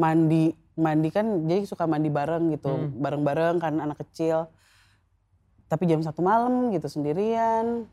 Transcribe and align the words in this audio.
mandi 0.00 0.56
mandi 0.80 1.12
kan 1.12 1.44
jadi 1.44 1.68
suka 1.68 1.84
mandi 1.84 2.08
bareng 2.08 2.56
gitu 2.56 2.72
Hmm. 2.72 2.96
bareng-bareng 3.04 3.60
kan 3.60 3.76
anak 3.76 4.00
kecil 4.00 4.48
tapi 5.68 5.84
jam 5.84 6.00
satu 6.00 6.24
malam 6.24 6.72
gitu 6.72 6.88
sendirian 6.88 7.84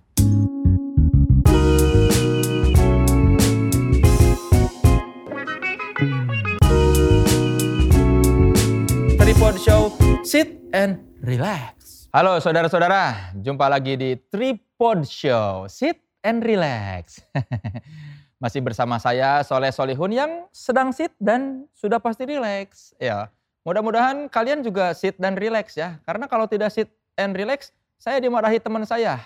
Tripod 9.17 9.59
Show, 9.59 9.91
sit 10.23 10.63
and 10.71 11.03
relax. 11.19 12.07
Halo 12.15 12.39
saudara-saudara, 12.39 13.35
jumpa 13.35 13.67
lagi 13.67 13.99
di 13.99 14.15
Tripod 14.15 15.03
Show, 15.03 15.67
sit 15.67 15.99
and 16.23 16.39
relax. 16.39 17.19
Masih 18.37 18.61
bersama 18.61 19.01
saya 19.01 19.41
Soleh 19.41 19.73
Solihun 19.73 20.13
yang 20.13 20.31
sedang 20.53 20.93
sit 20.93 21.09
dan 21.17 21.65
sudah 21.73 21.97
pasti 21.97 22.21
relax. 22.29 22.93
Ya, 23.01 23.33
mudah-mudahan 23.65 24.29
kalian 24.29 24.61
juga 24.61 24.93
sit 24.93 25.17
dan 25.17 25.33
relax 25.33 25.73
ya. 25.73 25.97
Karena 26.05 26.29
kalau 26.29 26.45
tidak 26.45 26.69
sit 26.69 26.85
and 27.17 27.33
relax, 27.33 27.73
saya 27.97 28.21
dimarahi 28.21 28.61
teman 28.61 28.85
saya, 28.85 29.17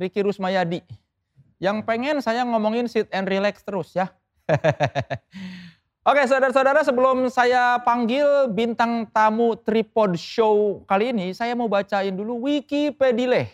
Ricky 0.00 0.24
Rusmayadi. 0.24 0.80
Yang 1.60 1.84
pengen 1.84 2.16
saya 2.24 2.48
ngomongin 2.48 2.88
sit 2.88 3.12
and 3.12 3.28
relax 3.28 3.60
terus 3.60 3.92
ya. 3.92 4.08
Oke 6.06 6.22
saudara-saudara 6.24 6.80
sebelum 6.86 7.26
saya 7.28 7.82
panggil 7.82 8.48
bintang 8.48 9.04
tamu 9.10 9.58
Tripod 9.58 10.16
Show 10.16 10.86
kali 10.88 11.12
ini, 11.12 11.36
saya 11.36 11.52
mau 11.52 11.68
bacain 11.68 12.14
dulu 12.14 12.46
Wikipedia 12.46 13.50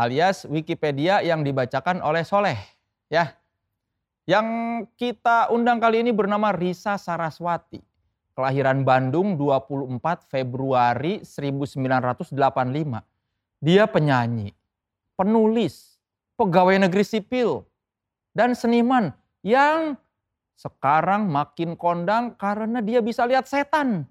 alias 0.00 0.48
Wikipedia 0.48 1.20
yang 1.20 1.44
dibacakan 1.44 2.00
oleh 2.00 2.24
Soleh. 2.24 2.56
Ya, 3.10 3.36
yang 4.30 4.46
kita 4.94 5.50
undang 5.50 5.82
kali 5.82 6.06
ini 6.06 6.14
bernama 6.14 6.54
Risa 6.54 6.94
Saraswati. 6.94 7.82
Kelahiran 8.38 8.86
Bandung 8.86 9.34
24 9.34 10.30
Februari 10.30 11.26
1985. 11.26 12.38
Dia 13.58 13.84
penyanyi, 13.90 14.54
penulis, 15.18 15.98
pegawai 16.38 16.78
negeri 16.86 17.02
sipil, 17.02 17.66
dan 18.30 18.54
seniman 18.54 19.10
yang 19.42 19.98
sekarang 20.54 21.26
makin 21.26 21.74
kondang 21.74 22.38
karena 22.38 22.78
dia 22.78 23.02
bisa 23.02 23.26
lihat 23.26 23.50
setan. 23.50 24.06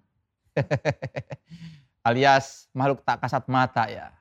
Alias 2.08 2.67
makhluk 2.75 3.08
tak 3.08 3.23
kasat 3.23 3.47
mata 3.47 3.88
ya. 3.88 4.11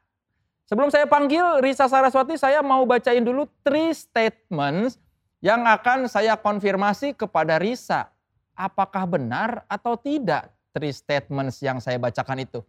Sebelum 0.70 0.94
saya 0.94 1.10
panggil 1.10 1.58
Risa 1.58 1.90
Saraswati, 1.90 2.38
saya 2.38 2.62
mau 2.62 2.86
bacain 2.86 3.26
dulu 3.26 3.50
three 3.66 3.90
statements 3.92 4.96
yang 5.38 5.62
akan 5.66 6.10
saya 6.10 6.34
konfirmasi 6.34 7.14
kepada 7.14 7.58
Risa. 7.62 8.10
Apakah 8.58 9.06
benar 9.06 9.62
atau 9.70 9.94
tidak 9.94 10.50
three 10.74 10.90
statements 10.90 11.62
yang 11.62 11.78
saya 11.78 11.94
bacakan 11.94 12.42
itu? 12.42 12.60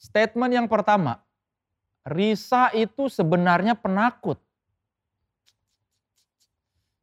Statement 0.00 0.52
yang 0.54 0.66
pertama, 0.70 1.20
Risa 2.08 2.72
itu 2.72 3.12
sebenarnya 3.12 3.76
penakut. 3.76 4.40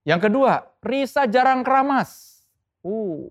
Yang 0.01 0.29
kedua, 0.29 0.65
Risa 0.81 1.29
jarang 1.29 1.61
keramas. 1.61 2.41
Uh, 2.81 3.29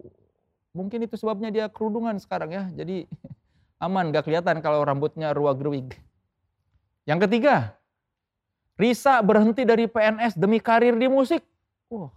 mungkin 0.75 1.07
itu 1.07 1.15
sebabnya 1.19 1.51
dia 1.51 1.67
kerudungan 1.67 2.19
sekarang 2.23 2.51
ya. 2.55 2.65
Jadi 2.75 3.11
aman 3.85 4.15
gak 4.15 4.27
kelihatan 4.27 4.63
kalau 4.63 4.87
rambutnya 4.87 5.35
ruag 5.35 5.59
geruig. 5.59 5.99
Yang 7.07 7.27
ketiga, 7.27 7.75
Risa 8.75 9.23
berhenti 9.23 9.63
dari 9.63 9.87
PNS 9.87 10.35
demi 10.35 10.59
karir 10.59 10.99
di 10.99 11.07
musik. 11.07 11.47
Uh, 11.87 12.11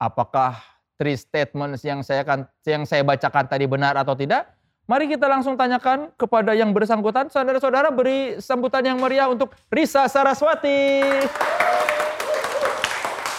apakah 0.00 0.56
three 0.96 1.20
statements 1.20 1.84
yang 1.84 2.00
saya 2.00 2.24
kan 2.24 2.48
yang 2.64 2.88
saya 2.88 3.04
bacakan 3.04 3.44
tadi 3.44 3.68
benar 3.68 3.92
atau 4.00 4.16
tidak? 4.16 4.48
Mari 4.88 5.04
kita 5.04 5.28
langsung 5.28 5.52
tanyakan 5.52 6.08
kepada 6.16 6.56
yang 6.56 6.72
bersangkutan. 6.72 7.28
Saudara-saudara 7.28 7.92
beri 7.92 8.40
sambutan 8.40 8.80
yang 8.80 8.96
meriah 8.96 9.28
untuk 9.28 9.52
Risa 9.68 10.08
Saraswati. 10.08 11.12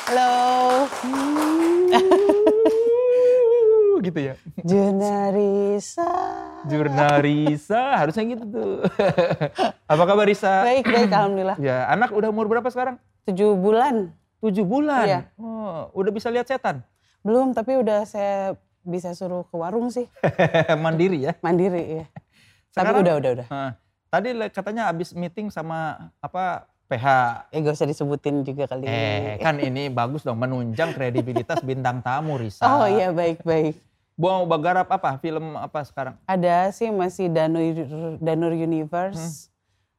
halo 0.10 0.86
gitu 4.02 4.20
ya. 4.22 4.34
Junarisa 4.60 6.08
Jurnalisa 6.66 7.82
harusnya 7.98 8.24
gitu 8.28 8.44
tuh. 8.46 8.72
Apa 9.86 10.04
kabar 10.04 10.24
Risa? 10.24 10.62
baik 10.62 10.86
baik 10.86 11.10
alhamdulillah 11.10 11.58
Ya, 11.58 11.88
anak 11.88 12.12
udah 12.12 12.28
umur 12.28 12.48
berapa 12.48 12.68
sekarang? 12.68 12.98
tujuh 13.24 13.54
bulan 13.54 14.12
Tujuh 14.40 14.64
bulan. 14.64 15.04
Iya. 15.04 15.20
Oh, 15.36 15.92
udah 15.94 16.10
bisa 16.10 16.28
lihat 16.28 16.46
setan. 16.46 16.80
belum 17.20 17.52
tapi 17.52 17.76
udah 17.76 18.04
saya 18.04 18.56
bisa 18.80 19.12
suruh 19.12 19.44
ke 19.44 19.54
warung 19.54 19.92
sih 19.92 20.08
Mandiri 20.80 21.20
ya. 21.22 21.36
mandiri 21.40 22.00
ya 22.00 22.06
tapi 22.70 22.96
Sekarang- 22.96 23.02
udah 23.02 23.14
udah 23.18 23.32
udah 23.36 23.48
Nah, 23.50 23.72
tadi 24.10 24.30
katanya 24.48 24.88
habis 24.88 25.12
meeting 25.12 25.50
sama 25.50 26.00
apa 26.18 26.64
PH. 26.88 27.06
eh 27.52 27.60
gak 27.60 27.76
usah 27.76 27.86
disebutin 27.86 28.42
juga 28.42 28.66
kali 28.66 28.82
Eh, 28.82 29.36
kan 29.38 29.60
ini 29.60 29.92
bagus 29.92 30.24
dong 30.24 30.38
menunjang 30.38 30.90
kredibilitas 30.92 31.60
bintang 31.60 32.00
tamu 32.00 32.34
Risa. 32.34 32.64
oh 32.66 32.88
iya 32.88 33.12
baik 33.12 33.44
baik 33.44 33.76
Mau 34.20 34.44
garap 34.60 34.92
apa? 34.92 35.16
Film 35.24 35.56
apa 35.56 35.80
sekarang? 35.88 36.20
Ada 36.28 36.76
sih 36.76 36.92
masih 36.92 37.32
Danur 37.32 37.64
Danur 38.20 38.52
Universe. 38.52 39.48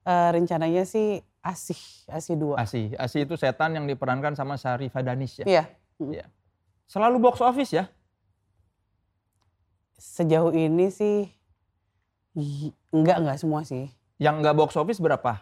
Eh, 0.04 0.28
rencananya 0.36 0.84
sih 0.84 1.24
Asih, 1.40 1.80
Asih 2.04 2.36
2. 2.36 2.60
Asi. 2.60 2.92
Asi 3.00 3.24
itu 3.24 3.32
setan 3.40 3.72
yang 3.72 3.88
diperankan 3.88 4.36
sama 4.36 4.60
Syarifah 4.60 5.00
Danis 5.00 5.40
ya. 5.40 5.48
Iya. 5.48 5.64
Iya. 5.96 6.28
Selalu 6.84 7.16
box 7.16 7.40
office 7.40 7.72
ya. 7.72 7.88
Sejauh 9.96 10.52
ini 10.52 10.92
sih 10.92 11.32
enggak 12.92 13.24
enggak 13.24 13.36
semua 13.40 13.64
sih. 13.64 13.88
Yang 14.20 14.44
nggak 14.44 14.56
box 14.60 14.70
office 14.76 15.00
berapa? 15.00 15.40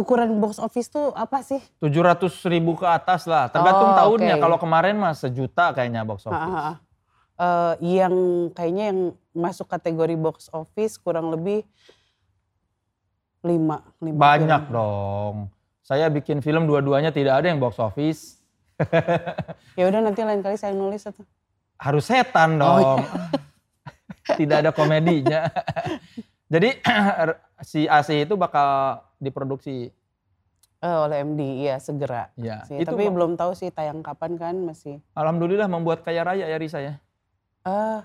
Ukuran 0.00 0.40
box 0.40 0.56
office 0.56 0.88
tuh 0.88 1.12
apa 1.12 1.44
sih? 1.44 1.60
700 1.78 2.16
ribu 2.48 2.72
ke 2.72 2.88
atas 2.88 3.24
lah. 3.24 3.46
Tergantung 3.46 3.92
Oh, 3.92 3.96
tahunnya. 3.96 4.34
oke. 4.34 4.42
Kalau 4.42 4.56
kemarin 4.56 4.96
mah 4.96 5.12
sejuta 5.12 5.70
kayaknya 5.70 6.02
box 6.02 6.24
Ah, 6.24 6.28
ah, 6.28 6.34
office. 6.34 6.56
ah. 6.56 6.76
Eh, 7.36 7.74
yang 8.00 8.14
kayaknya 8.50 8.84
yang 8.90 9.00
masuk 9.32 9.64
kategori 9.66 10.12
box 10.14 10.48
office 10.50 10.96
kurang 10.96 11.28
lebih 11.28 11.64
5. 13.42 13.80
Banyak 14.00 14.62
dong. 14.68 15.48
Saya 15.80 16.06
bikin 16.06 16.38
film 16.38 16.64
dua-duanya 16.64 17.10
tidak 17.10 17.40
ada 17.40 17.46
yang 17.46 17.58
box 17.58 17.76
office. 17.76 18.40
Ya 19.76 19.84
udah 19.86 20.00
nanti 20.00 20.20
lain 20.20 20.40
kali 20.40 20.56
saya 20.56 20.72
nulis 20.72 21.04
atau. 21.04 21.24
Harus 21.76 22.04
setan 22.04 22.56
Oh, 22.56 22.76
dong. 22.96 23.00
tidak 24.38 24.60
ada 24.60 24.70
komedinya. 24.70 25.48
Jadi 26.52 26.76
si 27.62 27.84
AC 27.84 28.24
itu 28.24 28.34
bakal 28.34 29.00
diproduksi. 29.20 29.92
Eh, 30.80 30.96
oleh 30.96 31.20
MD, 31.20 31.40
iya 31.60 31.76
segera. 31.76 32.32
Ya, 32.40 32.64
Sih, 32.64 32.80
itu 32.80 32.88
Tapi 32.88 33.12
belum 33.12 33.36
tahu 33.36 33.52
sih 33.52 33.68
tayang 33.68 34.00
kapan 34.00 34.40
kan 34.40 34.56
masih. 34.56 35.04
Alhamdulillah 35.12 35.68
membuat 35.68 36.00
kaya 36.00 36.24
raya 36.24 36.48
ya 36.48 36.56
Risa 36.56 36.80
ya. 36.80 36.96
Eh, 37.62 38.00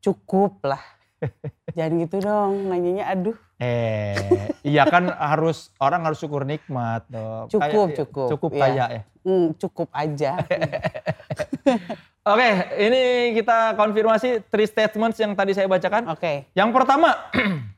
cukup 0.00 0.64
lah. 0.64 0.80
Jangan 1.76 1.92
gitu 2.00 2.16
dong, 2.24 2.72
nanyanya 2.72 3.04
aduh. 3.12 3.36
Eh, 3.56 4.16
iya 4.64 4.88
kan 4.88 5.12
harus 5.12 5.68
orang 5.76 6.08
harus 6.08 6.16
syukur 6.16 6.48
nikmat 6.48 7.04
dong. 7.08 7.52
Cukup, 7.52 7.88
Kaya- 7.92 7.96
cukup, 8.00 8.28
Cukup 8.32 8.50
iya. 8.52 8.60
kaya 8.64 8.84
ya. 8.88 9.02
Hmm, 9.20 9.46
cukup 9.60 9.88
aja. 9.92 10.32
Oke, 12.26 12.48
ini 12.80 13.02
kita 13.34 13.76
konfirmasi 13.76 14.42
three 14.50 14.66
statements 14.66 15.20
yang 15.20 15.36
tadi 15.36 15.54
saya 15.54 15.68
bacakan. 15.68 16.10
Oke, 16.10 16.48
Yang 16.52 16.70
pertama, 16.74 17.14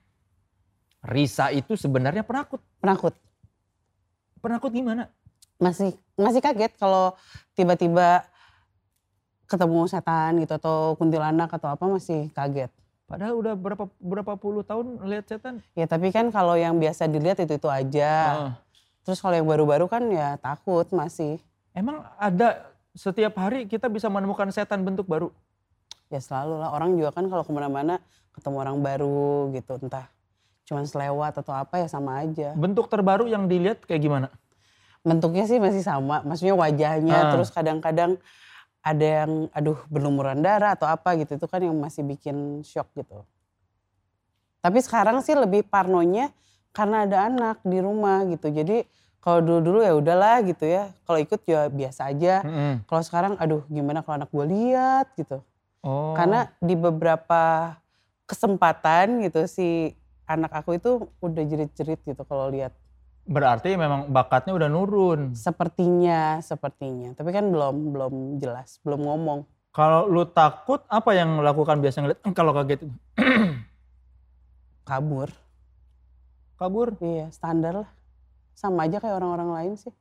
Risa 1.08 1.48
itu 1.48 1.72
sebenarnya 1.72 2.20
penakut. 2.20 2.60
penakut. 2.84 3.16
Penakut 4.44 4.70
gimana? 4.70 5.08
Masih 5.56 5.96
masih 6.14 6.44
kaget 6.44 6.76
kalau 6.76 7.16
tiba-tiba 7.56 8.28
ketemu 9.48 9.88
setan 9.88 10.36
gitu 10.44 10.60
atau 10.60 10.94
kuntilanak 11.00 11.48
atau 11.48 11.72
apa 11.72 11.84
masih 11.88 12.28
kaget. 12.36 12.68
Padahal 13.08 13.40
udah 13.40 13.56
berapa 13.56 13.88
berapa 13.96 14.32
puluh 14.36 14.60
tahun 14.60 15.00
lihat 15.08 15.24
setan. 15.32 15.64
Ya 15.72 15.88
tapi 15.88 16.12
kan 16.12 16.28
kalau 16.28 16.60
yang 16.60 16.76
biasa 16.76 17.08
dilihat 17.08 17.40
itu 17.40 17.56
itu 17.56 17.68
aja. 17.72 18.12
Oh. 18.36 18.52
Terus 19.08 19.24
kalau 19.24 19.40
yang 19.40 19.48
baru-baru 19.48 19.88
kan 19.88 20.04
ya 20.12 20.36
takut 20.36 20.84
masih. 20.92 21.40
Emang 21.72 22.04
ada 22.20 22.68
setiap 22.92 23.32
hari 23.40 23.64
kita 23.64 23.88
bisa 23.88 24.12
menemukan 24.12 24.52
setan 24.52 24.84
bentuk 24.84 25.08
baru? 25.08 25.32
Ya 26.12 26.20
selalu 26.20 26.60
lah 26.60 26.68
orang 26.68 26.92
juga 27.00 27.16
kan 27.16 27.24
kalau 27.32 27.40
ke 27.40 27.52
mana-mana 27.56 27.96
ketemu 28.36 28.56
orang 28.60 28.76
baru 28.84 29.48
gitu 29.56 29.80
entah 29.80 30.12
cuman 30.68 30.84
selewat 30.84 31.40
atau 31.40 31.56
apa 31.56 31.80
ya 31.80 31.88
sama 31.88 32.20
aja. 32.20 32.52
Bentuk 32.52 32.92
terbaru 32.92 33.24
yang 33.24 33.48
dilihat 33.48 33.80
kayak 33.88 34.04
gimana? 34.04 34.28
bentuknya 34.98 35.48
sih 35.48 35.56
masih 35.56 35.80
sama, 35.80 36.20
maksudnya 36.26 36.52
wajahnya, 36.58 37.16
Ah. 37.16 37.30
terus 37.32 37.48
kadang-kadang 37.48 38.20
ada 38.82 39.06
yang 39.24 39.48
aduh 39.56 39.78
berlumuran 39.88 40.42
darah 40.44 40.76
atau 40.76 40.84
apa 40.84 41.16
gitu, 41.16 41.38
itu 41.38 41.46
kan 41.48 41.64
yang 41.64 41.72
masih 41.78 42.04
bikin 42.04 42.60
shock 42.66 42.92
gitu. 42.92 43.24
Tapi 44.60 44.78
sekarang 44.84 45.22
sih 45.24 45.32
lebih 45.38 45.64
parnonya 45.64 46.28
karena 46.74 47.08
ada 47.08 47.30
anak 47.30 47.62
di 47.64 47.78
rumah 47.80 48.26
gitu, 48.28 48.52
jadi 48.52 48.84
Kalau 49.18 49.42
dulu-dulu 49.42 49.82
ya 49.82 49.92
udahlah 49.98 50.40
gitu 50.46 50.64
ya. 50.64 50.94
Kalau 51.04 51.18
ikut 51.18 51.42
ya 51.44 51.66
biasa 51.68 52.08
aja. 52.08 52.40
Mm-mm. 52.46 52.86
Kalau 52.86 53.02
sekarang 53.02 53.32
aduh 53.36 53.66
gimana 53.66 54.00
kalau 54.00 54.22
anak 54.24 54.30
gue 54.30 54.46
lihat 54.46 55.10
gitu. 55.18 55.42
Oh. 55.82 56.14
Karena 56.14 56.48
di 56.62 56.78
beberapa 56.78 57.74
kesempatan 58.30 59.20
gitu 59.26 59.44
si 59.50 59.92
anak 60.28 60.52
aku 60.52 60.76
itu 60.76 60.90
udah 61.18 61.42
jerit-jerit 61.42 62.00
gitu 62.04 62.22
kalau 62.22 62.52
lihat. 62.52 62.76
berarti 63.28 63.76
memang 63.76 64.08
bakatnya 64.08 64.56
udah 64.56 64.72
nurun. 64.72 65.36
Sepertinya, 65.36 66.40
sepertinya. 66.40 67.12
Tapi 67.12 67.28
kan 67.28 67.44
belum 67.52 67.92
belum 67.92 68.14
jelas, 68.40 68.80
belum 68.80 69.04
ngomong. 69.04 69.44
Kalau 69.68 70.08
lu 70.08 70.24
takut 70.24 70.80
apa 70.88 71.12
yang 71.12 71.36
lakukan 71.44 71.76
biasa 71.76 72.00
ngeliat 72.00 72.24
"Eh, 72.24 72.32
kalau 72.32 72.56
kaget? 72.56 72.88
Kabur. 74.88 75.28
Kabur. 76.56 76.96
Iya, 77.04 77.28
standar 77.28 77.84
lah. 77.84 77.90
Sama 78.56 78.88
aja 78.88 78.96
kayak 78.96 79.20
orang-orang 79.20 79.50
lain 79.60 79.72
sih. 79.76 79.92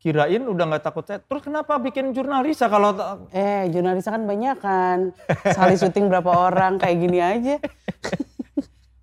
Kirain 0.00 0.42
udah 0.42 0.64
nggak 0.66 0.82
takut 0.82 1.04
saya. 1.06 1.22
Terus 1.22 1.46
kenapa 1.46 1.78
bikin 1.78 2.10
jurnalisa 2.10 2.66
kalau 2.66 2.90
Eh, 3.30 3.70
jurnalis 3.70 4.02
kan 4.02 4.26
banyak 4.26 4.56
kan. 4.58 5.14
Sekali 5.46 5.78
syuting 5.78 6.10
berapa 6.10 6.32
orang 6.32 6.80
kayak 6.80 6.96
gini 6.96 7.18
aja. 7.20 7.60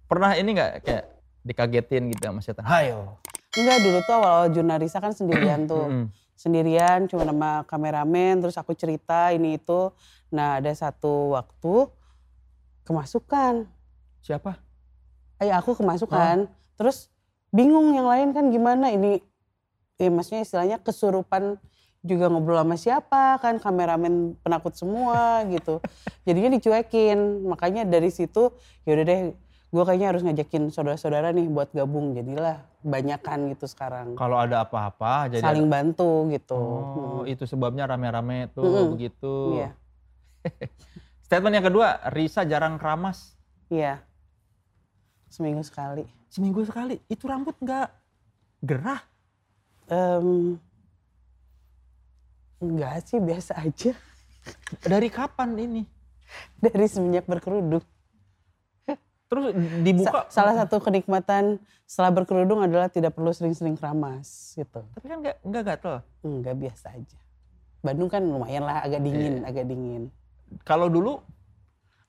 pernah 0.09 0.33
ini 0.33 0.57
nggak 0.57 0.71
kayak 0.81 1.05
dikagetin 1.45 2.09
gitu 2.09 2.23
sama 2.25 2.41
setan? 2.41 2.65
Hayo. 2.65 3.21
Enggak, 3.53 3.77
dulu 3.85 3.97
tuh 4.01 4.13
awal-awal 4.17 4.49
jurnalisa 4.49 4.97
kan 4.97 5.13
sendirian 5.13 5.69
tuh. 5.69 6.09
Sendirian 6.33 7.05
cuma 7.05 7.27
sama 7.27 7.51
kameramen 7.69 8.41
terus 8.41 8.57
aku 8.57 8.73
cerita 8.73 9.29
ini 9.29 9.61
itu. 9.61 9.93
Nah, 10.33 10.57
ada 10.57 10.73
satu 10.73 11.37
waktu 11.37 11.89
kemasukan. 12.89 13.69
Siapa? 14.25 14.57
Eh, 15.39 15.53
aku 15.53 15.77
kemasukan. 15.77 16.49
Terus 16.75 17.13
bingung 17.53 17.93
yang 17.93 18.09
lain 18.09 18.33
kan 18.33 18.49
gimana 18.49 18.89
ini 18.89 19.21
ya 19.99 20.07
maksudnya 20.07 20.45
istilahnya 20.45 20.77
kesurupan 20.79 21.59
juga 21.99 22.31
ngobrol 22.31 22.63
sama 22.63 22.79
siapa 22.79 23.35
kan 23.43 23.59
kameramen 23.59 24.39
penakut 24.39 24.71
semua 24.77 25.43
gitu. 25.51 25.83
Jadinya 26.23 26.55
dicuekin. 26.55 27.43
Makanya 27.45 27.83
dari 27.83 28.07
situ 28.13 28.55
yaudah 28.87 29.03
deh 29.03 29.19
gue 29.69 29.83
kayaknya 29.85 30.07
harus 30.09 30.21
ngajakin 30.21 30.69
saudara-saudara 30.69 31.29
nih 31.29 31.45
buat 31.45 31.69
gabung. 31.69 32.13
Jadilah 32.13 32.57
banyakan 32.81 33.53
gitu 33.53 33.65
sekarang. 33.65 34.13
Kalau 34.13 34.37
ada 34.37 34.63
apa-apa 34.63 35.29
jadi 35.29 35.45
Saling 35.45 35.67
bantu 35.67 36.25
gitu. 36.29 36.57
Oh, 36.57 37.21
Hmm. 37.21 37.29
itu 37.29 37.45
sebabnya 37.45 37.85
rame-rame 37.85 38.49
tuh 38.49 38.65
Mm-mm. 38.65 38.87
begitu. 38.93 39.61
Iya, 39.61 39.69
Statement 41.25 41.53
yang 41.53 41.67
kedua, 41.67 41.87
Risa 42.09 42.41
jarang 42.43 42.75
keramas. 42.75 43.37
iya. 43.67 44.01
Seminggu 45.29 45.61
sekali. 45.61 46.09
Seminggu 46.25 46.65
sekali. 46.65 46.97
Itu 47.05 47.29
rambut 47.29 47.53
nggak 47.61 47.87
gerah. 48.65 48.97
Em, 49.85 50.57
enggak 52.57 53.05
sih, 53.05 53.21
biasa 53.21 53.53
aja. 53.55 53.93
Dari 54.81 55.05
kapan 55.07 55.53
ini? 55.53 55.83
Dari 56.65 56.89
semenjak 56.89 57.29
berkerudung. 57.29 57.85
Terus 59.29 59.53
Sa- 59.53 59.61
dibuka. 59.79 60.19
salah 60.27 60.53
satu 60.57 60.81
kenikmatan 60.81 61.61
setelah 61.85 62.09
berkerudung 62.11 62.59
adalah 62.59 62.89
tidak 62.89 63.13
perlu 63.13 63.29
sering-sering 63.29 63.77
keramas 63.77 64.53
gitu. 64.53 64.81
Tapi 64.89 65.05
kan 65.05 65.17
nggak 65.21 65.37
nggak 65.41 65.63
gatel. 65.63 65.95
Enggak 66.21 66.55
biasa 66.57 66.85
aja. 66.91 67.17
Bandung 67.79 68.09
kan 68.09 68.19
lumayan 68.19 68.65
lah 68.65 68.81
agak 68.81 68.99
dingin, 68.99 69.39
Iya. 69.39 69.47
agak 69.47 69.65
dingin. 69.65 70.03
Kalau 70.63 70.89
dulu 70.89 71.21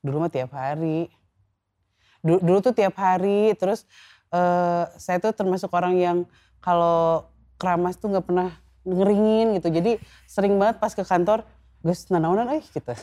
Dulu 0.01 0.17
mah 0.17 0.33
tiap 0.33 0.49
hari. 0.51 1.13
Dulu, 2.25 2.41
dulu 2.41 2.57
tuh 2.59 2.73
tiap 2.73 2.97
hari 2.97 3.53
terus 3.53 3.85
eh, 4.33 4.83
saya 4.97 5.21
tuh 5.21 5.29
termasuk 5.29 5.69
orang 5.69 5.93
yang 5.93 6.17
kalau 6.57 7.29
keramas 7.57 8.01
tuh 8.01 8.09
nggak 8.09 8.25
pernah 8.25 8.49
ngeringin 8.81 9.61
gitu. 9.61 9.69
Jadi 9.69 10.01
sering 10.25 10.57
banget 10.57 10.81
pas 10.81 10.89
ke 10.89 11.05
kantor 11.05 11.45
Gus 11.81 12.05
nanaonan 12.13 12.45
eh 12.53 12.61
gitu. 12.61 12.93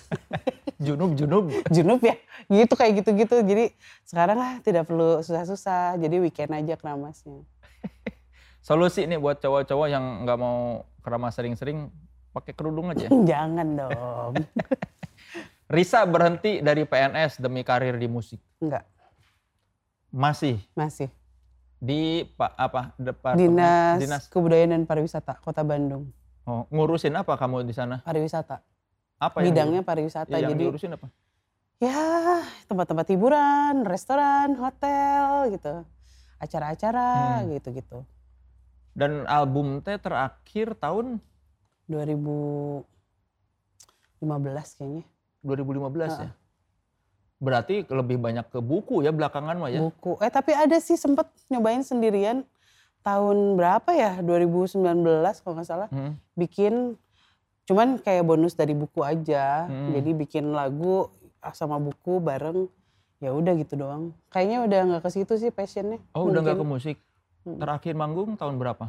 junub 0.86 1.18
junub. 1.18 1.50
Junub 1.74 2.00
ya. 2.02 2.14
Gitu 2.46 2.72
kayak 2.78 3.02
gitu-gitu. 3.02 3.42
Jadi 3.42 3.74
sekarang 4.06 4.38
lah 4.38 4.52
tidak 4.62 4.86
perlu 4.86 5.18
susah-susah. 5.22 5.98
Jadi 5.98 6.22
weekend 6.22 6.54
aja 6.54 6.78
keramasnya. 6.78 7.42
Solusi 8.66 9.02
nih 9.10 9.18
buat 9.18 9.42
cowok-cowok 9.42 9.86
yang 9.90 10.22
nggak 10.22 10.38
mau 10.38 10.86
keramas 11.02 11.34
sering-sering 11.34 11.90
pakai 12.30 12.54
kerudung 12.54 12.94
aja. 12.94 13.10
Jangan 13.30 13.66
dong. 13.74 14.34
Risa 15.68 16.06
berhenti 16.08 16.62
dari 16.62 16.86
PNS 16.86 17.42
demi 17.42 17.60
karir 17.66 17.98
di 17.98 18.08
musik. 18.08 18.40
Enggak, 18.62 18.88
Masih 20.08 20.56
masih. 20.72 21.12
di 21.78 22.24
apa 22.40 22.90
depan 22.98 23.38
Dinas, 23.38 24.02
dinas 24.02 24.24
Kebudayaan 24.26 24.74
dan 24.74 24.82
Pariwisata 24.88 25.36
Kota 25.38 25.62
Bandung. 25.62 26.10
Oh, 26.48 26.64
ngurusin 26.70 27.12
apa 27.12 27.36
kamu 27.36 27.62
di 27.62 27.70
sana? 27.70 28.00
Pariwisata. 28.00 28.58
Apa 29.18 29.42
yang 29.42 29.52
Bidangnya 29.52 29.78
diurus- 29.78 29.86
pariwisata. 29.86 30.30
ya, 30.30 30.36
yang 30.40 30.50
Jadi 30.50 30.62
diurusin 30.64 30.92
apa? 30.94 31.08
ya 31.78 32.42
tempat-tempat 32.66 33.06
hiburan, 33.06 33.84
restoran, 33.84 34.56
hotel 34.56 35.52
gitu. 35.52 35.84
Acara-acara 36.38 37.38
Hmm. 37.38 37.50
gitu-gitu. 37.52 38.02
Dan 38.90 39.22
album 39.24 39.78
teh 39.78 39.94
terakhir 39.94 40.74
tahun 40.74 41.22
2015 41.86 44.74
kayaknya. 44.74 45.02
2015 45.40 46.18
ya. 46.18 46.30
Berarti 47.38 47.86
lebih 47.86 48.18
banyak 48.18 48.50
ke 48.50 48.58
buku 48.58 49.02
ya 49.02 49.14
belakangan 49.14 49.54
mah 49.54 49.70
ya. 49.70 49.80
Buku. 49.80 50.18
Eh 50.18 50.28
tapi 50.28 50.50
ada 50.50 50.74
sih 50.78 50.98
sempet 50.98 51.30
nyobain 51.46 51.80
sendirian 51.80 52.42
tahun 53.08 53.38
berapa 53.54 53.90
ya? 53.90 54.12
2019 54.20 54.84
kalau 55.40 55.54
nggak 55.56 55.64
salah. 55.66 55.88
Hmm. 55.88 56.20
bikin 56.34 57.00
cuman 57.64 57.96
kayak 57.96 58.22
bonus 58.22 58.52
dari 58.52 58.72
buku 58.72 59.00
aja 59.02 59.64
Hmm. 59.64 59.92
jadi 59.92 60.10
bikin 60.14 60.44
lagu 60.50 61.08
sama 61.50 61.76
buku 61.78 62.16
bareng 62.18 62.68
ya 63.18 63.30
udah 63.30 63.52
gitu 63.54 63.76
doang 63.76 64.12
kayaknya 64.28 64.62
udah 64.62 64.80
nggak 64.86 65.02
ke 65.02 65.10
situ 65.10 65.34
sih 65.34 65.50
passionnya 65.50 66.00
Oh 66.10 66.24
udah 66.24 66.40
nggak 66.40 66.54
ke 66.54 66.58
Mungkin 66.58 66.72
musik. 66.74 66.96
Hmm. 67.42 67.56
Terakhir 67.56 67.92
manggung 67.92 68.34
tahun 68.34 68.56
berapa? 68.56 68.88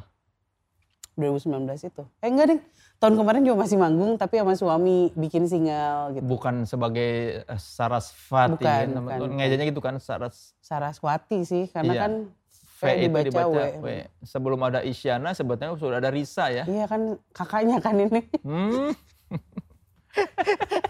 2019 1.14 1.52
itu 1.84 2.04
eh 2.18 2.30
enggak 2.30 2.48
deh 2.48 2.60
tahun 2.98 3.14
kemarin 3.14 3.42
juga 3.42 3.58
masih 3.60 3.76
manggung 3.76 4.16
tapi 4.16 4.36
sama 4.38 4.54
suami 4.54 5.12
bikin 5.14 5.44
single 5.46 6.16
gitu 6.16 6.24
Bukan 6.26 6.64
sebagai 6.64 7.12
eh, 7.42 7.60
Sarasvati 7.60 8.56
Bukan, 8.56 8.64
kan, 8.64 8.88
teman- 8.90 9.20
bukan. 9.20 9.30
ngejanya 9.34 9.66
gitu 9.68 9.82
kan 9.82 9.96
Saras 9.98 10.56
Saraswati 10.60 11.44
sih 11.44 11.68
karena 11.68 11.92
Iya. 11.92 12.02
kan 12.02 12.12
V 12.80 12.84
itu 12.88 13.06
dibaca 13.06 13.24
dibaca 13.26 13.48
W. 13.50 13.60
W. 13.78 13.88
Sebelum 14.24 14.60
ada 14.62 14.80
Isyana 14.82 15.30
sebetulnya 15.32 15.76
sudah 15.76 15.98
ada 15.98 16.08
Risa 16.10 16.48
ya. 16.48 16.64
iya 16.66 16.86
kan 16.86 17.02
kakaknya 17.30 17.78
kan 17.78 17.96
ini 17.98 18.22
Hmm, 18.42 18.96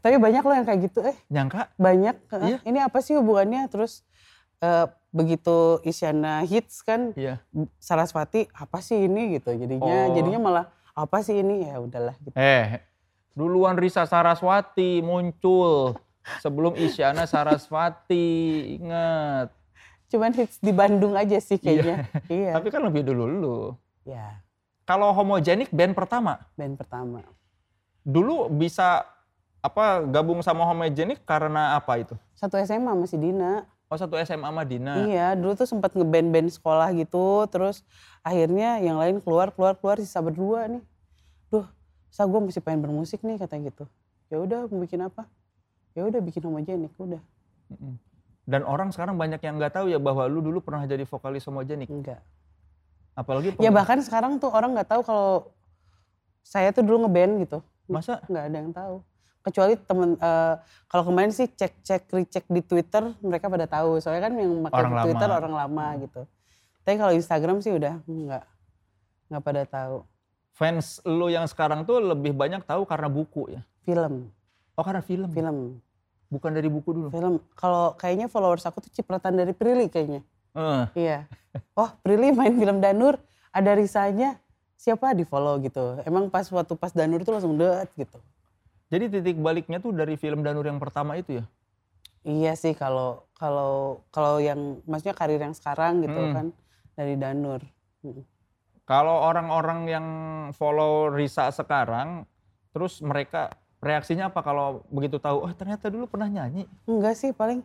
tapi 0.00 0.16
banyak 0.16 0.40
loh 0.40 0.54
yang 0.54 0.66
kayak 0.66 0.80
gitu 0.82 1.00
eh 1.02 1.16
nyangka 1.28 1.68
banyak 1.76 2.16
Iya. 2.34 2.58
ini 2.64 2.78
apa 2.78 2.98
sih 2.98 3.14
hubungannya 3.14 3.64
terus 3.66 4.04
eh, 4.58 4.84
begitu 5.10 5.80
Isyana 5.82 6.42
hits 6.42 6.80
kan 6.80 7.12
Iya. 7.14 7.40
Sarasvati 7.78 8.48
apa 8.50 8.80
sih 8.80 9.04
ini 9.04 9.38
gitu 9.38 9.52
jadinya 9.52 9.84
Oh. 10.06 10.12
jadinya 10.12 10.40
malah 10.42 10.64
apa 10.92 11.20
sih 11.20 11.38
ini 11.38 11.64
ya 11.66 11.78
udahlah 11.78 12.14
gitu 12.18 12.34
Eh, 12.34 12.80
duluan 13.32 13.74
Risa 13.74 14.04
Saraswati 14.04 15.00
muncul 15.00 15.96
sebelum 16.38 16.72
Isyana 16.74 17.24
Sarasvati. 17.24 18.30
Ingat. 18.78 19.50
Cuman 20.14 20.30
hits 20.30 20.62
di 20.62 20.70
Bandung 20.70 21.18
aja 21.18 21.42
sih 21.42 21.58
kayaknya. 21.58 22.06
Iya. 22.30 22.54
Tapi 22.54 22.70
kan 22.70 22.86
lebih 22.86 23.02
dulu 23.02 23.24
lu. 23.26 23.58
ya 24.06 24.38
Kalau 24.86 25.10
homogenik 25.10 25.74
band 25.74 25.98
pertama, 25.98 26.38
band 26.54 26.78
pertama. 26.78 27.26
Dulu 28.06 28.46
bisa 28.46 29.02
apa 29.58 30.04
gabung 30.06 30.38
sama 30.44 30.62
homogenik 30.62 31.24
karena 31.26 31.74
apa 31.74 31.98
itu? 31.98 32.14
satu 32.38 32.60
SMA 32.62 32.92
masih 32.94 33.18
Dina. 33.18 33.66
Oh 33.88 33.98
satu 34.00 34.16
SMA 34.20 34.48
Madinah. 34.48 35.06
iya 35.06 35.36
dulu 35.36 35.54
tuh 35.54 35.68
sempat 35.68 35.92
ngeband-band 35.92 36.50
sekolah 36.50 36.88
gitu 36.96 37.46
terus 37.52 37.84
akhirnya 38.24 38.80
yang 38.80 38.96
lain 38.96 39.20
keluar 39.20 39.52
keluar 39.52 39.76
keluar 39.76 39.96
sisa 40.00 40.20
berdua 40.22 40.68
nih. 40.68 40.82
Duh 41.52 41.66
sa 42.12 42.24
gue 42.28 42.40
masih 42.40 42.62
pengen 42.62 42.84
bermusik 42.86 43.20
nih 43.26 43.38
katanya 43.40 43.70
gitu. 43.74 43.84
Ya 44.30 44.38
udah 44.40 44.66
mau 44.70 44.82
bikin 44.82 45.02
apa? 45.04 45.26
Ya 45.94 46.06
udah 46.06 46.20
bikin 46.22 46.42
homogenik 46.44 46.92
udah. 46.98 47.22
Dan 48.44 48.60
orang 48.68 48.92
sekarang 48.92 49.16
banyak 49.16 49.40
yang 49.40 49.56
nggak 49.56 49.72
tahu 49.80 49.86
ya 49.88 49.96
bahwa 49.96 50.28
lu 50.28 50.44
dulu 50.44 50.60
pernah 50.60 50.84
jadi 50.84 51.08
vokalis 51.08 51.48
homogenik. 51.48 51.88
enggak 51.88 52.20
Apalagi 53.14 53.56
ya 53.62 53.70
bahkan 53.70 54.02
sekarang 54.02 54.36
tuh 54.36 54.50
orang 54.50 54.74
nggak 54.74 54.90
tahu 54.90 55.00
kalau 55.06 55.28
saya 56.44 56.74
tuh 56.74 56.84
dulu 56.84 57.08
ngeband 57.08 57.46
gitu. 57.46 57.58
Masa? 57.88 58.20
Nggak 58.28 58.44
ada 58.44 58.56
yang 58.58 58.72
tahu. 58.74 58.96
Kecuali 59.44 59.74
temen 59.80 60.16
eh, 60.20 60.54
kalau 60.90 61.04
kemarin 61.08 61.32
sih 61.32 61.48
cek 61.48 61.80
cek 61.80 62.02
recheck 62.12 62.44
di 62.50 62.60
Twitter 62.60 63.16
mereka 63.24 63.48
pada 63.48 63.64
tahu. 63.64 63.96
Soalnya 64.02 64.28
kan 64.28 64.34
yang 64.36 64.52
pakai 64.68 64.76
Orang 64.76 64.92
lama. 64.92 65.04
Twitter 65.08 65.28
orang 65.30 65.54
lama 65.54 65.86
gitu. 66.04 66.22
Tapi 66.84 66.96
kalau 67.00 67.12
Instagram 67.16 67.56
sih 67.64 67.72
udah 67.72 67.94
nggak 68.04 68.44
nggak 69.32 69.42
pada 69.46 69.62
tahu. 69.64 69.96
Fans 70.54 71.00
lu 71.08 71.32
yang 71.32 71.48
sekarang 71.48 71.88
tuh 71.88 71.98
lebih 71.98 72.36
banyak 72.36 72.60
tahu 72.66 72.84
karena 72.84 73.08
buku 73.08 73.56
ya. 73.56 73.62
film. 73.84 74.28
Oh 74.74 74.82
karena 74.82 75.00
film. 75.00 75.30
film 75.30 75.78
Bukan 76.34 76.50
dari 76.50 76.66
buku 76.66 76.90
dulu. 76.90 77.08
film 77.08 77.38
kalau 77.54 77.94
kayaknya 77.94 78.26
followers 78.26 78.66
aku 78.66 78.82
tuh 78.82 78.90
cipratan 78.90 79.34
dari 79.34 79.54
Prilly 79.54 79.86
kayaknya 79.86 80.26
Eh, 80.52 80.84
Iya. 81.06 81.26
Oh, 81.72 81.90
Prilly 81.98 82.30
main 82.30 82.50
film 82.52 82.78
Danur, 82.78 83.18
ada 83.50 83.72
Risanya. 83.72 84.38
Siapa 84.74 85.10
di 85.10 85.22
follow 85.22 85.58
gitu. 85.58 85.98
Emang 86.02 86.26
pas 86.26 86.44
waktu 86.44 86.74
pas 86.74 86.90
Danur 86.90 87.22
tuh 87.22 87.32
langsung 87.32 87.54
deket 87.54 87.90
gitu. 87.96 88.18
jadi 88.86 89.08
titik 89.08 89.34
baliknya 89.36 89.78
tuh 89.78 89.90
dari 89.90 90.14
film 90.14 90.42
Danur 90.42 90.62
yang 90.62 90.78
pertama 90.78 91.14
itu 91.14 91.38
ya? 91.38 91.44
Iya 92.22 92.54
sih 92.54 92.72
kalau 92.72 93.26
kalau 93.34 94.00
kalau 94.08 94.38
yang 94.38 94.78
maksudnya 94.84 95.12
karir 95.12 95.36
yang 95.36 95.52
sekarang 95.52 96.00
gitu 96.00 96.14
Hmm. 96.14 96.32
kan 96.32 96.46
dari 96.92 97.14
Danur. 97.14 97.58
Mm. 98.00 98.22
Kalau 98.84 99.24
orang-orang 99.24 99.80
yang 99.88 100.06
follow 100.50 101.08
Risa 101.08 101.48
sekarang, 101.48 102.28
terus 102.70 103.00
mereka 103.00 103.50
reaksinya 103.84 104.32
apa 104.32 104.40
kalau 104.40 104.82
begitu 104.88 105.20
tahu, 105.20 105.44
oh 105.44 105.52
ternyata 105.52 105.92
dulu 105.92 106.08
pernah 106.08 106.26
nyanyi? 106.26 106.64
Enggak 106.88 107.20
sih 107.20 107.30
paling 107.36 107.60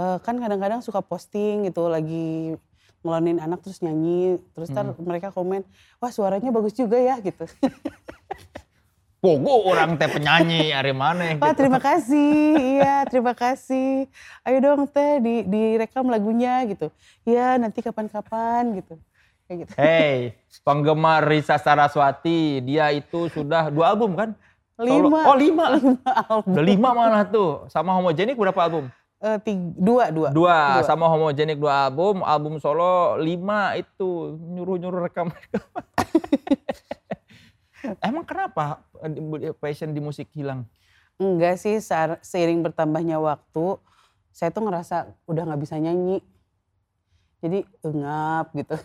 eh, 0.00 0.18
kan 0.24 0.34
kadang-kadang 0.40 0.80
suka 0.80 1.04
posting 1.04 1.68
gitu 1.68 1.86
lagi 1.92 2.56
ngelonin 3.02 3.42
anak 3.42 3.60
terus 3.66 3.82
nyanyi 3.82 4.38
terus 4.54 4.70
ntar 4.70 4.94
mereka 5.02 5.34
komen 5.34 5.66
wah 5.98 6.14
suaranya 6.14 6.54
bagus 6.54 6.72
juga 6.72 6.96
ya 6.96 7.18
gitu. 7.18 7.44
Pogo 9.22 9.70
orang 9.70 9.94
teh 10.02 10.10
penyanyi, 10.10 10.74
hari 10.74 10.90
mana 10.90 11.38
Wah 11.38 11.54
gitu. 11.54 11.62
terima 11.62 11.78
kasih, 11.78 12.58
iya 12.58 13.06
terima 13.06 13.38
kasih. 13.38 14.10
Ayo 14.42 14.58
dong 14.58 14.90
teh 14.90 15.22
di 15.22 15.46
direkam 15.46 16.10
lagunya 16.10 16.58
gitu. 16.66 16.90
Iya 17.22 17.54
nanti 17.54 17.86
kapan-kapan 17.86 18.82
gitu. 18.82 18.98
Kayak 19.46 19.56
gitu. 19.62 19.72
Hey, 19.78 20.34
penggemar 20.66 21.22
Risa 21.22 21.54
Saraswati, 21.54 22.66
dia 22.66 22.90
itu 22.90 23.30
sudah 23.30 23.70
dua 23.70 23.94
album 23.94 24.18
kan? 24.18 24.34
Lima. 24.82 25.20
Oh 25.30 25.36
lima. 25.38 25.64
Lima 25.78 26.10
album. 26.26 26.52
Udah 26.52 26.64
lima 26.64 26.88
malah 26.92 27.24
tuh. 27.26 27.64
Sama 27.70 27.94
Homogenik 27.94 28.34
berapa 28.34 28.60
album? 28.66 28.90
Eh, 29.22 29.38
tiga, 29.46 29.70
dua, 29.78 30.04
dua. 30.10 30.28
Dua. 30.34 30.82
Sama 30.82 31.06
Homogenik 31.06 31.62
dua 31.62 31.86
album. 31.86 32.26
Album 32.26 32.58
solo 32.58 33.16
lima 33.22 33.78
itu. 33.78 34.34
Nyuruh-nyuruh 34.36 35.06
rekam. 35.06 35.30
Emang 38.02 38.22
kenapa 38.22 38.82
passion 39.58 39.90
di 39.90 39.98
musik 39.98 40.30
hilang? 40.34 40.66
Enggak 41.18 41.58
sih, 41.58 41.78
seiring 42.22 42.62
bertambahnya 42.62 43.18
waktu, 43.18 43.78
saya 44.30 44.50
tuh 44.50 44.66
ngerasa 44.66 45.10
udah 45.26 45.42
nggak 45.46 45.62
bisa 45.62 45.76
nyanyi. 45.78 46.22
Jadi 47.42 47.66
engap 47.82 48.54
gitu. 48.54 48.78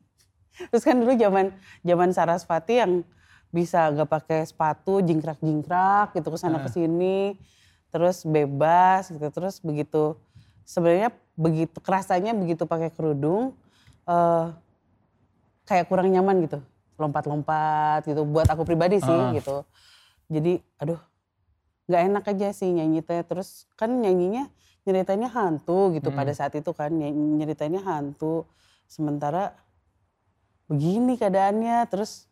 Terus 0.72 0.84
kan 0.84 0.96
dulu 1.00 1.16
zaman 1.16 1.52
zaman 1.84 2.10
Sarasvati 2.12 2.80
yang 2.80 3.04
bisa 3.50 3.90
gak 3.90 4.06
pakai 4.06 4.46
sepatu, 4.46 5.02
jingkrak-jingkrak 5.02 6.14
gitu 6.14 6.30
ke 6.30 6.38
sana 6.38 6.62
ke 6.62 6.70
sini, 6.70 7.34
terus 7.90 8.22
bebas 8.22 9.10
gitu. 9.10 9.26
Terus 9.28 9.58
begitu 9.58 10.14
sebenarnya 10.62 11.10
begitu 11.34 11.76
kerasanya 11.82 12.30
begitu 12.32 12.62
pakai 12.64 12.94
kerudung 12.94 13.58
eh 14.06 14.46
kayak 15.66 15.86
kurang 15.86 16.10
nyaman 16.10 16.46
gitu, 16.46 16.58
lompat-lompat 16.94 18.06
gitu. 18.06 18.22
Buat 18.22 18.50
aku 18.50 18.62
pribadi 18.62 18.98
sih 18.98 19.10
Ah. 19.10 19.34
gitu. 19.34 19.66
Jadi 20.30 20.62
aduh 20.78 20.98
nggak 21.90 22.02
enak 22.06 22.24
aja 22.30 22.48
sih 22.54 22.70
nyanyi 22.70 23.02
teh 23.02 23.18
terus 23.26 23.66
kan 23.74 23.90
nyanyinya 23.90 24.46
nyeritainnya 24.86 25.26
hantu 25.26 25.90
gitu 25.90 26.14
Hmm. 26.14 26.22
pada 26.22 26.30
saat 26.30 26.54
itu 26.54 26.70
kan 26.70 26.94
ny- 26.94 27.10
nyeritainnya 27.10 27.82
hantu 27.82 28.46
sementara 28.86 29.58
begini 30.70 31.18
keadaannya 31.18 31.82
terus 31.90 32.29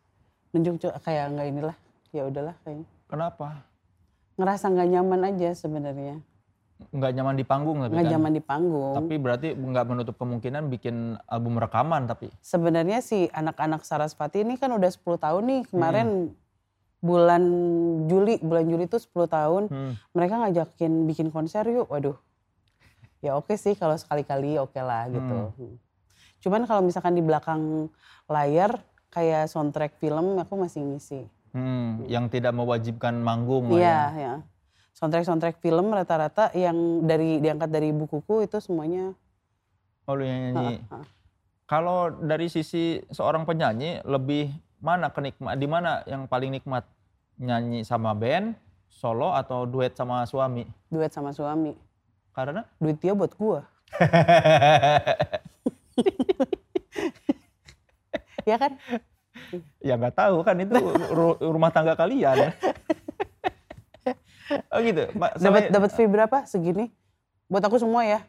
nunjuk 0.50 0.76
kayak 0.98 1.30
nggak 1.30 1.46
inilah 1.48 1.76
ya 2.10 2.24
udahlah 2.24 2.56
kayaknya 2.62 2.88
Kenapa? 3.04 3.64
ngerasa 4.34 4.64
nggak 4.66 4.88
nyaman 4.88 5.20
aja 5.26 5.50
sebenarnya 5.52 6.16
Nggak 6.88 7.10
nyaman 7.12 7.34
di 7.34 7.42
panggung 7.42 7.78
tapi 7.80 7.90
nggak 7.90 8.04
kan? 8.04 8.12
nyaman 8.12 8.32
di 8.32 8.40
panggung 8.40 8.94
Tapi 8.96 9.14
berarti 9.16 9.48
nggak 9.50 9.84
menutup 9.84 10.14
kemungkinan 10.14 10.62
bikin 10.68 10.96
album 11.26 11.58
rekaman 11.58 12.06
tapi. 12.06 12.30
sebenarnya 12.38 13.00
si 13.00 13.26
anak-anak 13.28 13.82
Sarasvati 13.82 14.40
ini 14.40 14.54
kan 14.54 14.70
udah 14.70 14.86
10 14.86 15.02
tahun 15.18 15.42
nih 15.44 15.60
kemarin 15.66 16.08
bulan 16.98 17.42
Juli 18.06 18.38
bulan 18.38 18.64
Juli 18.64 18.86
tuh 18.86 18.98
10 19.00 19.26
tahun 19.26 19.62
Hmm. 19.66 19.92
mereka 20.12 20.38
ngajakin 20.38 20.92
bikin 21.04 21.28
konser 21.28 21.66
yuk 21.66 21.86
waduh 21.86 22.14
ya 23.18 23.34
oke 23.34 23.50
sih 23.52 23.74
kalau 23.74 23.94
sekali-kali 23.94 24.56
oke 24.56 24.78
lah 24.78 25.06
gitu 25.08 25.50
Hmm. 25.52 25.74
cuman 26.38 26.62
kalau 26.64 26.82
misalkan 26.82 27.12
di 27.12 27.20
belakang 27.20 27.90
layar 28.24 28.78
kayak 29.08 29.46
soundtrack 29.46 29.96
film 29.96 30.36
aku 30.36 30.52
masih 30.54 30.84
ngisi 30.84 31.24
Hmm, 31.48 32.04
yang 32.04 32.28
tidak 32.28 32.52
mewajibkan 32.52 33.16
manggung 33.16 33.72
lah 33.72 33.80
iya 33.80 33.80
ya. 33.80 34.04
ya 34.14 34.34
soundtrack 34.92 35.24
soundtrack 35.24 35.56
film 35.58 35.88
rata-rata 35.88 36.52
yang 36.52 37.02
dari 37.02 37.38
diangkat 37.38 37.68
dari 37.68 37.88
bukuku 37.90 38.42
itu 38.42 38.58
semuanya 38.58 39.12
Oh 40.04 40.12
lu 40.12 40.24
yang 40.24 40.52
nyanyi. 40.52 40.80
ha, 40.88 40.96
ha. 40.96 40.98
Kalau 41.64 42.08
dari 42.10 42.48
sisi 42.48 42.96
seorang 43.08 43.44
penyanyi 43.44 44.00
lebih 44.02 44.48
mana 44.80 45.08
kenikmat 45.08 45.54
di 45.54 45.66
mana 45.68 46.00
yang 46.04 46.24
paling 46.24 46.50
nikmat 46.50 46.82
nyanyi 47.36 47.84
sama 47.84 48.12
band, 48.12 48.56
solo 48.88 49.30
atau 49.30 49.64
duet 49.64 49.92
sama 49.92 50.24
suami? 50.24 50.64
duet 50.88 51.12
sama 51.12 51.30
suami 51.30 51.76
Karena 52.32 52.64
duit 52.76 52.96
dia 52.96 53.12
buat 53.12 53.32
gua 53.36 53.64
ya 58.48 58.56
kan 58.56 58.72
ya 59.78 59.94
nggak 59.94 60.16
tahu 60.16 60.40
kan 60.40 60.56
itu 60.56 60.74
ru- 61.12 61.38
rumah 61.38 61.68
tangga 61.68 61.92
kalian. 61.94 62.50
oh 64.72 64.80
gitu. 64.80 65.04
Dapat 65.14 65.68
dapat 65.68 65.90
fee 65.92 66.08
berapa 66.08 66.38
segini 66.44 66.88
buat 67.46 67.60
aku 67.60 67.76
semua 67.76 68.04
ya 68.04 68.20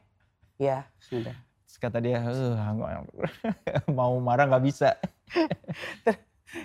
ya 0.55 0.83
sudah 0.99 1.35
Terus 1.63 1.77
kata 1.77 1.97
dia, 2.01 2.17
"Eh, 2.19 2.55
mau 3.89 4.17
marah 4.17 4.43
nggak 4.45 4.65
bisa. 4.65 4.97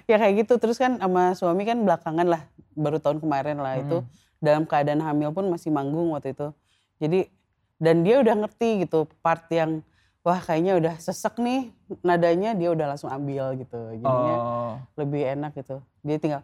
ya 0.09 0.17
kayak 0.17 0.45
gitu 0.45 0.57
terus 0.57 0.81
kan 0.81 0.97
sama 0.97 1.37
suami 1.37 1.63
kan 1.63 1.77
belakangan 1.77 2.25
lah 2.25 2.43
baru 2.73 2.97
tahun 2.97 3.21
kemarin 3.21 3.61
lah 3.61 3.77
itu 3.79 4.01
Hmm. 4.01 4.09
dalam 4.41 4.65
keadaan 4.65 4.99
hamil 4.99 5.29
pun 5.31 5.45
masih 5.47 5.69
manggung 5.69 6.09
waktu 6.11 6.33
itu 6.33 6.57
jadi 6.97 7.29
dan 7.77 8.01
dia 8.01 8.17
udah 8.19 8.33
ngerti 8.33 8.89
gitu 8.89 9.05
part 9.21 9.45
yang 9.53 9.85
wah 10.25 10.41
kayaknya 10.41 10.81
udah 10.81 10.95
sesek 10.97 11.37
nih 11.37 11.69
nadanya 12.01 12.57
dia 12.57 12.73
udah 12.73 12.97
langsung 12.97 13.13
ambil 13.13 13.55
gitu 13.55 13.77
jadinya 14.01 14.37
Oh, 14.41 14.73
lebih 14.97 15.23
enak 15.37 15.53
gitu 15.55 15.85
dia 16.01 16.17
tinggal 16.17 16.43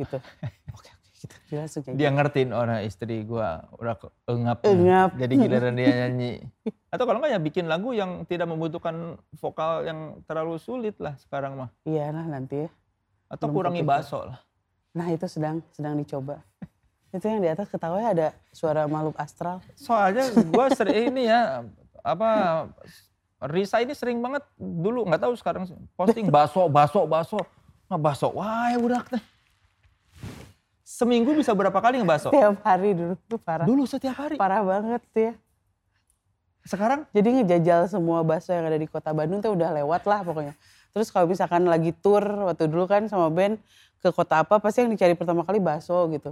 gitu 0.00 0.16
oke 0.76 0.88
oke 0.90 0.90
gitu 1.22 1.36
dia 1.52 1.58
langsung 1.62 1.84
kayak 1.84 1.94
dia 2.00 2.08
ngertiin 2.10 2.50
orang 2.50 2.82
istri 2.82 3.22
gua 3.22 3.68
udah 3.78 3.94
engap. 4.26 4.58
Engap. 4.66 5.14
Jadi 5.14 5.34
giliran 5.38 5.78
dia 5.78 5.86
nyanyi. 6.02 6.42
Atau 6.92 7.06
kalau 7.06 7.22
nggak 7.22 7.30
ya 7.30 7.38
bikin 7.38 7.70
lagu 7.70 7.94
yang 7.94 8.26
tidak 8.26 8.50
membutuhkan 8.50 9.14
vokal 9.38 9.86
yang 9.86 10.18
terlalu 10.26 10.58
sulit 10.58 10.98
lah 10.98 11.14
sekarang 11.22 11.54
mah. 11.54 11.70
gitu. 11.86 11.94
iya 11.94 12.10
lah 12.10 12.26
nanti 12.26 12.66
ya 12.66 12.70
Atau 13.30 13.48
Belum 13.48 13.70
kurangi 13.70 13.86
baso 13.86 14.26
lah. 14.26 14.40
nah 14.92 15.08
itu 15.08 15.24
sedang 15.30 15.62
sedang 15.72 15.94
dicoba 15.96 16.42
itu 17.12 17.24
yang 17.24 17.40
di 17.40 17.48
atas 17.48 17.68
ketawanya 17.68 18.08
ada 18.12 18.28
suara 18.52 18.84
makhluk 18.88 19.16
astral 19.16 19.60
Soalnya 19.78 20.26
gua 20.50 20.68
sering 20.74 21.12
ini 21.14 21.30
ya 21.30 21.64
apa 22.02 22.28
Risa 23.42 23.82
ini 23.82 23.94
sering 23.94 24.22
banget 24.22 24.46
dulu 24.58 25.06
nggak 25.06 25.22
tahu 25.26 25.34
sekarang 25.34 25.66
posting 25.98 26.30
baso 26.30 26.70
baso 26.70 27.02
baso 27.06 27.38
ngebaso 27.90 28.28
wah 28.34 28.70
ya 28.70 28.78
udah 28.78 29.02
teh 29.06 29.22
seminggu 30.86 31.34
bisa 31.34 31.50
berapa 31.50 31.74
kali 31.74 31.98
ngebaso 32.02 32.30
tiap 32.30 32.62
hari 32.62 32.94
dulu 32.94 33.14
tuh 33.26 33.40
parah 33.40 33.66
dulu 33.66 33.82
setiap 33.86 34.14
hari 34.14 34.38
parah 34.38 34.62
banget 34.62 35.02
ya 35.14 35.32
sekarang 36.62 37.10
Jadi 37.10 37.42
ngejajal 37.42 37.90
semua 37.90 38.22
bakso 38.22 38.54
yang 38.54 38.66
ada 38.70 38.78
di 38.78 38.86
kota 38.86 39.10
Bandung 39.10 39.42
tuh 39.42 39.54
udah 39.58 39.74
lewat 39.74 40.06
lah 40.06 40.22
pokoknya. 40.22 40.54
Terus 40.94 41.10
kalau 41.10 41.26
misalkan 41.26 41.66
lagi 41.66 41.90
tour 41.90 42.22
waktu 42.22 42.70
dulu 42.70 42.86
kan 42.86 43.10
sama 43.10 43.32
band 43.32 43.58
ke 43.98 44.08
kota 44.14 44.46
apa 44.46 44.62
pasti 44.62 44.86
yang 44.86 44.90
dicari 44.94 45.18
pertama 45.18 45.42
kali 45.42 45.58
bakso 45.58 46.06
gitu. 46.14 46.30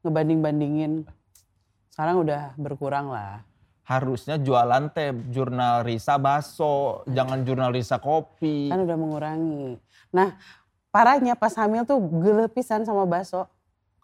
Ngebanding-bandingin. 0.00 1.04
Sekarang 1.92 2.24
udah 2.24 2.56
berkurang 2.56 3.12
lah. 3.12 3.44
Harusnya 3.88 4.36
jualan 4.36 4.92
teh 4.92 5.16
jurnal 5.32 5.80
Risa 5.80 6.20
baso 6.20 7.00
jangan 7.08 7.40
jurnal 7.40 7.72
Risa 7.72 7.96
kopi 7.96 8.68
Kan 8.68 8.84
udah 8.84 8.96
mengurangi. 9.00 9.80
Nah 10.12 10.36
parahnya 10.92 11.32
pas 11.32 11.56
hamil 11.56 11.88
tuh 11.88 11.96
gelepisan 11.96 12.84
sama 12.84 13.08
bakso. 13.08 13.48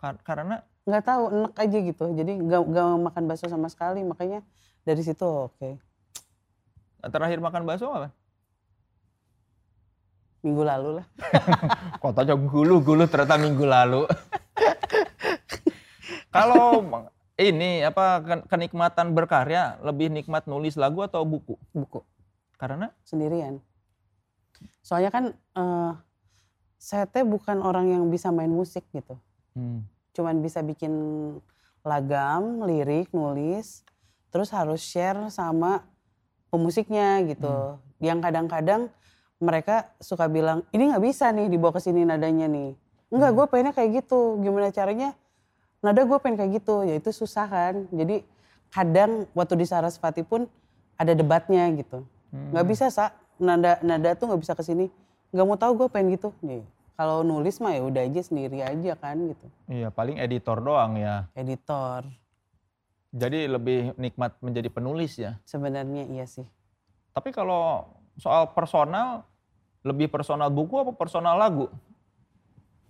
Kar- 0.01 0.21
karena 0.25 0.65
Nggak 0.89 1.05
tahu 1.05 1.23
enak 1.33 1.53
aja 1.57 1.79
gitu. 1.81 2.05
Jadi 2.17 2.33
nggak 2.45 2.61
nggak 2.65 2.87
makan 3.13 3.23
bakso 3.29 3.49
sama 3.49 3.69
sekali. 3.69 4.01
Makanya 4.01 4.41
dari 4.89 5.05
situ 5.05 5.25
oke. 5.25 5.77
terakhir 7.05 7.45
makan 7.45 7.69
bakso 7.69 7.93
apa? 7.93 8.09
Minggu 10.41 10.65
lalu 10.65 10.89
lah. 11.01 11.07
Kotanya 12.05 12.37
gulu-gulu 12.37 13.05
ternyata 13.05 13.37
minggu 13.37 13.65
lalu. 13.69 14.09
Kalau 16.35 16.83
ini 17.35 17.83
apa 17.83 18.23
ken- 18.23 18.47
kenikmatan 18.47 19.11
berkarya 19.11 19.83
lebih 19.83 20.11
nikmat 20.11 20.47
nulis 20.47 20.79
lagu 20.79 21.03
atau 21.03 21.27
buku? 21.27 21.59
Buku. 21.75 22.03
Karena 22.55 22.95
sendirian. 23.03 23.59
Soalnya 24.85 25.11
kan 25.11 25.25
eh 25.35 25.93
saya 26.79 27.09
teh 27.09 27.25
bukan 27.25 27.65
orang 27.65 27.91
yang 27.91 28.05
bisa 28.13 28.29
main 28.29 28.53
musik 28.53 28.85
gitu. 28.93 29.17
hmm, 29.57 29.83
Cuman 30.13 30.45
bisa 30.45 30.61
bikin 30.61 30.93
lagam, 31.81 32.61
lirik, 32.69 33.09
nulis, 33.17 33.83
terus 34.29 34.53
harus 34.53 34.85
share 34.85 35.33
sama 35.33 35.85
pemusiknya 36.53 37.25
gitu. 37.25 37.81
Yang 37.99 38.19
kadang-kadang 38.31 38.83
mereka 39.43 39.91
suka 39.99 40.31
bilang 40.31 40.63
ini 40.71 40.93
nggak 40.93 41.05
bisa 41.05 41.33
nih 41.35 41.51
dibawa 41.51 41.75
ke 41.75 41.81
sini 41.83 42.07
nadanya 42.07 42.47
nih. 42.47 42.77
Enggak, 43.11 43.31
gue 43.33 43.45
pengennya 43.51 43.75
kayak 43.75 44.05
gitu. 44.05 44.39
Gimana 44.45 44.71
caranya? 44.71 45.17
Nada 45.85 46.01
gue 46.01 46.17
pengen 46.17 46.41
kayak 46.41 46.65
gitu. 46.65 46.89
Ya 46.89 46.97
itu 46.97 47.13
susah 47.13 47.45
kan. 47.45 47.85
Jadi 47.93 48.25
kadang 48.73 49.29
waktu 49.37 49.61
di 49.61 49.67
Sarasvati 49.69 50.25
pun 50.25 50.49
ada 50.97 51.13
debatnya 51.13 51.69
gitu. 51.77 52.09
Nggak 52.33 52.65
bisa 52.65 52.89
sa 52.89 53.13
nada 53.37 53.77
nada 53.85 54.17
tuh 54.17 54.33
nggak 54.33 54.41
bisa 54.41 54.57
ke 54.57 54.65
sini. 54.65 54.89
Nggak 55.29 55.45
mau 55.45 55.59
tahu 55.61 55.85
gue 55.85 55.89
pengen 55.93 56.17
gitu. 56.17 56.33
Nih, 56.41 56.65
kalau 56.97 57.21
nulis 57.21 57.61
mah 57.61 57.77
ya 57.77 57.85
udah 57.85 58.01
aja 58.01 58.23
sendiri 58.25 58.65
aja 58.65 58.97
kan 58.97 59.21
gitu. 59.29 59.47
Iya, 59.69 59.93
paling 59.93 60.17
editor 60.17 60.57
doang 60.65 60.97
ya. 60.97 61.29
Editor 61.37 62.09
Jadi 63.15 63.47
lebih 63.47 63.95
nikmat 63.95 64.35
menjadi 64.43 64.67
penulis 64.75 65.15
ya. 65.15 65.39
sebenarnya 65.47 66.03
iya 66.11 66.27
sih. 66.27 66.43
Tapi 67.15 67.31
kalau 67.31 67.87
soal 68.19 68.51
personal, 68.51 69.23
lebih 69.87 70.11
personal 70.11 70.51
buku 70.51 70.83
apa 70.83 70.91
personal 70.91 71.39
lagu? 71.39 71.71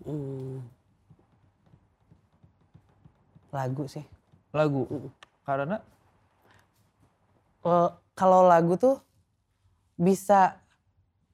Hmm. 0.01 0.65
Lagu 3.55 3.87
sih. 3.87 4.03
Lagu. 4.51 4.83
Karena 5.47 5.79
Eh, 7.65 7.91
kalau 8.13 8.45
lagu 8.45 8.77
tuh 8.77 9.01
bisa 9.97 10.61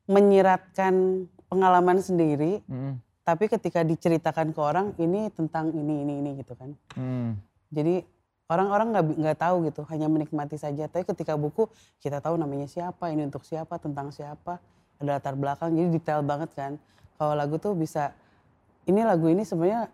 menyiratkan 0.07 1.27
pengalaman 1.51 1.99
sendiri, 1.99 2.63
mm, 2.63 2.95
tapi 3.27 3.51
ketika 3.51 3.83
diceritakan 3.83 4.55
ke 4.55 4.61
orang 4.63 4.87
ini 5.03 5.27
tentang 5.35 5.75
ini 5.75 6.07
ini 6.07 6.23
ini 6.23 6.31
gitu 6.39 6.55
kan. 6.55 6.71
mm, 6.95 7.35
Jadi 7.75 8.07
orang-orang 8.47 8.95
nggak 8.95 9.05
nggak 9.27 9.39
tahu 9.43 9.57
gitu, 9.67 9.83
hanya 9.91 10.07
menikmati 10.07 10.55
saja. 10.55 10.87
Tapi 10.87 11.03
ketika 11.03 11.35
buku 11.35 11.67
kita 11.99 12.23
tahu 12.23 12.39
namanya 12.39 12.71
siapa, 12.71 13.11
ini 13.11 13.27
untuk 13.27 13.43
siapa, 13.43 13.83
tentang 13.83 14.15
siapa, 14.15 14.63
ada 15.03 15.19
latar 15.19 15.35
belakang, 15.35 15.75
jadi 15.75 15.91
detail 15.91 16.23
banget 16.23 16.55
kan. 16.55 16.79
Kalau 17.19 17.35
lagu 17.35 17.59
tuh 17.59 17.75
bisa, 17.75 18.15
ini 18.87 19.03
lagu 19.03 19.27
ini 19.27 19.43
sebenarnya 19.43 19.91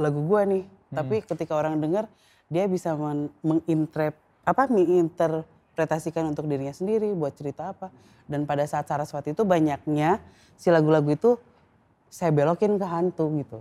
lagu 0.00 0.24
gua 0.24 0.48
nih, 0.48 0.64
tapi 0.88 1.20
ketika 1.20 1.52
orang 1.56 1.80
dengar 1.80 2.08
dia 2.48 2.64
bisa 2.64 2.96
men- 2.96 3.32
menginterp 3.44 4.16
apa 4.44 4.62
menginterpretasikan 4.72 6.24
untuk 6.32 6.48
dirinya 6.48 6.72
sendiri, 6.72 7.12
buat 7.12 7.36
cerita 7.36 7.76
apa. 7.76 7.92
Dan 8.28 8.44
pada 8.44 8.64
saat 8.64 8.88
Saraswati 8.88 9.32
itu 9.32 9.44
banyaknya 9.44 10.20
si 10.56 10.68
lagu-lagu 10.68 11.08
itu 11.12 11.36
saya 12.08 12.32
belokin 12.32 12.80
ke 12.80 12.86
hantu 12.88 13.28
gitu 13.40 13.60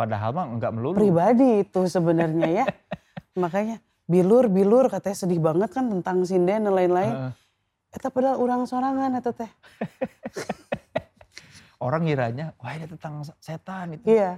padahal 0.00 0.32
mah 0.32 0.46
nggak 0.56 0.72
melulu. 0.72 0.96
pribadi 0.96 1.60
itu 1.60 1.84
sebenarnya 1.84 2.48
ya. 2.48 2.64
Makanya 3.42 3.84
bilur 4.08 4.48
bilur 4.48 4.88
katanya 4.88 5.16
sedih 5.20 5.36
banget 5.44 5.68
kan 5.76 5.92
tentang 5.92 6.24
sinden 6.24 6.64
dan 6.64 6.72
lain-lain. 6.72 7.12
Heeh. 7.12 7.32
Eta 7.92 8.08
padahal 8.08 8.40
orang 8.40 8.64
sorangan 8.64 9.12
eta 9.20 9.36
teh. 9.36 9.50
Orang 11.80 12.04
ngiranya, 12.04 12.52
wah 12.60 12.76
ini 12.76 12.84
tentang 12.84 13.24
setan 13.40 13.96
itu. 13.96 14.04
Iya. 14.04 14.36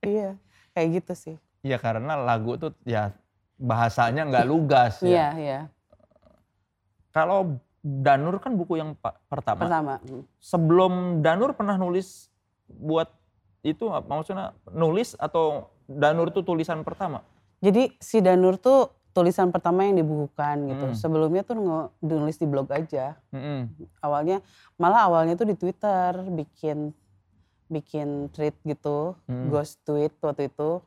iya, 0.00 0.32
kayak 0.74 1.00
gitu 1.00 1.12
sih. 1.14 1.36
Iya 1.64 1.80
karena 1.80 2.18
lagu 2.20 2.58
tuh 2.60 2.74
ya 2.84 3.14
bahasanya 3.56 4.28
nggak 4.28 4.46
lugas 4.46 5.00
ya. 5.00 5.08
Iya, 5.08 5.28
iya. 5.38 5.60
Kalau 7.14 7.56
Danur 7.84 8.40
kan 8.40 8.56
buku 8.56 8.80
yang 8.80 8.96
pertama. 9.28 9.60
Pertama. 9.64 9.94
mm. 10.02 10.24
Sebelum 10.40 11.22
Danur 11.22 11.54
pernah 11.54 11.78
nulis 11.78 12.28
buat 12.66 13.12
itu 13.64 13.88
maksudnya 13.88 14.52
nulis 14.72 15.16
atau 15.16 15.72
Danur 15.84 16.32
tuh 16.32 16.44
tulisan 16.44 16.80
pertama? 16.82 17.20
Jadi 17.60 17.92
si 18.00 18.20
Danur 18.20 18.56
tuh 18.60 18.88
tulisan 19.14 19.54
pertama 19.54 19.86
yang 19.86 20.00
dibukukan 20.00 20.66
gitu. 20.68 20.86
Hmm. 20.90 20.96
Sebelumnya 20.98 21.46
tuh 21.46 21.54
nulis 22.02 22.36
di 22.36 22.46
blog 22.50 22.66
aja. 22.74 23.14
Mm-mm. 23.30 23.70
Awalnya 24.02 24.42
malah 24.74 25.06
awalnya 25.06 25.38
tuh 25.38 25.46
di 25.46 25.54
Twitter 25.54 26.18
bikin 26.34 26.90
bikin 27.74 28.08
tweet 28.30 28.54
gitu, 28.62 29.18
Hmm. 29.26 29.50
ghost 29.50 29.82
tweet 29.82 30.14
waktu 30.18 30.46
itu. 30.46 30.78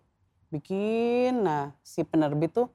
Bikin 0.48 1.44
nah 1.44 1.75
si 1.82 2.01
penerbit 2.01 2.56
tuh 2.56 2.72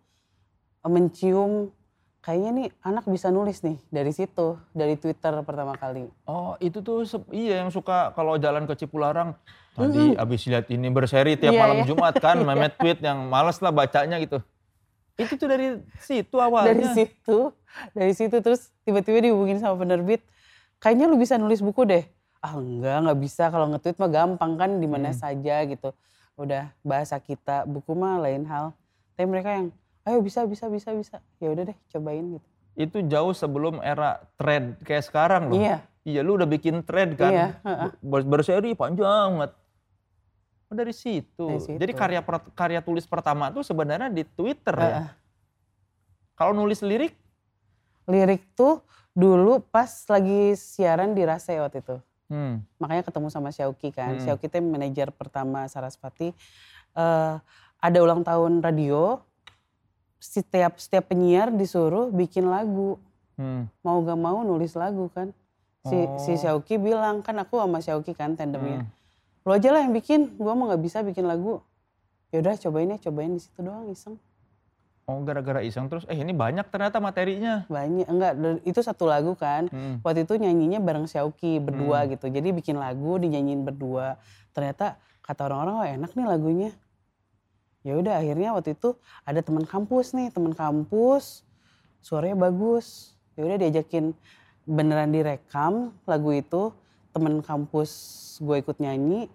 mencium 0.84 1.72
kayaknya 2.20 2.50
nih 2.52 2.68
anak 2.82 3.04
bisa 3.04 3.28
nulis 3.28 3.62
nih 3.62 3.80
dari 3.88 4.12
situ, 4.12 4.54
dari 4.70 4.94
Twitter 4.94 5.32
pertama 5.40 5.74
kali. 5.74 6.06
Oh 6.22 6.54
itu 6.58 6.78
tuh 6.78 7.02
iya 7.30 7.58
yang 7.58 7.70
suka 7.70 8.12
kalau 8.12 8.36
jalan 8.36 8.62
ke 8.62 8.76
Cipularang 8.76 9.34
tadi 9.72 10.14
abis 10.14 10.46
lihat 10.46 10.68
ini 10.68 10.86
berseri 10.86 11.34
tiap 11.34 11.50
Iya, 11.50 11.60
malam 11.60 11.78
iya. 11.80 11.86
Jumat 11.88 12.14
kan 12.16 12.36
memet 12.44 12.76
tweet 12.76 13.00
yang 13.00 13.26
males 13.26 13.56
lah 13.58 13.72
bacanya 13.72 14.20
gitu. 14.20 14.38
Itu 15.14 15.34
tuh 15.34 15.44
dari 15.46 15.76
situ 15.98 16.30
Dari 16.30 16.44
awalnya. 16.44 16.92
situ, 16.92 17.38
dari 17.90 18.12
situ 18.12 18.36
terus 18.38 18.70
tiba-tiba 18.82 19.18
dihubungin 19.22 19.58
sama 19.58 19.76
penerbit, 19.76 20.22
kayaknya 20.76 21.04
lu 21.04 21.16
bisa 21.16 21.36
nulis 21.36 21.58
buku 21.58 21.84
deh. 21.84 22.04
Ah 22.42 22.58
enggak, 22.58 23.06
nggak 23.06 23.20
bisa 23.22 23.44
kalau 23.48 23.70
nge-tweet 23.70 23.96
mah 23.96 24.10
gampang 24.10 24.52
kan 24.58 24.70
di 24.76 24.88
mana 24.90 25.14
Hmm. 25.14 25.16
saja 25.16 25.62
gitu. 25.62 25.94
Udah 26.34 26.74
bahasa 26.82 27.14
kita, 27.16 27.62
buku 27.64 27.94
mah 27.94 28.18
lain 28.18 28.42
hal. 28.44 28.74
Tapi 29.14 29.26
mereka 29.30 29.54
yang, 29.54 29.70
ayo 30.02 30.18
bisa, 30.18 30.42
bisa, 30.42 30.66
bisa, 30.66 30.90
bisa. 30.90 31.16
Ya 31.38 31.54
udah 31.54 31.70
deh, 31.70 31.78
cobain 31.88 32.34
gitu. 32.34 32.46
Itu 32.74 32.98
jauh 33.06 33.30
sebelum 33.30 33.78
era 33.78 34.18
thread 34.34 34.74
kayak 34.82 35.06
sekarang 35.06 35.54
loh. 35.54 35.56
Iya, 35.56 35.86
Iya 36.02 36.18
lu 36.26 36.34
udah 36.34 36.50
bikin 36.50 36.82
thread 36.82 37.14
kan. 37.14 37.30
Iya, 37.30 37.46
heeh. 37.62 37.90
Ber- 38.02 38.26
berseri 38.26 38.74
panjang 38.74 39.06
banget. 39.38 39.54
Oh, 40.66 40.74
dari 40.74 40.90
situ. 40.90 41.46
Dari 41.46 41.60
situ. 41.62 41.78
Jadi 41.78 41.92
karya 41.94 42.18
per- 42.18 42.50
karya 42.58 42.82
tulis 42.82 43.06
pertama 43.06 43.54
tuh 43.54 43.62
sebenarnya 43.62 44.10
di 44.10 44.26
Twitter 44.26 44.74
ya. 44.74 44.88
Heeh. 44.98 45.08
Kalau 46.34 46.50
nulis 46.50 46.82
lirik, 46.82 47.14
lirik 48.10 48.50
tuh 48.58 48.82
dulu 49.14 49.62
pas 49.62 49.86
lagi 50.10 50.58
siaran 50.58 51.14
di 51.14 51.22
Rase 51.22 51.54
waktu 51.54 51.86
itu. 51.86 51.96
Hmm, 52.32 52.80
Makanya 52.80 53.04
ketemu 53.04 53.28
sama 53.28 53.52
Syauki 53.52 53.92
kan. 53.92 54.16
Hmm. 54.16 54.22
Syauki 54.24 54.48
itu 54.48 54.56
manajer 54.64 55.12
pertama 55.12 55.68
Sarasvati. 55.68 56.32
Eh, 56.96 57.34
ada 57.82 57.98
ulang 58.00 58.24
tahun 58.24 58.64
radio, 58.64 59.20
setiap 60.16 60.80
setiap 60.80 61.12
penyiar 61.12 61.52
disuruh 61.52 62.08
bikin 62.08 62.48
lagu. 62.48 62.96
hmm. 63.36 63.68
Mau 63.84 64.00
gak 64.00 64.16
mau 64.16 64.40
nulis 64.40 64.72
lagu 64.72 65.12
kan. 65.12 65.34
Si, 65.82 65.98
si 66.22 66.32
Oh. 66.32 66.38
Syauki 66.38 66.78
bilang, 66.78 67.26
kan 67.26 67.34
aku 67.42 67.58
sama 67.58 67.82
Syauki 67.82 68.14
kan 68.14 68.38
tandemnya. 68.38 68.86
Hmm. 68.86 68.90
Lo 69.42 69.58
aja 69.58 69.74
lah 69.74 69.82
yang 69.82 69.90
bikin, 69.90 70.38
gua 70.38 70.54
mau 70.54 70.70
gak 70.70 70.78
bisa 70.78 71.02
bikin 71.02 71.26
lagu. 71.26 71.58
Yaudah 72.30 72.54
cobain 72.56 72.94
ya, 72.94 72.98
cobain 73.02 73.34
di 73.34 73.42
situ 73.42 73.60
doang 73.60 73.90
iseng. 73.90 74.16
Oh 75.02 75.18
gara-gara 75.26 75.58
iseng 75.60 75.90
terus, 75.90 76.06
eh 76.06 76.14
ini 76.14 76.30
banyak 76.30 76.70
ternyata 76.70 77.02
materinya. 77.02 77.66
Banyak, 77.66 78.06
enggak, 78.06 78.32
itu 78.62 78.80
satu 78.80 79.10
lagu 79.10 79.34
kan. 79.34 79.66
Hmm. 79.66 79.98
waktu 80.00 80.22
itu 80.22 80.38
nyanyinya 80.38 80.78
bareng 80.78 81.10
Syauki 81.10 81.58
berdua 81.58 82.06
Hmm. 82.06 82.14
gitu. 82.14 82.26
Jadi 82.30 82.48
bikin 82.54 82.78
lagu 82.78 83.18
dinyanyiin 83.18 83.66
berdua. 83.66 84.14
Ternyata 84.54 84.94
kata 85.20 85.50
orang-orang 85.50 85.74
oh 85.74 85.86
enak 85.98 86.10
nih 86.14 86.26
lagunya. 86.26 86.70
Ya 87.82 87.98
udah 87.98 88.22
akhirnya 88.22 88.54
waktu 88.54 88.78
itu 88.78 88.94
ada 89.26 89.42
teman 89.42 89.66
kampus 89.66 90.14
nih, 90.14 90.30
teman 90.30 90.54
kampus 90.54 91.42
suaranya 91.98 92.38
bagus. 92.38 93.18
Ya 93.34 93.42
udah 93.42 93.58
diajakin 93.58 94.14
beneran 94.62 95.10
direkam 95.10 95.90
lagu 96.06 96.30
itu. 96.30 96.70
Teman 97.10 97.42
kampus 97.42 97.90
gue 98.38 98.56
ikut 98.56 98.78
nyanyi 98.78 99.26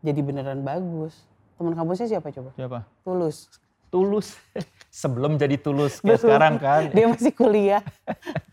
jadi 0.00 0.22
beneran 0.22 0.62
bagus. 0.62 1.18
Teman 1.58 1.74
kampusnya 1.74 2.06
siapa 2.06 2.30
coba? 2.30 2.54
Siapa? 2.54 2.78
Tulus. 3.02 3.50
Tulus. 3.96 4.36
Sebelum 5.00 5.36
jadi 5.36 5.56
tulus 5.56 6.00
kayak 6.00 6.20
sekarang 6.20 6.54
kan. 6.60 6.88
Dia 6.92 7.08
masih 7.08 7.32
kuliah. 7.32 7.80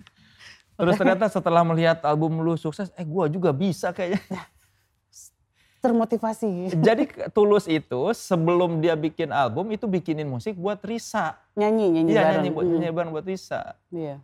Terus 0.80 0.96
ternyata 0.96 1.28
setelah 1.28 1.64
melihat 1.64 2.04
album 2.04 2.44
lu 2.44 2.56
sukses, 2.56 2.92
eh 2.96 3.04
gua 3.04 3.28
juga 3.28 3.52
bisa 3.56 3.92
kayaknya. 3.92 4.24
Termotivasi. 5.84 6.72
Jadi 6.80 7.12
Tulus 7.36 7.68
itu 7.68 8.02
sebelum 8.16 8.80
dia 8.80 8.96
bikin 8.96 9.36
album 9.36 9.68
itu 9.76 9.84
bikinin 9.84 10.24
musik 10.28 10.56
buat 10.56 10.80
Risa. 10.80 11.36
Nyanyi, 11.60 12.00
nyanyi 12.00 12.12
Iya 12.16 12.20
bareng. 12.24 12.36
nyanyi 12.40 12.50
buat 12.56 12.66
nyanyi 12.72 12.88
bareng 12.96 13.12
buat 13.12 13.26
Risa. 13.28 13.62
Iya. 13.92 14.16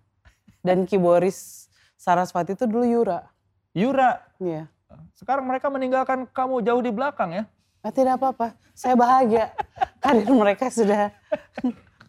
Dan 0.63 0.87
keyboardis 0.87 1.67
Sarasvati 1.99 2.55
itu 2.55 2.63
dulu 2.63 2.87
Yura. 2.87 3.27
Yura, 3.75 4.23
Iya. 4.39 4.71
sekarang 5.19 5.43
mereka 5.45 5.67
meninggalkan 5.67 6.25
kamu 6.31 6.63
jauh 6.63 6.79
di 6.79 6.91
belakang 6.95 7.31
ya. 7.35 7.43
Ah, 7.79 7.95
tidak 7.95 8.19
apa-apa, 8.19 8.59
saya 8.75 8.95
bahagia. 8.99 9.55
Karir 10.03 10.27
mereka 10.35 10.67
sudah 10.67 11.15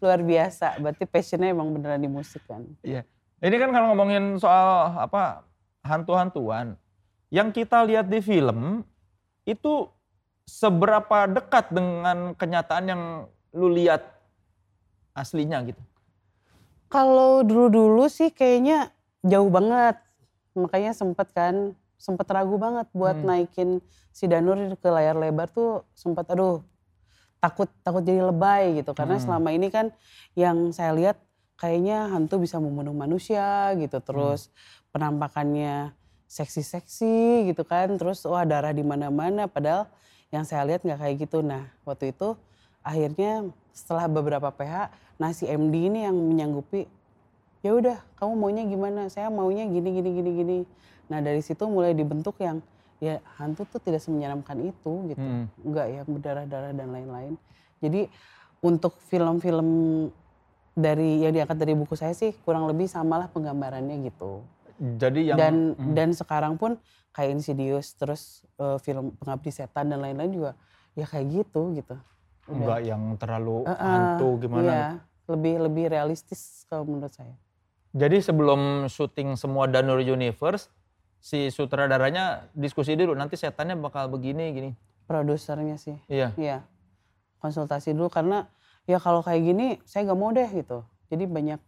luar 0.03 0.19
biasa. 0.19 0.75
Berarti 0.83 1.07
passionnya 1.07 1.55
emang 1.55 1.71
beneran 1.71 2.03
di 2.03 2.11
musik 2.11 2.43
kan. 2.43 2.67
Iya. 2.83 3.07
Ini 3.39 3.55
kan 3.55 3.71
kalau 3.71 3.95
ngomongin 3.95 4.37
soal 4.37 4.93
apa 4.99 5.47
hantu-hantuan, 5.81 6.75
yang 7.31 7.49
kita 7.55 7.81
lihat 7.87 8.11
di 8.11 8.19
film 8.19 8.83
itu 9.47 9.87
seberapa 10.43 11.25
dekat 11.31 11.71
dengan 11.71 12.35
kenyataan 12.35 12.85
yang 12.85 13.01
lu 13.55 13.71
lihat 13.71 14.03
aslinya 15.15 15.63
gitu. 15.63 15.79
Kalau 16.91 17.39
dulu-dulu 17.47 18.11
sih 18.11 18.29
kayaknya 18.35 18.91
jauh 19.23 19.47
banget. 19.47 19.95
Makanya 20.51 20.91
sempet 20.91 21.31
kan, 21.31 21.71
sempet 22.01 22.25
ragu 22.33 22.57
banget 22.57 22.89
buat 22.97 23.21
Hmm. 23.21 23.29
naikin 23.29 23.69
si 24.09 24.25
Danur 24.25 24.57
ke 24.81 24.89
layar 24.89 25.13
lebar 25.13 25.53
tuh 25.53 25.85
sempet 25.93 26.25
aduh 26.33 26.65
takut 27.37 27.69
takut 27.85 28.01
jadi 28.01 28.25
lebay 28.25 28.81
gitu. 28.81 28.97
Karena 28.97 29.21
Hmm. 29.21 29.23
selama 29.29 29.53
ini 29.53 29.69
kan 29.69 29.93
yang 30.33 30.73
saya 30.73 30.97
lihat 30.97 31.21
kayaknya 31.61 32.09
hantu 32.09 32.41
bisa 32.41 32.57
membunuh 32.57 32.97
manusia 32.97 33.69
gitu. 33.77 34.01
Terus 34.01 34.49
penampakannya 34.89 35.93
seksi-seksi 36.25 37.49
gitu 37.53 37.61
kan. 37.61 37.93
Terus 38.01 38.25
wah 38.25 38.41
darah 38.43 38.73
di 38.73 38.81
mana-mana 38.81 39.45
padahal 39.45 39.85
yang 40.33 40.41
saya 40.47 40.65
lihat 40.65 40.81
nggak 40.81 40.99
kayak 40.99 41.15
gitu. 41.27 41.45
Nah, 41.45 41.69
waktu 41.85 42.15
itu 42.15 42.33
akhirnya 42.81 43.45
setelah 43.71 44.09
beberapa 44.09 44.49
PH, 44.49 44.89
nah 45.21 45.29
si 45.31 45.45
MD 45.45 45.87
ini 45.91 46.03
yang 46.07 46.17
menyanggupi 46.17 46.89
ya 47.61 47.77
udah 47.77 47.97
kamu 48.17 48.33
maunya 48.41 48.63
gimana? 48.65 49.01
Saya 49.11 49.29
maunya 49.29 49.69
gini 49.69 49.89
gini 49.93 50.09
gini 50.17 50.31
gini. 50.33 50.57
Nah, 51.11 51.19
dari 51.19 51.43
situ 51.43 51.67
mulai 51.67 51.91
dibentuk 51.91 52.39
yang 52.39 52.63
ya 53.03 53.19
hantu 53.35 53.67
tuh 53.67 53.83
tidak 53.83 53.99
semenyeramkan 53.99 54.55
itu 54.63 55.11
gitu. 55.11 55.19
Hmm. 55.19 55.51
Enggak 55.59 55.87
yang 55.91 56.07
berdarah-darah 56.07 56.71
dan 56.71 56.87
lain-lain. 56.87 57.33
Jadi 57.83 58.07
untuk 58.63 58.95
film-film 59.11 59.67
dari 60.71 61.19
yang 61.19 61.35
diangkat 61.35 61.57
dari 61.59 61.75
buku 61.75 61.99
saya 61.99 62.15
sih 62.15 62.31
kurang 62.47 62.63
lebih 62.69 62.87
samalah 62.87 63.27
penggambarannya 63.27 64.07
gitu. 64.07 64.45
Jadi 64.79 65.33
yang 65.33 65.37
dan 65.37 65.55
Hmm. 65.75 65.93
dan 65.93 66.09
sekarang 66.15 66.55
pun 66.55 66.79
kayak 67.11 67.35
Insidious 67.35 67.91
terus 67.99 68.47
eh, 68.55 68.79
film 68.79 69.11
Pengabdi 69.19 69.51
Setan 69.51 69.91
dan 69.91 69.99
lain-lain 69.99 70.31
juga 70.31 70.51
ya 70.95 71.03
kayak 71.03 71.27
gitu 71.43 71.75
gitu. 71.75 71.99
Udah. 72.49 72.57
enggak 72.57 72.79
yang 72.83 73.03
terlalu 73.21 73.63
Eh, 73.63 73.71
eh, 73.71 73.77
hantu 73.85 74.29
gimana. 74.41 74.65
Iya, 74.65 74.83
lebih 75.29 75.55
lebih 75.69 75.85
realistis 75.93 76.65
kalau 76.65 76.89
menurut 76.89 77.13
saya. 77.13 77.35
Jadi 77.91 78.17
sebelum 78.23 78.87
syuting 78.87 79.35
semua 79.35 79.67
Danur 79.67 79.99
Universe, 79.99 80.71
si 81.21 81.53
sutradaranya 81.53 82.49
diskusi 82.51 82.97
dulu 82.97 83.13
nanti 83.13 83.37
setannya 83.37 83.77
bakal 83.77 84.09
begini 84.09 84.51
gini. 84.51 84.71
Produsernya 85.05 85.77
sih. 85.77 85.95
Iya. 86.09 86.33
Iya. 86.35 86.65
Konsultasi 87.37 87.93
dulu 87.93 88.09
karena 88.09 88.49
ya 88.89 88.97
kalau 88.97 89.21
kayak 89.21 89.41
gini 89.45 89.67
saya 89.85 90.09
nggak 90.09 90.19
mau 90.19 90.33
deh 90.33 90.49
gitu. 90.49 90.81
Jadi 91.13 91.29
banyak 91.29 91.61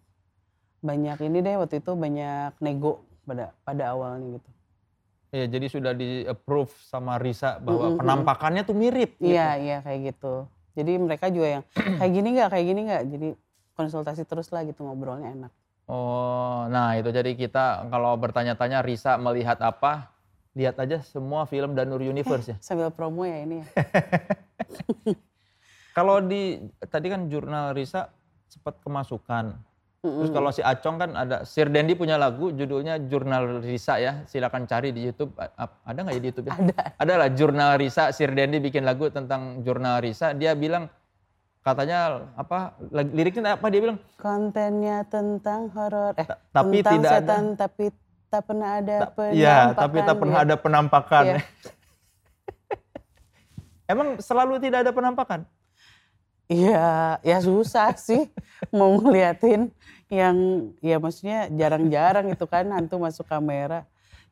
banyak 0.84 1.18
ini 1.24 1.38
deh 1.39 1.56
waktu 1.62 1.80
itu 1.80 1.92
banyak 1.94 2.58
nego 2.60 3.06
pada 3.24 3.54
pada 3.62 3.94
awalnya 3.94 4.42
gitu. 4.42 4.50
Iya, 5.34 5.46
jadi 5.50 5.66
sudah 5.66 5.94
di 5.98 6.22
approve 6.30 6.70
sama 6.86 7.18
Risa 7.18 7.58
bahwa 7.58 7.89
Mm-mm, 7.89 8.00
penampakannya 8.02 8.62
tuh 8.70 8.78
mirip. 8.78 9.18
gitu. 9.18 9.34
Iya 9.34 9.58
iya 9.58 9.78
kayak 9.82 10.13
gitu. 10.13 10.46
Jadi 10.78 10.92
mereka 10.98 11.26
juga 11.34 11.48
yang 11.60 11.63
kayak 12.02 12.12
gini 12.13 12.28
nggak 12.38 12.50
kayak 12.54 12.66
gini 12.70 12.82
nggak. 12.86 13.04
Jadi 13.10 13.28
konsultasi 13.74 14.22
terus 14.30 14.54
lah 14.54 14.62
gitu 14.66 14.86
ngobrolnya 14.86 15.34
enak. 15.34 15.52
Oh, 15.84 16.63
nah 16.72 16.96
itu 16.96 17.12
jadi 17.12 17.36
kita 17.36 17.91
kalau 17.91 18.15
bertanya-tanya 18.15 18.80
Risa 18.80 19.19
melihat 19.19 19.60
apa, 19.60 20.13
lihat 20.56 20.80
aja 20.80 21.04
semua 21.04 21.43
film 21.43 21.76
Danur 21.76 22.00
Universe 22.00 22.56
ya. 22.56 22.58
Sambil 22.63 22.88
promo 22.93 23.28
ya 23.28 23.43
ini 23.43 23.62
ya. 23.62 23.67
Kalau 25.93 26.17
di 26.26 26.58
tadi 26.89 27.06
kan 27.06 27.30
jurnal 27.30 27.78
Risa 27.78 28.10
sempat 28.50 28.82
kemasukan. 28.82 29.54
Terus 30.04 30.28
Mm-mm. 30.28 30.36
kalau 30.36 30.52
si 30.52 30.60
Acong 30.60 31.00
kan 31.00 31.15
ada 31.15 31.48
Sir 31.48 31.72
Dendi 31.72 31.96
punya 31.96 32.19
lagu 32.19 32.52
judulnya 32.52 33.00
Jurnal 33.08 33.63
Risa 33.63 34.02
ya. 34.02 34.26
Silakan 34.28 34.67
cari 34.67 34.91
di 34.91 35.06
YouTube. 35.06 35.32
Ada 35.39 35.96
nggak 35.96 36.15
ya 36.17 36.19
di 36.19 36.28
YouTube 36.28 36.48
ya? 36.52 36.60
Ada. 36.60 36.76
Ada 37.00 37.13
lah 37.24 37.30
Jurnal 37.32 37.72
Risa. 37.80 38.12
Sir 38.12 38.34
Dendi 38.36 38.60
bikin 38.60 38.84
lagu 38.84 39.08
tentang 39.13 39.63
Jurnal 39.63 40.04
Risa. 40.04 40.36
Dia 40.36 40.58
bilang 40.60 40.91
katanya 41.63 42.28
apa 42.36 42.76
liriknya 42.91 43.56
apa 43.56 43.65
dia 43.71 43.80
bilang 43.80 43.97
Kontennya 44.19 45.08
tentang 45.08 45.71
horor. 45.71 46.12
Eh, 46.19 46.28
Ta- 46.28 46.39
tapi 46.52 46.84
tentang 46.84 46.99
tidak 46.99 47.10
ada- 47.10 47.19
setan 47.23 47.43
tapi 47.56 47.86
tak 48.28 48.41
pernah 48.43 48.69
ada 48.78 48.95
Ta- 49.08 49.32
Iya, 49.32 49.58
tapi 49.71 49.97
tak 50.04 50.12
penampakan, 50.12 50.19
pernah 50.19 50.38
ya. 50.38 50.43
ada 50.43 50.56
penampakan. 50.60 51.26
Iya. 51.26 51.39
Emang 53.91 54.19
selalu 54.19 54.60
tidak 54.60 54.88
ada 54.88 54.91
penampakan? 54.91 55.41
Iya, 56.47 57.17
ya 57.23 57.38
susah 57.39 57.95
sih 57.95 58.28
mau 58.78 58.91
ngeliatin 58.99 59.71
yang 60.12 60.69
ya 60.84 60.99
maksudnya 60.99 61.47
jarang-jarang 61.49 62.30
itu 62.30 62.45
kan 62.45 62.67
hantu 62.69 62.99
masuk 62.99 63.26
kamera. 63.26 63.88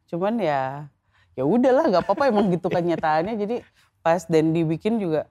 Cuman 0.08 0.38
ya 0.38 0.92
ya 1.32 1.48
udahlah 1.48 1.88
nggak 1.88 2.04
apa-apa 2.04 2.28
emang 2.28 2.52
gitu 2.52 2.68
kenyataannya. 2.68 3.40
Jadi 3.40 3.56
pas 4.04 4.28
dan 4.28 4.52
dibikin 4.52 5.00
juga 5.00 5.26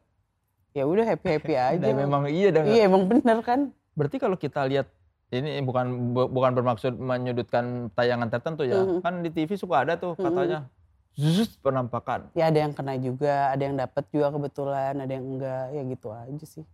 ya 0.73 0.85
udah 0.87 1.05
happy-happy 1.07 1.55
aja. 1.75 1.81
Nah, 1.83 1.97
memang 1.97 2.23
iya 2.31 2.49
dah. 2.55 2.65
Iya 2.67 2.87
emang 2.87 3.07
bener 3.11 3.39
kan. 3.43 3.71
Berarti 3.95 4.17
kalau 4.23 4.37
kita 4.39 4.65
lihat 4.67 4.87
ini 5.31 5.63
bukan 5.63 6.15
bu- 6.15 6.31
bukan 6.31 6.51
bermaksud 6.55 6.99
menyudutkan 6.99 7.91
tayangan 7.95 8.29
tertentu 8.31 8.67
ya. 8.67 8.83
Mhm. 8.83 8.99
Kan 9.03 9.15
di 9.23 9.31
TV 9.31 9.55
suka 9.55 9.87
ada 9.87 9.95
tuh 9.95 10.19
katanya 10.19 10.67
zzz, 11.15 11.59
penampakan. 11.63 12.31
Ya 12.35 12.51
ada 12.51 12.59
yang 12.59 12.75
kena 12.75 12.99
juga, 12.99 13.55
ada 13.55 13.63
yang 13.63 13.77
dapat 13.79 14.05
juga 14.11 14.31
kebetulan, 14.35 14.95
ada 14.99 15.13
yang 15.13 15.27
enggak, 15.27 15.65
ya 15.75 15.83
gitu 15.87 16.09
aja 16.11 16.47
sih. 16.47 16.65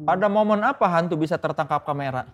Pada 0.00 0.32
momen 0.32 0.64
apa 0.64 0.88
hantu 0.88 1.16
bisa 1.20 1.36
tertangkap 1.36 1.84
kamera? 1.84 2.24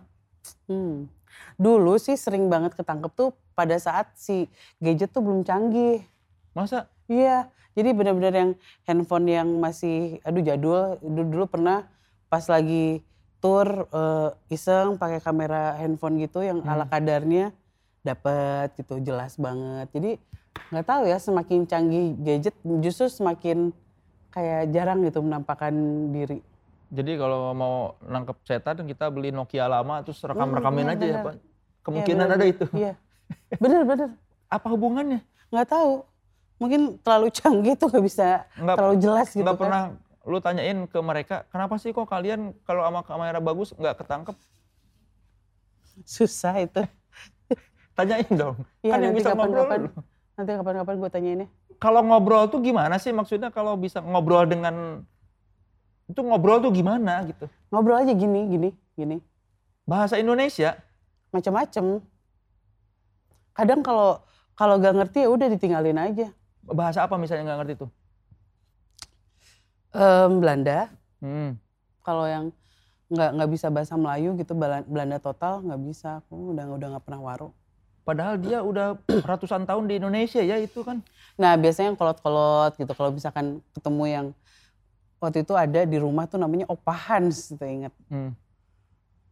Hmm. 0.70 1.11
Dulu 1.59 1.99
sih 1.99 2.14
sering 2.14 2.46
banget 2.46 2.79
ketangkep 2.79 3.11
tuh 3.14 3.35
pada 3.59 3.75
saat 3.79 4.14
si 4.14 4.46
gadget 4.79 5.11
tuh 5.11 5.22
belum 5.22 5.42
canggih. 5.42 6.07
Masa 6.55 6.87
Iya, 7.07 7.46
jadi 7.77 7.93
benar-benar 7.93 8.33
yang 8.33 8.51
handphone 8.83 9.27
yang 9.29 9.49
masih 9.61 10.19
aduh 10.25 10.41
jadul. 10.41 10.97
Dulu, 10.99 11.23
dulu 11.29 11.45
pernah 11.47 11.85
pas 12.27 12.43
lagi 12.49 13.05
tour 13.39 13.69
eh, 13.87 14.31
iseng 14.49 14.97
pakai 14.97 15.21
kamera 15.21 15.77
handphone 15.77 16.17
gitu 16.17 16.41
yang 16.41 16.65
ala 16.65 16.89
kadarnya 16.89 17.53
dapat 18.01 18.73
gitu 18.75 18.97
jelas 18.99 19.37
banget. 19.37 19.93
Jadi 19.93 20.11
nggak 20.73 20.87
tahu 20.89 21.03
ya 21.05 21.21
semakin 21.21 21.69
canggih 21.69 22.17
gadget 22.17 22.57
justru 22.81 23.07
semakin 23.07 23.71
kayak 24.33 24.69
jarang 24.69 25.05
gitu 25.05 25.21
menampakkan 25.21 25.73
diri. 26.11 26.41
jadi 26.87 27.19
kalau 27.19 27.51
mau 27.51 27.75
nangkep 28.01 28.37
setan 28.43 28.79
kita 28.83 29.11
beli 29.11 29.35
Nokia 29.35 29.67
lama 29.67 30.01
terus 30.01 30.23
rekam-rekamin 30.23 30.87
Hmm, 30.87 30.93
aja 30.93 31.03
ya 31.03 31.12
benar. 31.12 31.25
Pak. 31.27 31.35
Kemungkinan 31.83 32.27
Iya, 32.27 32.35
ada 32.35 32.45
itu. 32.47 32.65
Iya, 32.73 32.93
bener-bener 33.59 34.09
Apa 34.47 34.67
hubungannya? 34.71 35.21
nggak 35.51 35.67
tahu. 35.67 36.07
Mungkin 36.57 36.97
terlalu 37.05 37.29
canggih 37.29 37.75
tuh 37.77 37.92
nggak 37.92 38.05
bisa 38.05 38.49
Nggak- 38.57 38.77
terlalu 38.81 38.97
jelas 38.97 39.29
gitu 39.33 39.45
Nggak 39.45 39.57
kan. 39.57 39.62
pernah 39.62 39.83
lu 40.27 40.38
tanyain 40.42 40.79
ke 40.90 40.99
mereka, 40.99 41.47
kenapa 41.53 41.79
sih 41.79 41.95
kok 41.95 42.09
kalian 42.09 42.51
kalau 42.66 42.83
sama 42.83 43.07
kamera 43.07 43.38
bagus 43.38 43.71
nggak 43.77 43.95
ketangkep? 44.03 44.35
Susah 46.03 46.55
itu. 46.61 46.83
Tanyain 47.97 48.29
dong. 48.29 48.57
Iya 48.85 48.92
kan 48.92 48.99
yang 49.01 49.14
bisa 49.16 49.33
ngobrol. 49.33 49.64
kapan-kapan. 49.64 49.81
Nanti 50.37 50.51
kapan-kapan 50.53 50.95
gue 51.01 51.11
tanyainnya. 51.11 51.49
Kalau 51.77 52.01
ngobrol 52.05 52.45
tuh 52.49 52.61
gimana 52.61 52.97
sih 52.97 53.12
maksudnya 53.12 53.49
kalau 53.49 53.77
bisa 53.77 54.01
ngobrol 54.05 54.45
dengan 54.45 55.05
itu 56.07 56.21
ngobrol 56.21 56.61
tuh 56.61 56.73
gimana 56.73 57.25
gitu? 57.25 57.49
Ngobrol 57.73 58.05
aja 58.05 58.12
gini, 58.12 58.45
gini, 58.47 58.69
gini. 58.95 59.16
Bahasa 59.87 60.16
Indonesia 60.16 60.77
Macam-macam. 61.33 62.01
Kadang 63.53 63.81
kalau 63.81 64.21
kalau 64.53 64.77
gak 64.77 64.95
ngerti 64.97 65.25
ya 65.25 65.29
udah 65.29 65.49
ditinggalin 65.49 65.97
aja. 65.97 66.29
Bahasa 66.70 67.02
apa 67.02 67.14
misalnya 67.14 67.46
nggak 67.46 67.59
ngerti 67.62 67.74
tuh? 67.87 67.90
Em, 69.96 70.31
Belanda, 70.42 70.92
Hmm. 71.22 71.57
kalau 72.05 72.29
yang 72.29 72.52
nggak 73.07 73.31
nggak 73.38 73.50
bisa 73.50 73.66
bahasa 73.70 73.94
Melayu 73.94 74.35
gitu 74.37 74.52
Bela- 74.52 74.85
Belanda 74.85 75.16
total 75.16 75.62
nggak 75.62 75.81
bisa. 75.83 76.20
Aku 76.26 76.52
udah 76.52 76.66
udah 76.68 76.88
nggak 76.96 77.05
pernah 77.07 77.22
waro. 77.22 77.55
Padahal 78.02 78.38
dia 78.38 78.62
udah 78.62 78.98
ratusan 79.26 79.66
tahun 79.66 79.90
di 79.90 79.98
Indonesia 79.98 80.38
ya 80.38 80.59
itu 80.59 80.83
kan. 80.83 81.02
Nah 81.35 81.59
biasanya 81.59 81.90
yang 81.94 81.98
kolot-kolot 81.98 82.79
gitu. 82.79 82.92
Kalau 82.92 83.11
misalkan 83.11 83.59
ketemu 83.74 84.05
yang 84.07 84.26
waktu 85.18 85.42
itu 85.42 85.55
ada 85.57 85.81
di 85.83 85.98
rumah 85.98 86.29
tuh 86.29 86.38
namanya 86.38 86.68
Opa 86.68 86.92
Hans, 86.92 87.50
gitu 87.50 87.64
ingat. 87.64 87.90
Hmm. 88.07 88.31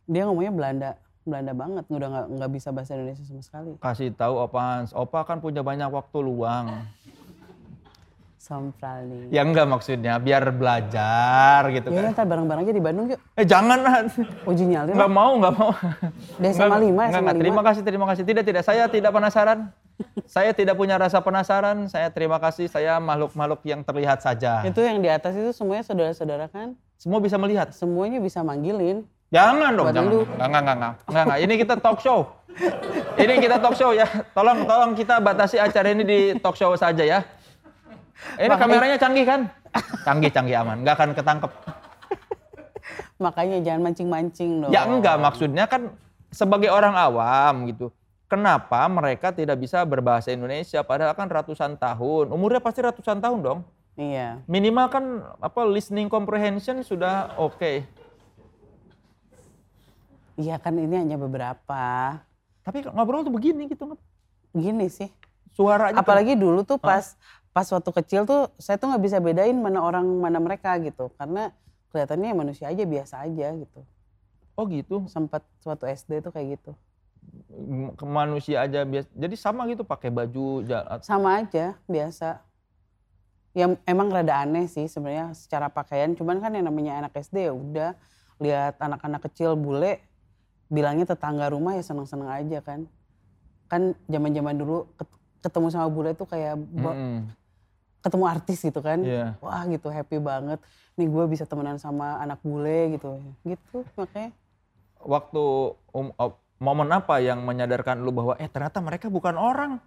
Dia 0.05 0.27
ngomongnya 0.27 0.51
Belanda, 0.51 0.91
Belanda 1.23 1.53
banget. 1.55 1.85
Udah 1.87 2.09
nggak 2.09 2.27
nggak 2.35 2.51
bisa 2.51 2.69
bahasa 2.75 2.99
Indonesia 2.99 3.23
sama 3.23 3.43
sekali. 3.45 3.71
Kasih 3.79 4.11
tahu 4.11 4.35
Opa 4.43 4.59
Hans, 4.59 4.91
Opa 4.91 5.23
kan 5.23 5.39
punya 5.39 5.63
banyak 5.63 5.87
waktu 5.93 6.19
luang. 6.19 6.83
Sompral 8.45 9.09
nih. 9.09 9.33
Ya 9.33 9.41
enggak 9.41 9.65
maksudnya 9.65 10.21
biar 10.21 10.45
belajar 10.53 11.65
gitu 11.73 11.89
Ya 11.89 12.05
kan. 12.05 12.13
ntar 12.13 12.29
bareng-bareng 12.29 12.69
aja 12.69 12.75
di 12.77 12.85
Bandung 12.85 13.07
yuk. 13.09 13.21
Eh 13.41 13.49
jangan. 13.49 13.81
Uji 14.45 14.69
nyali 14.69 14.93
Enggak 14.93 15.09
mau, 15.09 15.33
enggak 15.41 15.55
mau. 15.57 15.73
Udah 15.73 16.53
lima, 16.53 16.53
enggak, 16.53 16.53
sama 16.53 16.77
enggak. 16.77 17.09
lima. 17.09 17.41
Terima 17.41 17.63
kasih, 17.65 17.83
terima 17.83 18.05
kasih. 18.05 18.23
Tidak, 18.29 18.45
tidak. 18.45 18.63
Saya 18.63 18.85
tidak 18.93 19.17
penasaran. 19.17 19.73
saya 20.29 20.53
tidak 20.53 20.77
punya 20.77 21.01
rasa 21.01 21.25
penasaran. 21.25 21.89
Saya 21.89 22.13
terima 22.13 22.37
kasih. 22.37 22.69
Saya 22.69 23.01
makhluk-makhluk 23.01 23.65
yang 23.65 23.81
terlihat 23.81 24.21
saja. 24.21 24.61
Itu 24.61 24.85
yang 24.85 25.01
di 25.01 25.09
atas 25.09 25.33
itu 25.33 25.57
semuanya 25.57 25.89
saudara-saudara 25.89 26.53
kan. 26.53 26.77
Semua 27.01 27.25
bisa 27.25 27.41
melihat. 27.41 27.73
Semuanya 27.73 28.21
bisa 28.21 28.45
manggilin. 28.45 29.09
Jangan 29.33 29.73
dong, 29.73 29.89
Buat 29.89 29.97
jangan. 29.97 30.13
lu. 30.13 30.21
Enggak, 30.21 30.37
enggak, 30.47 30.61
enggak, 30.61 30.77
enggak. 30.77 30.93
Enggak, 31.09 31.23
enggak. 31.25 31.39
Ini 31.41 31.55
kita 31.57 31.75
talk 31.81 31.99
show. 31.99 32.21
Ini 33.17 33.35
kita 33.41 33.57
talk 33.57 33.75
show 33.75 33.91
ya. 33.91 34.05
Tolong, 34.37 34.69
tolong 34.69 34.93
kita 34.93 35.17
batasi 35.19 35.57
acara 35.57 35.89
ini 35.91 36.05
di 36.05 36.19
talk 36.39 36.55
show 36.55 36.77
saja 36.77 37.01
ya. 37.01 37.25
Ini 38.39 38.47
Makanya- 38.47 38.59
kameranya 38.59 38.99
canggih 38.99 39.25
kan? 39.27 39.41
Canggih, 40.07 40.31
canggih 40.31 40.57
aman. 40.57 40.77
Enggak 40.83 40.95
akan 40.97 41.11
ketangkep. 41.13 41.51
Makanya 43.17 43.59
jangan 43.63 43.81
mancing-mancing 43.91 44.51
dong. 44.63 44.71
Ya 44.71 44.85
enggak, 44.85 45.17
maksudnya 45.19 45.65
kan 45.67 45.95
sebagai 46.29 46.71
orang 46.71 46.95
awam 46.95 47.67
gitu. 47.71 47.91
Kenapa 48.27 48.83
mereka 48.91 49.31
tidak 49.31 49.61
bisa 49.61 49.83
berbahasa 49.87 50.35
Indonesia 50.35 50.83
padahal 50.83 51.15
kan 51.15 51.31
ratusan 51.31 51.79
tahun. 51.79 52.35
Umurnya 52.35 52.59
pasti 52.59 52.83
ratusan 52.83 53.23
tahun 53.23 53.39
dong. 53.41 53.59
Iya. 53.95 54.43
Minimal 54.51 54.87
kan 54.91 55.05
apa 55.39 55.63
listening 55.63 56.11
comprehension 56.11 56.83
sudah 56.83 57.39
oke. 57.39 57.87
Iya 60.35 60.59
kan 60.59 60.75
ini 60.75 60.99
hanya 60.99 61.15
beberapa. 61.15 62.19
Tapi 62.67 62.83
ngobrol 62.91 63.23
tuh 63.23 63.31
begini 63.31 63.71
gitu. 63.71 63.95
Gini 64.51 64.91
sih. 64.91 65.07
Suaranya 65.55 65.95
tuh- 65.95 66.03
Apalagi 66.03 66.35
dulu 66.35 66.67
tuh 66.67 66.83
pas 66.83 67.15
pas 67.55 67.71
waktu 67.71 67.91
kecil 68.03 68.27
tuh 68.27 68.51
saya 68.59 68.75
tuh 68.83 68.91
nggak 68.91 69.05
bisa 69.07 69.23
bedain 69.23 69.55
mana 69.55 69.79
orang 69.79 70.03
mana 70.03 70.43
mereka 70.43 70.75
gitu. 70.83 71.15
Karena 71.15 71.55
kelihatannya 71.95 72.35
manusia 72.35 72.67
aja 72.67 72.83
biasa 72.83 73.23
aja 73.23 73.55
gitu. 73.55 73.81
Oh 74.59 74.67
gitu. 74.67 75.07
Sempat 75.07 75.47
suatu 75.63 75.87
SD 75.87 76.19
tuh 76.19 76.35
kayak 76.35 76.59
gitu. 76.59 76.75
Ke 77.95 78.05
manusia 78.05 78.67
aja 78.67 78.83
biasa. 78.83 79.07
Jadi 79.15 79.35
sama 79.39 79.71
gitu 79.71 79.87
pakai 79.87 80.11
baju 80.11 80.67
jalan. 80.67 80.99
Sama 81.07 81.39
aja 81.39 81.79
biasa. 81.87 82.43
Ya 83.55 83.71
emang 83.87 84.11
rada 84.11 84.43
aneh 84.43 84.67
sih 84.67 84.91
sebenarnya 84.91 85.31
secara 85.39 85.71
pakaian. 85.71 86.11
Cuman 86.19 86.43
kan 86.43 86.51
yang 86.51 86.67
namanya 86.67 87.07
anak 87.07 87.15
SD 87.23 87.47
ya 87.47 87.55
udah 87.55 87.91
lihat 88.43 88.83
anak-anak 88.83 89.31
kecil 89.31 89.55
bule 89.55 90.03
bilangnya 90.67 91.07
tetangga 91.07 91.55
rumah 91.55 91.79
ya 91.79 91.87
seneng-seneng 91.87 92.27
aja 92.27 92.59
kan. 92.67 92.91
Kan 93.71 93.95
zaman-zaman 94.11 94.59
dulu 94.59 94.91
ket- 94.99 95.23
ketemu 95.39 95.67
sama 95.71 95.87
bule 95.87 96.19
tuh 96.19 96.27
kayak 96.27 96.59
Mm-mm. 96.59 97.31
Ketemu 98.05 98.25
artis 98.29 98.61
gitu 98.61 98.85
kan. 98.85 99.01
Iya. 99.01 99.41
Wah 99.41 99.65
gitu 99.65 99.89
happy 99.89 100.21
banget. 100.21 100.61
Nih 101.01 101.09
gue 101.09 101.25
bisa 101.25 101.49
temenan 101.49 101.81
sama 101.81 102.21
anak 102.21 102.45
bule 102.45 103.01
gitu. 103.01 103.17
Gitu 103.49 103.81
makanya. 103.97 104.37
Waktu 105.01 105.43
um, 105.97 106.13
oh, 106.21 106.37
momen 106.61 106.93
apa 106.93 107.25
yang 107.25 107.41
menyadarkan 107.49 108.05
lu 108.05 108.13
bahwa 108.13 108.37
eh 108.37 108.47
ternyata 108.53 108.85
mereka 108.85 109.09
bukan 109.09 109.41
orang. 109.41 109.81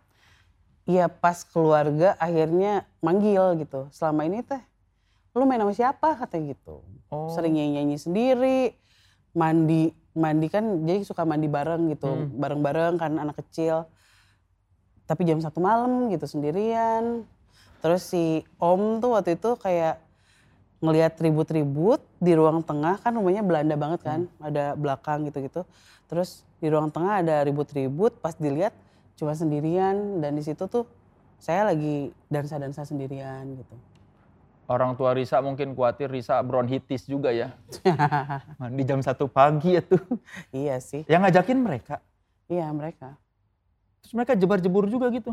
Iya 0.89 1.05
pas 1.13 1.45
keluarga 1.45 2.17
akhirnya 2.17 2.89
manggil 3.05 3.61
gitu. 3.61 3.85
Selama 3.93 4.25
ini 4.25 4.41
teh 4.41 4.59
lu 5.37 5.45
main 5.45 5.61
sama 5.61 5.77
siapa 5.77 6.17
katanya 6.17 6.57
gitu. 6.57 6.81
Oh. 7.13 7.29
Sering 7.29 7.53
nyanyi-nyanyi 7.53 7.97
sendiri. 8.01 8.59
Mandi, 9.37 9.93
mandi 10.17 10.49
kan 10.49 10.81
jadi 10.81 11.05
suka 11.05 11.21
mandi 11.21 11.45
bareng 11.45 11.93
gitu. 11.93 12.09
Hmm. 12.09 12.33
Bareng-bareng 12.41 12.97
kan 12.97 13.13
anak 13.21 13.37
kecil. 13.45 13.85
Tapi 15.05 15.21
jam 15.29 15.37
satu 15.37 15.61
malam 15.61 16.09
gitu 16.09 16.25
sendirian. 16.25 17.29
Terus 17.81 18.01
si 18.03 18.43
om 18.57 18.97
tuh 18.97 19.13
waktu 19.13 19.37
itu 19.37 19.53
kayak 19.57 20.01
ngelihat 20.77 21.17
ribut-ribut 21.17 22.01
di 22.21 22.37
ruang 22.37 22.61
tengah 22.61 23.01
kan 23.01 23.13
rumahnya 23.17 23.41
Belanda 23.41 23.75
banget 23.77 24.01
kan. 24.05 24.19
Ada 24.41 24.77
belakang 24.77 25.25
gitu-gitu. 25.29 25.65
Terus 26.07 26.45
di 26.57 26.67
ruang 26.69 26.89
tengah 26.89 27.21
ada 27.21 27.45
ribut-ribut 27.45 28.17
pas 28.21 28.33
dilihat 28.33 28.73
cuma 29.17 29.33
sendirian 29.33 30.21
dan 30.21 30.37
di 30.37 30.45
situ 30.45 30.69
tuh 30.69 30.85
saya 31.37 31.69
lagi 31.69 32.13
dansa-dansa 32.29 32.85
sendirian 32.85 33.45
gitu. 33.57 33.75
Orang 34.67 34.99
tua 34.99 35.15
Risa 35.15 35.39
mungkin 35.39 35.71
khawatir 35.71 36.11
Risa 36.11 36.43
bronkitis 36.43 37.07
juga 37.07 37.31
ya. 37.31 37.55
Mandi 38.59 38.83
jam 38.83 38.99
satu 38.99 39.31
pagi 39.31 39.79
ya 39.79 39.81
tuh. 39.81 40.01
iya 40.51 40.75
sih. 40.83 41.07
Yang 41.07 41.21
ngajakin 41.23 41.57
mereka. 41.63 41.95
Iya 42.51 42.67
mereka. 42.75 43.15
Terus 44.03 44.13
mereka 44.13 44.33
jebar-jebur 44.35 44.91
juga 44.91 45.07
gitu. 45.07 45.31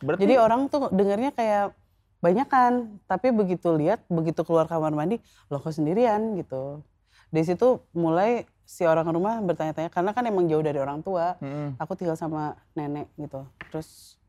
Berarti 0.00 0.22
Jadi 0.26 0.34
orang 0.36 0.66
tuh 0.72 0.88
dengarnya 0.92 1.30
kayak 1.32 1.76
banyak 2.20 2.48
kan, 2.52 3.00
tapi 3.08 3.32
begitu 3.32 3.72
lihat, 3.72 4.04
begitu 4.12 4.44
keluar 4.44 4.68
kamar 4.68 4.92
mandi, 4.92 5.16
lo 5.48 5.56
kok 5.56 5.72
sendirian 5.72 6.36
gitu. 6.36 6.84
Di 7.32 7.40
situ 7.46 7.80
mulai 7.96 8.44
si 8.70 8.86
orang 8.86 9.08
rumah 9.10 9.42
bertanya-tanya 9.42 9.90
karena 9.90 10.14
kan 10.14 10.22
emang 10.28 10.46
jauh 10.46 10.62
dari 10.62 10.78
orang 10.78 11.02
tua. 11.02 11.34
Mm-mm. 11.42 11.74
Aku 11.80 11.98
tinggal 11.98 12.14
sama 12.14 12.54
nenek 12.78 13.10
gitu. 13.18 13.42
Terus 13.72 14.20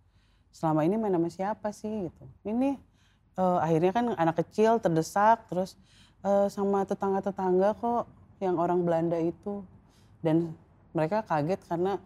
selama 0.49 0.81
ini 0.81 0.97
main 0.97 1.13
sama 1.13 1.29
siapa 1.29 1.69
sih 1.69 2.09
gitu. 2.09 2.25
Ini 2.47 2.73
eh, 3.37 3.59
akhirnya 3.61 3.91
kan 3.93 4.05
anak 4.17 4.41
kecil 4.41 4.81
terdesak 4.81 5.45
terus 5.45 5.77
eh, 6.25 6.47
sama 6.49 6.87
tetangga-tetangga 6.89 7.77
kok 7.77 8.09
yang 8.41 8.57
orang 8.57 8.81
Belanda 8.81 9.19
itu. 9.21 9.61
Dan 10.25 10.57
mereka 10.93 11.21
kaget 11.25 11.61
karena 11.65 12.01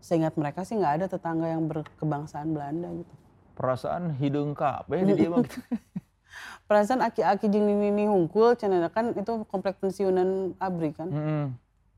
seingat 0.00 0.34
mereka 0.34 0.64
sih 0.64 0.76
nggak 0.80 0.94
ada 1.00 1.06
tetangga 1.06 1.46
yang 1.48 1.68
berkebangsaan 1.68 2.50
Belanda 2.56 2.88
gitu. 2.92 3.14
perasaan 3.60 4.16
hidung 4.16 4.56
kabeh 4.56 5.04
di 5.04 5.12
dia 5.20 5.28
mah. 5.28 5.44
Perasaan 6.70 7.02
aki-aki 7.02 7.50
jeung 7.50 7.66
nini 7.66 8.06
hungkul 8.06 8.54
cenah 8.54 8.88
kan 8.94 9.12
itu 9.12 9.44
komplek 9.50 9.76
pensiunan 9.82 10.54
abri 10.56 10.94
kan. 10.94 11.10
Mm-mm. 11.10 11.44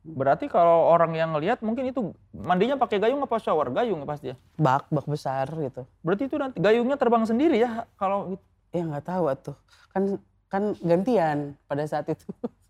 Berarti 0.02 0.50
kalau 0.50 0.90
orang 0.90 1.14
yang 1.14 1.30
ngelihat 1.30 1.62
mungkin 1.62 1.86
itu 1.86 2.10
mandinya 2.34 2.74
pakai 2.74 2.98
gayung 2.98 3.22
apa 3.22 3.38
shower? 3.38 3.70
Gayung 3.70 4.02
pasti 4.02 4.34
ya. 4.34 4.36
Bak 4.58 4.90
bak 4.90 5.06
besar 5.06 5.46
gitu. 5.46 5.86
Berarti 6.02 6.26
itu 6.26 6.36
nanti 6.40 6.58
gayungnya 6.58 6.98
terbang 6.98 7.22
sendiri 7.22 7.60
ya 7.60 7.86
kalau 7.94 8.34
gitu. 8.34 8.44
Ya 8.72 8.82
nggak 8.88 9.06
tahu 9.06 9.24
atuh. 9.28 9.56
Kan 9.92 10.02
kan 10.48 10.74
gantian 10.80 11.54
pada 11.70 11.84
saat 11.86 12.08
itu. 12.10 12.26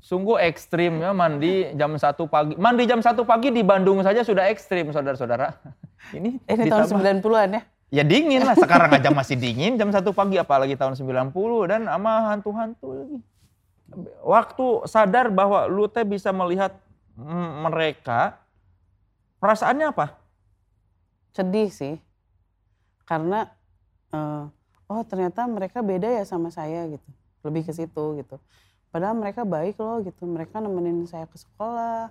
Sungguh 0.00 0.40
ekstrim 0.40 1.04
ya 1.04 1.12
mandi 1.12 1.68
jam 1.76 1.92
1 1.92 2.00
pagi. 2.24 2.56
Mandi 2.56 2.88
jam 2.88 3.04
1 3.04 3.20
pagi 3.22 3.52
di 3.52 3.60
Bandung 3.60 4.00
saja 4.00 4.24
sudah 4.24 4.48
ekstrim 4.48 4.88
saudara-saudara. 4.90 5.52
Ini 6.16 6.40
Eh, 6.48 6.56
Ini 6.56 6.72
tahun 6.72 6.88
ditambah- 6.88 7.20
90-an 7.20 7.48
ya. 7.52 7.62
Ya 7.90 8.04
dingin 8.06 8.46
lah, 8.46 8.54
sekarang 8.54 8.94
aja 8.94 9.10
masih 9.10 9.34
dingin 9.34 9.74
jam 9.74 9.90
1 9.90 10.14
pagi 10.14 10.38
apalagi 10.38 10.78
tahun 10.78 10.94
90 10.94 11.34
dan 11.66 11.84
sama 11.84 12.32
hantu-hantu 12.32 12.88
lagi. 12.94 13.18
Waktu 14.22 14.66
sadar 14.86 15.26
bahwa 15.28 15.66
lu 15.66 15.90
teh 15.90 16.06
bisa 16.06 16.30
melihat 16.30 16.78
mm, 17.18 17.66
mereka, 17.66 18.38
perasaannya 19.42 19.90
apa? 19.90 20.14
Sedih 21.34 21.66
sih. 21.68 21.98
Karena 23.02 23.50
eh, 24.14 24.44
oh 24.86 25.02
ternyata 25.02 25.44
mereka 25.44 25.82
beda 25.82 26.06
ya 26.06 26.22
sama 26.22 26.48
saya 26.48 26.86
gitu. 26.86 27.08
Lebih 27.42 27.66
ke 27.66 27.72
situ 27.74 28.04
gitu. 28.22 28.38
Padahal 28.90 29.14
mereka 29.14 29.46
baik 29.46 29.78
loh 29.78 30.02
gitu. 30.02 30.26
Mereka 30.26 30.58
nemenin 30.58 31.06
saya 31.06 31.26
ke 31.30 31.38
sekolah. 31.38 32.10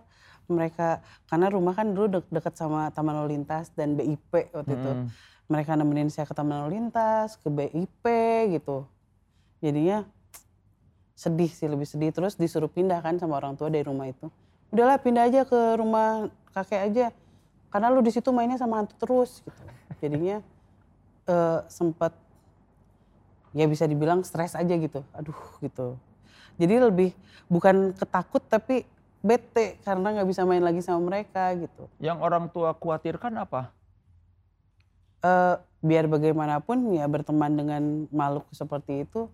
Mereka 0.49 1.03
karena 1.29 1.47
rumah 1.51 1.77
kan 1.77 1.91
dulu 1.93 2.19
dek- 2.19 2.31
dekat 2.31 2.55
sama 2.57 2.89
Taman 2.89 3.21
Lalu 3.21 3.37
Lintas 3.37 3.69
dan 3.75 3.93
BIP 3.99 4.49
waktu 4.55 4.73
itu. 4.73 4.91
Mm-mm. 4.95 5.07
Mereka 5.51 5.75
nemenin 5.75 6.09
saya 6.09 6.25
ke 6.25 6.33
Taman 6.33 6.65
Lalu 6.65 6.79
Lintas, 6.79 7.37
ke 7.37 7.47
BIP 7.51 8.05
gitu. 8.57 8.87
Jadinya 9.59 10.07
sedih 11.19 11.51
sih 11.51 11.67
lebih 11.67 11.83
sedih 11.83 12.15
terus 12.15 12.39
disuruh 12.39 12.71
pindah 12.71 13.03
kan 13.03 13.19
sama 13.19 13.35
orang 13.37 13.59
tua 13.59 13.67
dari 13.67 13.83
rumah 13.83 14.07
itu. 14.07 14.31
Udahlah 14.71 14.97
pindah 15.03 15.27
aja 15.27 15.43
ke 15.43 15.59
rumah 15.75 16.31
kakek 16.55 16.81
aja. 16.89 17.05
Karena 17.69 17.93
lu 17.93 18.01
di 18.01 18.09
situ 18.09 18.31
mainnya 18.33 18.57
sama 18.57 18.81
hantu 18.81 18.95
terus 18.97 19.43
gitu. 19.43 19.61
Jadinya 19.99 20.41
eh 21.29 21.59
sempat 21.69 22.15
ya 23.53 23.67
bisa 23.67 23.85
dibilang 23.85 24.25
stres 24.25 24.55
aja 24.55 24.73
gitu. 24.79 25.05
Aduh 25.13 25.37
gitu. 25.61 25.99
Jadi 26.60 26.76
lebih 26.78 27.10
bukan 27.48 27.95
ketakut 27.95 28.43
tapi 28.45 28.84
bete 29.24 29.80
karena 29.88 30.19
nggak 30.19 30.28
bisa 30.28 30.43
main 30.43 30.62
lagi 30.63 30.84
sama 30.84 31.00
mereka 31.08 31.56
gitu. 31.56 31.88
Yang 32.04 32.17
orang 32.19 32.45
tua 32.52 32.76
khawatirkan 32.76 33.34
apa? 33.39 33.72
eh 35.19 35.56
biar 35.80 36.08
bagaimanapun 36.08 36.95
ya 36.95 37.08
berteman 37.08 37.52
dengan 37.56 37.84
makhluk 38.12 38.48
seperti 38.52 39.04
itu 39.08 39.28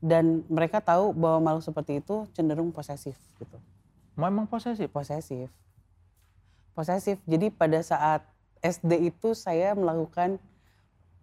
dan 0.00 0.44
mereka 0.48 0.80
tahu 0.80 1.12
bahwa 1.12 1.52
makhluk 1.52 1.64
seperti 1.64 2.00
itu 2.00 2.24
cenderung 2.32 2.72
posesif 2.72 3.16
gitu 3.40 3.56
Memang 4.16 4.44
posesif. 4.48 4.88
posesif 4.92 5.48
posesif 6.76 7.16
jadi 7.24 7.52
pada 7.52 7.80
saat 7.80 8.24
SD 8.60 9.12
itu 9.12 9.32
saya 9.32 9.72
melakukan 9.72 10.36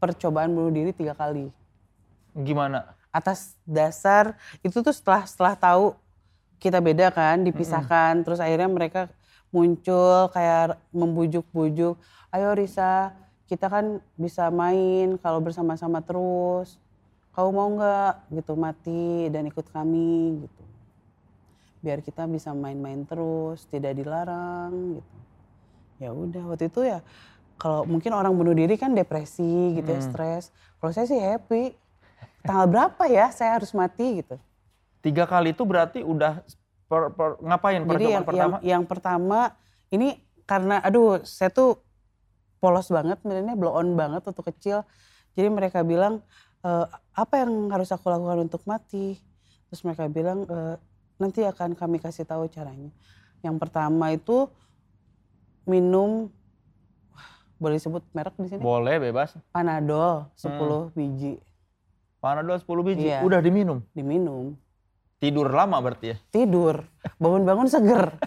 percobaan 0.01 0.53
bunuh 0.53 0.73
diri 0.73 0.93
tiga 0.93 1.13
kali 1.13 1.49
Gimana? 2.37 2.96
Atas 3.17 3.57
dasar 3.65 4.37
itu 4.61 4.77
tuh 4.85 4.93
setelah 4.93 5.25
setelah 5.25 5.53
tahu 5.57 5.97
kita 6.61 6.77
beda 6.77 7.09
kan 7.09 7.41
dipisahkan. 7.41 8.21
Terus 8.25 8.37
akhirnya 8.41 8.69
mereka 8.69 9.09
muncul 9.49 10.29
kayak 10.33 10.77
membujuk-bujuk 10.93 11.95
ayo 12.35 12.49
Risa 12.53 13.15
kita 13.47 13.71
kan 13.71 14.03
bisa 14.19 14.51
main 14.51 15.15
kalau 15.23 15.39
bersama-sama 15.39 16.03
terus. 16.03 16.75
Kau 17.31 17.53
mau 17.53 17.69
nggak? 17.69 18.33
Gitu 18.33 18.53
mati 18.57 19.29
dan 19.31 19.47
ikut 19.47 19.65
kami 19.71 20.43
gitu. 20.43 20.63
Biar 21.79 22.01
kita 22.03 22.25
bisa 22.27 22.51
main-main 22.51 23.05
terus 23.07 23.63
tidak 23.69 23.95
dilarang 23.95 24.99
gitu. 24.99 25.15
Ya 25.97 26.09
udah 26.13 26.43
waktu 26.53 26.69
itu 26.69 26.85
ya 26.85 26.99
kalau 27.57 27.89
mungkin 27.89 28.13
orang 28.13 28.33
bunuh 28.37 28.53
diri 28.53 28.77
kan 28.77 28.93
depresi 28.93 29.77
gitu 29.79 29.89
ya 29.89 30.01
Mm. 30.01 30.07
stres. 30.11 30.43
Kalau 30.77 30.91
saya 30.93 31.05
sih 31.09 31.17
happy 31.17 31.73
tanggal 32.47 32.67
berapa 32.67 33.03
ya 33.05 33.27
saya 33.29 33.59
harus 33.59 33.71
mati 33.71 34.23
gitu 34.23 34.35
Tiga 34.97 35.23
kali 35.23 35.51
itu 35.51 35.61
berarti 35.61 36.01
udah 36.01 36.41
per- 36.85 37.11
per- 37.11 37.37
ngapain 37.39 37.83
jadi 37.85 38.05
yang, 38.13 38.25
pertama? 38.25 38.39
yang 38.39 38.51
yang 38.63 38.83
pertama 38.83 39.39
ini 39.87 40.17
karena 40.43 40.79
aduh 40.79 41.21
saya 41.21 41.47
tuh 41.49 41.79
polos 42.57 42.87
banget 42.87 43.19
sebenarnya 43.19 43.53
blow 43.53 43.71
on 43.71 43.93
banget 43.93 44.23
waktu 44.23 44.43
kecil 44.47 44.77
jadi 45.31 45.47
mereka 45.47 45.83
bilang 45.83 46.23
"Eh, 46.59 46.85
apa 47.13 47.33
yang 47.37 47.69
harus 47.69 47.91
aku 47.91 48.07
lakukan 48.07 48.41
untuk 48.41 48.63
mati 48.63 49.19
terus 49.67 49.83
mereka 49.83 50.07
bilang 50.07 50.43
"Eh, 50.43 50.75
nanti 51.17 51.43
akan 51.43 51.73
kami 51.73 51.97
kasih 51.97 52.23
tahu 52.23 52.47
caranya 52.47 52.89
yang 53.39 53.55
pertama 53.55 54.09
itu 54.09 54.49
minum 55.63 56.31
boleh 57.57 57.77
sebut 57.77 58.05
merek 58.11 58.37
di 58.37 58.47
sini 58.47 58.61
Boleh 58.61 58.97
bebas. 58.99 59.33
panadol 59.49 60.29
Hmm. 60.37 60.89
10 60.89 60.93
biji 60.93 61.41
Panadol 62.27 62.59
10 62.59 62.67
biji 62.83 63.07
Iya. 63.07 63.19
udah 63.21 63.39
diminum. 63.39 63.79
diminum 63.91 64.59
Tidur 65.17 65.47
lama 65.47 65.79
berarti 65.79 66.11
ya? 66.11 66.17
tidur 66.27 66.83
bangun-bangun 67.15 67.65
seger 67.65 68.11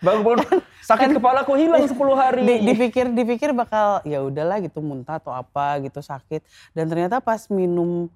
Bangun-bangun 0.00 0.64
sakit 0.82 1.12
kepalaku 1.12 1.54
hilang 1.54 1.84
10 1.84 1.92
hari. 2.12 2.40
Di- 2.40 2.62
dipikir 2.66 3.06
dipikir 3.10 3.52
bakal 3.52 4.00
ya 4.02 4.20
udahlah 4.20 4.56
gitu 4.58 4.80
muntah 4.80 5.16
atau 5.16 5.28
apa 5.30 5.76
gitu 5.78 6.00
sakit 6.00 6.40
dan 6.72 6.88
ternyata 6.88 7.20
pas 7.20 7.46
minum 7.48 8.08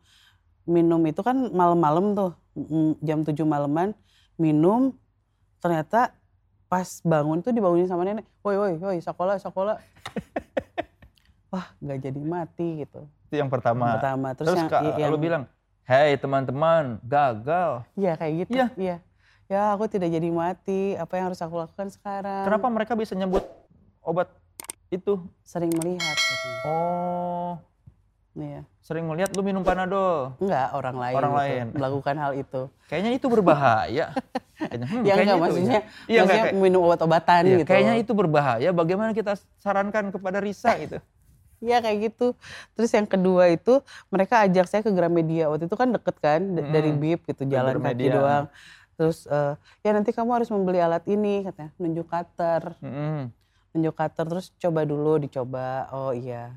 minum 0.64 0.96
itu 1.04 1.20
kan 1.20 1.36
malam-malam 1.50 2.12
tuh 2.12 2.32
mm, 2.56 2.92
jam 2.98 3.20
7 3.20 3.36
malaman 3.44 3.92
minum 4.34 4.96
ternyata 5.60 6.16
pas 6.66 6.88
bangun 7.00 7.38
tuh 7.38 7.52
dibangunin 7.52 7.84
sama 7.84 8.02
nenek 8.02 8.24
woi 8.40 8.56
woi 8.56 8.74
woi 8.76 8.98
sekolah 8.98 9.36
sekolah 9.36 9.76
wah 11.52 11.68
nggak 11.78 11.98
jadi 12.02 12.18
mati 12.18 12.82
gitu 12.82 13.04
Itu 13.34 13.42
yang 13.42 13.50
pertama. 13.50 13.98
pertama 13.98 14.28
terus, 14.32 14.46
Terus, 14.48 14.58
yang, 14.60 14.70
Kak, 14.70 14.94
yang 14.94 15.10
lu 15.10 15.18
bilang, 15.18 15.42
hei 15.82 16.14
teman-teman, 16.14 17.02
gagal. 17.02 17.82
iya 17.92 18.14
kayak 18.14 18.34
gitu 18.40 18.54
Iya. 18.54 18.66
iya 18.78 18.96
ya 19.44 19.74
aku 19.74 19.84
tidak 19.86 20.08
jadi 20.08 20.30
mati 20.30 20.94
apa 20.94 21.12
yang 21.12 21.28
harus 21.28 21.36
aku 21.38 21.58
lakukan 21.58 21.90
sekarang 21.90 22.46
Kenapa 22.46 22.66
mereka 22.68 22.92
bisa 22.94 23.12
nyebut 23.12 23.42
obat 24.00 24.30
itu? 24.88 25.18
sering 25.42 25.74
melihat. 25.74 26.16
Oh, 26.64 27.58
iya 28.32 28.62
sering 28.80 29.04
melihat 29.04 29.32
lu 29.32 29.42
minum 29.42 29.60
panadol. 29.60 30.32
enggak 30.38 30.68
orang 30.72 30.94
lain 30.94 31.14
Orang 31.14 31.32
gitu, 31.32 31.40
lain. 31.40 31.64
melakukan 31.72 32.16
hal 32.16 32.32
itu 32.34 32.62
Kayaknya 32.86 33.10
itu 33.12 33.26
berbahaya. 33.26 34.06
Kayaknya, 34.54 34.86
hmm, 34.86 35.02
ya 35.08 35.12
kayaknya 35.12 35.16
enggak 35.18 35.34
itu 35.34 35.42
maksudnya, 35.42 35.72
ya. 35.74 35.82
Iya, 36.06 36.20
maksudnya 36.20 36.44
kayak- 36.46 36.62
minum 36.62 36.80
obat-obatan 36.82 37.40
iya, 37.42 37.56
gitu. 37.58 37.68
Kayaknya 37.68 37.94
itu 37.98 38.12
berbahaya. 38.14 38.68
Bagaimana 38.70 39.10
kita 39.10 39.32
sarankan 39.58 40.04
kepada 40.08 40.38
Risa 40.38 40.72
gitu? 40.78 40.98
Iya 41.64 41.80
kayak 41.80 41.98
gitu. 42.12 42.26
Terus 42.76 42.90
yang 42.92 43.08
kedua 43.08 43.48
itu 43.48 43.80
mereka 44.12 44.44
ajak 44.44 44.68
saya 44.68 44.84
ke 44.84 44.92
Gramedia. 44.92 45.48
Waktu 45.48 45.64
itu 45.64 45.76
kan 45.80 45.88
deket 45.88 46.16
kan 46.20 46.40
Mm-mm. 46.44 46.68
dari 46.68 46.92
BIP 46.92 47.24
gitu 47.32 47.48
jalan 47.48 47.80
kaki 47.80 47.80
Gramedia. 47.80 48.12
doang. 48.12 48.44
Terus 48.94 49.24
eh, 49.26 49.56
ya 49.80 49.90
nanti 49.96 50.12
kamu 50.12 50.30
harus 50.36 50.48
membeli 50.52 50.78
alat 50.78 51.02
ini 51.08 51.42
katanya, 51.42 51.72
nunjuk 51.80 52.06
cutter, 52.06 52.76
Mm-mm. 52.78 53.32
nunjuk 53.72 53.94
cutter 53.96 54.24
terus 54.28 54.52
coba 54.60 54.84
dulu 54.84 55.16
dicoba. 55.18 55.88
Oh 55.90 56.12
iya. 56.12 56.52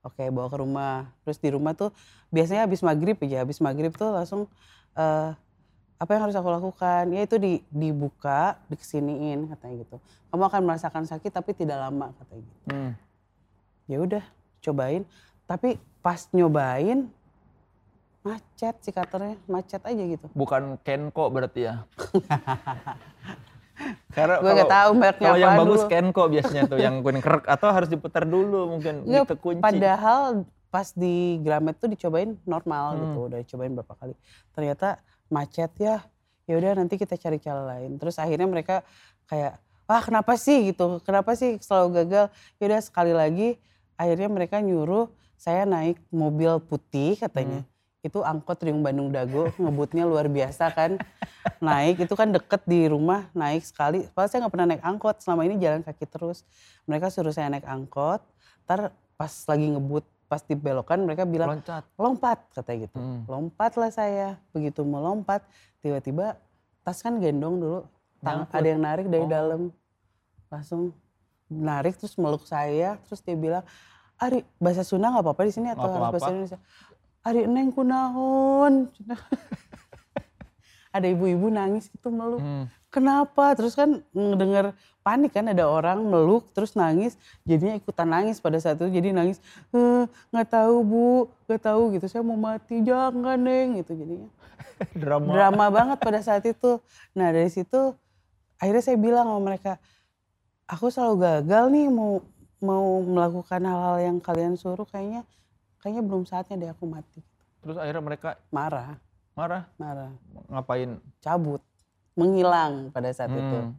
Oke, 0.00 0.24
bawa 0.32 0.48
ke 0.48 0.58
rumah. 0.58 0.96
Terus 1.26 1.38
di 1.38 1.50
rumah 1.52 1.76
tuh 1.76 1.92
biasanya 2.32 2.64
habis 2.64 2.80
maghrib 2.80 3.18
aja, 3.20 3.42
habis 3.44 3.58
maghrib 3.60 3.92
tuh 3.92 4.08
langsung 4.08 4.48
eh, 4.96 5.30
apa 5.96 6.10
yang 6.12 6.22
harus 6.28 6.36
aku 6.36 6.48
lakukan? 6.48 7.10
Ya 7.10 7.22
itu 7.22 7.36
di, 7.36 7.52
dibuka, 7.68 8.56
dikesiniin 8.66 9.50
katanya 9.50 9.74
gitu. 9.82 9.96
Kamu 10.30 10.42
akan 10.46 10.60
merasakan 10.62 11.04
sakit 11.06 11.30
tapi 11.30 11.54
tidak 11.54 11.78
lama 11.80 12.10
katanya 12.16 12.42
gitu. 12.42 12.66
Hmm. 12.72 12.92
ya 13.86 14.02
udah 14.02 14.24
cobain 14.66 15.02
tapi 15.44 15.68
pas 16.00 16.26
nyobain 16.30 17.06
macet 18.20 18.74
si 18.80 18.90
cutternya 18.90 19.38
macet 19.46 19.78
aja 19.80 20.02
gitu 20.04 20.26
Bukan 20.32 20.82
Kenko 20.82 21.30
berarti 21.30 21.62
ya? 21.64 21.86
Karena 24.08 24.40
gue 24.40 24.50
nggak 24.50 24.72
tahu 24.72 24.90
mereknya 24.96 25.28
Kalau 25.28 25.38
yang 25.38 25.54
bagus 25.54 25.82
dulu. 25.84 25.90
Kenko 25.92 26.22
biasanya 26.26 26.62
tuh 26.64 26.78
yang 26.80 26.94
kuning 27.00 27.20
kerek 27.20 27.44
atau 27.44 27.68
harus 27.68 27.86
diputar 27.86 28.24
dulu 28.24 28.72
mungkin 28.72 29.04
Nggak, 29.04 29.36
dikunci. 29.36 29.60
padahal 29.60 30.42
pas 30.66 30.88
di 30.90 31.16
Gramet 31.38 31.76
tuh 31.76 31.86
dicobain 31.86 32.34
normal 32.42 32.84
Hmm. 32.90 33.00
gitu 33.04 33.18
udah 33.26 33.38
dicobain 33.38 33.72
berapa 33.72 33.94
kali 33.94 34.14
ternyata 34.50 34.98
macet 35.28 35.70
ya 35.76 36.02
ya 36.44 36.54
udah 36.56 36.72
nanti 36.74 36.96
kita 36.96 37.14
cari 37.14 37.36
cara 37.36 37.62
lain 37.64 37.94
terus 37.94 38.16
akhirnya 38.16 38.44
mereka 38.44 38.80
kayak 39.24 39.54
wah 39.84 40.02
kenapa 40.02 40.34
sih 40.34 40.66
gitu 40.66 40.98
kenapa 41.00 41.32
sih 41.32 41.56
selalu 41.58 42.02
gagal 42.02 42.24
ya 42.56 42.64
udah 42.64 42.80
sekali 42.80 43.12
lagi 43.12 43.48
akhirnya 43.96 44.28
mereka 44.28 44.56
nyuruh 44.58 45.08
saya 45.34 45.64
naik 45.64 46.00
mobil 46.08 46.56
putih 46.60 47.16
katanya. 47.16 47.64
Itu 48.00 48.22
angkot 48.22 48.62
Riung 48.62 48.80
Bandung 48.80 49.10
Dago 49.10 49.50
ngebutnya 49.56 50.04
luar 50.04 50.28
biasa 50.28 50.70
kan. 50.70 50.94
Naik 51.58 52.00
itu 52.00 52.14
kan 52.14 52.30
deket 52.30 52.62
di 52.64 52.86
rumah 52.86 53.26
naik 53.32 53.62
sekali. 53.62 54.06
Padahal 54.08 54.28
saya 54.28 54.38
nggak 54.40 54.52
pernah 54.52 54.68
naik 54.68 54.82
angkot 54.82 55.16
selama 55.18 55.42
ini 55.42 55.58
jalan 55.58 55.82
kaki 55.82 56.06
terus. 56.06 56.46
Mereka 56.84 57.10
suruh 57.10 57.30
saya 57.30 57.48
naik 57.48 57.64
angkot 57.64 58.22
ntar 58.62 58.90
pas 59.14 59.30
lagi 59.46 59.66
ngebut 59.68 60.02
pas 60.26 60.42
di 60.42 60.54
belokan 60.54 60.98
mereka 61.00 61.22
bilang 61.22 61.54
Loncat. 61.54 61.86
lompat 61.94 62.38
katanya 62.50 62.78
gitu. 62.84 62.98
Hmm. 62.98 63.22
lompat 63.26 63.72
lah 63.74 63.90
saya 63.90 64.34
begitu 64.50 64.82
mau 64.82 64.98
lompat 65.00 65.38
tiba-tiba 65.78 66.34
tas 66.82 66.98
kan 66.98 67.14
gendong 67.16 67.58
dulu. 67.58 67.80
Tang- 68.18 68.46
ada 68.48 68.66
yang 68.66 68.80
narik 68.80 69.06
dari 69.06 69.22
Oh. 69.22 69.30
dalam. 69.30 69.60
Langsung 70.46 70.90
narik 71.46 71.94
terus 71.98 72.18
meluk 72.18 72.42
saya 72.44 72.98
terus 73.06 73.22
dia 73.22 73.38
bilang 73.38 73.62
Ari 74.16 74.48
bahasa 74.56 74.80
Sunda 74.80 75.12
nggak 75.12 75.28
apa-apa 75.28 75.42
di 75.44 75.52
sini 75.52 75.68
atau 75.76 75.92
harus 75.92 76.24
bahasa. 76.24 76.32
Indonesia? 76.32 76.58
Ari 77.20 77.44
neng 77.44 77.68
kunaon 77.68 78.72
ada 80.96 81.06
ibu-ibu 81.12 81.52
nangis 81.52 81.92
gitu 81.92 82.08
meluk. 82.08 82.40
Hmm. 82.40 82.64
kenapa? 82.88 83.52
Terus 83.52 83.76
kan 83.76 84.00
ngedenger 84.16 84.72
panik 85.04 85.36
kan 85.36 85.52
ada 85.52 85.68
orang 85.68 86.00
meluk 86.00 86.48
terus 86.56 86.72
nangis 86.72 87.20
jadinya 87.44 87.76
ikutan 87.76 88.08
nangis 88.08 88.40
pada 88.40 88.56
saat 88.56 88.80
itu 88.80 88.88
jadi 88.88 89.12
nangis 89.12 89.36
"Eh, 89.76 90.08
nggak 90.32 90.48
tahu 90.48 90.76
bu 90.80 91.28
nggak 91.44 91.60
tahu 91.60 91.82
gitu. 91.92 92.08
Saya 92.08 92.24
mau 92.24 92.40
mati 92.40 92.80
jangan 92.80 93.36
neng 93.36 93.84
gitu 93.84 93.92
jadinya. 93.92 94.32
Drama. 94.96 95.28
drama 95.28 95.66
banget 95.68 95.98
pada 96.00 96.24
saat 96.24 96.40
itu. 96.48 96.80
Nah 97.12 97.36
dari 97.36 97.52
situ 97.52 97.92
akhirnya 98.56 98.80
saya 98.80 98.96
bilang 98.96 99.28
sama 99.28 99.44
mereka 99.44 99.76
aku 100.66 100.90
selalu 100.90 101.14
gagal 101.22 101.64
nih 101.70 101.86
mau 101.90 102.22
mau 102.58 103.02
melakukan 103.02 103.62
hal-hal 103.62 103.96
yang 104.02 104.16
kalian 104.18 104.54
suruh. 104.58 104.86
Kayaknya 104.86 105.22
kayaknya 105.80 106.02
belum 106.02 106.22
saatnya 106.26 106.54
deh 106.58 106.70
aku 106.74 106.84
mati. 106.86 107.22
Terus 107.62 107.76
akhirnya 107.78 108.02
mereka 108.02 108.38
marah. 108.50 108.98
Marah? 109.36 109.64
Marah. 109.78 110.10
Ngapain? 110.50 110.98
cabut. 111.22 111.62
Menghilang 112.16 112.90
pada 112.90 113.12
saat 113.12 113.30
itu. 113.30 113.58
Hmm. 113.60 113.76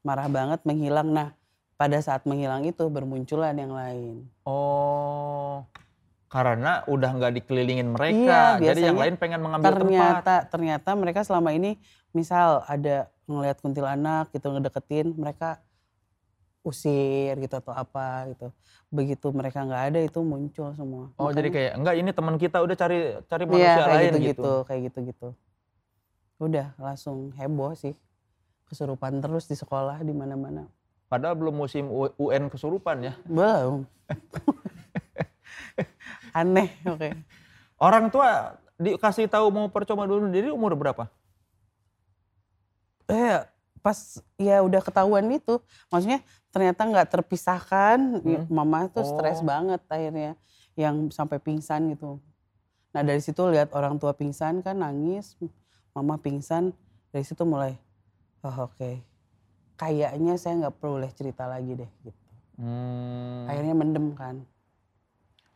marah 0.00 0.32
banget 0.32 0.64
menghilang. 0.64 1.12
Nah 1.12 1.36
pada 1.76 1.96
saat 2.00 2.24
menghilang 2.24 2.64
itu 2.64 2.84
bermunculan 2.88 3.56
yang 3.56 3.72
lain. 3.72 4.28
Oh, 4.44 5.64
karena 6.30 6.86
udah 6.86 7.10
nggak 7.10 7.42
dikelilingin 7.42 7.88
Iya, 7.90 7.94
mereka, 7.96 8.40
jadi 8.62 8.80
yang 8.92 9.00
lain 9.00 9.14
pengen 9.18 9.40
mengambil 9.42 9.66
tempat. 9.66 9.80
ternyata 9.82 10.34
ternyata 10.46 10.90
mereka 10.94 11.20
selama 11.26 11.50
ini 11.50 11.74
misal 12.14 12.62
ada 12.70 13.10
ngelihat 13.26 13.58
kuntilanak 13.58 14.30
gitu 14.30 14.46
ngedeketin 14.54 15.16
mereka 15.18 15.58
usir 16.60 17.32
gitu 17.38 17.54
atau 17.56 17.72
apa 17.72 18.28
gitu. 18.28 18.46
Begitu 18.88 19.26
mereka 19.32 19.62
nggak 19.62 19.82
ada 19.92 19.98
itu 19.98 20.18
muncul 20.20 20.68
semua. 20.74 21.08
Oh, 21.16 21.28
jadi 21.28 21.46
Makanya- 21.46 21.52
kayak 21.52 21.72
enggak 21.80 21.94
ini 21.96 22.10
teman 22.12 22.34
kita 22.36 22.56
udah 22.60 22.74
cari 22.74 22.96
cari 23.24 23.42
Iya, 23.42 23.48
manusia 23.48 23.78
kayak 23.78 23.90
lain 23.90 24.04
gitu, 24.04 24.18
gitu. 24.18 24.28
gitu 24.28 24.50
kayak 24.64 24.80
gitu 24.86 24.98
gitu 25.08 25.28
udah 26.40 26.66
langsung 26.76 27.30
heboh 27.34 27.72
sih. 27.74 27.92
Kesurupan 28.64 29.18
terus 29.18 29.44
di 29.44 29.52
sekolah 29.52 30.00
di 30.00 30.10
mana-mana. 30.10 30.64
Padahal 31.04 31.34
belum 31.34 31.54
musim 31.54 31.90
UN 32.16 32.46
kesurupan 32.46 33.02
ya. 33.02 33.12
belum. 33.26 33.82
Aneh 36.32 36.68
oke. 36.84 37.08
Orang 37.76 38.08
tua 38.08 38.56
dikasih 38.76 39.26
tahu 39.26 39.50
mau 39.50 39.66
percuma 39.68 40.04
dulu 40.04 40.28
diri 40.28 40.48
umur 40.48 40.74
berapa? 40.74 41.08
eh 43.04 43.42
pas 43.80 44.20
ya 44.36 44.60
udah 44.60 44.80
ketahuan 44.84 45.24
itu 45.32 45.56
maksudnya 45.88 46.20
ternyata 46.52 46.84
nggak 46.84 47.08
terpisahkan. 47.10 47.98
Hmm. 48.20 48.44
mama 48.52 48.86
tuh 48.92 49.04
stres 49.04 49.40
Oh. 49.40 49.46
banget 49.48 49.80
akhirnya 49.88 50.36
yang 50.76 51.08
sampai 51.08 51.40
pingsan 51.40 51.90
gitu. 51.92 52.20
Nah 52.92 53.02
dari 53.02 53.18
situ 53.22 53.40
lihat 53.48 53.72
orang 53.72 53.96
tua 53.96 54.12
pingsan 54.12 54.60
kan 54.60 54.76
nangis. 54.76 55.34
Mama 55.90 56.20
pingsan 56.20 56.70
dari 57.10 57.24
situ 57.24 57.42
mulai 57.42 57.74
oh 58.44 58.68
oke. 58.70 59.00
Kayaknya 59.76 60.36
saya 60.36 60.60
nggak 60.66 60.76
perlu 60.76 61.00
boleh 61.00 61.10
cerita 61.16 61.48
lagi 61.48 61.72
deh 61.74 61.90
gitu. 62.04 62.20
Hmm. 62.60 63.48
akhirnya 63.48 63.74
mendem 63.74 64.06
kan. 64.12 64.36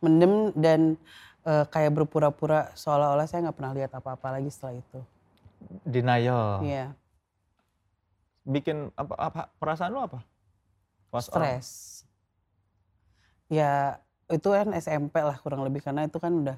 Mendem 0.01 0.49
dan 0.57 0.97
eh, 1.45 1.65
kayak 1.69 1.93
berpura-pura 1.93 2.73
seolah-olah 2.73 3.29
saya 3.29 3.45
nggak 3.45 3.57
pernah 3.57 3.73
lihat 3.77 3.91
apa-apa 3.93 4.33
lagi 4.41 4.49
setelah 4.49 4.81
itu. 4.81 4.99
Denial. 5.85 6.61
iya 6.61 6.93
Bikin 8.45 8.93
apa, 8.93 9.13
apa 9.17 9.41
perasaan 9.57 9.91
lu 9.91 9.99
apa? 9.99 10.21
Pas 11.09 11.25
stres. 11.25 12.01
Ya 13.49 13.99
itu 14.29 14.49
kan 14.49 14.73
SMP 14.77 15.21
lah 15.21 15.37
kurang 15.41 15.61
lebih 15.65 15.81
karena 15.81 16.05
itu 16.05 16.17
kan 16.17 16.33
udah 16.33 16.57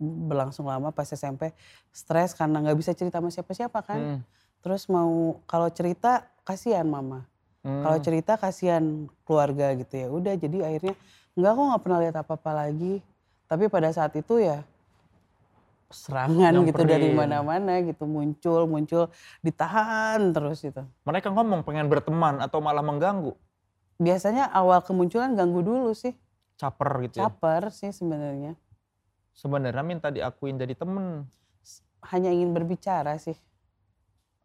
berlangsung 0.00 0.68
lama 0.68 0.90
pas 0.90 1.08
SMP 1.08 1.54
stres 1.94 2.34
karena 2.34 2.60
nggak 2.60 2.76
bisa 2.76 2.92
cerita 2.92 3.20
sama 3.20 3.30
siapa-siapa 3.30 3.78
kan. 3.84 4.00
Hmm. 4.00 4.20
Terus 4.64 4.88
mau 4.88 5.40
kalau 5.44 5.68
cerita 5.70 6.24
kasihan 6.42 6.88
mama. 6.88 7.28
Hmm. 7.64 7.80
Kalau 7.84 7.98
cerita 8.00 8.36
kasihan 8.36 9.08
keluarga 9.24 9.72
gitu 9.76 9.94
ya. 9.96 10.08
Udah 10.12 10.34
jadi 10.36 10.72
akhirnya 10.72 10.94
nggak 11.36 11.52
kok 11.52 11.64
nggak 11.68 11.82
pernah 11.84 11.98
lihat 12.00 12.16
apa-apa 12.16 12.50
lagi. 12.52 13.00
Tapi 13.44 13.68
pada 13.68 13.92
saat 13.92 14.12
itu 14.16 14.40
ya 14.40 14.64
serangan 15.94 16.52
gitu 16.66 16.82
dari 16.82 17.14
Nyamperin. 17.14 17.16
mana-mana 17.16 17.80
gitu 17.86 18.04
muncul 18.04 18.66
muncul 18.66 19.02
ditahan 19.40 20.34
terus 20.34 20.60
gitu. 20.60 20.82
Mereka 21.06 21.30
ngomong 21.30 21.62
pengen 21.62 21.86
berteman 21.86 22.42
atau 22.42 22.58
malah 22.58 22.82
mengganggu. 22.82 23.32
Biasanya 24.02 24.50
awal 24.50 24.82
kemunculan 24.82 25.38
ganggu 25.38 25.62
dulu 25.62 25.94
sih. 25.94 26.18
Caper 26.58 27.06
gitu 27.06 27.22
ya. 27.22 27.30
caper 27.30 27.70
sih 27.70 27.94
sebenarnya. 27.94 28.58
Sebenarnya 29.34 29.84
minta 29.86 30.10
diakuin 30.10 30.58
jadi 30.58 30.74
temen. 30.74 31.26
hanya 32.12 32.28
ingin 32.28 32.52
berbicara 32.52 33.16
sih. 33.16 33.32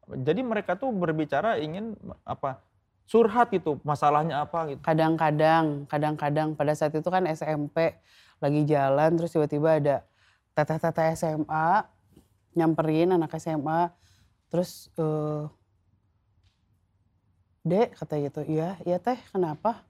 Jadi 0.08 0.41
mereka 0.41 0.80
tuh 0.80 0.95
berbicara 0.95 1.60
ingin 1.60 1.93
apa? 2.24 2.64
Surhat 3.04 3.52
gitu, 3.52 3.84
masalahnya 3.84 4.47
apa 4.47 4.74
gitu. 4.74 4.82
Kadang-kadang, 4.86 5.89
kadang-kadang 5.91 6.56
pada 6.56 6.72
saat 6.72 6.95
itu 6.95 7.10
kan 7.12 7.28
SMP 7.28 8.00
lagi 8.39 8.64
jalan 8.64 9.20
terus 9.20 9.36
tiba-tiba 9.36 9.82
ada 9.82 9.95
teteh-teteh 10.60 11.16
SMA 11.16 11.88
nyamperin 12.53 13.16
anak 13.16 13.32
SMA 13.39 13.88
terus 14.51 14.91
eh 14.99 15.47
Dek 17.60 17.91
kata 17.99 18.16
gitu, 18.24 18.41
iya, 18.47 18.80
iya 18.88 18.97
teh 18.97 19.20
kenapa? 19.30 19.84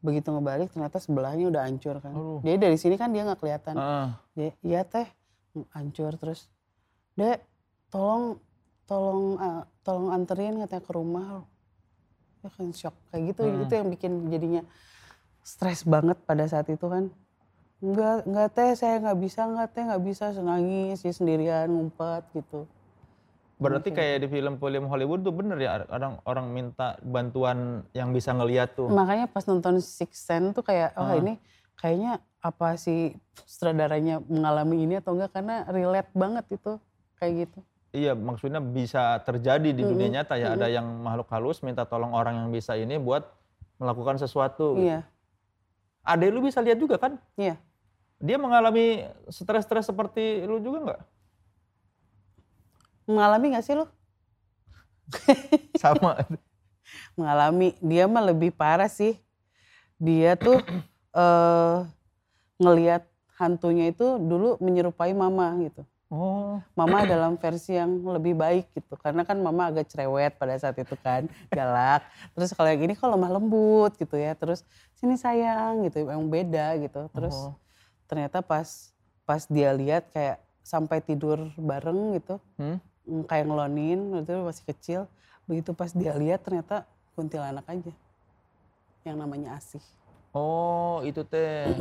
Begitu 0.00 0.32
ngebalik 0.32 0.72
ternyata 0.72 0.96
sebelahnya 0.96 1.46
udah 1.46 1.68
hancur 1.68 2.00
kan. 2.00 2.16
Aduh. 2.16 2.40
Dia 2.40 2.56
dari 2.56 2.80
sini 2.80 2.96
kan 2.96 3.12
dia 3.12 3.28
nggak 3.28 3.38
kelihatan. 3.38 3.76
Dia, 4.32 4.50
iya 4.64 4.80
teh 4.88 5.04
hancur 5.76 6.16
terus. 6.16 6.48
Dek 7.14 7.44
tolong 7.92 8.40
tolong 8.88 9.36
eh, 9.36 9.62
tolong 9.84 10.08
anterin 10.16 10.58
katanya 10.64 10.82
ke 10.82 10.92
rumah. 10.96 11.44
Ya 12.40 12.48
kan 12.56 12.72
shock 12.72 12.96
kayak 13.12 13.36
gitu 13.36 13.42
Hmm. 13.44 13.62
itu 13.68 13.72
yang 13.76 13.88
bikin 13.92 14.12
jadinya 14.32 14.62
stres 15.44 15.84
banget 15.84 16.16
pada 16.24 16.48
saat 16.48 16.66
itu 16.72 16.86
kan. 16.88 17.12
Enggak, 17.78 18.26
enggak 18.26 18.48
teh 18.58 18.70
saya 18.74 18.98
nggak 18.98 19.18
bisa, 19.22 19.40
enggak 19.46 19.68
teh 19.70 19.82
nggak 19.86 20.02
bisa 20.02 20.24
nangis 20.42 20.98
dia 20.98 21.14
sendirian 21.14 21.70
ngumpet 21.70 22.26
gitu. 22.34 22.66
Berarti 23.58 23.90
Oke. 23.90 23.98
kayak 23.98 24.22
di 24.22 24.28
film-film 24.30 24.86
Hollywood 24.86 25.22
tuh 25.22 25.34
bener 25.34 25.58
ya 25.58 25.82
orang 25.90 26.18
orang 26.26 26.46
minta 26.50 26.98
bantuan 27.02 27.86
yang 27.94 28.10
bisa 28.10 28.34
ngeliat 28.34 28.74
tuh. 28.74 28.90
Makanya 28.90 29.30
pas 29.30 29.46
nonton 29.46 29.78
Six 29.78 30.10
Sense 30.26 30.54
tuh 30.54 30.62
kayak 30.66 30.94
oh 30.98 31.06
Ah. 31.06 31.18
ini 31.18 31.38
kayaknya 31.78 32.18
apa 32.38 32.78
sih 32.78 33.14
sutradaranya 33.46 34.22
mengalami 34.26 34.86
ini 34.86 34.94
atau 34.98 35.14
enggak 35.14 35.34
karena 35.38 35.66
relate 35.70 36.10
banget 36.14 36.46
itu 36.54 36.78
kayak 37.18 37.46
gitu. 37.46 37.58
Iya, 37.94 38.12
maksudnya 38.14 38.60
bisa 38.62 39.16
terjadi 39.22 39.70
di 39.74 39.82
dunia 39.82 40.20
nyata 40.20 40.34
ya. 40.38 40.54
Ada 40.54 40.66
yang 40.70 40.86
makhluk 41.02 41.30
halus 41.30 41.62
minta 41.62 41.86
tolong 41.86 42.12
orang 42.14 42.46
yang 42.46 42.48
bisa 42.50 42.74
ini 42.78 42.98
buat 42.98 43.26
melakukan 43.78 44.18
sesuatu. 44.18 44.76
Iya, 44.78 45.02
Adek 46.08 46.30
lu 46.30 46.40
bisa 46.42 46.58
lihat 46.62 46.78
juga 46.78 46.98
kan? 46.98 47.18
iya. 47.38 47.58
Dia 48.18 48.34
mengalami 48.34 49.06
stres-stres 49.30 49.86
seperti 49.86 50.42
lu 50.42 50.58
juga 50.58 50.78
nggak? 50.90 51.02
Mengalami 53.08 53.46
gak 53.56 53.64
sih 53.64 53.74
lo? 53.78 53.86
Sama. 55.78 56.18
Mengalami. 57.18 57.78
Dia 57.80 58.04
mah 58.10 58.26
lebih 58.26 58.52
parah 58.52 58.90
sih. 58.90 59.16
Dia 59.96 60.34
tuh 60.34 60.58
eh 61.18 61.78
ngelihat 62.58 63.06
hantunya 63.38 63.94
itu 63.94 64.18
dulu 64.18 64.58
menyerupai 64.58 65.14
mama 65.14 65.54
gitu. 65.62 65.86
Oh, 66.08 66.56
Mama 66.72 67.04
dalam 67.04 67.36
versi 67.36 67.76
yang 67.76 68.00
lebih 68.00 68.32
baik 68.32 68.72
gitu. 68.72 68.96
Karena 68.96 69.28
kan 69.28 69.36
mama 69.44 69.68
agak 69.68 69.92
cerewet 69.92 70.40
pada 70.40 70.56
saat 70.56 70.74
itu 70.80 70.96
kan. 71.04 71.28
Galak. 71.54 72.02
Terus 72.32 72.50
kalau 72.56 72.72
yang 72.72 72.82
ini 72.82 72.96
kok 72.96 73.12
lemah 73.12 73.30
lembut 73.36 73.92
gitu 74.00 74.16
ya. 74.16 74.32
Terus 74.32 74.64
sini 74.96 75.20
sayang 75.20 75.84
gitu. 75.86 76.08
Yang 76.08 76.24
beda 76.26 76.66
gitu. 76.82 77.00
Terus 77.14 77.36
Oh. 77.36 77.67
Ternyata 78.08 78.40
pas 78.40 78.90
pas 79.22 79.44
dia 79.44 79.70
lihat 79.70 80.08
kayak 80.10 80.40
sampai 80.64 80.98
tidur 80.98 81.52
bareng 81.54 82.16
gitu. 82.16 82.40
Hmm? 82.56 82.80
mm, 83.04 83.22
Kayak 83.28 83.44
ngelonin 83.46 84.00
itu 84.18 84.32
masih 84.42 84.64
kecil. 84.66 85.00
Begitu 85.44 85.70
pas 85.72 85.92
dia 85.92 86.12
lihat 86.12 86.40
ternyata 86.42 86.84
kuntilanak 87.12 87.64
aja. 87.68 87.92
Yang 89.04 89.16
namanya 89.16 89.56
Asih. 89.56 89.84
oh 90.32 91.00
itu 91.04 91.24
teh. 91.24 91.72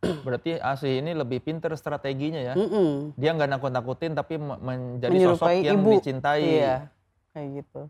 Berarti 0.26 0.56
Asih 0.58 1.04
ini 1.04 1.12
lebih 1.12 1.38
pinter 1.38 1.70
strateginya 1.76 2.40
ya. 2.40 2.54
Mm-mm. 2.56 3.12
Dia 3.14 3.30
nggak 3.30 3.50
nakut-nakutin 3.52 4.16
tapi 4.16 4.40
me- 4.40 4.58
menjadi 4.58 5.12
sosok 5.28 5.44
Menyerupai 5.44 5.56
yang 5.62 5.78
ibu. 5.78 5.90
dicintai. 5.94 6.40
Iya. 6.40 6.76
Kayak 7.30 7.48
gitu. 7.62 7.82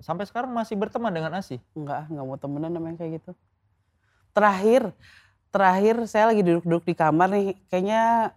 Sampai 0.00 0.24
sekarang 0.24 0.50
masih 0.50 0.74
berteman 0.74 1.12
dengan 1.12 1.36
Asih. 1.36 1.60
Enggak, 1.76 2.08
enggak 2.08 2.24
mau 2.24 2.38
temenan 2.40 2.72
namanya 2.72 2.96
kayak 2.96 3.20
gitu. 3.20 3.32
Terakhir, 4.32 4.96
terakhir 5.50 6.06
saya 6.06 6.30
lagi 6.30 6.42
duduk-duduk 6.46 6.86
di 6.86 6.94
kamar 6.94 7.28
nih, 7.30 7.58
kayaknya 7.70 8.34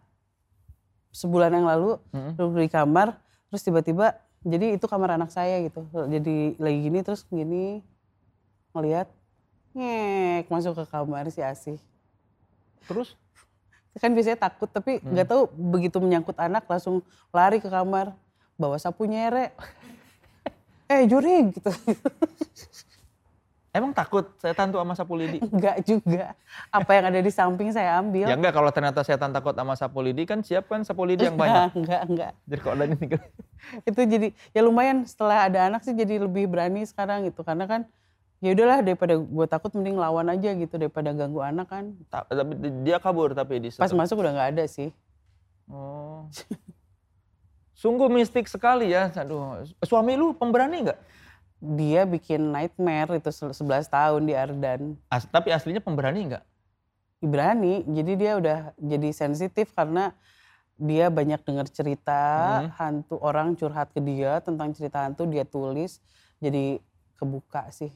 sebulan 1.14 1.53
yang 1.53 1.66
lalu 1.70 2.01
Mm-mm. 2.09 2.34
duduk 2.36 2.66
di 2.66 2.70
kamar, 2.74 3.18
terus 3.49 3.61
tiba-tiba, 3.61 4.18
jadi 4.43 4.76
itu 4.76 4.86
kamar 4.89 5.16
anak 5.16 5.32
saya 5.32 5.61
gitu. 5.64 5.86
Jadi 5.93 6.59
lagi 6.59 6.80
gini 6.84 6.99
terus 7.05 7.24
gini 7.32 7.80
ngelihat 8.74 9.07
ngek 9.74 10.49
masuk 10.49 10.74
ke 10.78 10.86
kamar 10.89 11.30
si 11.32 11.39
Asih. 11.39 11.80
Terus? 12.89 13.16
Kan 14.01 14.18
biasanya 14.18 14.49
takut 14.49 14.68
tapi 14.68 14.99
nggak 15.05 15.30
tahu 15.30 15.47
begitu 15.53 16.01
menyangkut 16.01 16.36
anak 16.41 16.66
langsung 16.66 17.05
lari 17.30 17.61
ke 17.61 17.70
kamar 17.70 18.11
bawa 18.57 18.76
sapu 18.82 19.05
nyere. 19.05 19.53
eh 20.91 21.05
jurig 21.07 21.55
gitu. 21.55 21.72
Emang 23.74 23.89
takut 23.89 24.30
setan 24.38 24.69
tuh 24.69 24.78
sama 24.78 24.93
sapu 24.93 25.17
lidi? 25.17 25.41
Enggak 25.41 25.82
juga. 25.82 26.38
Apa 26.69 26.93
yang 26.93 27.09
ada 27.09 27.17
di 27.17 27.32
samping 27.34 27.74
saya 27.74 27.97
ambil. 27.97 28.30
Ya 28.30 28.38
enggak 28.38 28.53
kalau 28.53 28.69
ternyata 28.69 29.01
setan 29.01 29.34
takut 29.34 29.57
sama 29.57 29.74
sapu 29.74 29.97
lidi 30.05 30.30
kan 30.30 30.45
siap 30.45 30.69
kan 30.69 30.86
sapu 30.86 31.01
lidi 31.09 31.26
yang 31.26 31.34
banyak. 31.34 31.74
enggak, 31.74 32.01
enggak. 32.05 32.32
Jadi 32.45 32.61
kalau 32.61 32.76
ada 32.78 32.86
ini 32.86 33.17
Itu 33.89 34.01
jadi 34.05 34.28
ya 34.53 34.61
lumayan 34.61 35.09
setelah 35.09 35.49
ada 35.49 35.74
anak 35.74 35.82
sih 35.82 35.97
jadi 35.97 36.21
lebih 36.21 36.45
berani 36.53 36.86
sekarang 36.86 37.26
gitu. 37.26 37.41
Karena 37.41 37.65
kan 37.65 37.82
ya 38.45 38.53
udahlah 38.53 38.86
daripada 38.86 39.17
gue 39.17 39.45
takut 39.49 39.74
mending 39.74 39.97
lawan 39.97 40.30
aja 40.30 40.53
gitu 40.53 40.76
daripada 40.78 41.09
ganggu 41.09 41.41
anak 41.41 41.65
kan. 41.65 41.97
Ta- 42.13 42.30
tapi 42.30 42.53
dia 42.86 43.01
kabur 43.01 43.34
tapi 43.34 43.57
di 43.57 43.74
Pas 43.74 43.89
masuk 43.89 44.21
udah 44.21 44.38
nggak 44.38 44.49
ada 44.53 44.63
sih. 44.69 44.93
Oh. 45.65 46.30
Sungguh 47.74 48.05
mistik 48.05 48.45
sekali 48.45 48.93
ya. 48.93 49.09
Aduh, 49.17 49.65
suami 49.82 50.13
lu 50.13 50.38
pemberani 50.38 50.86
nggak? 50.86 50.99
Dia 51.64 52.03
bikin 52.03 52.51
nightmare 52.51 53.16
itu 53.16 53.32
sel- 53.32 53.55
11 53.55 53.88
tahun 53.88 54.28
di 54.28 54.36
Ardan. 54.36 54.99
As- 55.07 55.24
tapi 55.26 55.47
aslinya 55.49 55.80
pemberani 55.80 56.28
nggak? 56.28 56.43
Berani, 57.24 57.88
jadi 57.88 58.11
dia 58.20 58.32
udah 58.36 58.59
jadi 58.76 59.09
sensitif 59.09 59.72
karena 59.72 60.11
dia 60.76 61.07
banyak 61.07 61.39
dengar 61.39 61.72
cerita 61.72 62.20
Hmm. 62.59 62.70
hantu 62.76 63.16
orang 63.24 63.55
curhat 63.55 63.95
ke 63.95 64.03
dia 64.03 64.43
tentang 64.43 64.76
cerita 64.76 65.07
hantu 65.07 65.24
dia 65.24 65.47
tulis 65.47 66.03
jadi 66.38 66.82
kebuka 67.16 67.72
sih 67.72 67.93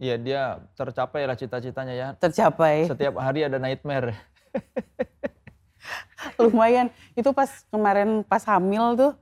Iya 0.00 0.16
dia 0.16 0.40
tercapai 0.74 1.28
lah 1.28 1.36
cita-citanya 1.36 1.92
ya. 1.92 2.08
tercapai 2.16 2.88
Setiap 2.88 3.20
hari 3.20 3.44
ada 3.44 3.60
nightmare. 3.60 4.16
lumayan 6.40 6.88
itu 7.12 7.30
pas 7.30 7.48
kemarin 7.68 8.24
pas 8.24 8.40
hamil 8.44 8.96
tuh 8.96 9.12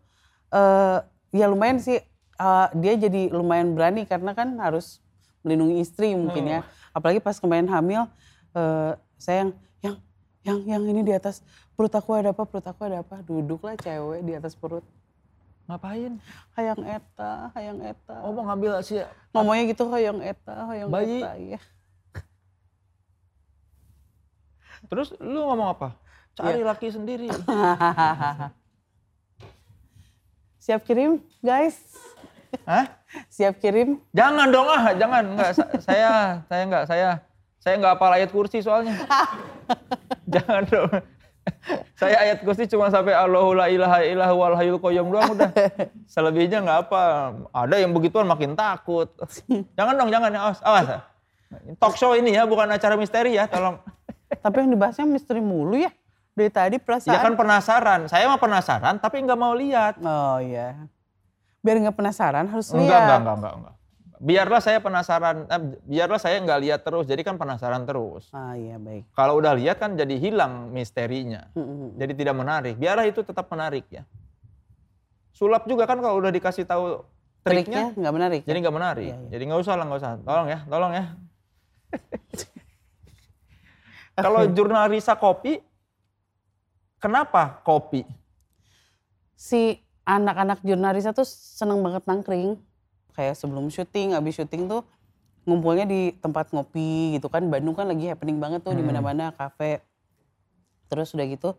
eh 0.49 0.99
ya 1.35 1.47
lumayan 1.47 1.79
sih 1.79 1.99
eh, 2.39 2.67
dia 2.75 2.95
jadi 2.99 3.29
lumayan 3.29 3.73
berani 3.73 4.03
karena 4.03 4.33
kan 4.33 4.55
harus 4.57 5.03
melindungi 5.41 5.79
istri 5.79 6.13
mungkin 6.13 6.45
ya 6.49 6.61
apalagi 6.91 7.19
pas 7.19 7.37
kemarin 7.37 7.67
hamil 7.67 8.07
eh 8.53 8.93
sayang 9.17 9.51
yang 9.81 9.97
yang 10.43 10.59
yang 10.65 10.83
ini 10.85 11.03
di 11.03 11.13
atas 11.13 11.43
perut 11.73 11.91
aku 11.91 12.11
ada 12.13 12.31
apa 12.31 12.43
perut 12.43 12.63
aku 12.63 12.83
ada 12.83 13.03
apa 13.03 13.21
duduklah 13.21 13.75
cewek 13.75 14.23
di 14.23 14.33
atas 14.33 14.55
perut 14.55 14.83
Ngapain? 15.69 16.17
hayang 16.55 16.81
eta 16.81 17.53
hayang 17.53 17.79
eta 17.83 18.15
Oh 18.25 18.33
mau 18.33 18.47
ngambil 18.47 18.81
si 18.81 18.97
ngomongnya 19.31 19.69
gitu 19.69 19.85
hayang 19.89 20.19
eta 20.19 20.55
hayang 20.65 20.89
Bayi. 20.89 21.21
eta 21.21 21.33
iya 21.37 21.61
Terus 24.87 25.11
lu 25.19 25.43
ngomong 25.45 25.69
apa? 25.71 25.89
Cari 26.33 26.63
Iya. 26.63 26.67
laki 26.67 26.89
sendiri. 26.89 27.29
siap 30.59 30.85
kirim 30.85 31.19
guys 31.41 31.77
Hah? 32.65 32.85
siap 33.33 33.57
kirim 33.59 33.97
Jangan 34.13 34.49
dong 34.53 34.69
ah, 34.69 34.93
jangan. 34.93 35.25
Enggak, 35.33 35.51
sa- 35.57 35.73
saya, 35.81 36.11
saya 36.45 36.63
enggak, 36.65 36.85
saya, 36.85 37.09
saya 37.59 37.75
enggak 37.81 37.97
hafal 37.97 38.13
ayat 38.13 38.31
kursi 38.31 38.61
soalnya. 38.61 38.93
jangan 40.35 40.63
dong. 40.69 40.91
Saya 41.97 42.17
ayat 42.21 42.45
kursi 42.45 42.69
cuma 42.69 42.93
sampai 42.93 43.17
Allahu 43.17 43.57
la 43.57 43.73
ilaha 43.73 44.05
illahu 44.05 44.35
wal 44.37 44.57
hayyul 44.57 44.81
qayyum 44.81 45.09
doang 45.09 45.33
udah. 45.33 45.49
Selebihnya 46.05 46.61
enggak 46.61 46.89
apa. 46.89 47.03
Ada 47.57 47.81
yang 47.81 47.97
begituan 47.97 48.29
makin 48.29 48.53
takut. 48.53 49.09
Jangan 49.77 49.95
dong, 49.97 50.13
jangan. 50.13 50.29
Awas, 50.37 50.61
awas. 50.61 50.87
Talk 51.81 51.97
show 51.97 52.13
ini 52.13 52.37
ya, 52.37 52.45
bukan 52.45 52.69
acara 52.69 53.01
misteri 53.01 53.41
ya, 53.41 53.49
tolong. 53.49 53.81
tapi 54.29 54.61
yang 54.61 54.77
dibahasnya 54.77 55.09
misteri 55.09 55.41
mulu 55.41 55.81
ya 55.81 55.89
dari 56.37 56.53
tadi 56.53 56.77
perasaan 56.77 57.17
Ya 57.17 57.25
kan 57.25 57.33
penasaran. 57.33 58.01
Saya 58.13 58.29
mah 58.29 58.37
penasaran, 58.37 59.01
tapi 59.01 59.25
enggak 59.25 59.41
mau 59.41 59.57
lihat. 59.57 59.97
oh 60.05 60.37
iya 60.39 60.77
biar 61.63 61.77
nggak 61.83 61.97
penasaran 61.99 62.47
harus 62.47 62.71
Enggak, 62.71 62.87
lihat 62.87 63.01
enggak, 63.03 63.19
enggak, 63.19 63.37
enggak, 63.37 63.55
enggak. 63.59 63.75
Biarlah 64.19 64.59
saya 64.59 64.79
penasaran, 64.83 65.37
eh, 65.47 65.63
biarlah 65.87 66.19
saya 66.19 66.43
enggak 66.43 66.59
lihat 66.59 66.81
terus, 66.83 67.07
jadi 67.07 67.23
kan 67.23 67.39
penasaran 67.39 67.87
terus. 67.87 68.27
ah 68.35 68.59
iya 68.59 68.75
baik 68.75 69.07
Kalau 69.15 69.39
udah 69.39 69.55
lihat 69.55 69.79
kan 69.79 69.95
jadi 69.95 70.19
hilang 70.19 70.75
misterinya. 70.75 71.47
Mm-mm. 71.55 71.95
Jadi 71.95 72.13
tidak 72.19 72.35
menarik. 72.35 72.75
Biarlah 72.75 73.07
itu 73.07 73.23
tetap 73.23 73.47
menarik 73.47 73.87
ya. 73.87 74.03
Sulap 75.31 75.71
juga 75.71 75.87
kan 75.87 76.03
kalau 76.03 76.19
udah 76.19 76.35
dikasih 76.35 76.67
tahu 76.67 77.07
triknya 77.47 77.95
nggak 77.95 78.15
menarik 78.15 78.41
jadi 78.43 78.59
ya? 78.59 78.63
nggak 78.67 78.77
menarik. 78.77 79.07
Iya, 79.07 79.19
iya. 79.23 79.29
Jadi 79.31 79.43
nggak 79.47 79.61
usah 79.63 79.75
lah, 79.79 79.85
nggak 79.87 80.01
usah. 80.03 80.11
Tolong 80.27 80.49
ya, 80.51 80.59
tolong 80.67 80.93
ya. 80.99 81.05
kalau 84.27 84.43
jurnal 84.51 84.91
Risa 84.91 85.15
kopi, 85.15 85.63
kenapa 86.99 87.63
kopi? 87.63 88.03
si 89.39 89.79
anak-anak 90.09 90.65
jurnalisa 90.65 91.13
tuh 91.13 91.29
seneng 91.29 91.85
banget 91.85 92.01
nangkring. 92.09 92.57
Kayak 93.13 93.37
sebelum 93.37 93.69
syuting, 93.69 94.17
abis 94.17 94.41
syuting 94.41 94.65
tuh 94.65 94.81
ngumpulnya 95.45 95.85
di 95.85 96.17
tempat 96.17 96.49
ngopi 96.57 97.21
gitu 97.21 97.29
kan. 97.29 97.45
Bandung 97.45 97.77
kan 97.77 97.85
lagi 97.85 98.09
happening 98.09 98.41
banget 98.41 98.65
tuh 98.65 98.73
di 98.73 98.81
Hmm. 98.81 98.89
mana-mana 98.89 99.37
kafe. 99.37 99.85
Terus 100.89 101.13
udah 101.13 101.29
gitu 101.29 101.53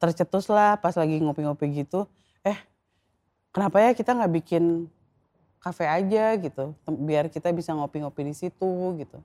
tercetus 0.00 0.48
lah 0.48 0.78
pas 0.80 0.94
lagi 0.94 1.18
ngopi-ngopi 1.20 1.84
gitu. 1.84 2.06
Eh 2.46 2.56
kenapa 3.50 3.82
ya 3.82 3.90
kita 3.92 4.14
nggak 4.14 4.32
bikin 4.38 4.86
kafe 5.58 5.84
aja 5.84 6.38
gitu. 6.38 6.72
Biar 6.86 7.26
kita 7.26 7.50
bisa 7.50 7.74
ngopi-ngopi 7.74 8.30
di 8.30 8.34
situ 8.38 8.70
gitu. 8.96 9.18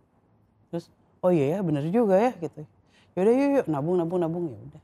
Terus 0.73 0.89
oh 1.21 1.29
iya 1.29 1.57
ya 1.57 1.59
bener 1.61 1.85
juga 1.93 2.17
ya 2.17 2.33
gitu. 2.41 2.65
Yaudah 3.15 3.33
yuk 3.33 3.49
yuk 3.61 3.65
nabung 3.71 3.95
nabung 3.95 4.19
nabung 4.19 4.45
ya 4.51 4.57
udah. 4.57 4.81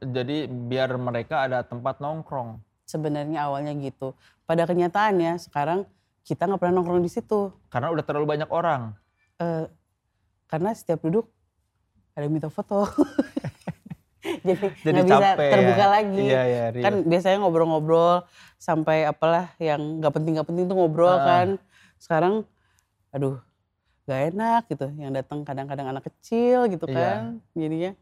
Jadi 0.00 0.36
biar 0.48 0.94
mereka 1.00 1.48
ada 1.48 1.64
tempat 1.64 1.98
nongkrong. 1.98 2.69
Sebenarnya 2.90 3.46
awalnya 3.46 3.70
gitu. 3.72 4.18
Pada 4.42 4.66
kenyataannya 4.66 5.38
sekarang 5.38 5.86
kita 6.20 6.44
nggak 6.44 6.58
pernah 6.58 6.74
nongkrong 6.76 7.00
di 7.00 7.08
situ. 7.08 7.54
Karena 7.68 7.88
udah 7.88 8.02
terlalu 8.02 8.26
banyak 8.28 8.50
orang. 8.50 8.98
Eh, 9.38 9.70
karena 10.44 10.74
setiap 10.74 10.98
duduk 11.00 11.30
ada 12.12 12.26
yang 12.26 12.34
minta 12.34 12.50
foto. 12.50 12.82
Jadi, 14.20 14.66
Jadi 14.84 15.00
nggak 15.00 15.06
bisa 15.08 15.22
capek 15.32 15.40
ya. 15.40 15.52
terbuka 15.54 15.86
lagi. 15.86 16.22
Iya, 16.22 16.42
iya, 16.44 16.64
real. 16.68 16.84
kan 16.84 16.94
biasanya 17.02 17.36
ngobrol-ngobrol 17.40 18.14
sampai 18.58 19.08
apalah 19.08 19.48
yang 19.56 19.80
nggak 19.96 20.12
penting 20.12 20.32
nggak 20.36 20.44
penting 20.44 20.64
tuh 20.66 20.76
ngobrol 20.76 21.08
Ah. 21.10 21.24
kan. 21.24 21.48
Sekarang, 21.96 22.34
aduh, 23.10 23.40
gak 24.04 24.32
enak 24.32 24.62
gitu. 24.68 24.86
Yang 24.92 25.12
datang 25.16 25.40
kadang-kadang 25.44 25.86
anak 25.88 26.04
kecil 26.04 26.68
gitu 26.68 26.84
Iya. 26.84 26.96
kan. 26.96 27.20
Jadinya, 27.54 27.92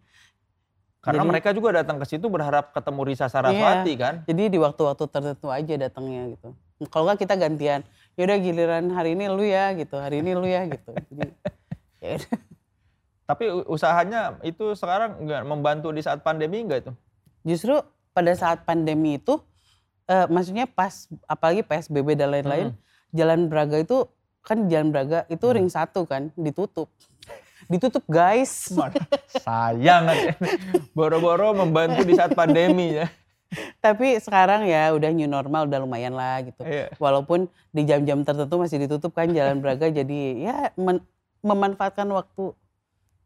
Karena 1.08 1.24
Jadi- 1.24 1.30
mereka 1.32 1.48
juga 1.56 1.68
datang 1.72 1.96
ke 1.96 2.04
situ 2.04 2.28
berharap 2.28 2.76
ketemu 2.76 3.00
Risa 3.00 3.32
Saraswati 3.32 3.96
Iya. 3.96 4.02
kan. 4.04 4.14
jadi 4.28 4.42
di 4.52 4.58
waktu-waktu 4.60 5.04
tertentu 5.08 5.48
aja 5.48 5.74
datangnya 5.80 6.36
gitu. 6.36 6.52
Kalau 6.92 7.08
nggak 7.08 7.24
kita 7.24 7.34
gantian. 7.34 7.80
Yaudah 8.20 8.36
giliran 8.36 8.92
hari 8.92 9.16
ini 9.16 9.24
lu 9.26 9.40
ya 9.40 9.72
gitu. 9.72 9.96
Hari 9.96 10.20
ini 10.20 10.36
lu 10.36 10.44
ya 10.44 10.68
gitu. 10.68 10.92
Jadi, 10.92 11.32
ya. 12.04 12.20
Tapi 13.24 13.44
usahanya 13.64 14.36
itu 14.44 14.76
sekarang 14.76 15.16
nggak 15.24 15.48
membantu 15.48 15.88
di 15.92 16.04
saat 16.04 16.20
pandemi 16.20 16.60
enggak 16.60 16.84
itu? 16.84 16.92
Justru 17.40 17.80
pada 18.12 18.36
saat 18.36 18.68
pandemi 18.68 19.16
itu, 19.16 19.40
eh, 20.04 20.28
maksudnya 20.28 20.68
pas 20.68 21.08
apalagi 21.24 21.64
PSBB 21.64 22.20
dan 22.20 22.36
lain-lain, 22.36 22.76
Jalan 23.16 23.48
Braga 23.48 23.80
itu 23.80 24.04
kan 24.44 24.68
Jalan 24.68 24.92
Braga 24.92 25.24
itu 25.28 25.46
ring 25.48 25.68
satu 25.68 26.04
kan 26.04 26.28
ditutup, 26.36 26.92
ditutup 27.68 28.04
guys. 28.08 28.72
Mana? 28.72 28.96
Sayang 29.30 30.02
kan. 30.08 30.16
Boro-boro 30.92 31.52
membantu 31.54 32.02
di 32.02 32.16
saat 32.16 32.32
pandemi 32.32 32.96
ya. 32.96 33.06
Tapi 33.80 34.20
sekarang 34.20 34.68
ya 34.68 34.92
udah 34.92 35.08
new 35.08 35.24
normal 35.24 35.64
udah 35.64 35.80
lumayan 35.80 36.12
lah 36.12 36.44
gitu. 36.44 36.60
Iya. 36.64 36.92
Walaupun 37.00 37.48
di 37.72 37.84
jam-jam 37.84 38.20
tertentu 38.20 38.60
masih 38.60 38.76
ditutup 38.82 39.12
kan 39.12 39.28
Jalan 39.30 39.64
Braga 39.64 39.88
jadi 39.88 40.20
ya 40.36 40.56
men- 40.76 41.04
memanfaatkan 41.40 42.08
waktu 42.08 42.52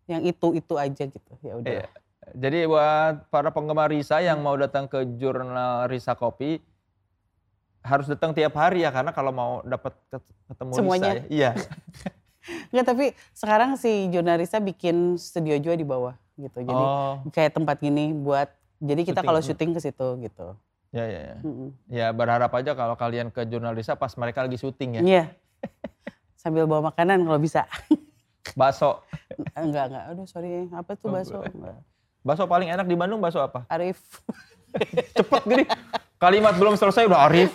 yang 0.06 0.22
itu 0.22 0.54
itu 0.54 0.74
aja 0.78 1.04
gitu. 1.06 1.32
Ya 1.42 1.54
udah. 1.58 1.72
Iya. 1.74 1.86
Jadi 2.32 2.58
buat 2.70 3.26
para 3.34 3.50
penggemar 3.50 3.90
Risa 3.90 4.22
yang 4.22 4.38
mau 4.42 4.54
datang 4.54 4.86
ke 4.86 5.02
jurnal 5.18 5.90
Risa 5.90 6.14
Kopi 6.14 6.62
harus 7.82 8.06
datang 8.06 8.30
tiap 8.30 8.54
hari 8.54 8.86
ya 8.86 8.94
karena 8.94 9.10
kalau 9.10 9.34
mau 9.34 9.52
dapat 9.66 9.90
ket- 10.06 10.34
ketemu 10.46 10.70
Semuanya. 10.70 11.10
Risa 11.18 11.18
ya. 11.18 11.22
Iya. 11.28 11.50
Enggak 12.70 12.86
tapi 12.90 13.06
sekarang 13.32 13.78
si 13.78 14.10
Jonarisa 14.10 14.58
bikin 14.58 15.14
studio 15.18 15.54
juga 15.62 15.74
di 15.78 15.86
bawah 15.86 16.14
gitu. 16.34 16.58
Jadi 16.64 16.82
oh, 16.82 17.22
kayak 17.30 17.54
tempat 17.54 17.78
gini 17.78 18.10
buat 18.10 18.50
jadi 18.82 19.06
kita 19.06 19.22
kalau 19.22 19.38
syuting 19.38 19.78
ke 19.78 19.80
situ 19.80 20.06
gitu. 20.26 20.58
ya 20.92 21.06
ya 21.08 21.20
ya. 21.32 21.36
Mm-mm. 21.40 21.68
Ya 21.88 22.06
berharap 22.12 22.52
aja 22.52 22.76
kalau 22.76 22.98
kalian 22.98 23.32
ke 23.32 23.46
jurnal 23.48 23.72
Risa 23.72 23.96
pas 23.96 24.12
mereka 24.18 24.44
lagi 24.44 24.58
syuting 24.58 25.00
ya. 25.00 25.02
Iya. 25.02 25.24
Sambil 26.42 26.66
bawa 26.66 26.90
makanan 26.90 27.22
kalau 27.22 27.38
bisa. 27.38 27.64
Bakso. 28.58 29.00
enggak 29.54 29.88
enggak. 29.88 30.04
Aduh 30.12 30.26
sorry. 30.26 30.66
Apa 30.74 30.98
tuh 30.98 31.08
Oh, 31.08 31.14
bakso? 31.14 31.38
Enggak. 31.46 31.78
Bakso 32.26 32.44
paling 32.50 32.68
enak 32.74 32.86
di 32.90 32.96
Bandung 32.98 33.22
bakso 33.22 33.38
apa? 33.38 33.64
Arif. 33.70 34.02
Cepet 35.16 35.42
gini. 35.46 35.64
Kalimat 36.18 36.58
belum 36.58 36.74
selesai 36.74 37.06
udah 37.06 37.30
Arif. 37.30 37.54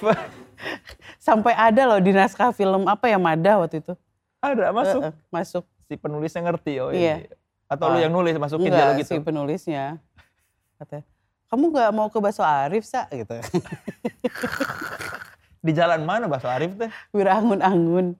Sampai 1.19 1.53
ada 1.53 1.85
loh 1.85 1.99
di 2.01 2.15
naskah 2.15 2.55
film 2.55 2.87
apa 2.87 3.11
ya 3.11 3.19
Mada 3.19 3.59
waktu 3.61 3.83
itu. 3.83 3.93
Ada 4.41 4.69
masuk. 4.69 5.01
Eh, 5.01 5.09
eh, 5.09 5.13
masuk. 5.33 5.63
Si 5.87 5.93
penulisnya 5.95 6.41
ngerti 6.45 6.73
oh 6.83 6.91
Iya. 6.91 7.25
ini. 7.25 7.31
Atau 7.67 7.91
lu 7.91 7.99
Wah. 7.99 8.03
yang 8.03 8.13
nulis 8.15 8.31
masukin 8.39 8.71
Enggak 8.71 8.95
dia 8.95 8.99
gitu. 9.03 9.11
si 9.11 9.15
penulisnya. 9.19 9.99
Katanya, 10.79 11.03
kamu 11.51 11.63
nggak 11.73 11.89
mau 11.91 12.07
ke 12.07 12.19
bakso 12.21 12.43
Arif, 12.45 12.87
Sa? 12.87 13.09
Gitu. 13.11 13.33
Di 15.65 15.71
jalan 15.75 16.05
mana 16.07 16.31
bakso 16.31 16.47
Arif 16.47 16.79
teh? 16.79 16.87
Wira 17.11 17.35
angun-angun. 17.39 18.15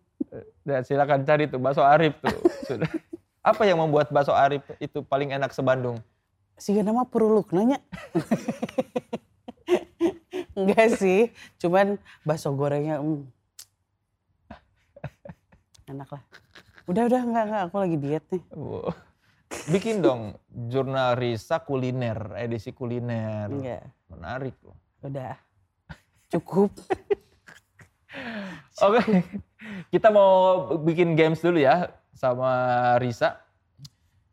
Dan 0.68 0.84
silakan 0.84 1.24
cari 1.24 1.47
tuh 1.47 1.63
bakso 1.63 1.86
Arif 1.86 2.20
tuh. 2.20 2.36
Sudah. 2.68 2.91
Apa 3.39 3.63
yang 3.63 3.80
membuat 3.80 4.11
bakso 4.11 4.36
Arif 4.36 4.68
itu 4.84 4.99
paling 5.05 5.32
enak 5.32 5.55
sebandung? 5.55 6.03
Sih 6.59 6.76
nama 6.84 7.07
peruluk 7.07 7.55
nanya. 7.55 7.80
Enggak 10.57 10.97
sih, 10.97 11.30
cuman 11.61 12.01
bakso 12.26 12.49
gorengnya 12.57 12.97
mm. 12.97 13.30
Enak 15.88 16.10
lah. 16.12 16.24
Udah 16.88 17.04
udah 17.08 17.22
enggak 17.24 17.44
enggak 17.48 17.64
aku 17.68 17.78
lagi 17.80 17.98
diet 18.00 18.26
nih. 18.32 18.44
Wow. 18.56 18.92
Bikin 19.72 20.04
dong 20.04 20.36
jurnal 20.52 21.16
Risa 21.16 21.64
kuliner, 21.64 22.36
edisi 22.36 22.76
kuliner. 22.76 23.48
Enggak, 23.48 23.84
Menarik 24.12 24.56
loh. 24.64 24.76
udah. 25.04 25.36
Cukup. 26.28 26.72
Oke, 28.84 29.24
kita 29.92 30.12
mau 30.12 30.64
bikin 30.84 31.16
games 31.16 31.40
dulu 31.40 31.64
ya 31.64 31.88
sama 32.12 32.52
Risa. 33.00 33.40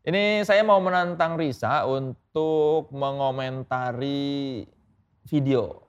Ini 0.05 0.45
saya 0.45 0.61
mau 0.61 0.77
menantang 0.83 1.39
Risa 1.39 1.87
untuk 1.87 2.91
mengomentari 2.93 4.61
video. 5.25 5.81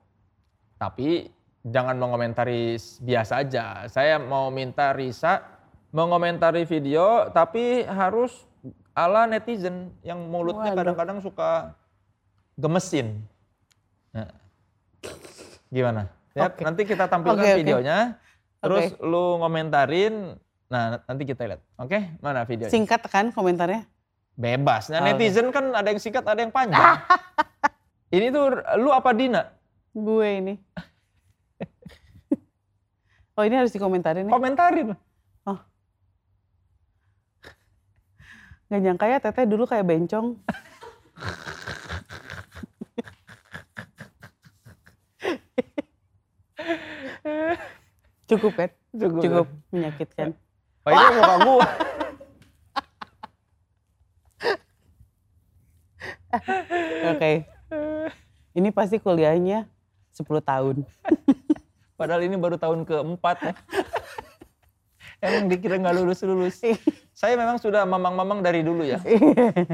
Tapi 0.79 1.27
jangan 1.61 1.99
mengomentari 1.99 2.79
biasa 2.79 3.45
aja. 3.45 3.85
Saya 3.91 4.17
mau 4.17 4.49
minta 4.49 4.95
Risa 4.95 5.56
mengomentari 5.91 6.67
video 6.67 7.31
tapi 7.31 7.87
harus 7.87 8.47
ala 8.97 9.29
netizen 9.29 9.93
yang 10.01 10.17
mulutnya 10.27 10.73
kadang-kadang 10.73 11.21
suka 11.21 11.77
gemesin. 12.57 13.21
Nah, 14.11 14.29
gimana? 15.69 16.09
Ya, 16.33 16.49
Oke. 16.49 16.65
nanti 16.65 16.81
kita 16.85 17.05
tampilkan 17.05 17.45
oke. 17.45 17.57
videonya. 17.61 18.17
Terus 18.57 18.97
Oke. 18.97 19.05
lu 19.05 19.37
ngomentarin. 19.41 20.37
Nah, 20.67 20.99
nanti 21.05 21.23
kita 21.23 21.45
lihat. 21.45 21.61
Oke, 21.77 22.09
mana 22.19 22.43
videonya? 22.43 22.73
Singkat 22.73 23.01
kan 23.07 23.29
komentarnya? 23.29 23.85
Bebas. 24.33 24.89
Nah, 24.89 25.05
Oke. 25.05 25.13
netizen 25.13 25.53
kan 25.53 25.77
ada 25.77 25.93
yang 25.93 26.01
singkat, 26.01 26.25
ada 26.25 26.41
yang 26.41 26.53
panjang. 26.53 26.81
Ini 28.15 28.33
tuh 28.33 28.63
lu 28.81 28.89
apa 28.89 29.11
Dina? 29.11 29.51
Gue 29.91 30.39
ini. 30.39 30.55
oh 33.35 33.43
ini 33.43 33.55
harus 33.57 33.73
dikomentarin 33.73 34.29
nih. 34.29 34.31
Komentarin. 34.31 34.93
Gak 38.67 38.81
nyangka 38.83 39.07
ya 39.07 39.17
teteh 39.23 39.47
dulu 39.47 39.63
kayak 39.63 39.87
bencong. 39.87 40.35
Cukup 48.27 48.51
kan? 48.59 48.69
Cukup. 48.91 49.21
Cukup 49.23 49.47
menyakitkan. 49.71 50.35
Oh, 50.83 50.91
ini 50.91 51.05
muka 51.15 51.35
gua. 51.47 51.67
Oke. 57.15 57.47
Ini 58.51 58.69
pasti 58.75 58.99
kuliahnya 58.99 59.63
10 60.11 60.27
tahun. 60.43 60.83
Padahal 61.95 62.27
ini 62.27 62.35
baru 62.35 62.59
tahun 62.59 62.83
keempat 62.83 63.37
ya. 63.47 63.53
Emang 65.23 65.47
dikira 65.47 65.79
nggak 65.79 65.95
lulus-lulus. 66.03 66.59
Saya 67.17 67.33
memang 67.33 67.57
sudah 67.57 67.81
mamang-mamang 67.81 68.45
dari 68.45 68.61
dulu 68.61 68.85
ya. 68.85 69.01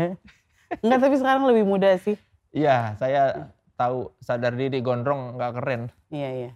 Enggak, 0.82 1.00
tapi 1.04 1.16
sekarang 1.20 1.44
lebih 1.44 1.68
muda 1.68 1.92
sih. 2.00 2.16
Iya, 2.56 2.96
saya 2.96 3.52
tahu 3.76 4.16
sadar 4.24 4.56
diri 4.56 4.80
gondrong 4.80 5.36
nggak 5.36 5.52
keren. 5.60 5.82
Iya, 6.08 6.30
iya. 6.32 6.52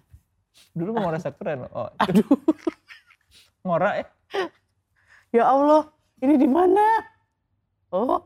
Dulu 0.71 0.95
mau 0.95 1.11
ngerasa 1.11 1.35
keren. 1.35 1.67
Oh, 1.75 1.91
Aduh. 2.07 2.23
ngorak 3.67 3.93
ya. 3.99 4.05
Ya 5.35 5.43
Allah, 5.43 5.91
ini 6.23 6.39
di 6.39 6.47
mana? 6.47 7.03
Oh. 7.91 8.23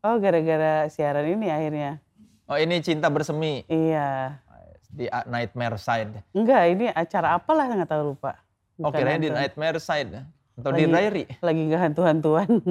Oh, 0.00 0.16
gara-gara 0.16 0.88
siaran 0.88 1.28
ini 1.28 1.52
akhirnya. 1.52 2.00
Oh, 2.48 2.56
ini 2.56 2.80
cinta 2.80 3.12
bersemi 3.12 3.60
Iya. 3.68 4.40
di 4.88 5.04
A- 5.12 5.28
Nightmare 5.28 5.76
Side. 5.76 6.32
Enggak, 6.32 6.64
ini 6.72 6.88
acara 6.88 7.36
apalah 7.36 7.68
nggak 7.68 7.92
tahu 7.92 8.16
lupa. 8.16 8.40
Oh, 8.80 8.88
Bukan 8.88 9.04
kirain 9.04 9.20
di. 9.20 9.28
Nightmare 9.28 9.76
Side 9.76 10.24
atau 10.54 10.70
di 10.70 10.84
Lagi- 10.84 10.94
Diary. 11.10 11.24
Lagi 11.40 11.60
nggak 11.64 11.82
hantu-hantuan. 11.82 12.48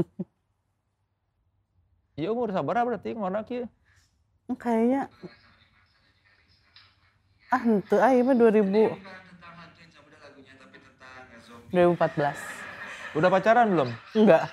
Iya 2.13 2.29
umur 2.29 2.53
sabar 2.53 2.77
berarti 2.79 3.09
ngorak 3.11 3.49
ya. 3.49 3.65
Kayaknya 4.47 5.09
Ah, 7.49 7.57
ente 7.59 7.95
ah 7.95 8.09
iya 8.09 8.21
mah 8.21 8.33
2000 8.33 8.93
2014. 11.69 12.37
Udah 13.13 13.29
pacaran 13.29 13.65
belum? 13.67 13.89
Enggak. 14.13 14.45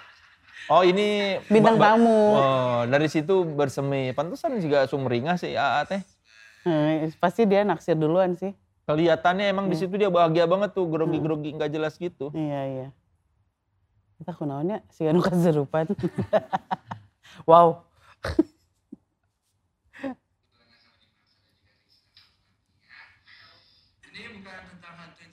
Oh 0.69 0.81
ini 0.81 1.37
Bintang 1.47 1.77
tamu. 1.77 2.33
Oh 2.33 2.81
dari 2.87 3.09
situ 3.09 3.45
bersemi. 3.45 4.13
Pantesan 4.13 4.57
juga 4.57 4.85
sumringah 4.85 5.37
sih 5.37 5.53
AA 5.53 5.85
teh. 5.85 6.01
Eh, 6.65 7.13
pasti 7.17 7.45
dia 7.45 7.61
naksir 7.61 7.93
duluan 7.93 8.33
sih. 8.33 8.57
Kelihatannya 8.85 9.49
emang 9.49 9.69
di 9.69 9.77
Hmm. 9.77 9.85
situ 9.85 9.95
dia 9.97 10.09
bahagia 10.09 10.45
banget 10.45 10.73
tuh, 10.73 10.85
grogi-grogi 10.85 11.53
nggak 11.55 11.71
jelas 11.71 11.95
gitu. 11.95 12.33
Iya, 12.33 12.61
iya. 12.67 12.89
Kita 14.21 14.37
kunaonnya 14.37 14.85
si 14.93 15.09
anu 15.09 15.25
keserupan. 15.25 15.89
wow. 17.49 17.89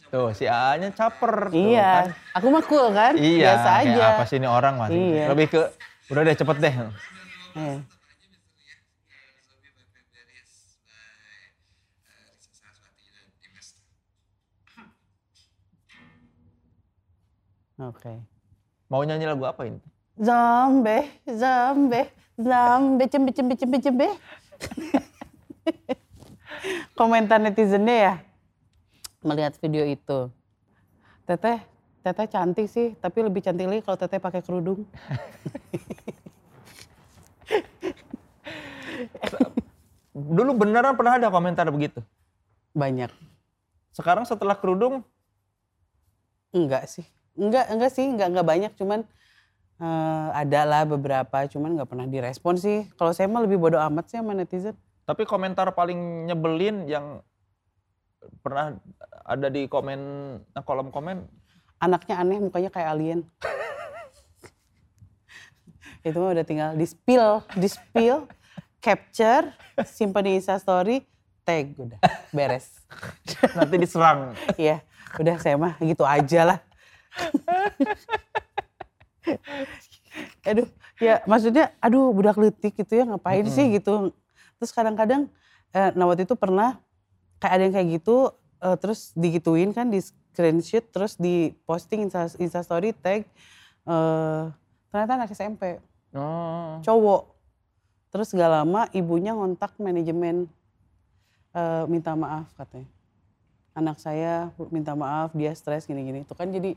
Tuh 0.08 0.32
si 0.32 0.48
AA-nya 0.48 0.96
caper. 0.96 1.52
tuh, 1.52 1.76
iya. 1.76 2.08
kan. 2.08 2.16
Aku 2.40 2.48
mah 2.48 2.64
cool 2.64 2.96
kan? 2.96 3.20
Iya. 3.20 3.60
Biasa 3.60 3.70
aja. 3.84 4.04
apa 4.16 4.24
sih 4.24 4.40
ini 4.40 4.48
orang 4.48 4.80
mas? 4.80 4.96
Iya. 4.96 5.36
Lebih 5.36 5.52
ke 5.52 5.62
udah 6.08 6.22
deh 6.24 6.36
cepet 6.40 6.58
deh. 6.64 6.76
Iya. 7.60 7.76
Oke. 17.84 18.37
Mau 18.88 19.04
nyanyi 19.04 19.28
lagu 19.28 19.44
apa 19.44 19.68
ini? 19.68 19.84
Zombie, 20.16 21.12
zombie, 21.28 22.08
zombie, 22.40 23.08
cembe, 23.12 23.32
cembe, 23.36 23.54
cembe, 23.60 23.78
cembe. 23.84 24.08
Komentar 26.98 27.38
netizennya 27.44 27.96
ya, 27.96 28.14
melihat 29.22 29.54
video 29.60 29.84
itu. 29.86 30.32
Teteh, 31.28 31.60
teteh 32.02 32.28
cantik 32.32 32.72
sih, 32.72 32.96
tapi 32.98 33.22
lebih 33.22 33.44
cantik 33.44 33.68
lagi 33.68 33.84
kalau 33.84 34.00
teteh 34.00 34.18
pakai 34.24 34.42
kerudung. 34.42 34.88
Dulu 40.16 40.52
beneran 40.58 40.98
pernah 40.98 41.20
ada 41.20 41.30
komentar 41.30 41.68
begitu. 41.70 42.02
Banyak. 42.74 43.12
Sekarang 43.92 44.26
setelah 44.26 44.56
kerudung, 44.58 45.04
Enggak 46.56 46.88
sih. 46.88 47.04
Enggak, 47.38 47.70
enggak 47.70 47.92
sih, 47.94 48.06
enggak 48.10 48.28
enggak 48.34 48.48
banyak, 48.48 48.72
cuman 48.76 49.00
eh, 49.80 50.28
ada 50.34 50.62
lah 50.66 50.84
beberapa, 50.90 51.46
cuman 51.46 51.78
nggak 51.78 51.90
pernah 51.90 52.08
direspon 52.10 52.58
sih. 52.58 52.90
Kalau 52.98 53.14
saya 53.14 53.30
mah 53.30 53.46
lebih 53.46 53.62
bodoh 53.62 53.80
amat 53.80 54.10
sih 54.10 54.20
sama 54.20 54.34
netizen. 54.34 54.76
tapi 55.08 55.24
komentar 55.24 55.72
paling 55.72 56.28
nyebelin 56.28 56.84
yang 56.84 57.24
pernah 58.44 58.76
ada 59.24 59.48
di 59.48 59.64
komen 59.72 60.00
nah, 60.52 60.64
kolom 60.68 60.92
komen 60.92 61.24
Anaknya 61.78 62.18
aneh, 62.18 62.42
mukanya 62.42 62.74
kayak 62.74 62.90
alien. 62.90 63.22
Itu 66.08 66.18
mah 66.18 66.34
udah 66.34 66.42
tinggal 66.42 66.74
di 66.74 66.90
spill, 66.90 67.46
di 67.54 67.70
spill, 67.70 68.26
capture, 68.82 69.54
simpan 69.86 70.26
di 70.26 70.42
Instastory, 70.42 71.06
tag 71.46 71.78
udah 71.78 72.02
beres. 72.34 72.82
nanti 73.58 73.78
diserang. 73.78 74.34
Iya, 74.58 74.82
udah 75.22 75.38
saya 75.38 75.54
mah 75.54 75.78
gitu 75.78 76.02
aja 76.02 76.50
lah. 76.50 76.58
aduh, 80.50 80.68
ya 80.98 81.22
maksudnya, 81.28 81.76
aduh 81.84 82.16
budak 82.16 82.40
letik 82.40 82.74
gitu 82.80 82.98
ya 82.98 83.04
ngapain 83.06 83.46
sih 83.52 83.78
gitu. 83.78 84.16
Terus 84.58 84.72
kadang-kadang, 84.74 85.30
eh, 85.76 85.92
nah 85.94 86.10
waktu 86.10 86.26
itu 86.26 86.34
pernah 86.34 86.80
kayak 87.38 87.54
ada 87.54 87.64
yang 87.68 87.74
kayak 87.76 87.90
gitu, 88.02 88.32
eh, 88.64 88.78
terus 88.80 89.12
digituin 89.14 89.70
kan 89.76 89.92
di 89.92 90.02
screenshot, 90.02 90.86
terus 90.90 91.14
di 91.20 91.54
posting 91.66 92.10
Insta, 92.10 92.32
Instastory 92.42 92.94
tag, 92.96 93.28
eh, 93.86 94.44
ternyata 94.90 95.14
anak 95.18 95.34
SMP, 95.34 95.78
Oh. 96.16 96.80
cowok. 96.82 97.36
Terus 98.10 98.32
gak 98.32 98.50
lama 98.50 98.88
ibunya 98.96 99.36
ngontak 99.36 99.76
manajemen, 99.78 100.48
eh, 101.54 101.84
minta 101.92 102.16
maaf 102.16 102.48
katanya. 102.56 102.88
Anak 103.78 104.02
saya 104.02 104.50
minta 104.74 104.98
maaf, 104.98 105.36
dia 105.38 105.54
stres 105.54 105.86
gini-gini. 105.86 106.26
Itu 106.26 106.34
kan 106.34 106.50
jadi 106.50 106.74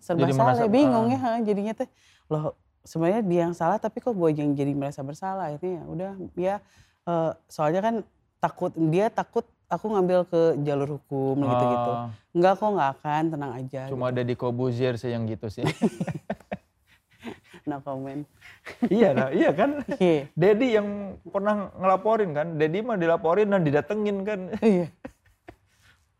serba 0.00 0.26
Jadi 0.26 0.32
salah, 0.34 0.54
merasa- 0.56 0.70
bingung 0.70 1.06
ah. 1.10 1.38
ya. 1.38 1.44
Jadinya 1.44 1.72
teh, 1.76 1.88
loh 2.30 2.54
sebenarnya 2.84 3.22
dia 3.24 3.40
yang 3.48 3.54
salah 3.56 3.80
tapi 3.80 3.98
kok 4.00 4.12
gue 4.12 4.30
yang 4.36 4.52
jadi 4.52 4.72
merasa 4.76 5.00
bersalah. 5.00 5.52
Akhirnya 5.52 5.80
ya 5.80 5.84
udah, 5.88 6.12
ya 6.36 6.54
eh, 7.04 7.30
soalnya 7.48 7.80
kan 7.80 7.94
takut, 8.40 8.72
dia 8.76 9.08
takut 9.08 9.44
aku 9.66 9.86
ngambil 9.90 10.28
ke 10.28 10.40
jalur 10.62 11.00
hukum 11.00 11.40
gitu-gitu. 11.42 11.90
Oh, 11.90 12.08
Enggak 12.36 12.52
kok 12.60 12.70
nggak 12.70 12.90
akan, 13.00 13.22
tenang 13.32 13.52
aja. 13.56 13.80
Cuma 13.88 14.06
gitu. 14.08 14.12
ada 14.14 14.22
di 14.22 14.34
Kobuzier 14.36 14.94
sih 15.00 15.10
yang 15.10 15.24
gitu 15.26 15.48
sih. 15.48 15.64
No 17.64 17.80
comment. 17.80 18.28
iya, 18.92 19.16
nah, 19.16 19.32
iya 19.32 19.48
kan? 19.56 19.80
Iya. 19.96 20.28
Dedi 20.36 20.76
yang 20.76 21.16
pernah 21.24 21.72
ngelaporin 21.72 22.36
kan, 22.36 22.60
Dedi 22.60 22.84
mah 22.84 23.00
dilaporin 23.00 23.48
dan 23.48 23.64
didatengin 23.64 24.20
kan. 24.20 24.40
Iya. 24.60 24.92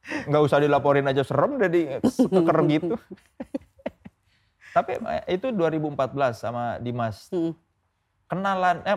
Nggak 0.05 0.43
usah 0.45 0.61
dilaporin 0.61 1.09
aja 1.09 1.25
serem, 1.25 1.57
Dedi 1.57 1.89
keker 2.05 2.59
gitu. 2.77 2.95
Tapi 4.75 4.99
eh, 4.99 5.39
itu 5.39 5.49
2014 5.49 6.35
sama 6.35 6.77
Dimas. 6.83 7.31
Mm. 7.31 7.55
Kenalan, 8.25 8.83
eh, 8.83 8.97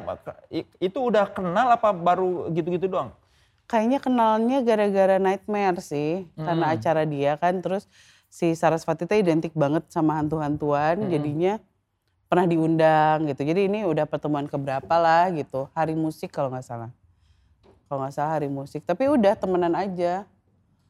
itu 0.79 0.97
udah 0.97 1.29
kenal 1.29 1.67
apa 1.69 1.91
baru 1.91 2.49
gitu-gitu 2.49 2.87
doang? 2.89 3.11
Kayaknya 3.67 3.99
kenalnya 3.99 4.57
gara-gara 4.63 5.19
Nightmare 5.19 5.83
sih, 5.83 6.23
karena 6.39 6.71
Hmm. 6.71 6.75
acara 6.79 7.03
dia 7.03 7.35
kan 7.35 7.59
terus 7.59 7.83
si 8.31 8.55
Sarasvati 8.55 9.03
teh 9.03 9.19
identik 9.19 9.51
banget 9.51 9.83
sama 9.91 10.15
hantu-hantuan, 10.15 11.03
Hmm. 11.03 11.11
jadinya 11.11 11.59
pernah 12.31 12.47
diundang 12.47 13.27
gitu. 13.27 13.43
Jadi 13.43 13.67
ini 13.67 13.83
udah 13.83 14.07
pertemuan 14.07 14.47
keberapa 14.47 14.95
lah 14.95 15.27
gitu, 15.35 15.67
hari 15.75 15.99
musik 15.99 16.31
kalau 16.31 16.47
nggak 16.47 16.63
salah. 16.63 16.91
Kalau 17.91 17.99
nggak 18.07 18.15
salah 18.15 18.31
hari 18.39 18.47
musik, 18.47 18.87
tapi 18.87 19.11
udah 19.11 19.35
temenan 19.35 19.75
aja. 19.75 20.23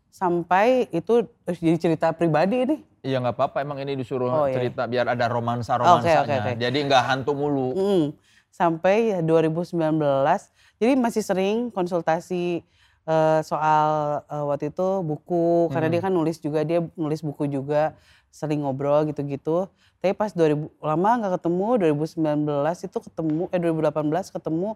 Sampai 0.10 0.88
itu 0.90 1.28
jadi 1.46 1.78
cerita 1.78 2.10
pribadi 2.12 2.66
nih. 2.66 2.80
Iya 3.06 3.24
nggak 3.24 3.36
apa-apa, 3.40 3.58
emang 3.64 3.80
ini 3.80 3.96
disuruh 3.96 4.28
Oh, 4.28 4.46
iya. 4.50 4.58
cerita 4.60 4.84
biar 4.84 5.08
ada 5.08 5.26
romansa-romansanya. 5.30 6.26
Oke, 6.26 6.34
oke, 6.34 6.36
oke. 6.44 6.52
Jadi 6.60 6.78
nggak 6.90 7.04
hantu 7.08 7.32
mulu. 7.38 7.70
Mm. 7.78 8.04
Sampai 8.50 9.14
ya 9.14 9.20
2019, 9.22 10.50
jadi 10.82 10.94
masih 10.98 11.22
sering 11.22 11.70
konsultasi 11.70 12.66
eh, 13.08 13.40
soal 13.46 13.88
eh, 14.28 14.44
waktu 14.44 14.74
itu 14.74 14.88
buku, 15.06 15.72
karena 15.72 15.88
dia 15.88 16.02
kan 16.04 16.12
nulis 16.12 16.42
juga, 16.42 16.66
dia 16.68 16.84
nulis 17.00 17.24
buku 17.24 17.48
juga, 17.48 17.96
sering 18.28 18.66
ngobrol 18.66 19.08
gitu-gitu. 19.08 19.72
Tapi 20.04 20.12
pas 20.12 20.34
2000, 20.36 20.68
lama 20.84 21.10
nggak 21.22 21.34
ketemu, 21.40 21.68
2019 21.80 22.84
itu 22.84 22.98
ketemu, 23.00 23.44
eh 23.50 23.60
2018 23.62 24.28
ketemu, 24.28 24.70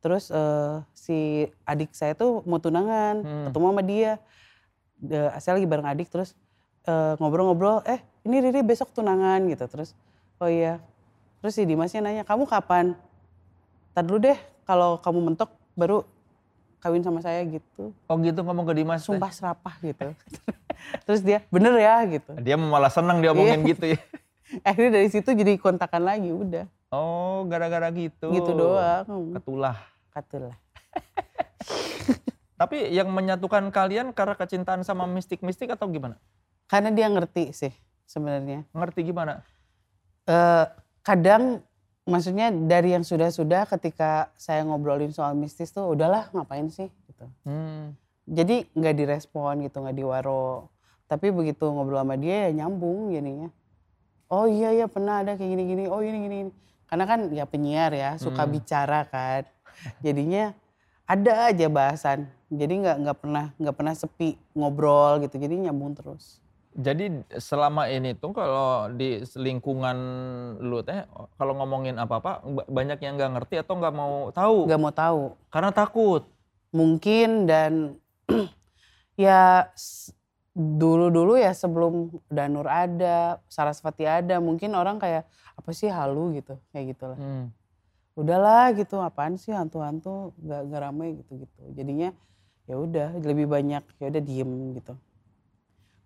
terus 0.00 0.30
eh, 0.30 0.74
si 0.96 1.18
adik 1.66 1.92
saya 1.92 2.16
tuh 2.16 2.40
mau 2.48 2.56
tunangan, 2.56 3.20
Hmm. 3.20 3.44
ketemu 3.50 3.66
sama 3.68 3.82
dia. 3.84 4.12
De- 4.96 5.32
saya 5.38 5.60
lagi 5.60 5.68
bareng 5.68 5.86
adik, 5.86 6.08
terus 6.08 6.32
eh, 6.84 7.14
ngobrol-ngobrol, 7.18 7.84
eh 7.84 8.00
ini 8.24 8.40
Riri 8.40 8.60
besok 8.60 8.90
tunangan 8.90 9.44
gitu, 9.46 9.64
terus 9.66 9.92
oh 10.38 10.48
iya. 10.48 10.80
Terus 11.40 11.52
si 11.52 11.62
Dimasnya 11.62 12.00
nanya, 12.00 12.24
kamu 12.24 12.48
kapan? 12.48 12.96
Ntar 13.92 14.02
dulu 14.02 14.18
deh, 14.22 14.38
kalau 14.64 14.98
kamu 14.98 15.18
mentok 15.32 15.52
baru 15.76 16.02
kawin 16.80 17.02
sama 17.02 17.20
saya 17.20 17.42
gitu. 17.44 17.92
Oh 18.06 18.16
gitu 18.18 18.40
ngomong 18.40 18.64
ke 18.64 18.74
Dimas. 18.76 19.04
Sumpah 19.04 19.30
serapah 19.30 19.74
gitu. 19.80 20.12
Terus 21.08 21.20
dia, 21.20 21.42
bener 21.48 21.76
ya 21.76 22.02
gitu. 22.06 22.32
Dia 22.40 22.56
malah 22.56 22.92
seneng 22.92 23.18
dia 23.20 23.32
omongin 23.32 23.62
Iya. 23.62 23.70
gitu 23.72 23.84
ya. 23.96 24.00
Akhirnya 24.68 25.02
dari 25.02 25.08
situ 25.10 25.28
jadi 25.32 25.58
kontakan 25.58 26.02
lagi, 26.06 26.30
udah. 26.30 26.64
Oh 26.88 27.42
gara-gara 27.50 27.90
gitu. 27.90 28.30
Gitu 28.30 28.50
doang. 28.54 29.34
Ketulah. 29.34 29.76
Katulah. 30.14 30.54
Tapi 32.56 32.88
yang 32.88 33.12
menyatukan 33.12 33.68
kalian 33.68 34.16
karena 34.16 34.32
kecintaan 34.32 34.80
sama 34.80 35.04
mistik-mistik 35.04 35.68
atau 35.68 35.88
gimana? 35.92 36.16
Karena 36.66 36.88
dia 36.88 37.06
ngerti 37.12 37.52
sih 37.52 37.72
sebenarnya. 38.08 38.64
Ngerti 38.72 39.04
gimana? 39.04 39.44
Eh, 40.24 40.64
kadang 41.04 41.60
maksudnya 42.08 42.48
dari 42.50 42.96
yang 42.96 43.04
sudah-sudah 43.04 43.68
ketika 43.76 44.32
saya 44.40 44.64
ngobrolin 44.64 45.12
soal 45.12 45.36
mistis 45.36 45.70
tuh 45.70 45.92
udahlah 45.92 46.32
ngapain 46.32 46.66
sih 46.72 46.88
gitu. 47.06 47.28
Hmm. 47.44 47.92
Jadi 48.26 48.66
nggak 48.74 48.94
direspon 48.96 49.62
gitu, 49.62 49.84
nggak 49.84 49.94
diwaro. 49.94 50.72
Tapi 51.06 51.30
begitu 51.30 51.70
ngobrol 51.70 52.02
sama 52.02 52.18
dia 52.18 52.50
ya 52.50 52.64
nyambung 52.64 53.14
jadinya. 53.14 53.52
Oh 54.26 54.50
iya 54.50 54.74
ya 54.74 54.86
pernah 54.90 55.22
ada 55.22 55.38
kayak 55.38 55.46
gini-gini, 55.54 55.86
oh 55.86 56.02
ini 56.02 56.18
gini, 56.26 56.36
gini. 56.42 56.52
Karena 56.90 57.04
kan 57.06 57.30
ya 57.30 57.46
penyiar 57.46 57.94
ya, 57.94 58.18
suka 58.18 58.42
Hmm. 58.42 58.50
bicara 58.58 59.06
kan. 59.06 59.46
Jadinya 60.06 60.50
ada 61.06 61.32
aja 61.46 61.66
bahasan. 61.66 62.26
Jadi 62.46 62.82
nggak 62.82 62.96
nggak 63.02 63.18
pernah 63.18 63.44
nggak 63.56 63.74
pernah 63.74 63.94
sepi 63.94 64.34
ngobrol 64.52 65.22
gitu. 65.22 65.38
Jadi 65.38 65.54
nyambung 65.56 65.94
terus. 65.94 66.38
Jadi 66.76 67.08
selama 67.40 67.88
ini 67.88 68.12
tuh 68.12 68.36
kalau 68.36 68.92
di 68.92 69.24
lingkungan 69.32 69.96
lu 70.60 70.84
teh 70.84 71.08
kalau 71.34 71.56
ngomongin 71.56 71.96
apa-apa 71.96 72.44
ba- 72.44 72.68
banyak 72.68 73.00
yang 73.00 73.16
nggak 73.16 73.32
ngerti 73.32 73.64
atau 73.64 73.80
nggak 73.80 73.94
mau 73.96 74.28
tahu 74.28 74.68
Nggak 74.68 74.80
mau 74.82 74.92
tahu. 74.92 75.22
karena 75.48 75.70
takut. 75.72 76.22
Mungkin 76.70 77.48
dan 77.48 77.96
Ya 79.16 79.72
dulu-dulu 80.52 81.40
ya 81.40 81.52
sebelum 81.52 82.12
Danur 82.28 82.68
ada, 82.68 83.40
Sarasvati 83.48 84.04
ada, 84.04 84.36
mungkin 84.40 84.76
orang 84.76 85.00
kayak 85.00 85.24
apa 85.56 85.70
sih 85.72 85.88
halu 85.88 86.36
gitu, 86.36 86.60
kayak 86.68 86.92
gitu 86.92 87.04
lah. 87.12 87.16
Hmm. 87.16 87.48
Udahlah 88.16 88.72
gitu, 88.72 88.96
apaan 89.04 89.36
sih 89.36 89.52
hantu-hantu 89.52 90.32
gak, 90.40 90.60
gak 90.72 90.80
rame 90.88 91.20
gitu-gitu. 91.20 91.60
Jadinya 91.76 92.16
ya 92.64 92.80
udah 92.80 93.08
lebih 93.20 93.46
banyak 93.46 93.84
ya 94.00 94.06
udah 94.08 94.22
diem 94.24 94.50
gitu. 94.80 94.96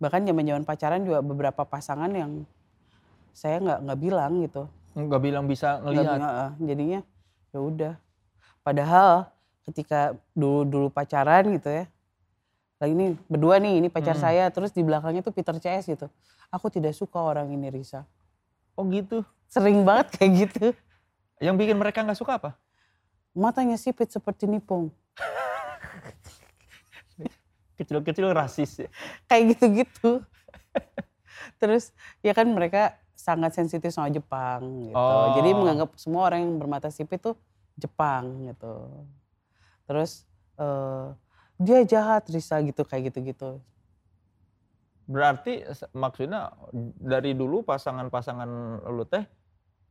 Bahkan 0.03 0.27
zaman-zaman 0.27 0.67
pacaran 0.67 1.07
juga 1.07 1.23
beberapa 1.23 1.63
pasangan 1.63 2.11
yang 2.11 2.43
saya 3.31 3.63
nggak 3.63 3.79
nggak 3.87 3.99
bilang 4.03 4.33
gitu. 4.43 4.67
Nggak 4.99 5.23
bilang 5.23 5.45
bisa 5.47 5.79
ngelihat. 5.81 6.19
jadinya 6.59 7.01
ya 7.55 7.59
udah. 7.63 7.95
Padahal 8.67 9.31
ketika 9.71 10.19
dulu 10.35 10.67
dulu 10.67 10.87
pacaran 10.91 11.47
gitu 11.55 11.71
ya. 11.71 11.85
Lagi 12.81 12.93
ini 12.97 13.07
berdua 13.29 13.61
nih, 13.61 13.77
ini 13.85 13.89
pacar 13.93 14.17
Hmm. 14.17 14.25
saya 14.25 14.45
terus 14.49 14.73
di 14.73 14.81
belakangnya 14.81 15.21
tuh 15.21 15.37
Peter 15.37 15.53
CS 15.55 15.85
gitu. 15.85 16.09
Aku 16.51 16.73
tidak 16.73 16.97
suka 16.97 17.21
orang 17.21 17.53
ini 17.53 17.71
Risa. 17.71 18.03
Oh 18.75 18.83
gitu. 18.89 19.23
Sering 19.53 19.85
banget 19.87 20.17
kayak 20.17 20.33
gitu. 20.49 20.67
Yang 21.41 21.57
bikin 21.57 21.77
mereka 21.81 22.05
nggak 22.05 22.21
suka 22.21 22.37
apa? 22.37 22.51
Matanya 23.33 23.81
sipit 23.81 24.13
seperti 24.13 24.45
nipong. 24.45 24.93
Kecil-kecil 27.81 28.29
rasis 28.37 28.85
ya. 28.85 28.89
Kayak 29.25 29.57
gitu-gitu. 29.57 30.21
terus 31.61 31.97
ya 32.21 32.37
kan 32.37 32.45
mereka 32.45 33.01
sangat 33.17 33.57
sensitif 33.57 33.89
sama 33.89 34.13
Jepang 34.13 34.93
gitu. 34.93 34.97
Oh. 34.97 35.33
Jadi 35.41 35.51
menganggap 35.57 35.97
semua 35.97 36.29
orang 36.29 36.45
yang 36.45 36.53
bermata 36.61 36.93
sipit 36.93 37.25
tuh 37.25 37.37
Jepang 37.81 38.45
gitu. 38.45 39.09
Terus 39.89 40.29
eh, 40.61 41.07
dia 41.57 41.81
jahat 41.89 42.29
Risa 42.29 42.61
gitu 42.61 42.85
kayak 42.85 43.13
gitu-gitu. 43.13 43.65
Berarti 45.09 45.65
maksudnya 45.97 46.53
dari 47.01 47.33
dulu 47.33 47.65
pasangan-pasangan 47.65 48.49
lu 48.93 49.05
teh 49.09 49.25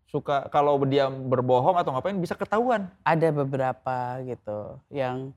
suka 0.10 0.49
kalau 0.49 0.74
dia 0.84 1.05
berbohong 1.07 1.78
atau 1.78 1.93
ngapain 1.93 2.18
bisa 2.18 2.34
ketahuan. 2.34 2.89
Ada 3.05 3.30
beberapa 3.30 4.18
gitu 4.26 4.82
yang 4.89 5.32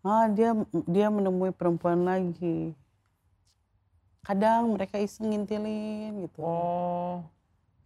ah 0.00 0.28
dia 0.28 0.52
dia 0.84 1.08
menemui 1.08 1.50
perempuan 1.50 2.04
lagi. 2.04 2.72
Kadang 4.20 4.76
mereka 4.76 5.00
iseng 5.00 5.32
ngintilin 5.32 6.28
gitu. 6.28 6.44
Oh, 6.44 7.24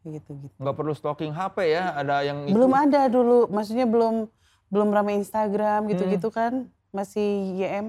gitu-gitu. 0.03 0.51
nggak 0.59 0.75
perlu 0.75 0.93
stalking 0.93 1.31
HP 1.31 1.71
ya? 1.71 1.95
Ada 1.95 2.27
yang 2.27 2.51
itu? 2.51 2.55
Belum 2.55 2.75
ada 2.75 3.07
dulu, 3.07 3.47
maksudnya 3.47 3.87
belum 3.87 4.27
belum 4.69 4.89
ramai 4.91 5.15
Instagram 5.17 5.87
Hmm. 5.87 5.91
gitu-gitu 5.95 6.29
kan. 6.35 6.67
Masih 6.91 7.55
YM. 7.55 7.87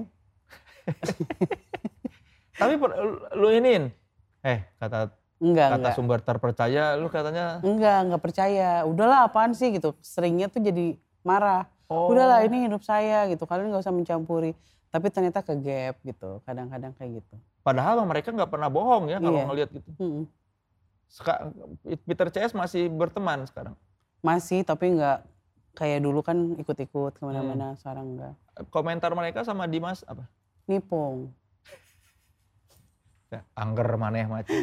Tapi 2.56 2.74
per- 2.78 2.96
lu 3.34 3.50
iniin. 3.50 3.90
Eh, 4.40 4.62
kata 4.78 5.10
Enggak, 5.36 5.68
kata 5.68 5.76
enggak. 5.78 5.94
sumber 5.94 6.18
terpercaya 6.18 6.96
lu 6.96 7.06
katanya 7.06 7.60
Enggak, 7.60 7.98
enggak 8.02 8.22
percaya. 8.22 8.70
Udahlah 8.82 9.28
apaan 9.28 9.52
sih 9.52 9.68
gitu. 9.70 9.92
Seringnya 10.00 10.48
tuh 10.48 10.60
jadi 10.60 10.96
marah. 11.20 11.68
oh, 11.86 12.08
Udahlah 12.08 12.40
ini 12.42 12.64
hidup 12.64 12.80
saya 12.80 13.28
gitu. 13.28 13.44
Kalian 13.44 13.68
nggak 13.68 13.80
usah 13.80 13.92
mencampuri. 13.92 14.56
Tapi 14.88 15.06
ternyata 15.08 15.40
ke 15.40 15.52
gap 15.56 16.00
gitu. 16.02 16.40
Kadang-kadang 16.42 16.92
kayak 16.94 17.20
gitu. 17.20 17.34
padahal 17.60 17.98
mereka 18.02 18.30
nggak 18.30 18.46
pernah 18.48 18.70
bohong 18.70 19.10
ya 19.10 19.18
kalau 19.18 19.36
Iya. 19.36 19.46
ngelihat 19.46 19.70
gitu. 19.72 19.90
Seka- 21.08 21.50
Peter 22.00 22.28
CS 22.28 22.52
masih 22.52 22.86
berteman 22.86 23.42
sekarang. 23.44 23.74
Masih 24.20 24.62
tapi 24.62 24.90
nggak 24.90 25.26
kayak 25.72 26.00
dulu 26.00 26.22
kan 26.22 26.54
ikut-ikut 26.56 27.12
ke 27.12 27.22
mana-mana. 27.22 27.74
Hmm. 27.74 27.76
Sekarang 27.76 28.06
enggak. 28.08 28.34
Komentar 28.70 29.12
mereka 29.12 29.42
sama 29.42 29.66
Dimas 29.66 30.00
apa? 30.02 30.24
Nipong. 30.64 31.28
Ya, 33.26 33.42
angger 33.58 33.90
maneh 33.98 34.24
macam 34.30 34.54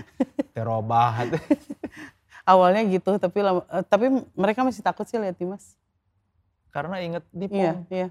terobah. 0.55 1.28
Awalnya 2.51 2.84
gitu 2.88 3.16
tapi 3.20 3.39
eh, 3.43 3.84
tapi 3.88 4.05
mereka 4.36 4.64
masih 4.64 4.80
takut 4.80 5.03
sih 5.03 5.20
lihat 5.20 5.36
Dimas. 5.36 5.76
Karena 6.72 7.03
inget 7.03 7.24
Iya, 7.32 7.39
Dipong. 7.43 7.78
iya. 7.91 8.07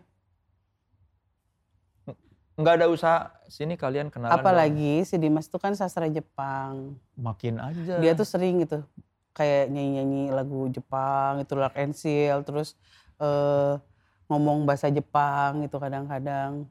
Nggak 2.52 2.74
ada 2.78 2.86
usaha 2.92 3.18
sini 3.48 3.80
kalian 3.80 4.12
kenalan. 4.12 4.36
dong. 4.36 4.44
Apalagi 4.44 5.08
si 5.08 5.16
Dimas 5.16 5.48
tuh 5.48 5.56
kan 5.56 5.72
sastra 5.72 6.06
Jepang. 6.12 7.00
makin 7.16 7.56
aja. 7.56 7.96
Dia 7.96 8.12
tuh 8.12 8.28
sering 8.28 8.60
gitu 8.60 8.84
kayak 9.32 9.72
nyanyi-nyanyi 9.72 10.28
lagu 10.28 10.68
Jepang 10.68 11.40
itu 11.40 11.56
Lark 11.56 11.76
and 11.80 11.96
Seal 11.96 12.44
terus 12.44 12.76
eh, 13.16 13.74
ngomong 14.28 14.68
bahasa 14.68 14.92
Jepang 14.92 15.64
itu 15.64 15.76
kadang-kadang 15.80 16.68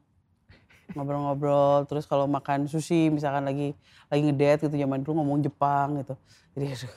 ngobrol-ngobrol 0.92 1.84
terus 1.84 2.04
kalau 2.04 2.24
makan 2.26 2.64
sushi 2.64 3.08
misalkan 3.08 3.42
lagi 3.42 3.72
lagi 4.08 4.22
ngedate 4.22 4.68
gitu 4.68 4.76
zaman 4.76 5.00
dulu 5.00 5.20
ngomong 5.20 5.40
Jepang 5.40 5.98
gitu. 5.98 6.14
Jadi 6.52 6.66
aduh, 6.68 6.92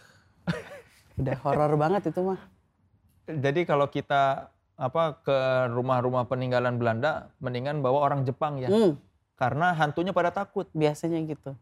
udah 1.23 1.35
horor 1.41 1.73
banget 1.75 2.11
itu 2.11 2.19
mah. 2.19 2.39
Jadi 3.25 3.65
kalau 3.65 3.87
kita 3.87 4.51
apa 4.75 5.03
ke 5.23 5.37
rumah-rumah 5.71 6.27
peninggalan 6.27 6.75
Belanda 6.75 7.31
mendingan 7.39 7.79
bawa 7.79 8.11
orang 8.11 8.27
Jepang 8.27 8.59
ya. 8.59 8.67
Hmm, 8.67 8.99
Karena 9.39 9.71
hantunya 9.71 10.11
pada 10.11 10.29
takut. 10.29 10.67
biasanya 10.75 11.23
gitu. 11.23 11.55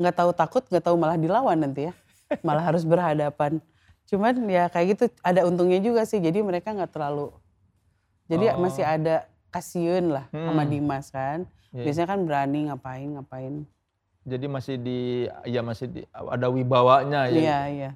Nggak 0.00 0.16
tahu 0.16 0.30
takut, 0.32 0.64
nggak 0.66 0.82
tahu 0.82 0.96
malah 0.96 1.20
dilawan 1.20 1.60
nanti 1.60 1.88
ya. 1.88 1.94
Malah 2.40 2.72
harus 2.72 2.82
berhadapan. 2.82 3.60
Cuman 4.08 4.34
ya 4.48 4.66
kayak 4.72 4.86
gitu 4.96 5.04
ada 5.20 5.44
untungnya 5.44 5.78
juga 5.78 6.02
sih. 6.08 6.18
Jadi 6.18 6.40
mereka 6.40 6.72
nggak 6.72 6.90
terlalu. 6.90 7.30
Jadi 8.26 8.48
Oh. 8.50 8.58
masih 8.58 8.82
ada 8.82 9.28
kasihan 9.52 10.04
lah 10.08 10.24
sama 10.32 10.64
Hmm. 10.64 10.70
Dimas 10.72 11.12
kan. 11.12 11.44
Ya, 11.76 11.84
Biasanya 11.84 12.08
kan 12.08 12.20
berani 12.24 12.60
ngapain 12.72 13.08
ngapain. 13.12 13.54
Jadi 14.24 14.46
masih 14.48 14.76
di 14.80 15.28
ya 15.44 15.60
masih 15.60 15.86
di, 15.92 16.00
ada 16.12 16.48
wibawanya 16.48 17.28
ya. 17.28 17.38
Iya 17.38 17.58
iya. 17.68 17.90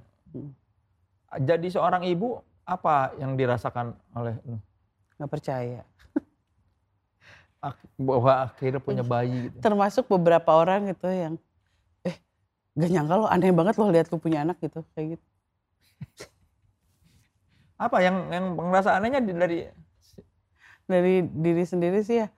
Jadi 1.41 1.67
seorang 1.73 2.05
ibu 2.05 2.41
apa 2.67 3.15
yang 3.17 3.39
dirasakan 3.39 3.97
oleh? 4.13 4.37
Nggak 5.17 5.31
percaya. 5.33 5.83
Bahwa 7.99 8.51
akhirnya 8.51 8.83
punya 8.83 9.05
bayi 9.07 9.49
gitu. 9.49 9.59
Termasuk 9.63 10.11
beberapa 10.11 10.51
orang 10.53 10.91
gitu 10.93 11.09
yang 11.09 11.35
eh 12.03 12.17
gak 12.75 12.91
nyangka 12.91 13.15
lo 13.17 13.27
aneh 13.31 13.51
banget 13.55 13.75
lo 13.81 13.89
lihat 13.89 14.11
lo 14.11 14.19
punya 14.19 14.43
anak 14.45 14.59
gitu 14.61 14.83
kayak 14.93 15.17
gitu. 15.17 15.27
Apa 17.77 18.01
yang 18.03 18.33
yang 18.33 18.57
ngerasa 18.57 18.97
anehnya 18.99 19.21
dari 19.21 19.69
Dari 20.87 21.27
diri 21.27 21.67
sendiri 21.67 21.99
sih 22.07 22.23
ya 22.23 22.31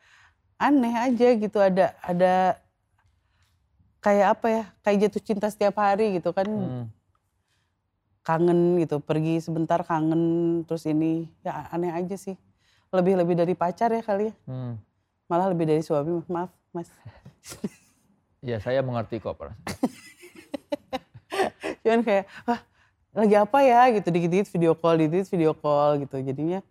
aneh 0.58 0.90
aja 0.90 1.28
gitu 1.38 1.62
ada 1.62 1.94
ada 2.02 2.58
kayak 4.02 4.26
apa 4.34 4.46
ya 4.50 4.64
kayak 4.82 4.98
jatuh 5.06 5.22
cinta 5.22 5.46
setiap 5.48 5.78
hari 5.78 6.18
gitu 6.18 6.34
kan. 6.34 6.48
Hmm, 6.48 6.84
kangen 8.26 8.82
gitu 8.82 9.00
pergi 9.00 9.40
sebentar 9.40 9.80
kangen 9.86 10.62
terus 10.68 10.84
ini 10.84 11.30
ya 11.46 11.70
aneh 11.70 11.94
aja 11.94 12.18
sih. 12.18 12.34
Lebih 12.90 13.20
lebih 13.20 13.38
dari 13.38 13.54
pacar 13.54 13.94
ya 13.94 14.02
kali 14.02 14.32
ya. 14.32 14.34
Hmm. 14.48 14.74
malah 15.28 15.52
lebih 15.52 15.68
dari 15.68 15.84
suami 15.84 16.24
maaf 16.26 16.50
mas. 16.72 16.88
Ya 18.38 18.62
saya 18.62 18.86
mengerti 18.86 19.18
kok 19.18 19.34
perasaan. 19.34 19.58
cuman 21.82 22.06
kayak 22.06 22.30
wah 22.46 22.62
lagi 23.18 23.34
apa 23.34 23.58
ya? 23.66 23.80
gitu 23.98 24.14
dikit-dikit 24.14 24.46
video 24.54 24.78
call 24.78 24.94
dikit 24.94 25.26
video 25.26 25.50
call 25.58 26.06
gitu. 26.06 26.22
Jadinya 26.22 26.62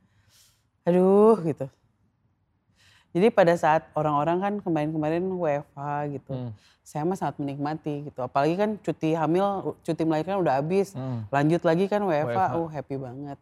aduh 0.87 1.35
gitu. 1.43 1.67
Jadi 3.11 3.27
pada 3.29 3.53
saat 3.53 3.87
orang-orang 3.91 4.37
kan 4.37 4.53
kemarin-kemarin 4.59 5.23
WFH 5.25 5.79
gitu 6.11 6.31
Hmm, 6.31 6.51
saya 6.79 7.01
mah 7.01 7.15
sangat 7.15 7.35
menikmati 7.37 8.05
gitu. 8.05 8.19
Apalagi 8.21 8.53
kan 8.53 8.69
cuti 8.77 9.11
hamil 9.11 9.43
cuti 9.81 10.01
melahirkan 10.01 10.37
udah 10.37 10.57
habis. 10.57 10.93
Hmm. 10.93 11.25
lanjut 11.27 11.61
lagi 11.61 11.85
kan 11.85 11.99
WFH, 11.99 12.29
WFH. 12.29 12.53
oh 12.53 12.67
happy 12.67 12.95
banget. 12.95 13.39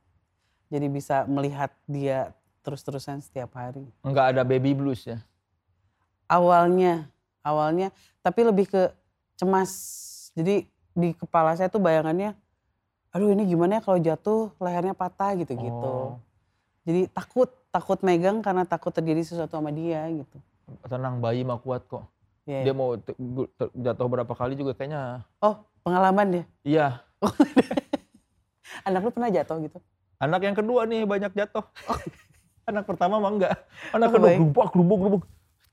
Jadi 0.66 0.88
bisa 0.88 1.26
melihat 1.26 1.70
dia 1.86 2.32
terus-terusan 2.62 3.20
setiap 3.20 3.54
hari. 3.54 3.86
Nggak 4.02 4.26
ada 4.34 4.42
baby 4.42 4.74
blues 4.74 5.06
ya. 5.06 5.22
awalnya 6.26 7.06
awalnya 7.42 7.94
tapi 8.20 8.42
lebih 8.42 8.66
ke 8.66 8.90
cemas. 9.36 9.72
Jadi 10.34 10.66
di 10.92 11.14
kepala 11.14 11.54
saya 11.54 11.68
tuh 11.68 11.78
bayangannya 11.78 12.34
aduh 13.12 13.30
ini 13.30 13.46
gimana 13.46 13.78
ya 13.78 13.82
kalau 13.82 13.96
jatuh 13.98 14.52
lehernya 14.58 14.92
patah 14.92 15.36
gitu 15.36 15.54
gitu 15.54 15.88
Oh, 15.88 16.20
jadi 16.86 17.10
takut 17.10 17.50
takut 17.68 18.00
megang 18.00 18.40
karena 18.40 18.64
takut 18.64 18.90
terjadi 18.90 19.20
sesuatu 19.20 19.54
sama 19.54 19.70
dia 19.70 20.06
gitu 20.08 20.38
tenang 20.84 21.20
bayi 21.20 21.42
mah 21.42 21.58
kuat 21.58 21.86
kok. 21.86 22.06
Ya, 22.42 22.62
Dia 22.62 22.74
mau 22.74 22.94
gu- 22.96 23.50
te- 23.52 23.74
jatuh 23.76 24.06
berapa 24.08 24.30
kali 24.30 24.54
juga 24.54 24.72
kayaknya. 24.72 25.26
oh 25.40 25.62
pengalaman 25.82 26.28
ya 26.32 26.44
Iya. 26.64 26.88
anak 28.88 29.02
lu 29.02 29.12
pernah 29.12 29.30
jatuh 29.30 29.58
gitu 29.62 29.78
Anak 30.16 30.42
yang 30.42 30.56
kedua 30.56 30.86
nih 30.86 31.04
banyak 31.04 31.34
jatuh. 31.34 31.66
Anak 32.66 32.88
pertama 32.88 33.20
mah 33.20 33.30
enggak. 33.30 33.56
Anak 33.92 34.08
Oh, 34.08 34.14
kedua 34.16 34.30
gerubuk, 34.32 34.66
gerubuk, 34.72 34.98
gerubuk. 34.98 35.24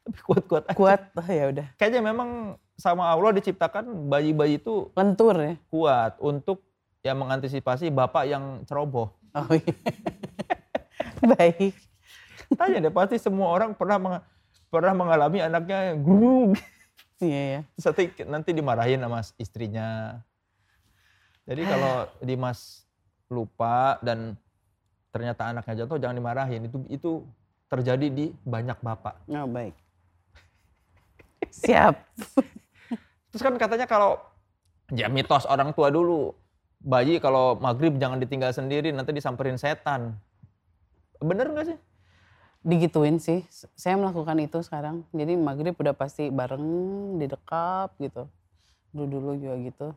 Tapi 0.02 0.18
kuat-kuat 0.20 0.64
aja. 0.66 0.74
kuat 0.74 1.00
oh, 1.14 1.28
ya 1.30 1.44
udah 1.48 1.66
Kayaknya 1.78 2.00
memang 2.02 2.28
sama 2.74 3.06
Allah 3.06 3.32
diciptakan 3.32 4.10
bayi-bayi 4.10 4.58
itu 4.58 4.90
lentur 4.92 5.36
ya 5.36 5.54
kuat 5.68 6.18
untuk 6.18 6.58
ya 7.00 7.14
mengantisipasi 7.14 7.86
bapak 7.88 8.26
yang 8.26 8.44
ceroboh. 8.66 9.14
oh 9.30 9.46
iya 9.52 9.72
baik 11.38 11.74
Tanya 12.52 12.84
deh 12.84 12.92
pasti 12.92 13.16
semua 13.16 13.48
orang 13.48 13.72
pernah 13.72 13.96
meng- 13.96 14.24
pernah 14.68 14.92
mengalami 14.92 15.38
anaknya 15.40 15.96
guru 15.96 16.52
Iya 17.22 17.42
ya. 17.46 17.60
Nanti, 17.78 18.04
nanti 18.26 18.50
dimarahin 18.50 18.98
sama 18.98 19.22
istrinya. 19.38 20.18
Jadi 21.46 21.62
kalau 21.62 22.10
Dimas 22.26 22.82
lupa 23.30 23.96
dan 24.02 24.34
ternyata 25.14 25.54
anaknya 25.54 25.86
jatuh 25.86 26.02
jangan 26.02 26.18
dimarahin. 26.18 26.66
Itu 26.66 26.82
itu 26.90 27.10
terjadi 27.70 28.06
di 28.10 28.26
banyak 28.42 28.78
bapak. 28.82 29.22
Oh 29.30 29.46
baik. 29.46 29.74
Siap. 31.62 31.94
Terus 33.32 33.42
kan 33.42 33.54
katanya 33.56 33.86
kalau 33.86 34.18
ya 34.92 35.06
mitos 35.06 35.46
orang 35.46 35.72
tua 35.72 35.88
dulu 35.88 36.34
bayi 36.82 37.22
kalau 37.22 37.54
maghrib 37.56 37.94
jangan 37.96 38.18
ditinggal 38.18 38.50
sendiri 38.50 38.90
nanti 38.90 39.14
disamperin 39.14 39.56
setan. 39.56 40.18
Bener 41.22 41.46
nggak 41.48 41.66
sih? 41.72 41.78
Digituin 42.62 43.18
sih. 43.22 43.46
Saya 43.78 43.98
melakukan 43.98 44.38
itu 44.42 44.58
sekarang. 44.62 45.06
Jadi 45.14 45.38
maghrib 45.38 45.74
udah 45.74 45.94
pasti 45.94 46.28
bareng 46.28 46.62
di 47.18 47.26
dekap 47.30 47.94
gitu. 48.02 48.26
Dulu 48.90 49.06
dulu 49.08 49.30
juga 49.38 49.56
gitu. 49.62 49.88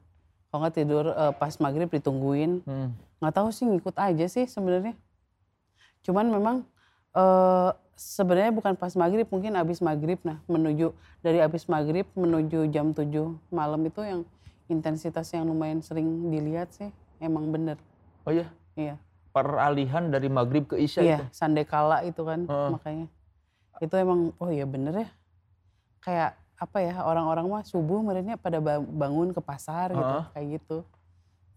Kalau 0.49 0.59
nggak 0.63 0.75
tidur 0.77 1.05
eh, 1.11 1.33
pas 1.35 1.53
maghrib 1.57 1.89
ditungguin. 1.89 2.63
Hmm. 2.63 2.93
Nggak 3.21 3.33
tahu 3.35 3.49
sih 3.49 3.65
ngikut 3.65 3.95
aja 3.97 4.25
sih 4.29 4.45
sebenarnya. 4.45 4.93
Cuman 6.05 6.29
memang 6.29 6.55
eh 7.15 7.71
sebenarnya 7.95 8.51
bukan 8.51 8.75
pas 8.75 8.91
maghrib 8.99 9.23
mungkin 9.31 9.55
abis 9.55 9.79
maghrib 9.79 10.19
nah 10.21 10.43
menuju 10.51 10.91
dari 11.23 11.39
abis 11.39 11.65
maghrib 11.71 12.03
menuju 12.11 12.67
jam 12.67 12.91
7 12.91 13.07
malam 13.49 13.81
itu 13.87 14.03
yang 14.03 14.21
intensitas 14.67 15.31
yang 15.31 15.47
lumayan 15.47 15.79
sering 15.79 16.27
dilihat 16.27 16.75
sih 16.75 16.91
emang 17.23 17.47
bener 17.49 17.79
Oh 18.27 18.35
iya, 18.35 18.51
iya 18.75 18.99
peralihan 19.35 20.07
dari 20.07 20.31
maghrib 20.31 20.63
ke 20.63 20.79
isya 20.79 21.01
iya 21.03 21.17
itu. 21.19 21.23
sandekala 21.35 21.99
itu 22.01 22.23
kan 22.23 22.47
Heeh. 22.47 22.69
makanya 22.71 23.07
itu 23.83 23.91
emang 23.93 24.31
oh 24.39 24.47
iya 24.47 24.63
bener 24.63 24.95
ya 24.95 25.09
kayak 25.99 26.31
apa 26.55 26.77
ya 26.79 27.03
orang-orang 27.03 27.45
mah 27.51 27.63
subuh 27.67 27.99
mereka 27.99 28.39
pada 28.39 28.63
ba- 28.63 28.79
bangun 28.79 29.35
ke 29.35 29.43
pasar 29.43 29.91
gitu 29.91 29.99
Heeh. 29.99 30.23
kayak 30.31 30.47
gitu 30.55 30.77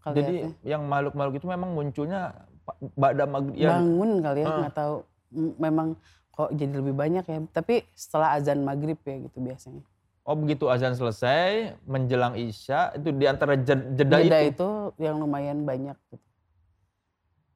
Jadi 0.01 0.25
Kelihatannya. 0.25 0.65
yang 0.65 0.83
makhluk-makhluk 0.83 1.35
itu 1.37 1.47
memang 1.47 1.71
munculnya 1.71 2.33
pa- 2.65 2.79
pada 2.97 3.29
maghrib. 3.29 3.61
Ya, 3.61 3.77
bangun 3.77 4.11
kali 4.19 4.39
ya 4.41 4.47
Heeh. 4.47 4.59
nggak 4.59 4.75
tahu 4.75 4.95
memang 5.59 5.89
kok 6.31 6.51
jadi 6.51 6.73
lebih 6.73 6.95
banyak 6.95 7.25
ya 7.25 7.39
tapi 7.49 7.83
setelah 7.93 8.35
azan 8.35 8.63
maghrib 8.63 8.97
ya 8.99 9.17
gitu 9.21 9.39
biasanya 9.39 9.83
oh 10.23 10.35
begitu 10.35 10.65
azan 10.67 10.95
selesai 10.95 11.77
menjelang 11.85 12.35
isya 12.35 12.95
itu 12.95 13.11
di 13.11 13.27
antara 13.27 13.55
jed- 13.55 13.95
jeda, 13.95 14.19
jeda 14.19 14.39
itu. 14.41 14.51
itu 14.55 14.69
yang 14.99 15.19
lumayan 15.19 15.63
banyak 15.63 15.99
gitu 16.09 16.28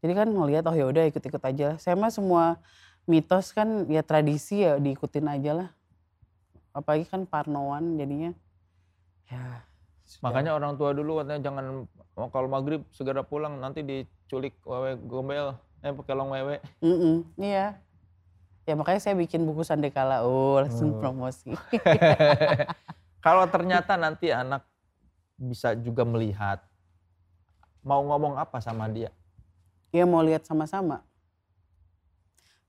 jadi 0.02 0.12
kan 0.18 0.28
ngelihat 0.28 0.66
oh 0.66 0.74
ya 0.74 0.84
udah 0.90 1.06
ikut-ikut 1.08 1.42
aja 1.42 1.64
lah. 1.74 1.76
saya 1.78 1.94
mah 1.94 2.10
semua 2.10 2.58
mitos 3.06 3.54
kan 3.54 3.86
ya 3.86 4.02
tradisi 4.02 4.66
ya 4.66 4.76
diikutin 4.76 5.26
aja 5.30 5.52
lah 5.54 5.68
apalagi 6.74 7.06
kan 7.06 7.24
parnoan 7.24 7.96
jadinya 7.96 8.34
ya 9.30 9.62
sudah. 10.04 10.28
Makanya 10.28 10.52
orang 10.52 10.76
tua 10.76 10.92
dulu 10.92 11.24
katanya 11.24 11.40
jangan 11.40 11.88
oh, 12.20 12.28
kalau 12.28 12.48
maghrib 12.50 12.84
segera 12.92 13.24
pulang 13.24 13.56
nanti 13.56 13.80
diculik 13.80 14.52
wewe 14.60 15.00
gombel 15.08 15.56
eh 15.80 15.88
kelong 16.04 16.28
wewe. 16.36 16.60
Mm-mm, 16.84 17.24
iya 17.40 17.80
ya 18.68 18.74
makanya 18.76 19.00
saya 19.00 19.16
bikin 19.16 19.42
buku 19.42 19.64
sandekala 19.64 20.22
oh 20.22 20.60
langsung 20.62 20.94
Oh. 20.94 21.00
promosi 21.00 21.56
Kalau 23.22 23.46
ternyata 23.46 23.94
nanti 23.94 24.34
anak 24.34 24.66
bisa 25.38 25.78
juga 25.78 26.02
melihat 26.02 26.58
mau 27.86 28.02
ngomong 28.02 28.34
apa 28.34 28.58
sama 28.58 28.90
dia. 28.90 29.14
Ya 29.92 30.04
mau 30.04 30.24
lihat 30.24 30.42
sama-sama 30.42 31.04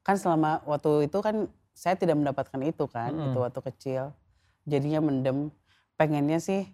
kan 0.03 0.19
selama 0.19 0.59
waktu 0.67 1.07
itu 1.07 1.17
kan 1.19 1.47
saya 1.71 1.95
tidak 1.95 2.19
mendapatkan 2.19 2.59
itu 2.61 2.85
kan 2.85 3.09
Mm-mm. 3.09 3.31
itu 3.31 3.37
waktu 3.39 3.59
kecil 3.71 4.03
jadinya 4.63 4.99
mendem 5.01 5.49
pengennya 5.95 6.37
sih 6.37 6.67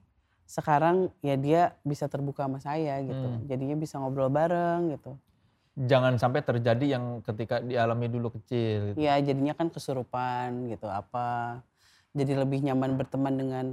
sekarang 0.49 1.13
ya 1.21 1.37
dia 1.37 1.61
bisa 1.85 2.09
terbuka 2.09 2.49
sama 2.49 2.57
saya 2.57 2.97
gitu 3.05 3.21
Hmm. 3.21 3.45
jadinya 3.45 3.77
bisa 3.77 4.01
ngobrol 4.01 4.27
bareng 4.27 4.97
gitu 4.97 5.13
Jangan 5.79 6.19
sampai 6.19 6.43
terjadi 6.43 6.99
yang 6.99 7.23
ketika 7.23 7.63
dialami 7.63 8.11
dulu 8.11 8.35
kecil. 8.35 8.91
Gitu. 8.91 8.97
ya 8.99 9.15
jadinya 9.21 9.55
kan 9.55 9.71
kesurupan 9.71 10.67
gitu 10.67 10.89
apa 10.89 11.61
jadi 12.11 12.35
lebih 12.35 12.65
nyaman 12.65 12.97
berteman 12.97 13.33
dengan 13.37 13.65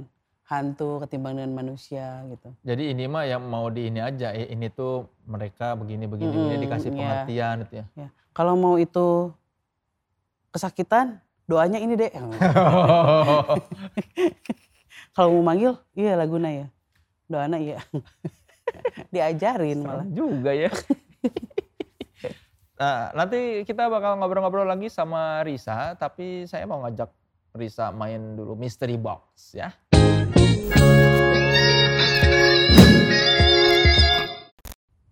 hantu 0.47 1.03
ketimbang 1.03 1.35
dengan 1.35 1.51
manusia 1.51 2.23
gitu 2.31 2.55
Jadi 2.63 2.95
ini 2.95 3.03
mah 3.11 3.27
yang 3.27 3.43
mau 3.43 3.67
di 3.67 3.91
ini 3.91 3.99
aja, 3.99 4.31
ini 4.31 4.71
tuh 4.71 5.11
mereka 5.27 5.75
begini 5.75 6.07
begini, 6.07 6.31
begini 6.31 6.55
Mm-mm, 6.55 6.63
dikasih 6.63 6.89
iya. 6.89 6.97
pengertian 6.97 7.55
gitu 7.67 7.73
ya. 7.75 7.85
ya 7.99 8.07
kalau 8.31 8.53
mau 8.55 8.79
itu 8.79 9.33
kesakitan 10.55 11.19
doanya 11.49 11.81
ini 11.83 11.99
deh 11.99 12.11
kalau 15.15 15.35
mau 15.39 15.43
manggil 15.51 15.75
iya 15.97 16.15
laguna 16.15 16.47
ya 16.53 16.67
doana 17.27 17.59
iya 17.59 17.83
diajarin 19.13 19.83
malah 19.83 20.05
Serem 20.05 20.15
juga 20.15 20.51
ya. 20.53 20.71
nah, 22.79 23.11
nanti 23.15 23.63
kita 23.63 23.87
bakal 23.87 24.19
ngobrol-ngobrol 24.19 24.67
lagi 24.67 24.91
sama 24.91 25.41
Risa, 25.43 25.95
tapi 25.95 26.45
saya 26.45 26.67
mau 26.67 26.83
ngajak 26.83 27.09
Risa 27.57 27.89
main 27.95 28.35
dulu 28.37 28.53
Mystery 28.59 28.99
Box 28.99 29.55
ya. 29.55 29.71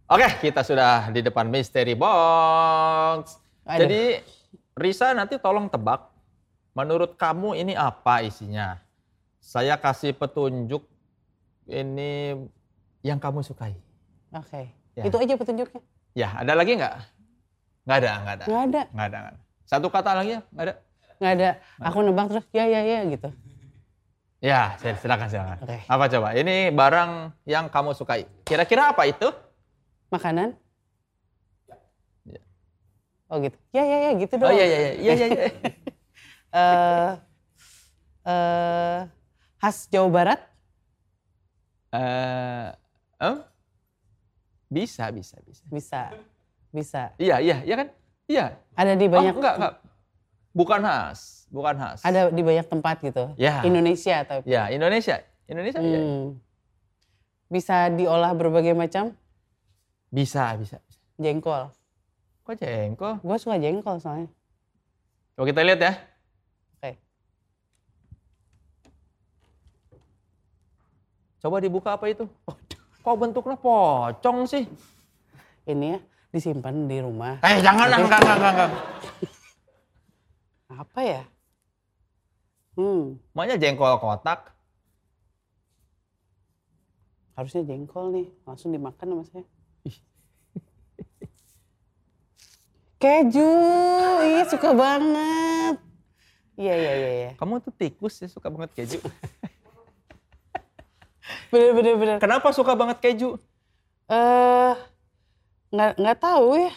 Oke, 0.05 0.27
kita 0.43 0.61
sudah 0.61 1.09
di 1.09 1.25
depan 1.25 1.49
Mystery 1.49 1.97
Box. 1.97 3.41
Aduh. 3.65 3.81
Jadi 3.83 4.21
Risa 4.77 5.15
nanti 5.17 5.39
tolong 5.41 5.65
tebak, 5.65 6.11
menurut 6.77 7.17
kamu 7.17 7.57
ini 7.57 7.73
apa 7.73 8.21
isinya? 8.21 8.77
Saya 9.41 9.79
kasih 9.79 10.13
petunjuk 10.13 10.85
ini 11.65 12.37
yang 13.01 13.17
kamu 13.17 13.41
sukai. 13.41 13.77
oke 14.33 14.63
Ya. 14.95 15.03
itu 15.03 15.17
aja 15.19 15.35
petunjuknya 15.35 15.81
Ya, 16.15 16.31
ada 16.39 16.55
lagi 16.55 16.79
nggak? 16.79 16.95
Nggak 17.83 17.97
ada, 17.99 18.11
nggak 18.15 18.35
ada. 18.39 18.45
nggak 18.47 18.63
ada 18.63 18.81
Nggak 18.95 19.07
ada, 19.11 19.17
nggak 19.19 19.33
ada. 19.35 19.41
Satu 19.67 19.87
kata 19.91 20.11
lagi 20.15 20.31
ya? 20.35 20.41
Nggak 20.55 20.65
ada? 20.65 20.75
nggak 21.15 21.31
ada 21.31 21.49
aku 21.79 21.97
nebak 22.03 22.27
terus 22.27 22.45
ya 22.51 22.63
ya 22.67 22.81
ya 22.83 22.99
gitu 23.07 23.29
Ya, 24.45 24.77
sil- 24.77 24.99
silakan, 25.01 25.25
silakan. 25.25 25.57
Oke. 25.65 25.77
Apa 25.89 26.05
coba? 26.05 26.37
Ini 26.37 26.69
barang 26.69 27.11
yang 27.49 27.65
kamu 27.65 27.97
sukai. 27.97 28.29
Kira-kira 28.45 28.93
apa 28.93 29.09
itu? 29.09 29.25
makanan 30.05 30.53
Ya. 32.23 32.39
oh 33.27 33.41
gitu 33.41 33.57
ya 33.73 33.83
ya 33.83 33.97
ya 34.05 34.11
gitu 34.15 34.37
Oh 34.37 34.47
dong 34.47 34.53
iya, 34.53 34.63
iya, 34.63 34.77
iya, 34.77 34.91
iya, 34.93 35.13
iya. 35.13 35.27
iya. 35.27 35.49
eh 36.61 37.11
eh, 38.23 38.97
khas 39.57 39.89
Jawa 39.89 40.09
Barat 40.13 40.41
Eh, 41.89 42.67
em? 43.19 43.35
Bisa, 44.67 45.09
bisa, 45.09 45.41
bisa. 45.41 45.63
bisa 45.67 46.01
bisa 46.69 47.01
Iya, 47.17 47.41
iya, 47.41 47.57
iya 47.65 47.75
kan? 47.75 47.87
Iya. 48.27 48.45
ada 48.75 48.93
di 48.93 49.07
banyak 49.09 49.33
oh, 49.33 49.39
enggak, 49.41 49.55
enggak. 49.57 49.73
Bukan 50.53 50.79
khas, 50.85 51.44
bukan 51.55 51.73
khas. 51.73 52.03
ada 52.03 52.27
di 52.27 52.41
banyak 52.41 52.67
tempat 52.67 52.99
gitu 52.99 53.31
Ya. 53.35 53.63
Indonesia 53.63 54.19
tapi 54.21 54.43
Ya, 54.45 54.67
Indonesia. 54.67 55.23
Indonesia 55.45 55.79
ya. 55.79 55.97
Hmm. 55.97 56.35
bisa 57.47 57.87
diolah 57.89 58.31
berbagai 58.31 58.73
macam 58.73 59.15
Bisa, 60.07 60.51
bisa. 60.53 60.83
jengkol 61.15 61.71
Kok 62.43 62.55
jengkol? 62.55 63.17
gue 63.19 63.37
suka 63.37 63.55
jengkol 63.55 63.97
soalnya 63.97 64.27
Coba 65.33 65.45
kita 65.45 65.61
lihat 65.61 65.79
ya. 65.79 65.93
Oke. 66.73 66.91
Coba 71.37 71.59
dibuka 71.59 71.93
apa 71.93 72.07
itu? 72.07 72.25
Kok 73.01 73.15
bentuknya 73.15 73.55
pocong 73.55 74.45
sih? 74.45 74.65
ini 75.65 75.93
ya 75.93 75.99
disimpan 76.29 76.85
di 76.85 76.99
rumah 76.99 77.41
Eh, 77.41 77.57
jangan, 77.57 77.89
enggak, 77.89 78.21
enggak, 78.21 78.37
enggak. 78.47 78.71
apa 80.67 80.99
ya 81.01 81.21
hmm. 82.75 83.19
Maunya 83.35 83.59
jengkol 83.59 83.99
kotak. 83.99 84.55
harusnya 87.35 87.67
jengkol 87.67 88.15
nih 88.15 88.31
langsung 88.47 88.71
dimakan 88.71 89.11
sama 89.11 89.23
saya. 89.27 89.43
Keju 93.03 93.51
ih 94.23 94.47
suka 94.47 94.71
banget. 94.71 95.75
Iya 96.55 96.73
iya 96.79 96.91
iya 96.95 97.09
iya. 97.11 97.29
Kamu 97.35 97.59
tuh 97.59 97.75
tikus 97.75 98.23
ya, 98.23 98.31
suka 98.31 98.47
banget 98.47 98.71
keju. 98.71 99.03
bener 101.51 101.75
bener 101.75 101.99
bener. 101.99 102.17
Kenapa 102.23 102.55
suka 102.55 102.71
banget 102.71 103.03
keju? 103.03 103.35
eh 104.05 104.73
nggak 105.73 105.97
nggak 105.97 106.17
tahu 106.21 106.61
ya 106.61 106.73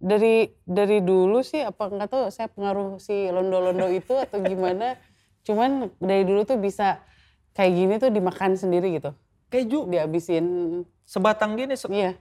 dari 0.00 0.48
dari 0.64 1.04
dulu 1.04 1.44
sih 1.44 1.60
apa 1.60 1.92
nggak 1.92 2.08
tahu 2.08 2.22
saya 2.32 2.48
pengaruh 2.48 2.96
si 2.96 3.28
londo-londo 3.28 3.86
itu 3.92 4.16
atau 4.16 4.40
gimana 4.40 4.96
cuman 5.44 5.92
dari 6.00 6.24
dulu 6.24 6.42
tuh 6.48 6.56
bisa 6.56 7.04
kayak 7.52 7.72
gini 7.76 7.94
tuh 8.00 8.08
dimakan 8.08 8.56
sendiri 8.56 8.96
gitu 8.96 9.12
Keju 9.50 9.90
dihabisin 9.90 10.46
sebatang 11.04 11.58
gini, 11.58 11.74
se- 11.74 11.90
iya 11.90 12.14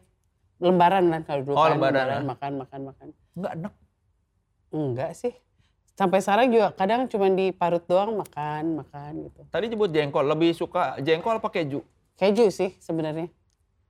lembaran 0.60 1.08
kan 1.08 1.22
kalau 1.24 1.42
dulu 1.46 1.56
Oh, 1.56 1.66
kan 1.70 1.78
lembaran, 1.78 2.06
ah. 2.10 2.24
makan 2.26 2.52
makan 2.60 2.80
makan 2.92 3.08
enggak 3.38 3.54
enak. 3.56 3.74
enggak 4.70 5.12
sih 5.16 5.34
Sampai 6.00 6.24
sekarang 6.24 6.48
juga 6.48 6.72
kadang 6.80 7.12
cuma 7.12 7.28
diparut 7.28 7.84
doang 7.84 8.16
makan, 8.16 8.80
makan 8.80 9.28
gitu. 9.28 9.44
Tadi 9.52 9.68
nyebut 9.68 9.92
jengkol, 9.92 10.24
lebih 10.32 10.56
suka 10.56 10.96
jengkol 11.04 11.44
apa 11.44 11.52
keju? 11.52 11.84
Keju 12.16 12.48
sih 12.56 12.72
sebenarnya. 12.80 13.28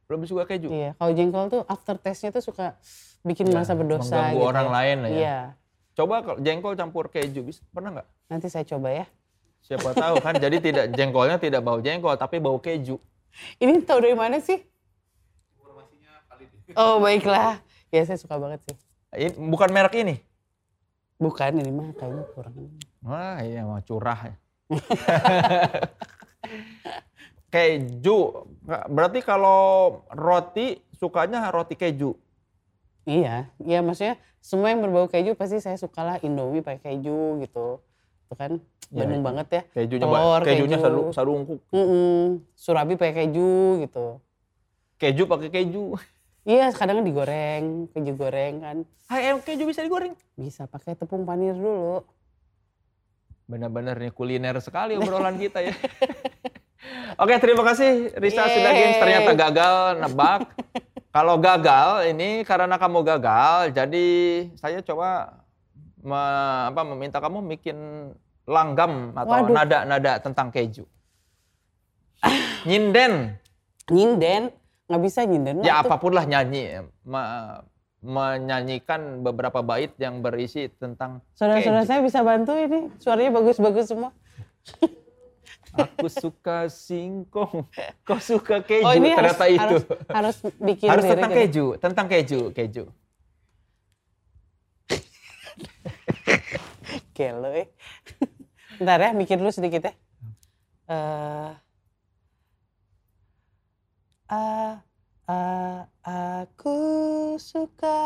Lebih 0.09 0.25
suka 0.25 0.49
keju? 0.49 0.73
Iya, 0.73 0.97
kalau 0.97 1.13
jengkol 1.13 1.45
tuh 1.53 1.61
after 1.69 2.01
taste-nya 2.01 2.33
tuh 2.33 2.41
suka 2.41 2.73
bikin 3.21 3.47
Ya, 3.47 3.53
merasa 3.59 3.73
berdosa 3.75 4.09
mengganggu 4.15 4.37
gitu. 4.39 4.49
orang 4.49 4.67
lain 4.69 4.97
lah 5.03 5.09
ya. 5.09 5.19
Iya, 5.19 5.39
Coba 5.93 6.15
kalau 6.23 6.39
jengkol 6.39 6.73
campur 6.79 7.11
keju, 7.11 7.41
bisa 7.43 7.59
pernah 7.75 7.99
nggak? 7.99 8.07
nanti 8.29 8.47
saya 8.47 8.63
coba 8.63 8.93
ya. 8.93 9.05
Siapa 9.59 9.91
tahu 9.91 10.15
kan, 10.23 10.39
jadi 10.39 10.57
tidak 10.63 10.85
jengkolnya 10.95 11.35
tidak 11.35 11.59
bau 11.59 11.83
jengkol, 11.83 12.15
tapi 12.15 12.39
bau 12.39 12.55
keju. 12.57 12.95
Ini 13.59 13.83
tahu 13.83 13.99
dari 14.07 14.15
mana 14.15 14.39
sih? 14.39 14.63
Oh 16.77 17.01
baiklah, 17.01 17.59
ya 17.89 18.05
saya 18.05 18.15
suka 18.15 18.37
banget 18.37 18.61
sih. 18.69 18.77
Ini, 19.11 19.35
bukan 19.35 19.69
merek 19.73 19.97
ini? 19.99 20.15
Bukan 21.19 21.59
ini 21.59 21.71
mah 21.73 21.91
kayaknya 21.97 22.23
kurang. 22.31 22.55
Wah, 23.03 23.41
ini 23.43 23.59
mah 23.59 23.83
curah 23.83 24.19
ya. 24.23 24.35
keju, 27.49 28.19
berarti 28.87 29.19
kalau 29.25 29.59
roti 30.13 30.77
sukanya 30.95 31.49
roti 31.49 31.73
keju. 31.73 32.13
Iya, 33.09 33.49
iya 33.59 33.81
maksudnya 33.81 34.15
semua 34.37 34.69
yang 34.69 34.85
berbau 34.85 35.09
keju 35.09 35.33
pasti 35.33 35.57
saya 35.57 35.75
sukalah 35.75 36.21
Indomie 36.21 36.61
pakai 36.61 36.93
keju 36.93 37.41
gitu. 37.41 37.81
Itu 38.27 38.35
kan 38.37 38.61
Ya, 38.89 39.05
Bandung 39.05 39.21
itu. 39.21 39.27
banget 39.29 39.47
ya. 39.49 39.61
Kejunya, 39.71 40.01
Telur, 40.01 40.41
kejunya 40.41 40.77
keju. 40.77 40.85
sadu, 40.85 41.01
sadungkuk. 41.13 41.59
Mm-mm. 41.69 42.41
Surabi 42.53 42.97
pakai 42.97 43.13
keju 43.23 43.53
gitu. 43.79 44.17
Keju 44.97 45.23
pakai 45.25 45.49
keju. 45.51 45.93
Iya, 46.41 46.73
kadang 46.73 47.05
digoreng, 47.05 47.85
keju 47.93 48.13
goreng 48.13 48.53
kan. 48.59 48.77
Hai, 49.05 49.29
em, 49.29 49.37
keju 49.39 49.69
bisa 49.69 49.85
digoreng. 49.85 50.17
Bisa 50.33 50.65
pakai 50.65 50.97
tepung 50.97 51.21
panir 51.21 51.53
dulu. 51.53 52.01
Benar-benar 53.45 53.97
nih 53.97 54.09
kuliner 54.09 54.57
sekali 54.57 54.93
obrolan 54.93 55.37
kita 55.37 55.61
ya. 55.61 55.73
Oke, 57.21 57.37
terima 57.37 57.61
kasih 57.61 58.09
Risa 58.15 58.45
sudah 58.47 58.71
games 58.71 58.97
ternyata 58.97 59.31
gagal 59.35 59.75
nebak. 59.99 60.41
Kalau 61.09 61.41
gagal 61.41 62.13
ini 62.13 62.45
karena 62.45 62.77
kamu 62.77 63.01
gagal, 63.01 63.73
jadi 63.73 64.07
saya 64.61 64.77
coba 64.85 65.41
me- 66.05 66.65
apa, 66.69 66.81
meminta 66.85 67.17
kamu 67.17 67.49
bikin 67.57 67.77
langgam 68.45 69.17
atau 69.17 69.49
nada-nada 69.49 70.21
tentang 70.21 70.53
keju. 70.53 70.85
Nyinden, 72.69 73.39
Nyinden, 73.89 74.53
nggak 74.85 75.01
bisa 75.01 75.25
nyinden. 75.25 75.65
ya 75.65 75.81
tuh. 75.81 75.89
apa 75.89 75.95
pun 75.97 76.13
lah 76.13 76.29
nyanyi, 76.29 76.85
me- 77.01 77.61
menyanyikan 77.99 79.25
beberapa 79.25 79.59
bait 79.65 79.91
yang 79.97 80.21
berisi 80.21 80.69
tentang 80.77 81.25
Saudara-saudara 81.35 81.83
saya 81.89 81.99
bisa 82.05 82.21
bantu 82.21 82.53
ini, 82.53 82.87
suaranya 83.01 83.33
bagus-bagus 83.33 83.89
semua. 83.89 84.13
Aku 85.69 86.09
suka 86.09 86.65
singkong, 86.71 87.69
kau 88.07 88.17
suka 88.17 88.65
keju. 88.65 88.87
Oh 88.89 88.93
ini 88.97 89.13
harus, 89.13 89.37
ternyata 89.37 89.45
itu. 89.47 89.61
harus, 89.61 89.83
harus 90.09 90.35
bikin 90.57 90.89
Harus 90.89 91.03
tentang 91.05 91.29
gitu. 91.31 91.39
keju, 91.39 91.65
tentang 91.77 92.07
keju, 92.09 92.41
keju. 92.55 92.83
Gelo 97.15 97.49
eh. 97.53 97.67
Bentar 98.79 98.99
ya, 99.03 99.09
mikir 99.13 99.37
dulu 99.37 99.51
sedikit 99.51 99.83
ya. 99.85 99.93
Eh, 100.89 101.51
a- 104.29 104.79
a- 105.29 105.85
aku 106.09 106.77
suka 107.37 107.99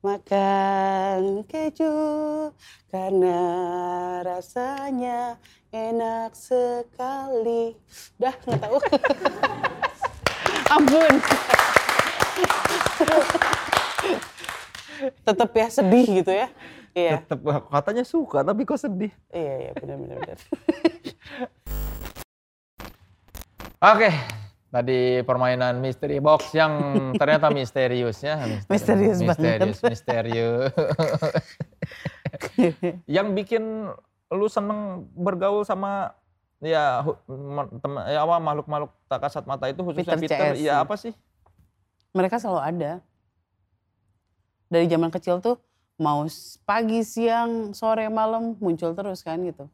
makan 0.00 1.44
keju 1.44 1.92
karena 2.88 3.40
rasanya 4.24 5.36
enak 5.68 6.32
sekali. 6.32 7.76
Dah 8.16 8.32
nggak 8.32 8.60
tahu. 8.64 8.80
Ampun. 10.80 11.14
Tetap 15.28 15.50
ya 15.52 15.68
sedih 15.68 16.06
gitu 16.24 16.32
ya. 16.32 16.48
Iya. 16.96 17.20
Tetep 17.20 17.44
katanya 17.68 18.04
suka, 18.08 18.40
tapi 18.40 18.64
kok 18.64 18.80
sedih. 18.80 19.12
Iya, 19.28 19.54
iya, 19.68 19.72
benar 19.76 19.96
benar 20.00 20.16
benar. 20.24 20.38
Oke, 23.94 24.12
tadi 24.70 25.22
permainan 25.22 25.78
mystery 25.78 26.18
box 26.18 26.50
yang 26.54 26.72
ternyata 27.18 27.50
misterius 27.54 28.22
ya. 28.22 28.38
Misterius 28.66 29.18
banget. 29.18 29.66
Misterius, 29.66 29.78
misterius. 29.82 30.72
yang 33.10 33.34
bikin 33.34 33.90
lu 34.30 34.46
seneng 34.46 35.10
bergaul 35.12 35.62
sama 35.62 36.14
ya 36.62 37.02
hu- 37.02 37.18
ma- 37.28 37.66
tem- 37.66 38.04
ya 38.06 38.22
apa 38.22 38.36
makhluk-makhluk 38.38 38.90
tak 39.10 39.20
kasat 39.26 39.44
mata 39.44 39.66
itu 39.66 39.82
khususnya 39.82 40.14
Peter 40.14 40.38
Peter, 40.38 40.54
CS. 40.54 40.62
ya 40.62 40.74
apa 40.80 40.94
sih? 40.94 41.12
Mereka 42.14 42.38
selalu 42.38 42.62
ada. 42.62 42.92
Dari 44.70 44.86
zaman 44.86 45.10
kecil 45.10 45.42
tuh 45.42 45.58
mau 45.98 46.22
pagi, 46.62 47.02
siang, 47.02 47.74
sore, 47.74 48.06
malam 48.06 48.54
muncul 48.56 48.94
terus 48.94 49.20
kan 49.20 49.42
gitu. 49.42 49.66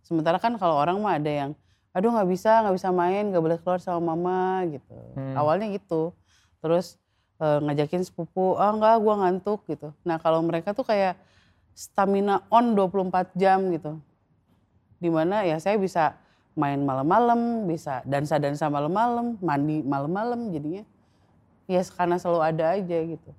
Sementara 0.00 0.40
kan 0.40 0.56
kalau 0.56 0.74
orang 0.74 0.96
mah 0.96 1.20
ada 1.20 1.28
yang, 1.28 1.50
aduh 1.96 2.12
nggak 2.12 2.28
bisa, 2.28 2.60
nggak 2.60 2.76
bisa 2.76 2.88
main, 2.92 3.32
nggak 3.32 3.40
boleh 3.40 3.58
keluar 3.64 3.80
sama 3.80 4.12
mama 4.12 4.68
gitu. 4.68 4.92
Hmm. 5.16 5.32
Awalnya 5.32 5.72
gitu. 5.72 6.12
Terus 6.60 7.00
eh, 7.40 7.58
ngajakin 7.64 8.04
sepupu, 8.04 8.60
ah 8.60 8.68
enggak 8.68 9.00
gua 9.00 9.14
ngantuk 9.24 9.64
gitu. 9.64 9.96
Nah 10.04 10.20
kalau 10.20 10.44
mereka 10.44 10.76
tuh 10.76 10.84
kayak 10.84 11.16
stamina 11.72 12.44
on 12.52 12.76
24 12.76 13.32
jam 13.32 13.64
gitu. 13.72 13.96
Di 15.00 15.08
mana 15.08 15.48
ya 15.48 15.56
saya 15.56 15.80
bisa 15.80 16.20
main 16.52 16.84
malam-malam, 16.84 17.64
bisa 17.64 18.04
dansa-dansa 18.04 18.68
malam-malam, 18.68 19.40
mandi 19.40 19.80
malam-malam 19.80 20.52
jadinya. 20.52 20.84
Ya 21.64 21.80
karena 21.80 22.20
selalu 22.20 22.40
ada 22.44 22.76
aja 22.76 22.98
gitu. 23.08 23.30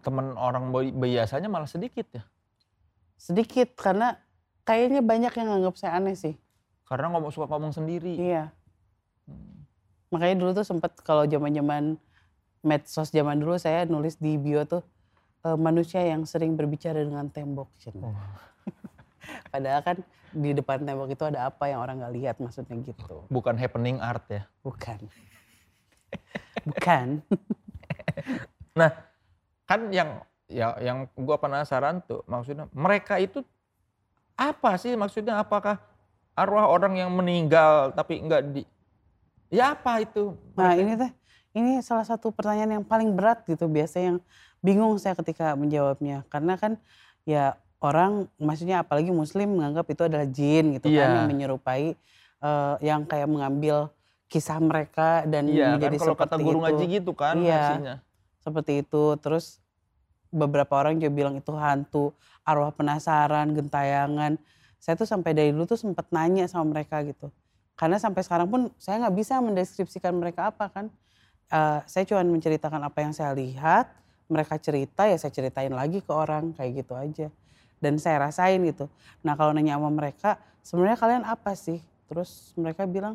Temen 0.00 0.32
orang 0.32 0.72
bi- 0.72 0.96
biasanya 0.96 1.52
malah 1.52 1.68
sedikit 1.68 2.08
ya. 2.12 2.24
Sedikit 3.20 3.76
karena 3.76 4.16
kayaknya 4.64 5.04
banyak 5.04 5.32
yang 5.36 5.48
nganggap 5.52 5.76
saya 5.76 6.00
aneh 6.00 6.16
sih. 6.16 6.36
Karena 6.88 7.12
ngomong 7.12 7.28
suka 7.28 7.46
ngomong 7.52 7.76
sendiri. 7.76 8.16
Iya. 8.16 8.48
Hmm. 9.28 9.68
Makanya 10.08 10.36
dulu 10.40 10.50
tuh 10.56 10.64
sempet 10.64 10.96
kalau 11.04 11.28
zaman-zaman 11.28 12.00
medsos 12.64 13.12
zaman 13.12 13.38
dulu 13.38 13.54
saya 13.60 13.86
nulis 13.86 14.16
di 14.18 14.34
bio 14.40 14.64
tuh 14.64 14.82
eh, 15.44 15.58
manusia 15.60 16.02
yang 16.02 16.24
sering 16.24 16.56
berbicara 16.56 17.04
dengan 17.04 17.28
tembok. 17.28 17.68
Oh. 18.00 18.16
Padahal 19.52 19.84
kan 19.84 19.96
di 20.32 20.56
depan 20.56 20.84
tembok 20.84 21.12
itu 21.12 21.24
ada 21.28 21.48
apa 21.48 21.68
yang 21.68 21.84
orang 21.84 22.00
nggak 22.00 22.14
lihat 22.16 22.36
maksudnya 22.40 22.80
gitu. 22.80 23.28
Bukan 23.28 23.60
happening 23.60 24.00
art 24.00 24.24
ya. 24.32 24.42
Bukan. 24.64 24.98
Bukan. 26.68 27.08
Nah, 28.78 28.94
kan 29.66 29.90
yang 29.90 30.22
ya 30.46 30.70
yang 30.78 31.10
gua 31.18 31.34
penasaran 31.34 31.98
tuh 32.06 32.22
maksudnya 32.30 32.70
mereka 32.70 33.18
itu 33.18 33.42
apa 34.38 34.78
sih 34.78 34.94
maksudnya 34.94 35.42
apakah 35.42 35.82
arwah 36.38 36.70
orang 36.70 36.94
yang 36.94 37.10
meninggal 37.10 37.90
tapi 37.90 38.22
enggak 38.22 38.46
di 38.54 38.62
ya 39.50 39.74
apa 39.74 39.98
itu? 40.04 40.38
Nah 40.54 40.70
mereka? 40.70 40.80
ini 40.80 40.92
teh, 40.94 41.10
ini 41.56 41.72
salah 41.82 42.06
satu 42.06 42.30
pertanyaan 42.30 42.78
yang 42.78 42.84
paling 42.86 43.10
berat 43.12 43.42
gitu 43.42 43.66
biasa 43.66 43.98
yang 43.98 44.16
bingung 44.62 44.94
saya 45.02 45.18
ketika 45.18 45.58
menjawabnya. 45.58 46.22
Karena 46.30 46.54
kan 46.54 46.78
ya 47.26 47.56
orang 47.82 48.30
maksudnya 48.38 48.82
apalagi 48.82 49.10
muslim 49.10 49.58
menganggap 49.58 49.86
itu 49.88 50.02
adalah 50.06 50.26
jin 50.28 50.78
gitu 50.78 50.86
kan 50.90 50.94
Iya. 50.94 51.14
yang 51.18 51.26
menyerupai 51.26 51.84
eh, 52.38 52.74
yang 52.86 53.02
kayak 53.02 53.26
mengambil 53.26 53.90
kisah 54.28 54.60
mereka 54.60 55.24
dan 55.26 55.48
Iya 55.48 55.74
kan 55.74 55.80
menjadi 55.80 55.96
kalau 55.98 56.14
kata 56.14 56.36
guru 56.36 56.58
itu. 56.58 56.64
ngaji 56.68 56.84
gitu 57.00 57.12
kan 57.16 57.34
Iya. 57.40 57.56
versinya. 57.56 57.94
Seperti 58.38 58.72
itu. 58.86 59.04
Terus 59.18 59.58
beberapa 60.28 60.76
orang 60.76 61.00
juga 61.00 61.08
bilang 61.10 61.34
itu 61.34 61.52
hantu, 61.56 62.12
arwah 62.44 62.68
penasaran, 62.70 63.56
gentayangan. 63.56 64.36
Saya 64.78 64.94
tuh 64.94 65.06
sampai 65.06 65.34
dari 65.34 65.50
dulu 65.50 65.66
tuh 65.66 65.78
sempat 65.78 66.06
nanya 66.14 66.46
sama 66.46 66.70
mereka 66.70 67.02
gitu. 67.02 67.28
Karena 67.78 67.98
sampai 67.98 68.22
sekarang 68.26 68.50
pun 68.50 68.70
saya 68.78 69.06
nggak 69.06 69.14
bisa 69.14 69.38
mendeskripsikan 69.38 70.14
mereka 70.14 70.50
apa 70.50 70.66
kan. 70.70 70.86
Eh, 71.50 71.80
saya 71.86 72.04
cuma 72.06 72.22
menceritakan 72.26 72.82
apa 72.82 72.98
yang 73.02 73.14
saya 73.14 73.34
lihat, 73.34 73.90
mereka 74.28 74.60
cerita 74.60 75.08
ya 75.08 75.16
saya 75.16 75.32
ceritain 75.32 75.72
lagi 75.72 76.04
ke 76.04 76.12
orang 76.12 76.52
kayak 76.54 76.84
gitu 76.84 76.94
aja. 76.94 77.28
Dan 77.78 77.96
saya 78.02 78.26
rasain 78.26 78.58
gitu. 78.66 78.90
Nah 79.22 79.38
kalau 79.38 79.54
nanya 79.54 79.78
sama 79.78 79.90
mereka, 79.90 80.38
sebenarnya 80.66 80.98
kalian 80.98 81.24
apa 81.24 81.54
sih? 81.54 81.78
Terus 82.10 82.50
mereka 82.58 82.82
bilang, 82.88 83.14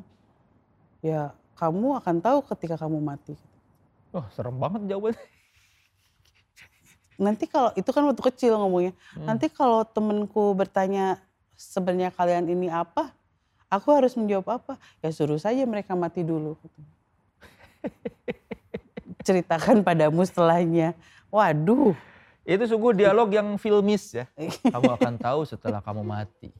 ya 1.03 1.35
kamu 1.59 1.99
akan 1.99 2.15
tahu 2.23 2.39
ketika 2.55 2.79
kamu 2.79 2.97
mati. 3.03 3.35
Wah, 4.13 4.29
serem 4.31 4.55
banget 4.55 4.87
jawabannya. 4.87 5.27
Nanti 7.17 7.45
kalau 7.45 7.69
itu 7.77 7.89
kan 7.93 8.03
waktu 8.09 8.23
kecil 8.33 8.57
ngomongnya. 8.57 8.93
Hmm. 9.13 9.25
Nanti 9.29 9.49
kalau 9.49 9.85
temenku 9.85 10.53
bertanya 10.57 11.21
sebenarnya 11.71 12.11
kalian 12.11 12.51
ini 12.51 12.67
apa, 12.67 13.15
aku 13.71 13.87
harus 13.95 14.13
menjawab 14.19 14.59
apa? 14.59 14.73
Ya 14.99 15.09
suruh 15.15 15.39
saja 15.39 15.63
mereka 15.63 15.95
mati 15.95 16.21
dulu. 16.25 16.59
Ceritakan 19.27 19.81
padamu 19.87 20.27
setelahnya. 20.27 20.91
Waduh, 21.31 21.95
Itu 22.43 22.67
sungguh 22.67 22.91
dialog 22.91 23.31
yang 23.31 23.55
filmis 23.55 24.11
ya. 24.11 24.27
Kamu 24.73 24.99
akan 24.99 25.15
tahu 25.15 25.47
setelah 25.47 25.79
kamu 25.79 26.03
mati. 26.03 26.51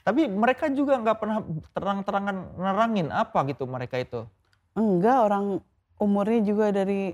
Tapi 0.00 0.26
mereka 0.26 0.68
juga 0.72 0.96
nggak 0.96 1.18
pernah 1.20 1.38
terang-terangan 1.76 2.36
nerangin 2.56 3.08
apa 3.12 3.40
gitu 3.48 3.68
mereka 3.68 4.00
itu. 4.00 4.24
Enggak, 4.72 5.28
orang 5.28 5.60
umurnya 6.00 6.40
juga 6.40 6.72
dari 6.72 7.12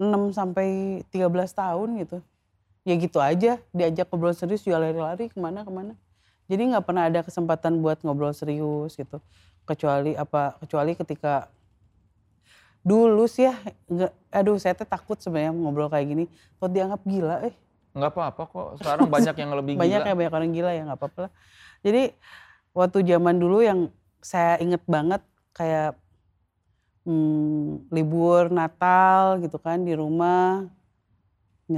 6 0.00 0.32
sampai 0.32 1.00
13 1.12 1.28
tahun 1.52 1.88
gitu. 2.02 2.18
Ya 2.82 2.94
gitu 2.98 3.22
aja, 3.22 3.62
diajak 3.70 4.10
ngobrol 4.10 4.34
serius 4.34 4.66
juga 4.66 4.82
lari-lari 4.82 5.30
ke 5.30 5.38
mana-kemana. 5.38 5.94
Jadi 6.50 6.74
nggak 6.74 6.84
pernah 6.84 7.06
ada 7.06 7.22
kesempatan 7.22 7.78
buat 7.78 8.02
ngobrol 8.02 8.34
serius 8.34 8.98
gitu. 8.98 9.22
Kecuali 9.62 10.18
apa? 10.18 10.58
Kecuali 10.58 10.98
ketika 10.98 11.46
dulu 12.82 13.30
sih 13.30 13.46
ya, 13.46 13.54
nggak, 13.86 14.12
aduh 14.34 14.58
saya 14.58 14.74
tuh 14.74 14.88
takut 14.90 15.14
sebenarnya 15.22 15.54
ngobrol 15.54 15.86
kayak 15.86 16.06
gini. 16.10 16.24
Kok 16.58 16.70
dianggap 16.74 17.02
gila, 17.06 17.36
eh 17.46 17.54
Nggak 17.92 18.10
apa-apa 18.16 18.42
kok. 18.48 18.68
Sekarang 18.80 19.06
banyak 19.12 19.36
yang 19.36 19.50
lebih 19.52 19.74
banyak 19.76 20.00
gila. 20.02 20.10
ya 20.10 20.14
banyak 20.16 20.34
orang 20.34 20.50
gila 20.50 20.70
ya 20.72 20.82
nggak 20.88 20.98
apa-apa 20.98 21.18
lah. 21.28 21.32
Jadi 21.84 22.02
waktu 22.72 22.98
zaman 23.04 23.36
dulu 23.36 23.58
yang 23.60 23.80
saya 24.24 24.56
inget 24.58 24.82
banget 24.88 25.22
kayak 25.52 25.94
hmm, 27.04 27.92
libur 27.92 28.48
Natal 28.48 29.38
gitu 29.44 29.60
kan 29.60 29.82
di 29.84 29.92
rumah 29.92 30.66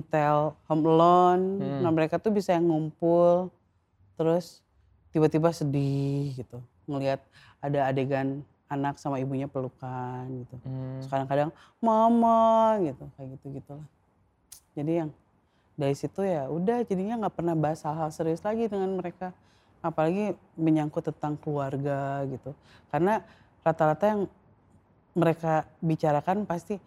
nyetel 0.01 0.53
Home 0.67 0.85
Alone. 0.85 1.45
Hmm. 1.63 1.81
Nah 1.87 1.91
mereka 1.95 2.19
tuh 2.19 2.35
bisa 2.35 2.55
yang 2.55 2.67
ngumpul 2.67 3.51
terus 4.15 4.63
tiba-tiba 5.11 5.51
sedih 5.51 6.35
gitu 6.35 6.59
ngelihat 6.91 7.23
ada 7.63 7.91
adegan 7.91 8.43
anak 8.67 8.99
sama 8.99 9.23
ibunya 9.23 9.47
pelukan 9.47 10.27
gitu. 10.45 10.55
Hmm. 10.67 10.99
Terus 10.99 11.09
kadang-kadang 11.09 11.51
mama 11.79 12.79
gitu 12.83 13.05
kayak 13.15 13.29
gitu 13.39 13.47
gitulah. 13.63 13.89
Jadi 14.75 14.93
yang 15.05 15.11
dari 15.75 15.95
situ 15.95 16.23
ya 16.23 16.47
udah 16.47 16.87
jadinya 16.87 17.27
nggak 17.27 17.35
pernah 17.35 17.55
bahas 17.59 17.83
hal-hal 17.83 18.11
serius 18.15 18.43
lagi 18.47 18.71
dengan 18.71 18.95
mereka 18.95 19.35
apalagi 19.85 20.33
menyangkut 20.57 21.13
tentang 21.13 21.37
keluarga 21.37 22.25
gitu 22.31 22.55
karena 22.89 23.21
rata-rata 23.61 24.05
yang 24.07 24.23
mereka 25.13 25.69
bicarakan 25.83 26.49
pasti 26.49 26.79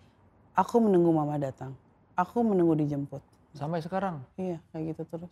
aku 0.56 0.76
menunggu 0.82 1.14
mama 1.14 1.38
datang 1.38 1.76
aku 2.18 2.42
menunggu 2.42 2.74
dijemput 2.76 3.22
Sampai 3.54 3.80
sekarang. 3.80 4.22
iya 4.36 4.58
kayak 4.70 4.92
gitu 4.92 5.02
terus 5.08 5.32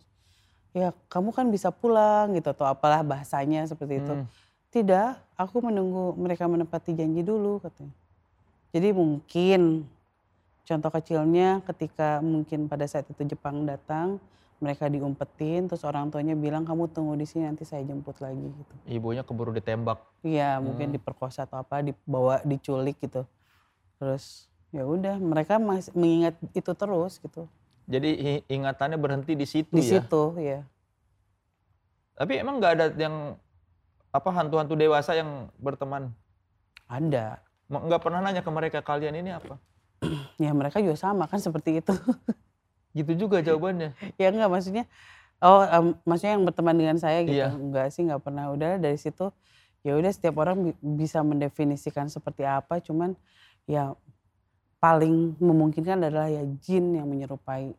ya 0.72 0.90
kamu 1.06 1.30
kan 1.30 1.46
bisa 1.46 1.68
pulang 1.68 2.32
gitu 2.32 2.48
atau 2.48 2.64
apalah 2.64 3.02
bahasanya 3.02 3.64
seperti 3.64 3.98
itu 3.98 4.12
Hmm. 4.14 4.26
tidak 4.70 5.08
aku 5.34 5.60
menunggu 5.60 6.14
mereka 6.14 6.44
menepati 6.44 6.92
janji 6.92 7.20
dulu 7.20 7.58
katanya 7.58 7.94
jadi 8.70 8.92
mungkin 8.92 9.88
contoh 10.62 10.90
kecilnya 10.90 11.62
ketika 11.64 12.18
mungkin 12.20 12.66
pada 12.66 12.84
saat 12.84 13.06
itu 13.06 13.22
Jepang 13.26 13.64
datang 13.64 14.18
mereka 14.56 14.88
diumpetin 14.88 15.64
terus 15.64 15.80
orang 15.80 16.08
tuanya 16.08 16.32
bilang 16.32 16.62
kamu 16.62 16.88
tunggu 16.88 17.14
di 17.14 17.24
sini 17.24 17.44
nanti 17.44 17.62
saya 17.62 17.80
jemput 17.82 18.16
lagi 18.18 18.40
gitu 18.42 18.74
Ibunya 18.86 19.20
keburu 19.20 19.52
ditembak. 19.52 20.00
iya 20.20 20.56
mungkin 20.58 20.90
Hmm. 20.90 20.96
diperkosa 20.96 21.44
atau 21.44 21.56
apa 21.58 21.80
dibawa 21.80 22.42
diculik 22.42 22.96
gitu 22.98 23.24
terus 23.96 24.44
ya 24.76 24.84
udah 24.84 25.16
mereka 25.16 25.56
masih 25.56 25.88
mengingat 25.96 26.36
itu 26.52 26.72
terus 26.76 27.16
gitu 27.16 27.48
Jadi 27.86 28.42
ingatannya 28.50 28.98
berhenti 28.98 29.32
di 29.32 29.46
situ 29.48 29.72
di 29.72 29.80
ya. 29.80 30.02
situ 30.02 30.22
ya 30.36 30.60
Tapi 32.16 32.32
emang 32.40 32.60
nggak 32.60 32.72
ada 32.76 32.86
yang 32.96 33.36
apa 34.10 34.28
hantu-hantu 34.32 34.72
dewasa 34.76 35.12
yang 35.12 35.48
berteman? 35.60 36.08
ada 36.88 37.40
Nggak 37.66 37.98
pernah 38.04 38.20
nanya 38.22 38.40
ke 38.46 38.50
mereka 38.52 38.78
kalian 38.80 39.16
ini 39.18 39.30
apa? 39.34 39.58
ya 40.42 40.52
mereka 40.52 40.78
juga 40.84 40.96
sama 40.96 41.24
kan 41.26 41.40
seperti 41.40 41.80
itu 41.80 41.92
Gitu 42.96 43.12
juga 43.28 43.44
jawabannya. 43.44 43.92
ya 44.16 44.32
enggak 44.32 44.48
maksudnya 44.48 44.84
oh 45.44 45.60
em, 45.68 45.86
maksudnya 46.08 46.32
yang 46.40 46.44
berteman 46.48 46.76
dengan 46.76 46.96
saya 46.96 47.20
gitu 47.28 47.36
Iya. 47.36 47.52
enggak 47.52 47.86
sih 47.92 48.02
nggak 48.08 48.22
pernah 48.24 48.48
udah 48.52 48.80
dari 48.80 48.96
situ 48.96 49.28
ya 49.84 49.92
udah 50.00 50.08
setiap 50.08 50.40
orang 50.40 50.72
bi- 50.72 50.80
bisa 51.04 51.20
mendefinisikan 51.20 52.08
seperti 52.08 52.48
apa 52.48 52.80
cuman 52.80 53.12
ya 53.68 53.92
paling 54.76 55.34
memungkinkan 55.40 56.04
adalah 56.04 56.28
ya 56.28 56.44
jin 56.60 56.94
yang 56.94 57.08
menyerupai 57.08 57.72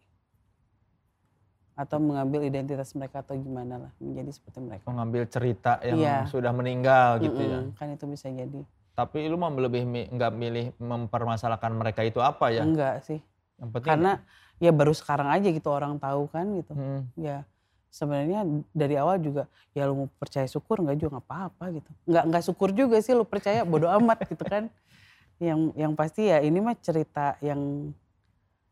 atau 1.78 2.02
mengambil 2.02 2.42
identitas 2.42 2.90
mereka 2.98 3.22
atau 3.22 3.38
gimana 3.38 3.78
lah 3.78 3.92
menjadi 4.02 4.34
seperti 4.34 4.60
mereka 4.66 4.90
Mengambil 4.90 5.30
cerita 5.30 5.78
yang 5.86 6.02
Iya. 6.02 6.18
sudah 6.26 6.50
meninggal 6.50 7.22
gitu 7.22 7.38
ya. 7.38 7.62
Mm-mm, 7.62 7.78
kan 7.78 7.94
itu 7.94 8.06
bisa 8.10 8.28
jadi 8.28 8.62
Tapi 8.98 9.30
lu 9.30 9.38
mau 9.38 9.54
lebih 9.54 9.86
nggak 10.10 10.32
milih 10.34 10.74
mempermasalahkan 10.82 11.70
mereka 11.70 12.02
itu 12.02 12.18
apa 12.18 12.50
ya? 12.50 12.66
enggak 12.66 13.06
sih 13.06 13.22
Yang 13.62 13.70
penting 13.78 13.86
karena 13.94 14.12
ya 14.58 14.72
baru 14.74 14.90
sekarang 14.90 15.30
aja 15.30 15.48
gitu 15.54 15.70
orang 15.70 16.02
tahu 16.02 16.26
kan 16.34 16.50
gitu 16.58 16.74
Hmm. 16.74 17.06
ya 17.14 17.46
sebenarnya 17.88 18.42
dari 18.74 18.98
awal 18.98 19.22
juga 19.22 19.46
ya 19.74 19.86
lu 19.86 19.94
mau 19.96 20.10
percaya 20.18 20.50
syukur 20.50 20.82
nggak 20.82 20.98
juga 20.98 21.18
nggak 21.18 21.26
apa-apa 21.30 21.66
gitu 21.78 21.90
nggak 22.10 22.24
nggak 22.26 22.44
syukur 22.44 22.70
juga 22.74 22.98
sih 23.00 23.14
lu 23.14 23.22
percaya 23.22 23.62
bodoh 23.62 23.90
amat 24.02 24.26
gitu 24.26 24.42
kan 24.44 24.66
yang 25.38 25.70
yang 25.78 25.94
pasti 25.94 26.28
ya 26.28 26.42
ini 26.42 26.58
mah 26.58 26.74
cerita 26.78 27.38
yang 27.40 27.94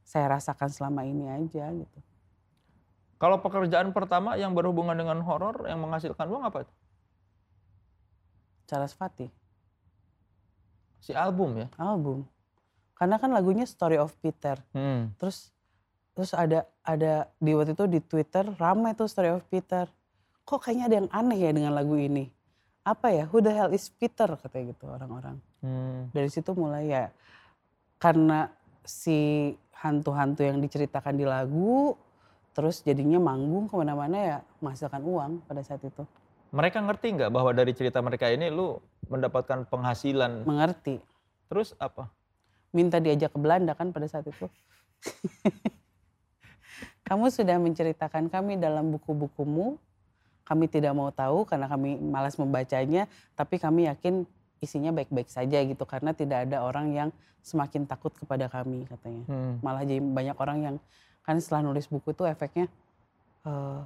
saya 0.01 0.33
rasakan 0.33 0.69
selama 0.69 1.01
ini 1.01 1.25
aja 1.29 1.69
gitu 1.71 1.99
Kalau 3.15 3.39
pekerjaan 3.39 3.89
pertama 3.95 4.35
yang 4.35 4.51
berhubungan 4.51 4.93
dengan 4.93 5.23
horor 5.23 5.65
yang 5.65 5.79
menghasilkan 5.79 6.27
uang 6.27 6.43
apa 6.45 6.67
itu? 6.67 6.73
Sarasvati 8.65 9.29
Si 10.99 11.13
album 11.13 11.53
ya. 11.61 11.67
album 11.77 12.25
karena 12.97 13.19
kan 13.19 13.29
lagunya 13.29 13.67
Story 13.67 13.99
of 14.01 14.15
Peter 14.19 14.57
Hmm. 14.73 15.13
terus 15.21 15.53
terus 16.17 16.31
ada 16.33 16.65
ada 16.81 17.27
di 17.37 17.51
waktu 17.53 17.75
itu 17.75 17.85
di 17.85 17.99
Twitter 18.01 18.47
ramai 18.57 18.95
tuh 18.95 19.05
Story 19.05 19.29
of 19.29 19.45
Peter 19.51 19.85
kok 20.41 20.59
kayaknya 20.63 20.85
ada 20.89 20.95
yang 21.03 21.09
aneh 21.11 21.39
ya 21.39 21.51
dengan 21.53 21.73
lagu 21.75 21.93
ini 21.93 22.31
apa 22.85 23.07
ya 23.09 23.25
who 23.25 23.41
the 23.41 23.49
hell 23.49 23.73
is 23.73 23.89
Peter 23.89 24.29
katanya 24.29 24.71
gitu 24.71 24.85
orang-orang 24.87 25.37
Hmm. 25.65 26.13
dari 26.13 26.29
situ 26.29 26.53
mulai 26.53 26.85
ya 26.85 27.09
karena 27.97 28.53
si 28.85 29.49
hantu-hantu 29.73 30.45
yang 30.45 30.61
diceritakan 30.61 31.17
di 31.17 31.25
lagu 31.25 31.97
terus 32.53 32.85
jadinya 32.85 33.17
manggung 33.17 33.65
ke 33.65 33.73
mana-mana 33.73 34.13
ya 34.15 34.37
menghasilkan 34.61 35.01
uang 35.01 35.31
pada 35.43 35.65
saat 35.65 35.81
itu 35.81 36.05
Mereka 36.53 36.79
ngerti 36.79 37.17
nggak 37.17 37.33
bahwa 37.33 37.49
dari 37.49 37.73
cerita 37.73 37.97
mereka 37.99 38.29
ini 38.29 38.47
lu 38.47 38.77
mendapatkan 39.09 39.65
penghasilan? 39.65 40.45
mengerti 40.45 41.01
Terus 41.49 41.73
apa? 41.75 42.13
minta 42.69 43.01
diajak 43.01 43.33
ke 43.33 43.39
Belanda 43.41 43.73
kan 43.73 43.89
pada 43.89 44.05
saat 44.05 44.29
itu 44.29 44.45
kamu 47.09 47.33
sudah 47.33 47.57
menceritakan 47.57 48.29
kami 48.29 48.55
dalam 48.55 48.93
buku-bukumu 48.93 49.81
kami 50.45 50.69
tidak 50.69 50.93
mau 50.93 51.09
tahu 51.09 51.43
karena 51.43 51.65
kami 51.65 51.97
malas 51.97 52.37
membacanya 52.37 53.09
tapi 53.33 53.57
kami 53.57 53.89
yakin 53.89 54.23
isinya 54.61 54.93
baik-baik 54.93 55.27
saja 55.27 55.59
gitu 55.65 55.83
karena 55.83 56.13
tidak 56.13 56.47
ada 56.47 56.63
orang 56.63 56.93
yang 56.93 57.09
semakin 57.41 57.85
takut 57.85 58.13
kepada 58.13 58.49
kami 58.49 58.85
katanya. 58.89 59.23
Hmm. 59.29 59.53
malah 59.61 59.85
jadi 59.85 60.01
banyak 60.01 60.37
orang 60.37 60.57
yang 60.61 60.75
kan 61.25 61.37
setelah 61.41 61.65
nulis 61.65 61.85
buku 61.89 62.13
itu 62.13 62.23
efeknya 62.25 62.69
eh, 63.45 63.79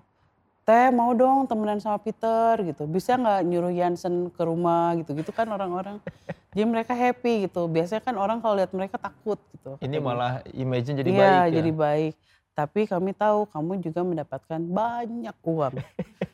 teh 0.70 0.94
mau 0.94 1.10
dong 1.18 1.50
temenan 1.50 1.82
sama 1.82 1.98
Peter 1.98 2.62
gitu. 2.62 2.86
Bisa 2.86 3.18
nggak 3.18 3.42
nyuruh 3.42 3.74
Jansen 3.74 4.30
ke 4.30 4.46
rumah? 4.46 4.94
gitu 5.02 5.18
gitu 5.18 5.34
kan 5.34 5.50
orang-orang. 5.50 5.98
Jadi 6.54 6.66
mereka 6.70 6.94
happy 6.94 7.50
gitu. 7.50 7.66
Biasanya 7.66 8.06
kan 8.06 8.14
orang 8.14 8.38
kalau 8.38 8.54
lihat 8.54 8.70
mereka 8.70 9.02
takut 9.02 9.42
gitu. 9.50 9.82
Ini 9.82 9.98
katanya. 9.98 10.06
malah 10.06 10.34
image-nya 10.54 10.96
jadi 11.02 11.10
Iya, 11.10 11.18
baik 11.18 11.34
ya. 11.34 11.54
jadi 11.62 11.72
baik 11.74 12.14
tapi 12.60 12.84
kami 12.84 13.16
tahu 13.16 13.48
kamu 13.48 13.80
juga 13.80 14.04
mendapatkan 14.04 14.60
banyak 14.60 15.36
uang 15.48 15.80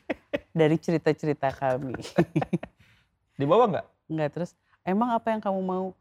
dari 0.58 0.74
cerita-cerita 0.74 1.54
kami 1.54 1.94
Dibawa 3.38 3.70
nggak? 3.70 3.86
Enggak 4.10 4.30
terus 4.34 4.50
emang 4.82 5.14
apa 5.14 5.30
yang 5.30 5.38
kamu 5.38 5.60
mau 5.62 5.94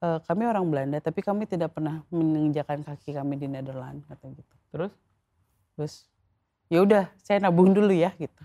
Eh, 0.00 0.18
kami 0.24 0.48
orang 0.48 0.64
Belanda 0.64 0.96
tapi 0.96 1.20
kami 1.20 1.44
tidak 1.44 1.76
pernah 1.76 2.00
menginjakan 2.08 2.80
kaki 2.80 3.12
kami 3.12 3.36
di 3.36 3.44
Nederland 3.44 4.00
kata 4.08 4.32
gitu 4.32 4.54
Terus? 4.72 4.92
terus 5.76 5.94
ya 6.72 6.80
udah 6.80 7.04
saya 7.20 7.44
nabung 7.44 7.76
dulu 7.76 7.92
ya 7.92 8.08
gitu 8.16 8.40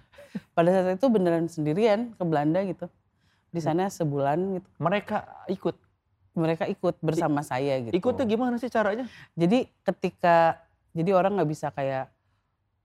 pada 0.51 0.67
saat 0.75 0.99
itu 0.99 1.07
beneran 1.07 1.47
sendirian 1.47 2.11
ke 2.11 2.23
Belanda 2.27 2.59
gitu 2.59 2.91
di 3.55 3.63
sana 3.63 3.87
sebulan 3.87 4.59
gitu 4.59 4.67
Mereka 4.83 5.47
ikut. 5.47 5.75
mereka 6.35 6.67
ikut 6.67 6.99
bersama 6.99 7.39
saya 7.39 7.79
gitu 7.87 7.95
Ikutnya 7.95 8.27
gimana 8.27 8.59
sih 8.59 8.67
caranya? 8.67 9.07
jadi 9.31 9.71
ketika 9.87 10.59
jadi 10.95 11.11
orang 11.11 11.35
nggak 11.35 11.51
bisa 11.51 11.67
kayak 11.69 12.07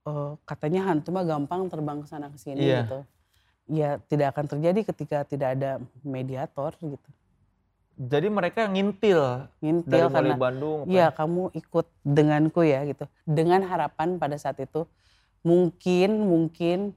oh, 0.04 0.34
katanya 0.42 0.90
hantu 0.90 1.14
mah 1.14 1.22
gampang 1.22 1.70
terbang 1.70 2.02
ke 2.02 2.06
sana 2.10 2.26
ke 2.28 2.36
sini 2.36 2.60
Iya. 2.60 2.82
gitu 2.84 2.98
ya 3.70 3.90
tidak 4.02 4.34
akan 4.34 4.44
terjadi 4.50 4.80
ketika 4.82 5.18
tidak 5.22 5.54
ada 5.54 5.78
mediator 6.02 6.74
gitu 6.76 7.10
Jadi 8.00 8.32
mereka 8.32 8.64
ngintil 8.64 9.44
ngintil 9.60 10.08
dari 10.08 10.14
karena 10.16 10.34
Bandung. 10.34 10.88
Iya, 10.88 11.12
kamu 11.12 11.52
ikut 11.52 11.84
denganku 12.00 12.64
ya 12.64 12.80
gitu. 12.88 13.04
Dengan 13.28 13.60
harapan 13.60 14.16
pada 14.16 14.40
saat 14.40 14.56
itu 14.56 14.88
mungkin 15.44 16.24
mungkin 16.24 16.96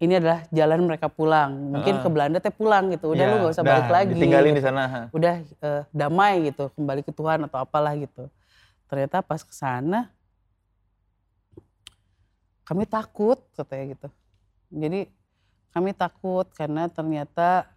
ini 0.00 0.12
adalah 0.16 0.48
jalan 0.48 0.88
mereka 0.88 1.12
pulang. 1.12 1.76
Mungkin 1.76 1.94
Ah. 1.94 2.02
ke 2.02 2.08
Belanda 2.08 2.38
teh 2.40 2.48
pulang 2.48 2.88
gitu. 2.96 3.12
Udah 3.12 3.22
Iya, 3.22 3.30
lu 3.30 3.36
gak 3.44 3.52
usah 3.52 3.60
dah, 3.60 3.70
balik 3.76 3.90
lagi. 3.92 4.12
Ditinggalin 4.16 4.54
di 4.56 4.64
sana. 4.64 4.82
Udah 5.12 5.34
eh, 5.44 5.82
damai 5.92 6.48
gitu, 6.48 6.72
kembali 6.80 7.04
ke 7.04 7.12
Tuhan 7.12 7.38
atau 7.44 7.58
apalah 7.60 7.92
gitu. 7.92 8.24
Ternyata 8.88 9.20
pas 9.20 9.44
ke 9.44 9.52
sana 9.52 10.08
kami 12.72 12.84
takut 12.88 13.36
katanya 13.52 13.84
gitu. 13.92 14.08
Jadi 14.72 15.00
kami 15.70 15.92
takut 15.92 16.48
karena 16.56 16.88
ternyata 16.88 17.68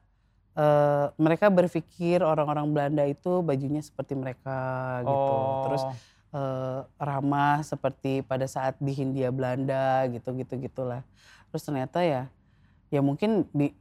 eh, 0.55 1.11
mereka 1.19 1.51
berpikir 1.51 2.23
orang-orang 2.23 2.67
Belanda 2.71 3.03
itu 3.03 3.43
bajunya 3.43 3.83
seperti 3.83 4.15
mereka 4.15 4.57
gitu. 5.03 5.35
Terus 5.67 5.83
Oh. 5.83 5.95
eh, 6.35 6.79
ramah 6.99 7.59
seperti 7.63 8.23
pada 8.23 8.47
saat 8.47 8.75
di 8.79 8.91
Hindia 8.91 9.31
Belanda 9.31 10.07
gitu 10.11 10.31
gitu 10.35 10.55
gitulah. 10.59 11.03
Terus 11.51 11.63
ternyata 11.63 11.99
ya 12.03 12.27
ya 12.91 12.99
mungkin 13.03 13.47
di 13.51 13.71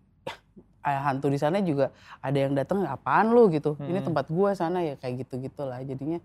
ah, 0.82 1.00
hantu 1.10 1.30
di 1.30 1.38
sana 1.38 1.62
juga 1.62 1.90
ada 2.18 2.38
yang 2.38 2.54
datang 2.58 2.82
apaan 2.86 3.30
lu 3.30 3.50
gitu. 3.50 3.78
Ini 3.86 4.02
Mm-mm. 4.02 4.06
tempat 4.06 4.26
gua 4.30 4.54
sana 4.54 4.82
ya 4.82 4.94
kayak 4.98 5.26
gitu 5.26 5.38
gitulah. 5.42 5.78
Jadinya 5.82 6.18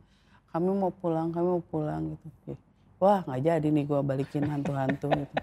kami 0.50 0.70
mau 0.74 0.90
pulang, 0.94 1.30
kami 1.30 1.48
mau 1.58 1.64
pulang 1.64 2.18
gitu. 2.18 2.58
Wah 3.00 3.24
nggak 3.24 3.42
jadi 3.42 3.68
nih 3.72 3.84
gua 3.88 4.04
balikin 4.04 4.44
hantu-hantu 4.44 5.08
gitu. 5.16 5.36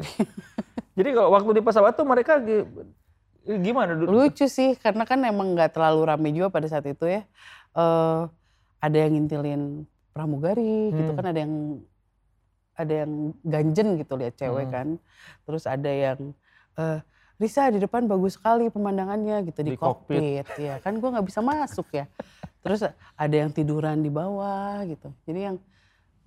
Jadi 0.98 1.08
kalau 1.12 1.30
waktu 1.32 1.50
di 1.54 1.62
pesawat 1.62 1.92
tuh 1.92 2.04
mereka 2.04 2.40
gi- 2.40 2.66
gimana 3.60 3.92
dulu? 3.92 4.26
Lucu 4.26 4.44
sih 4.46 4.76
karena 4.76 5.04
kan 5.04 5.20
emang 5.22 5.52
nggak 5.52 5.72
terlalu 5.72 6.00
rame 6.04 6.28
juga 6.32 6.48
pada 6.50 6.66
saat 6.66 6.84
itu 6.84 7.04
ya. 7.04 7.24
Eh 7.72 8.20
ada 8.80 8.96
yang 8.96 9.12
ngintilin 9.12 9.84
pramugari 10.10 10.92
gitu 10.92 11.12
Hmm. 11.12 11.18
kan 11.20 11.26
ada 11.30 11.40
yang 11.40 11.54
ada 12.74 12.94
yang 13.04 13.12
ganjen 13.44 13.88
gitu 13.96 14.12
lihat 14.16 14.34
cewek 14.36 14.66
Hmm. 14.68 14.72
kan. 14.72 14.88
Terus 15.44 15.64
ada 15.64 15.88
yang 15.88 16.32
eh 16.76 17.00
Risa 17.36 17.72
di 17.72 17.80
depan 17.80 18.04
bagus 18.04 18.36
sekali 18.36 18.68
pemandangannya 18.68 19.48
gitu 19.48 19.64
di, 19.64 19.72
Di 19.72 19.80
kokpit. 19.80 20.44
kokpit. 20.44 20.46
ya 20.68 20.74
kan 20.80 20.96
gua 20.96 21.16
nggak 21.16 21.28
bisa 21.28 21.40
masuk 21.40 21.88
ya. 21.92 22.04
Terus 22.60 22.84
ada 23.16 23.36
yang 23.36 23.48
tiduran 23.48 24.00
di 24.00 24.08
bawah 24.08 24.84
gitu. 24.84 25.08
Jadi 25.24 25.40
yang 25.44 25.56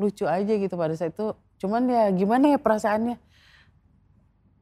lucu 0.03 0.27
aja 0.27 0.53
gitu 0.53 0.75
pada 0.75 0.91
saat 0.93 1.15
itu. 1.15 1.31
Cuman 1.63 1.88
ya 1.88 2.11
gimana 2.11 2.51
ya 2.51 2.59
perasaannya 2.59 3.15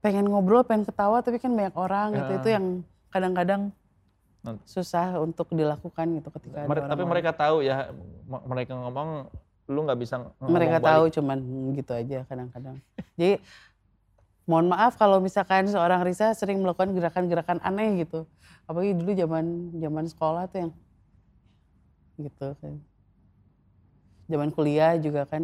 pengen 0.01 0.29
ngobrol, 0.29 0.61
pengen 0.61 0.85
ketawa 0.85 1.25
tapi 1.25 1.41
kan 1.41 1.49
banyak 1.53 1.73
orang 1.73 2.13
gitu. 2.13 2.31
Ya. 2.31 2.37
Itu 2.37 2.49
yang 2.53 2.65
kadang-kadang 3.09 3.61
susah 4.65 5.21
untuk 5.21 5.53
dilakukan 5.53 6.17
gitu 6.17 6.29
ketika 6.33 6.65
ada 6.65 6.69
Mere- 6.69 6.89
tapi 6.89 7.03
mereka 7.05 7.29
tahu 7.29 7.61
ya 7.61 7.93
mereka 8.25 8.73
ngomong 8.73 9.29
lu 9.69 9.79
nggak 9.85 9.99
bisa 10.01 10.17
ng- 10.17 10.33
ngomong 10.41 10.55
mereka 10.57 10.77
balik. 10.81 10.89
tahu 10.89 11.03
cuman 11.21 11.37
gitu 11.77 11.91
aja 11.93 12.19
kadang-kadang. 12.25 12.75
Jadi 13.13 13.37
mohon 14.49 14.67
maaf 14.73 14.97
kalau 14.97 15.21
misalkan 15.21 15.69
seorang 15.69 16.01
Risa 16.01 16.33
sering 16.33 16.57
melakukan 16.57 16.89
gerakan-gerakan 16.97 17.61
aneh 17.61 18.01
gitu. 18.01 18.25
Apalagi 18.65 18.97
dulu 18.97 19.11
zaman 19.13 19.45
zaman 19.77 20.05
sekolah 20.09 20.43
tuh 20.49 20.57
yang 20.65 20.71
gitu 22.17 22.47
kan. 22.57 22.75
Zaman 24.31 24.55
kuliah 24.55 24.95
juga 24.95 25.27
kan 25.27 25.43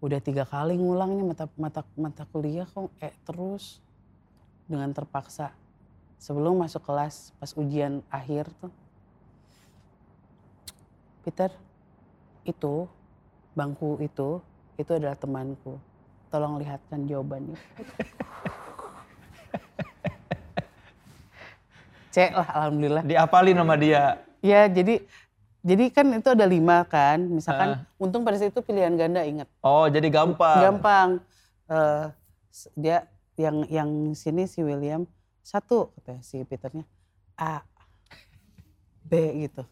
udah 0.00 0.20
tiga 0.20 0.48
kali 0.48 0.80
ngulangnya 0.80 1.24
mata 1.24 1.44
mata 1.60 1.84
mata 1.96 2.24
kuliah 2.32 2.64
kok 2.64 2.88
eh 3.04 3.12
terus 3.28 3.84
dengan 4.64 4.88
terpaksa. 4.96 5.52
Sebelum 6.16 6.56
masuk 6.64 6.80
kelas 6.80 7.36
pas 7.36 7.52
ujian 7.52 8.00
akhir 8.08 8.48
tuh 8.64 8.72
Peter 11.24 11.52
itu 12.44 12.88
bangku 13.52 14.00
itu 14.00 14.40
itu 14.80 14.90
adalah 14.92 15.16
temanku. 15.16 15.76
Tolong 16.32 16.58
lihatkan 16.60 17.06
jawabannya. 17.06 17.56
Cek 22.14 22.30
lah 22.30 22.46
alhamdulillah. 22.46 23.02
Diapalin 23.02 23.58
sama 23.58 23.74
dia. 23.74 24.22
ya 24.44 24.68
jadi 24.68 25.00
jadi 25.64 25.84
kan 25.88 26.06
itu 26.12 26.28
ada 26.28 26.44
lima 26.44 26.84
kan 26.84 27.16
misalkan 27.24 27.68
untung 27.96 28.20
pada 28.20 28.36
saat 28.36 28.52
itu 28.52 28.60
pilihan 28.60 28.92
ganda 28.92 29.24
ingat. 29.24 29.48
Oh 29.58 29.88
jadi 29.88 30.06
gampang. 30.06 30.60
gampang. 30.62 31.08
Eh, 31.66 32.04
s- 32.48 32.68
dia 32.74 33.08
yang 33.34 33.64
yang 33.66 33.88
sini 34.12 34.44
si 34.44 34.60
William 34.60 35.08
satu 35.40 35.88
katanya 35.96 36.20
si 36.20 36.44
Peternya 36.44 36.84
A 37.34 37.64
B 39.02 39.12
gitu. 39.42 39.64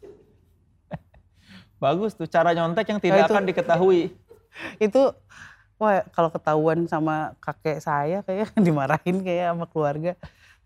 Bagus 1.76 2.14
tuh 2.14 2.26
cara 2.26 2.50
nyontek 2.52 2.88
yang 2.88 2.98
tidak 2.98 3.18
Oh, 3.18 3.26
itu- 3.26 3.34
akan 3.34 3.44
diketahui. 3.44 4.00
itu 4.86 5.02
wah 5.76 6.00
kalau 6.10 6.30
ketahuan 6.30 6.86
sama 6.86 7.34
kakek 7.36 7.78
saya 7.78 8.22
kayak 8.22 8.48
dimarahin 8.66 9.20
kayak 9.20 9.52
sama 9.52 9.66
keluarga. 9.68 10.12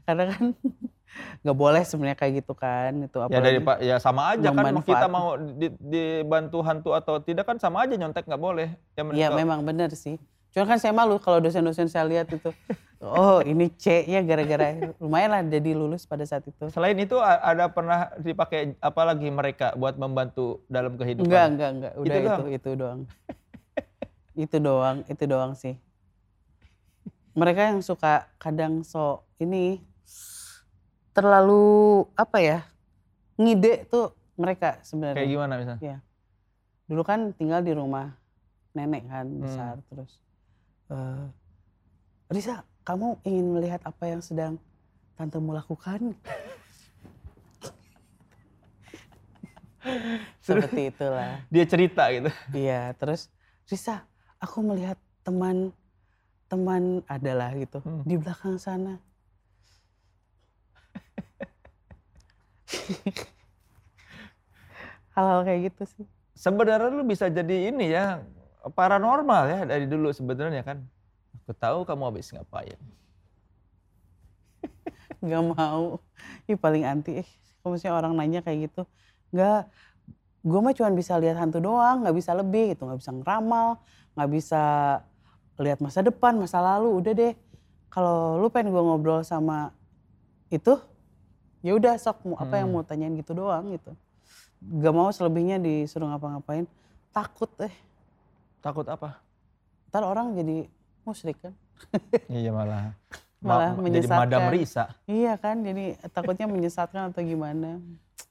Karena 0.06 0.30
kan 0.30 0.54
nggak 1.40 1.56
boleh 1.56 1.82
sebenarnya 1.82 2.18
kayak 2.18 2.32
gitu 2.44 2.52
kan 2.52 2.92
itu 3.02 3.16
Ya 3.16 3.40
dari 3.40 3.58
apalagi- 3.58 3.64
Pak 3.64 3.78
ya 3.80 3.96
sama 3.96 4.22
aja 4.32 4.48
kan 4.50 4.64
mau 4.68 4.82
kita 4.82 5.06
mau 5.06 5.28
di- 5.36 5.76
dibantu 5.78 6.58
hantu 6.60 6.90
atau 6.92 7.18
tidak 7.18 7.44
kan 7.44 7.56
sama 7.56 7.84
aja 7.84 7.94
nyontek 7.94 8.24
nggak 8.24 8.38
boleh. 8.38 8.68
Ya, 9.12 9.28
kalau- 9.28 9.38
memang 9.38 9.60
benar 9.62 9.90
sih. 9.92 10.20
Cuma 10.50 10.64
kan 10.64 10.80
saya 10.80 10.92
malu 10.92 11.20
kalau 11.20 11.38
dosen-dosen 11.38 11.86
saya 11.86 12.04
lihat 12.04 12.28
itu. 12.28 12.48
Oh 12.96 13.44
ini 13.44 13.68
C-nya 13.68 14.24
gara-gara 14.24 14.72
lumayan 14.96 15.28
lah 15.28 15.44
jadi 15.44 15.76
lulus 15.76 16.08
pada 16.08 16.24
saat 16.24 16.48
itu. 16.48 16.72
Selain 16.72 16.96
itu 16.96 17.12
ada 17.20 17.68
pernah 17.68 18.08
dipakai 18.16 18.72
apa 18.80 19.02
lagi 19.04 19.28
mereka 19.28 19.76
buat 19.76 20.00
membantu 20.00 20.64
dalam 20.66 20.96
kehidupan? 20.96 21.28
Enggak, 21.28 21.44
enggak, 21.46 21.70
enggak. 21.70 21.92
Udah 21.92 22.08
Itu 22.08 22.16
itu, 22.16 22.24
doang? 22.24 22.48
itu, 22.48 22.70
doang. 22.72 23.00
itu 24.34 24.56
doang, 24.58 24.96
itu 25.06 25.24
doang 25.28 25.52
sih. 25.52 25.74
Mereka 27.36 27.60
yang 27.68 27.80
suka 27.84 28.32
kadang 28.36 28.80
so 28.80 29.20
ini 29.36 29.84
terlalu 31.16 32.04
apa 32.12 32.38
ya? 32.44 32.58
Ngide 33.40 33.88
tuh 33.88 34.12
mereka 34.36 34.76
Kayak 34.76 34.84
sebenarnya. 34.84 35.24
gimana 35.24 35.54
misalnya? 35.56 35.96
Dulu 36.86 37.02
kan 37.02 37.32
tinggal 37.34 37.64
di 37.64 37.72
rumah 37.72 38.12
nenek 38.76 39.08
kan 39.08 39.24
Hmm. 39.24 39.40
besar 39.40 39.74
terus. 39.88 40.20
eh, 40.86 41.26
Risa, 42.28 42.62
kamu 42.84 43.18
ingin 43.24 43.46
melihat 43.50 43.80
apa 43.82 44.04
yang 44.06 44.20
sedang 44.20 44.60
tantemu 45.16 45.56
lakukan? 45.56 46.12
Seperti 50.46 50.92
itulah. 50.92 51.40
Dia 51.48 51.64
cerita 51.66 52.06
gitu. 52.12 52.30
Iya, 52.52 52.92
terus 52.94 53.32
Risa, 53.66 54.06
aku 54.38 54.62
melihat 54.62 54.94
teman 55.26 55.72
teman 56.46 57.02
adalah 57.10 57.50
gitu 57.58 57.82
Hmm. 57.82 58.06
di 58.06 58.14
belakang 58.14 58.54
sana. 58.62 59.02
Hal-hal 65.16 65.40
kayak 65.48 65.72
gitu 65.72 65.82
sih. 65.88 66.04
Sebenarnya 66.36 66.92
lu 66.92 67.08
bisa 67.08 67.32
jadi 67.32 67.72
ini 67.72 67.88
ya 67.88 68.20
paranormal 68.74 69.42
ya 69.48 69.60
dari 69.64 69.88
dulu 69.88 70.12
sebenarnya 70.12 70.62
kan. 70.66 70.84
Aku 71.44 71.52
tahu 71.56 71.78
kamu 71.86 72.02
habis 72.10 72.32
ngapain. 72.34 72.78
Gak 75.30 75.44
mau. 75.46 76.02
Ih 76.50 76.58
paling 76.58 76.82
anti. 76.82 77.22
Eh, 77.22 77.28
kalau 77.62 77.78
misalnya 77.78 77.96
orang 78.02 78.12
nanya 78.18 78.40
kayak 78.42 78.70
gitu. 78.70 78.82
Gak. 79.30 79.70
Gue 80.46 80.60
mah 80.62 80.74
cuma 80.74 80.90
bisa 80.94 81.14
lihat 81.18 81.38
hantu 81.38 81.62
doang. 81.62 82.02
Gak 82.02 82.16
bisa 82.16 82.34
lebih 82.34 82.74
gitu. 82.74 82.90
Gak 82.90 82.98
bisa 82.98 83.12
ngeramal. 83.14 83.78
Gak 84.18 84.30
bisa 84.32 84.62
lihat 85.56 85.78
masa 85.80 86.02
depan, 86.02 86.34
masa 86.36 86.58
lalu. 86.58 86.98
Udah 86.98 87.12
deh. 87.14 87.32
Kalau 87.88 88.42
lu 88.42 88.50
pengen 88.50 88.74
gue 88.74 88.82
ngobrol 88.82 89.22
sama 89.22 89.70
itu. 90.50 90.74
Ya 91.66 91.74
udah 91.74 91.98
sok 91.98 92.22
mau 92.24 92.38
apa 92.38 92.54
yang 92.54 92.70
Hmm. 92.70 92.76
mau 92.76 92.86
tanyain 92.86 93.10
gitu 93.12 93.34
doang 93.34 93.66
gitu. 93.68 93.90
Gak 94.78 94.94
mau 94.94 95.10
selebihnya 95.10 95.58
disuruh 95.58 96.06
ngapa-ngapain. 96.06 96.64
Takut 97.10 97.50
eh. 97.58 97.74
Takut 98.60 98.86
apa? 98.86 99.18
Ntar 99.88 100.02
orang 100.02 100.32
jadi 100.32 100.70
musyrik 101.02 101.36
kan. 101.38 101.52
Iya 102.32 102.50
malah. 102.50 102.94
Malah 103.36 103.74
Ma- 103.74 103.84
jadi 103.84 104.00
menyesatkan. 104.00 104.20
madam 104.22 104.42
Risa. 104.48 104.84
Iya 105.04 105.32
kan 105.36 105.60
jadi 105.60 105.84
takutnya 106.08 106.46
menyesatkan 106.46 107.10
atau 107.10 107.20
gimana. 107.20 107.82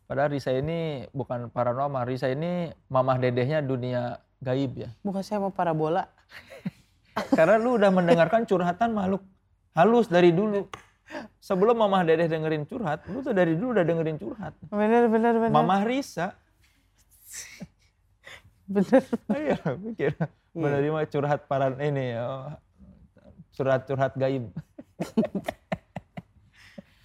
Padahal 0.05 0.29
Risa 0.29 0.49
ini 0.49 0.79
bukan 1.11 1.49
paranormal. 1.49 2.05
Risa 2.05 2.27
ini 2.27 2.71
mamah 2.87 3.17
dedehnya 3.17 3.59
dunia 3.59 4.17
gaib 4.39 4.77
ya. 4.77 4.89
Bukan 5.01 5.21
saya 5.21 5.37
mau 5.39 5.49
parabola. 5.49 6.07
Karena 7.37 7.55
lu 7.55 7.75
udah 7.75 7.89
mendengarkan 7.89 8.43
curhatan 8.43 8.91
makhluk 8.91 9.23
halus 9.71 10.07
dari 10.07 10.29
dulu. 10.29 10.67
Sebelum 11.37 11.77
mamah 11.77 12.01
dedeh 12.01 12.25
dengerin 12.25 12.65
curhat, 12.65 13.05
lu 13.05 13.21
tuh 13.21 13.31
dari 13.31 13.53
dulu 13.53 13.77
udah 13.77 13.85
dengerin 13.85 14.17
curhat. 14.17 14.57
Bener, 14.73 15.05
bener, 15.05 15.37
bener. 15.37 15.53
Mamah 15.53 15.85
Risa. 15.85 16.33
Bener. 18.65 19.05
Iya, 19.29 19.61
pikir 19.77 20.17
menerima 20.57 21.05
curhat 21.05 21.45
paran 21.45 21.77
ini 21.77 22.17
ya. 22.17 22.57
Curhat-curhat 23.53 24.17
gaib. 24.17 24.49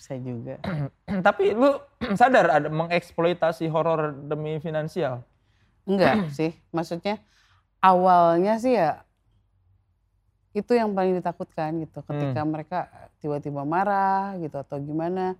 Saya 0.01 0.19
juga. 0.25 0.57
Tapi 1.29 1.53
lu 1.53 1.77
sadar 2.21 2.49
ada 2.49 2.73
mengeksploitasi 2.73 3.69
horor 3.69 4.17
demi 4.25 4.57
finansial. 4.65 5.21
Enggak 5.85 6.33
sih. 6.33 6.57
Maksudnya 6.73 7.21
awalnya 7.85 8.57
sih 8.57 8.73
ya 8.73 9.05
itu 10.51 10.73
yang 10.75 10.91
paling 10.91 11.15
ditakutkan 11.15 11.79
gitu 11.87 12.03
ketika 12.03 12.41
mereka 12.43 12.79
tiba-tiba 13.23 13.63
marah 13.63 14.35
gitu 14.43 14.59
atau 14.59 14.83
gimana. 14.83 15.39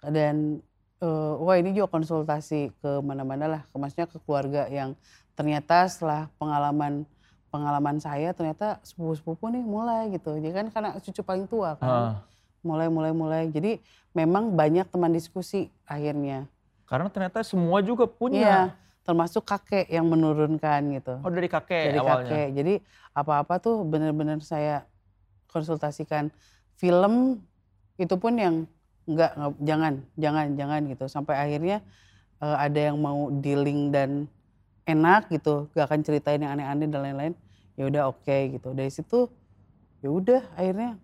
Dan 0.00 0.64
eh, 1.00 1.32
wah 1.36 1.56
ini 1.60 1.76
juga 1.76 1.92
konsultasi 1.92 2.72
ke 2.80 2.90
mana-mana 3.04 3.46
lah. 3.46 3.62
Ke 3.68 3.76
maksudnya 3.76 4.08
ke 4.08 4.16
keluarga 4.24 4.64
yang 4.72 4.96
ternyata 5.36 5.84
setelah 5.88 6.32
pengalaman 6.40 7.04
pengalaman 7.50 7.98
saya 7.98 8.30
ternyata 8.30 8.78
sepupu-sepupu 8.86 9.50
nih 9.52 9.64
mulai 9.64 10.08
gitu. 10.14 10.38
Jadi 10.38 10.54
kan 10.54 10.66
karena 10.72 10.90
cucu 10.96 11.20
paling 11.20 11.44
tua 11.44 11.76
kan. 11.76 11.90
Ah, 11.90 12.12
mulai 12.64 12.88
mulai 12.88 13.12
mulai. 13.12 13.42
Jadi 13.52 13.76
memang 14.16 14.56
banyak 14.56 14.88
teman 14.88 15.12
diskusi 15.12 15.68
akhirnya. 15.84 16.48
Karena 16.88 17.12
ternyata 17.12 17.44
semua 17.44 17.84
juga 17.84 18.08
punya. 18.08 18.72
Termasuk 19.04 19.42
kakek 19.42 19.88
yang 19.88 20.06
menurunkan 20.06 20.80
gitu 21.00 21.14
Oh 21.24 21.32
dari 21.32 21.48
kakek 21.48 21.82
dari 21.90 21.98
awalnya. 21.98 22.28
kakek. 22.28 22.48
Jadi 22.54 22.74
apa-apa 23.16 23.54
tuh 23.58 23.82
benar-benar 23.82 24.38
saya 24.44 24.84
konsultasikan 25.50 26.30
film 26.78 27.42
itu 27.98 28.14
pun 28.16 28.36
yang 28.38 28.54
enggak, 29.08 29.32
jangan 29.60 29.94
jangan 30.14 30.46
jangan 30.54 30.80
gitu 30.86 31.04
sampai 31.10 31.34
akhirnya 31.36 31.82
eh, 32.40 32.56
ada 32.56 32.80
yang 32.92 32.96
mau 33.00 33.28
dealing 33.34 33.90
dan 33.90 34.30
enak 34.86 35.28
gitu 35.28 35.68
gak 35.76 35.86
akan 35.90 36.00
ceritain 36.02 36.40
yang 36.40 36.56
aneh-aneh 36.56 36.88
dan 36.88 37.00
lain-lain 37.02 37.34
ya 37.76 37.86
udah 37.86 38.02
oke 38.10 38.36
gitu 38.56 38.72
dari 38.72 38.90
situ 38.90 39.28
ya 40.00 40.08
udah 40.08 40.42
akhirnya 40.56 40.96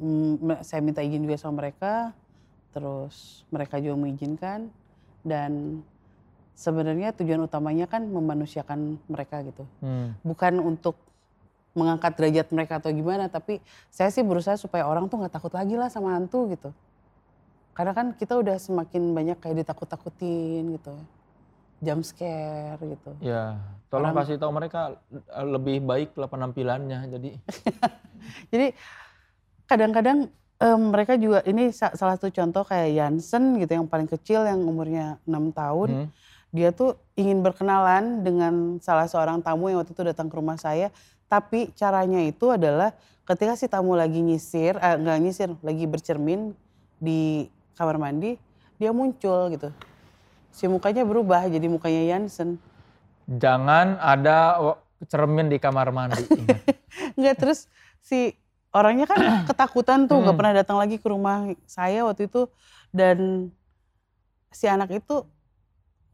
mm, 0.00 0.64
saya 0.64 0.80
minta 0.80 1.04
izin 1.04 1.22
juga 1.24 1.36
sama 1.36 1.66
mereka 1.66 2.12
terus 2.72 3.44
mereka 3.52 3.80
juga 3.80 3.96
mengizinkan 3.96 4.68
dan 5.26 5.82
sebenarnya 6.58 7.14
tujuan 7.14 7.46
utamanya 7.46 7.86
kan 7.86 8.02
memanusiakan 8.02 8.98
mereka 9.06 9.46
gitu. 9.46 9.62
Hmm. 9.78 10.18
bukan 10.26 10.58
untuk 10.58 10.98
mengangkat 11.78 12.18
derajat 12.18 12.50
mereka 12.50 12.82
atau 12.82 12.90
gimana 12.90 13.30
tapi 13.30 13.62
saya 13.86 14.10
sih 14.10 14.26
berusaha 14.26 14.58
supaya 14.58 14.82
orang 14.82 15.06
tuh 15.06 15.22
nggak 15.22 15.30
takut 15.30 15.54
lagi 15.54 15.78
lah 15.78 15.86
sama 15.86 16.18
hantu 16.18 16.50
gitu. 16.50 16.74
Karena 17.70 17.94
kan 17.94 18.10
kita 18.10 18.34
udah 18.34 18.58
semakin 18.58 19.14
banyak 19.14 19.38
kayak 19.38 19.62
ditakut-takutin 19.62 20.74
gitu 20.74 20.98
jump 21.78 22.02
scare 22.02 22.74
gitu. 22.82 23.14
Ya, 23.22 23.54
tolong 23.86 24.10
Orang- 24.10 24.26
kasih 24.26 24.34
tahu 24.34 24.50
mereka 24.50 24.98
eh, 25.14 25.46
lebih 25.46 25.78
baik 25.78 26.18
lah 26.18 26.26
penampilannya. 26.26 27.06
Jadi. 27.06 27.30
Jadi 28.52 28.66
kadang-kadang 29.64 30.26
em, 30.58 30.80
mereka 30.90 31.14
juga 31.14 31.38
ini 31.46 31.70
sa- 31.70 31.94
salah 31.94 32.18
satu 32.18 32.34
contoh 32.34 32.66
kayak 32.66 32.98
Jansen 32.98 33.62
gitu 33.62 33.78
yang 33.78 33.86
paling 33.86 34.10
kecil 34.10 34.42
yang 34.42 34.58
umurnya 34.58 35.22
enam 35.22 35.54
tahun. 35.54 35.88
Hmm, 35.88 36.08
dia 36.48 36.72
tuh 36.72 36.96
ingin 37.14 37.40
berkenalan 37.40 38.22
dengan 38.22 38.54
salah 38.78 39.04
seorang 39.04 39.40
tamu 39.40 39.68
yang 39.68 39.80
waktu 39.80 39.92
itu 39.92 40.02
datang 40.02 40.26
ke 40.26 40.36
rumah 40.36 40.56
saya. 40.56 40.88
Tapi 41.28 41.72
caranya 41.72 42.24
itu 42.24 42.48
adalah 42.48 42.96
ketika 43.22 43.52
si 43.52 43.68
tamu 43.68 43.92
lagi 43.92 44.18
nyisir, 44.18 44.76
eh, 44.76 44.96
nggak 44.96 45.18
nyisir, 45.20 45.50
lagi 45.60 45.84
bercermin 45.84 46.56
di 46.96 47.44
kamar 47.74 48.00
mandi, 48.00 48.40
dia 48.74 48.90
muncul 48.90 49.52
gitu. 49.52 49.68
Si 50.50 50.64
mukanya 50.64 51.04
berubah 51.04 51.44
jadi 51.46 51.68
mukanya 51.68 52.02
Jansen. 52.08 52.56
jangan 53.28 54.00
ada 54.00 54.56
cermin 55.04 55.46
di 55.46 55.60
kamar 55.60 55.92
mandi. 55.92 56.24
Ingat. 56.26 56.60
Nggak 57.20 57.36
terus 57.36 57.68
si 58.00 58.32
orangnya 58.72 59.04
kan 59.04 59.20
ketakutan 59.48 60.08
tuh 60.08 60.16
nggak 60.18 60.32
Hmm. 60.32 60.40
pernah 60.40 60.54
datang 60.56 60.80
lagi 60.80 60.96
ke 60.96 61.06
rumah 61.06 61.44
saya 61.64 62.08
waktu 62.08 62.24
itu 62.24 62.48
dan 62.88 63.48
si 64.48 64.64
anak 64.64 64.88
itu 64.90 65.28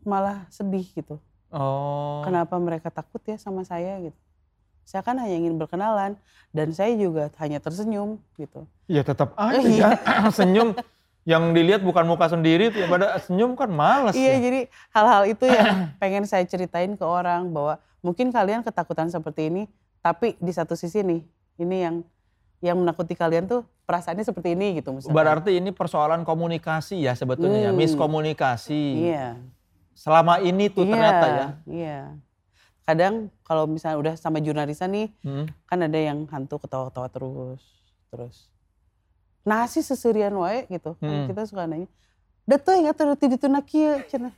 malah 0.05 0.45
sedih 0.49 0.85
gitu. 0.87 1.19
Oh. 1.55 2.19
kenapa 2.27 2.59
mereka 2.59 2.91
takut 2.91 3.23
ya 3.23 3.39
sama 3.39 3.63
saya 3.63 4.03
gitu. 4.03 4.19
Saya 4.83 5.01
kan 5.01 5.15
hanya 5.17 5.39
ingin 5.39 5.55
berkenalan 5.55 6.19
dan 6.51 6.69
saya 6.71 6.91
juga 6.93 7.31
hanya 7.39 7.63
tersenyum 7.63 8.19
gitu. 8.35 8.67
Ya 8.85 9.01
tetap 9.01 9.39
aja 9.39 9.63
Iya. 9.63 9.89
ya. 9.95 10.29
senyum. 10.35 10.75
Yang 11.23 11.43
dilihat 11.55 11.81
bukan 11.81 12.05
muka 12.05 12.27
sendiri, 12.27 12.69
tuh 12.69 12.85
pada 12.85 13.17
senyum 13.19 13.55
kan 13.55 13.71
males 13.71 14.13
Iya 14.13 14.35
ya. 14.35 14.39
jadi 14.43 14.61
hal-hal 14.91 15.23
itu 15.25 15.45
yang 15.47 15.67
pengen 16.03 16.27
saya 16.27 16.43
ceritain 16.43 16.93
ke 16.93 17.05
orang 17.07 17.49
bahwa 17.49 17.79
mungkin 18.03 18.29
kalian 18.29 18.61
ketakutan 18.61 19.09
seperti 19.09 19.47
ini, 19.47 19.63
tapi 20.03 20.35
di 20.37 20.51
satu 20.51 20.75
sisi 20.75 21.01
nih 21.01 21.23
ini 21.57 21.77
yang 21.81 21.97
yang 22.61 22.77
menakuti 22.77 23.15
kalian 23.15 23.47
tuh 23.47 23.63
perasaannya 23.85 24.21
seperti 24.21 24.53
ini 24.53 24.83
gitu 24.83 24.91
misalnya. 24.91 25.15
Berarti 25.15 25.55
ini 25.55 25.71
persoalan 25.71 26.27
komunikasi 26.27 26.99
ya 26.99 27.15
sebetulnya 27.15 27.61
ya, 27.61 27.73
Hmm. 27.73 27.79
miskomunikasi. 27.79 28.83
Iya. 29.07 29.39
Selama 29.95 30.39
ini 30.39 30.69
tuh 30.69 30.83
iya, 30.83 30.91
ternyata 30.91 31.27
ya. 31.27 31.47
Iya. 31.65 31.99
Kadang 32.85 33.15
kalau 33.41 33.65
misalnya 33.65 33.97
udah 33.97 34.15
sama 34.15 34.39
jurnalisan 34.39 34.91
nih, 34.91 35.09
Hmm. 35.23 35.47
kan 35.65 35.79
ada 35.81 35.97
yang 35.97 36.27
hantu 36.29 36.59
ketawa-ketawa 36.59 37.09
terus 37.09 37.63
terus 38.07 38.37
nasi 39.43 39.81
seserian 39.81 40.33
wae 40.35 40.65
gitu 40.69 40.95
kan 40.97 41.05
Hmm. 41.05 41.27
kita 41.27 41.45
suka 41.45 41.67
nanya 41.67 41.91
Datu 42.45 42.71
nggak 42.71 42.95
tahu 42.95 43.13
di 43.19 43.35
itu 43.35 43.47
nakia 43.47 44.01
cina 44.07 44.31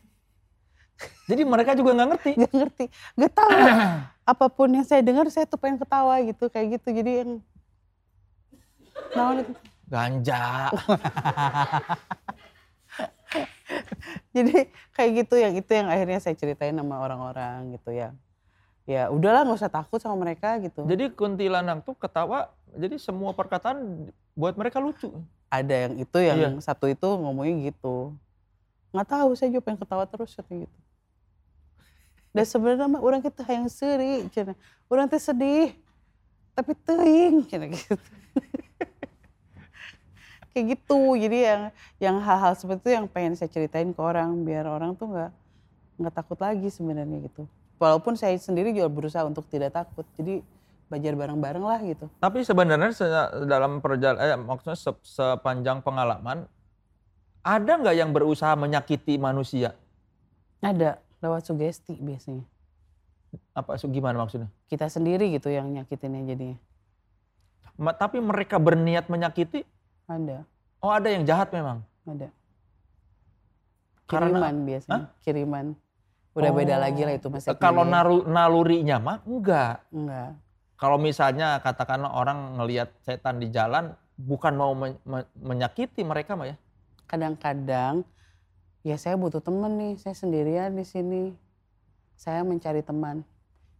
Jadi 1.31 1.43
mereka 1.43 1.75
juga 1.75 1.93
nggak 1.93 2.09
ngerti. 2.09 2.31
nggak 2.35 2.53
ngerti 2.55 2.85
nggak 3.15 3.33
tahu 3.33 3.51
apa 4.33 4.47
pun 4.49 4.69
yang 4.73 4.83
saya 4.83 5.05
dengar 5.05 5.29
saya 5.29 5.45
tuh 5.45 5.61
pengen 5.61 5.77
ketawa 5.77 6.19
gitu 6.25 6.49
kayak 6.49 6.81
gitu 6.81 6.89
jadi 6.91 7.13
yang 7.23 7.31
naon 9.17 9.45
itu 9.45 9.53
Ganja. 9.87 10.73
jadi 14.37 14.71
kayak 14.95 15.11
gitu 15.25 15.35
yang 15.37 15.55
itu 15.57 15.71
yang 15.75 15.89
akhirnya 15.91 16.19
saya 16.23 16.35
ceritain 16.39 16.77
sama 16.77 16.97
orang-orang 17.03 17.77
gitu 17.77 17.91
ya. 17.93 18.15
Ya 18.87 19.11
udahlah 19.11 19.43
nggak 19.43 19.59
usah 19.59 19.73
takut 19.73 19.99
sama 19.99 20.15
mereka 20.15 20.55
gitu. 20.63 20.87
Jadi 20.87 21.11
kuntilanak 21.11 21.83
tuh 21.83 21.99
ketawa, 21.99 22.55
jadi 22.71 22.95
semua 23.03 23.35
perkataan 23.35 24.09
buat 24.39 24.55
mereka 24.55 24.79
lucu. 24.79 25.11
ada 25.47 25.87
yang 25.87 25.95
itu 26.03 26.19
yang 26.19 26.39
Iya. 26.39 26.51
satu 26.59 26.91
itu 26.91 27.07
ngomongnya 27.07 27.71
gitu. 27.71 28.15
Nggak 28.91 29.09
tahu 29.15 29.29
saya 29.39 29.49
juga 29.55 29.63
pengen 29.71 29.79
ketawa 29.79 30.05
terus 30.07 30.35
katanya 30.35 30.67
gitu. 30.67 30.79
Dan 32.35 32.45
sebenarnya 32.45 32.87
mah 32.91 33.01
orang 33.01 33.23
kita 33.23 33.47
yang 33.49 33.71
seri 33.71 34.27
cina. 34.35 34.53
Orang 34.91 35.07
teh 35.07 35.23
sedih 35.23 35.73
tapi 36.53 36.73
teing 36.75 37.47
cina 37.47 37.69
gitu 37.71 37.95
kayak 40.57 40.81
gitu. 40.81 41.21
Jadi 41.21 41.39
yang 41.45 41.63
yang 42.01 42.17
hal-hal 42.25 42.57
seperti 42.57 42.81
itu 42.89 42.91
yang 42.97 43.07
pengen 43.13 43.37
saya 43.37 43.53
ceritain 43.53 43.93
ke 43.93 44.01
orang 44.01 44.33
biar 44.41 44.65
orang 44.65 44.97
tuh 44.97 45.13
nggak 45.13 45.31
nggak 46.01 46.15
takut 46.17 46.41
lagi 46.41 46.73
sebenarnya 46.73 47.29
gitu. 47.29 47.45
Walaupun 47.77 48.17
saya 48.17 48.33
sendiri 48.41 48.73
juga 48.73 48.89
berusaha 48.89 49.29
untuk 49.29 49.45
tidak 49.53 49.77
takut 49.77 50.09
jadi 50.17 50.41
belajar 50.89 51.13
bareng-bareng 51.13 51.65
lah 51.67 51.81
gitu. 51.85 52.09
Tapi 52.17 52.41
sebenarnya 52.41 52.91
se- 52.97 53.11
dalam 53.45 53.85
perjalanan, 53.85 54.23
eh, 54.23 54.39
maksudnya 54.41 54.79
se- 54.81 55.03
sepanjang 55.05 55.85
pengalaman, 55.85 56.49
ada 57.45 57.73
nggak 57.77 57.97
yang 58.01 58.11
berusaha 58.17 58.57
menyakiti 58.57 59.21
manusia? 59.21 59.77
ada 60.65 60.99
lewat 61.23 61.47
sugesti 61.47 61.95
biasanya. 62.01 62.43
Apa 63.55 63.77
gimana 63.87 64.19
maksudnya? 64.25 64.49
kita 64.67 64.91
sendiri 64.91 65.31
gitu 65.31 65.53
yang 65.53 65.69
nyakitinnya 65.71 66.27
jadinya. 66.27 66.59
Ma- 67.77 67.95
tapi 67.95 68.19
mereka 68.19 68.57
berniat 68.57 69.07
menyakiti, 69.07 69.63
ada 70.07 70.47
oh 70.79 70.91
ada 70.91 71.09
yang 71.09 71.23
jahat 71.23 71.51
memang. 71.51 71.83
ada 72.05 72.31
Karena- 74.07 74.31
kiriman 74.31 74.55
biasanya 74.63 75.07
kiriman 75.21 75.67
udah 76.33 76.51
beda 76.53 76.75
Oh. 76.77 76.81
lagi 76.81 77.03
lah 77.03 77.15
itu 77.15 77.27
mas 77.27 77.49
Kalau 77.57 77.83
naru, 77.83 78.23
nalurinya 78.23 78.97
mah 78.99 79.19
enggak. 79.25 79.83
enggak 79.91 80.31
Kalau 80.77 81.01
misalnya 81.01 81.57
katakanlah 81.59 82.13
orang 82.13 82.61
ngelihat 82.61 82.93
setan 83.01 83.41
di 83.41 83.49
jalan, 83.49 83.97
bukan 84.15 84.53
mau 84.53 84.73
men- 84.73 85.01
men- 85.03 85.25
menyakiti 85.35 86.05
mereka 86.05 86.37
mah 86.37 86.47
ya. 86.47 86.57
kadang-kadang 87.07 88.03
ya 88.83 88.95
saya 88.95 89.15
butuh 89.15 89.39
teman 89.39 89.73
nih 89.75 89.95
saya 89.95 90.13
sendirian 90.13 90.71
di 90.71 90.83
sini 90.83 91.23
saya 92.15 92.43
mencari 92.43 92.83
teman 92.83 93.23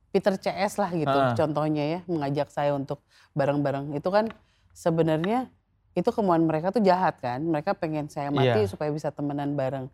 Peter 0.09 0.31
CS 0.33 0.79
lah 0.79 0.89
gitu 0.91 1.11
Ah. 1.13 1.35
contohnya 1.35 1.85
ya 1.85 2.01
mengajak 2.07 2.49
saya 2.49 2.73
untuk 2.73 3.03
bareng-bareng 3.33 3.93
itu 3.93 4.07
kan 4.07 4.31
sebenarnya 4.73 5.51
itu 5.97 6.13
kemauan 6.13 6.45
mereka 6.45 6.69
tuh 6.69 6.85
jahat 6.85 7.17
kan? 7.19 7.41
Mereka 7.41 7.73
pengen 7.73 8.13
saya 8.13 8.29
mati 8.29 8.69
Iya. 8.69 8.69
supaya 8.69 8.93
bisa 8.93 9.09
temenan 9.09 9.57
bareng. 9.57 9.89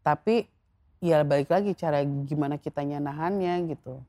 Tapi 0.00 0.48
ya 1.04 1.20
balik 1.20 1.52
lagi 1.52 1.76
cara 1.76 2.00
gimana 2.00 2.56
kitanya 2.56 2.96
nahannya 2.96 3.68
gitu. 3.68 4.00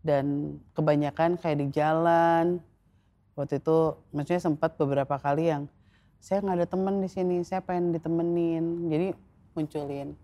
Dan 0.00 0.56
kebanyakan 0.78 1.42
kayak 1.42 1.58
di 1.58 1.66
jalan. 1.74 2.62
Waktu 3.34 3.58
itu 3.58 3.98
maksudnya 4.14 4.38
sempat 4.38 4.78
beberapa 4.78 5.18
kali 5.18 5.50
yang 5.50 5.66
saya 6.22 6.38
nggak 6.38 6.56
ada 6.62 6.68
temen 6.70 7.02
di 7.02 7.10
sini 7.10 7.42
saya 7.42 7.66
pengen 7.66 7.90
ditemenin. 7.90 8.86
Jadi 8.86 9.08
munculin 9.58 10.14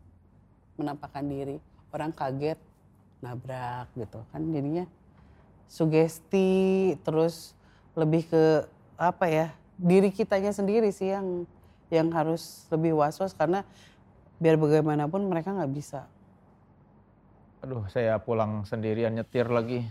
menampakkan 0.79 1.27
diri. 1.27 1.59
Orang 1.91 2.15
kaget 2.15 2.61
nabrak 3.19 3.91
gitu 3.99 4.23
kan. 4.31 4.47
Jadinya 4.55 4.87
sugesti 5.67 6.95
terus 7.03 7.51
lebih 7.99 8.31
ke 8.31 8.45
apa 8.95 9.27
ya 9.27 9.47
diri 9.77 10.09
kitanya 10.09 10.53
sendiri 10.53 10.89
sih 10.89 11.13
yang 11.13 11.45
yang 11.93 12.09
harus 12.11 12.67
lebih 12.73 12.99
was-was 12.99 13.37
karena 13.37 13.63
biar 14.43 14.59
bagaimanapun 14.59 15.23
mereka 15.29 15.55
nggak 15.55 15.73
bisa. 15.73 16.09
Aduh, 17.65 17.87
saya 17.89 18.19
pulang 18.21 18.67
sendirian 18.69 19.15
nyetir 19.15 19.49
lagi. 19.49 19.87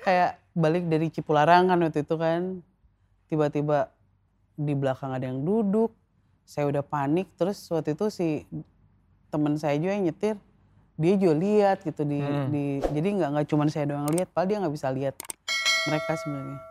kayak 0.00 0.40
balik 0.56 0.88
dari 0.88 1.12
Cipularang 1.12 1.70
kan 1.70 1.78
waktu 1.80 2.02
itu 2.02 2.16
kan. 2.18 2.64
Tiba-tiba 3.30 3.94
di 4.58 4.74
belakang 4.74 5.14
ada 5.14 5.30
yang 5.30 5.46
duduk. 5.46 5.94
Saya 6.42 6.66
udah 6.66 6.82
panik. 6.82 7.30
Terus 7.38 7.62
waktu 7.70 7.94
itu 7.94 8.10
si 8.10 8.42
teman 9.30 9.54
saya 9.54 9.78
juga 9.78 9.94
yang 9.94 10.10
nyetir. 10.10 10.36
Dia 11.00 11.14
juga 11.16 11.34
lihat 11.38 11.78
gitu 11.86 12.02
di, 12.04 12.20
Hmm. 12.20 12.52
di 12.52 12.64
jadi 12.92 13.08
nggak 13.16 13.28
nggak 13.32 13.46
cuma 13.48 13.64
saya 13.72 13.88
doang 13.88 14.10
lihat 14.12 14.28
padahal 14.34 14.48
dia 14.52 14.56
nggak 14.60 14.74
bisa 14.76 14.88
lihat 14.92 15.14
mereka 15.88 16.12
sebenarnya 16.20 16.69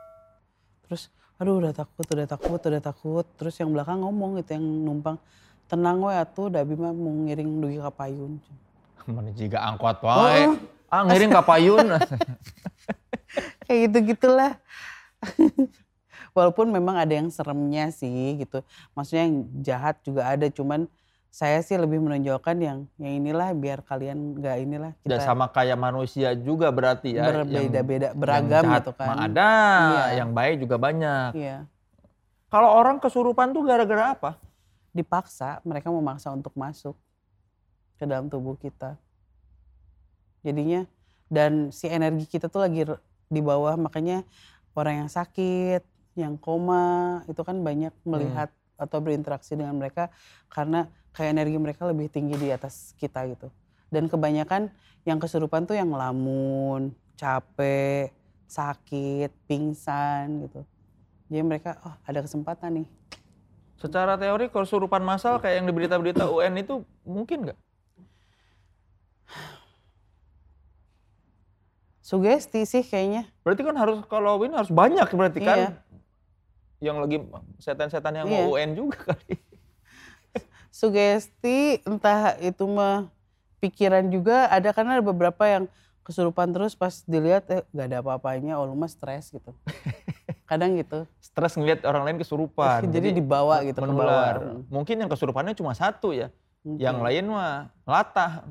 terus 0.90 1.14
aduh 1.38 1.62
udah 1.62 1.72
takut 1.72 2.04
udah 2.10 2.26
takut 2.26 2.58
udah 2.58 2.82
takut 2.82 3.26
terus 3.38 3.56
yang 3.62 3.70
belakang 3.70 4.02
ngomong 4.02 4.42
gitu 4.42 4.58
yang 4.58 4.66
numpang 4.66 5.22
tenang 5.70 6.02
we 6.02 6.12
atuh 6.18 6.50
Dabi 6.50 6.74
mah 6.74 6.90
mau 6.90 7.14
ngiring 7.14 7.62
dugi 7.62 7.78
ka 7.78 7.94
payun 7.94 8.42
Mana 9.10 9.34
juga 9.34 9.66
angkot 9.66 10.06
wae. 10.06 10.46
Oh. 10.46 10.54
Ah 10.94 11.02
ngiring 11.02 11.34
ka 11.34 11.42
payun. 11.42 11.98
kayak 13.70 13.80
gitu 13.86 13.98
gitulah 14.18 14.58
walaupun 16.36 16.74
memang 16.74 16.98
ada 16.98 17.14
yang 17.14 17.30
seremnya 17.30 17.94
sih 17.94 18.42
gitu 18.42 18.66
maksudnya 18.98 19.30
yang 19.30 19.38
jahat 19.62 19.96
juga 20.02 20.26
ada 20.26 20.50
cuman 20.50 20.90
saya 21.30 21.62
sih 21.62 21.78
lebih 21.78 22.02
menonjolkan 22.02 22.58
yang 22.58 22.78
yang 22.98 23.14
inilah 23.16 23.54
biar 23.54 23.80
kalian 23.82 24.34
nggak 24.36 24.58
inilah 24.60 24.92
kita 25.00 25.22
sama 25.22 25.46
kayak 25.48 25.78
manusia 25.78 26.34
juga 26.34 26.68
berarti 26.70 27.14
ya. 27.14 27.30
yang- 27.30 27.46
berbeda-beda 27.46 28.08
yang 28.08 28.18
beragam 28.18 28.64
jahat 28.66 28.82
gitu 28.82 28.92
kan 28.94 29.16
ada, 29.16 29.52
Iya. 29.88 30.04
yang 30.18 30.30
baik 30.34 30.56
juga 30.60 30.76
banyak. 30.76 31.30
iya 31.34 31.58
Kalau 32.50 32.74
orang 32.74 32.98
kesurupan 32.98 33.54
tuh 33.54 33.62
gara-gara 33.62 34.12
apa? 34.12 34.42
dipaksa 34.90 35.62
mereka 35.62 35.88
memaksa 35.88 36.34
untuk 36.34 36.50
masuk 36.54 36.98
ke 37.96 38.10
dalam 38.10 38.26
tubuh 38.26 38.58
kita 38.58 38.98
jadinya 40.42 40.90
dan 41.30 41.70
si 41.70 41.86
energi 41.86 42.26
kita 42.26 42.50
tuh 42.50 42.66
lagi 42.66 42.90
di 43.28 43.38
bawah 43.40 43.78
makanya 43.78 44.26
orang 44.74 45.06
yang 45.06 45.10
sakit 45.12 45.86
yang 46.18 46.34
koma 46.36 47.22
itu 47.28 47.38
kan 47.40 47.62
banyak 47.62 47.94
melihat 48.02 48.50
atau 48.80 49.04
berinteraksi 49.04 49.60
dengan 49.60 49.76
mereka 49.76 50.08
karena 50.48 50.88
kayak 51.14 51.36
energi 51.36 51.58
mereka 51.60 51.84
lebih 51.86 52.08
tinggi 52.08 52.40
di 52.40 52.50
atas 52.50 52.96
kita 52.96 53.28
gitu. 53.28 53.52
Dan 53.92 54.08
kebanyakan 54.08 54.72
yang 55.04 55.20
kesurupan 55.20 55.68
tuh 55.68 55.76
yang 55.76 55.92
lamun 55.92 56.96
capek 57.20 58.16
sakit 58.48 59.30
pingsan 59.46 60.48
gitu. 60.48 60.64
Jadi 61.30 61.44
mereka 61.46 61.78
oh 61.86 61.94
ada 62.08 62.24
kesempatan 62.24 62.82
nih. 62.82 62.88
Secara 63.80 64.20
teori 64.20 64.50
kesurupan 64.52 65.04
massal 65.06 65.40
kayak 65.40 65.62
yang 65.62 65.68
di 65.70 65.74
berita-berita 65.76 66.28
UN 66.28 66.58
itu 66.60 66.84
mungkin 67.06 67.52
nggak? 67.52 67.60
sugesti 72.10 72.66
sih 72.66 72.82
kayaknya. 72.82 73.30
Berarti 73.46 73.62
kan 73.62 73.78
harus 73.78 74.02
kalau 74.10 74.42
ini 74.44 74.58
harus 74.58 74.74
banyak 74.74 75.08
berarti 75.14 75.40
kan? 75.46 75.78
Yang 76.80 76.98
lagi 76.98 77.18
setan-setan 77.58 78.14
yang 78.16 78.26
Iya. 78.26 78.40
mau 78.42 78.56
UN 78.56 78.70
juga 78.74 78.98
kali. 79.10 79.36
sugesti 80.70 81.82
entah 81.84 82.38
itu 82.38 82.62
mah 82.64 83.10
pikiran 83.58 84.06
juga 84.08 84.48
ada 84.48 84.70
karena 84.70 84.96
ada 84.96 85.04
beberapa 85.04 85.44
yang 85.44 85.66
kesurupan 86.02 86.50
terus 86.50 86.74
pas 86.74 87.04
dilihat 87.04 87.44
eh 87.50 87.62
gak 87.68 87.86
ada 87.86 87.98
apa-apanya 88.00 88.56
oh 88.56 88.64
lu 88.64 88.74
mah 88.74 88.88
stres 88.88 89.30
gitu 89.30 89.52
kadang 90.50 90.74
gitu 90.74 91.10
Stres 91.20 91.54
ngeliat 91.54 91.84
orang 91.84 92.06
lain 92.06 92.18
kesurupan. 92.18 92.86
jadi 92.96 93.12
dibawa 93.12 93.62
gitu 93.62 93.76
ke 93.76 93.84
menular. 93.84 94.38
bawah. 94.40 94.66
Mungkin 94.68 94.96
yang 94.98 95.10
kesurupannya 95.10 95.54
cuma 95.54 95.74
satu 95.74 96.10
ya. 96.10 96.30
Mungkin. 96.62 96.82
Yang 96.82 96.98
lain 97.02 97.24
mah 97.30 97.54
latah. 97.84 98.46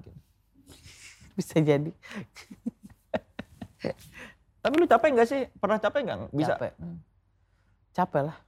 bisa 1.35 1.55
jadi 1.59 1.91
Tapi 4.59 4.75
lu 4.75 4.87
capek 4.87 5.09
nggak 5.15 5.29
sih? 5.29 5.43
Pernah 5.55 5.79
capek 5.79 6.01
nggak? 6.03 6.19
Bisa. 6.31 6.55
Capek. 6.55 6.73
Capek 7.99 8.31
lah 8.31 8.39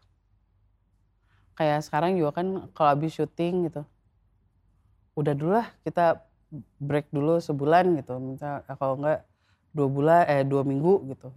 kayak 1.59 1.83
sekarang 1.83 2.15
juga 2.15 2.39
kan 2.39 2.47
kalau 2.71 2.95
habis 2.95 3.19
syuting 3.19 3.67
gitu 3.67 3.83
udah 5.19 5.35
dulu 5.35 5.53
lah 5.59 5.67
kita 5.83 6.23
break 6.79 7.11
dulu 7.11 7.43
sebulan 7.43 7.99
gitu 7.99 8.17
misal 8.23 8.63
kalau 8.79 8.95
enggak 9.03 9.27
dua 9.75 9.89
bulan 9.91 10.23
eh 10.31 10.43
dua 10.47 10.63
minggu 10.63 11.11
gitu 11.11 11.35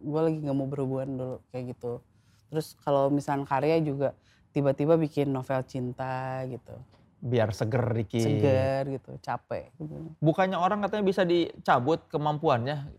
gue 0.00 0.20
lagi 0.20 0.38
nggak 0.40 0.56
mau 0.56 0.68
berhubungan 0.68 1.08
dulu 1.16 1.36
kayak 1.52 1.76
gitu 1.76 2.00
terus 2.48 2.76
kalau 2.84 3.08
misalnya 3.08 3.48
karya 3.48 3.80
juga 3.80 4.16
tiba-tiba 4.52 5.00
bikin 5.00 5.32
novel 5.32 5.64
cinta 5.64 6.44
gitu 6.48 6.76
Biar 7.22 7.54
seger 7.54 7.86
dikit. 7.94 8.18
seger 8.18 8.82
gitu 8.98 9.14
capek 9.22 9.70
gitu. 9.78 9.94
Bukannya 10.18 10.58
orang 10.58 10.82
katanya 10.82 11.06
bisa 11.06 11.22
dicabut 11.22 12.02
kemampuannya. 12.10 12.90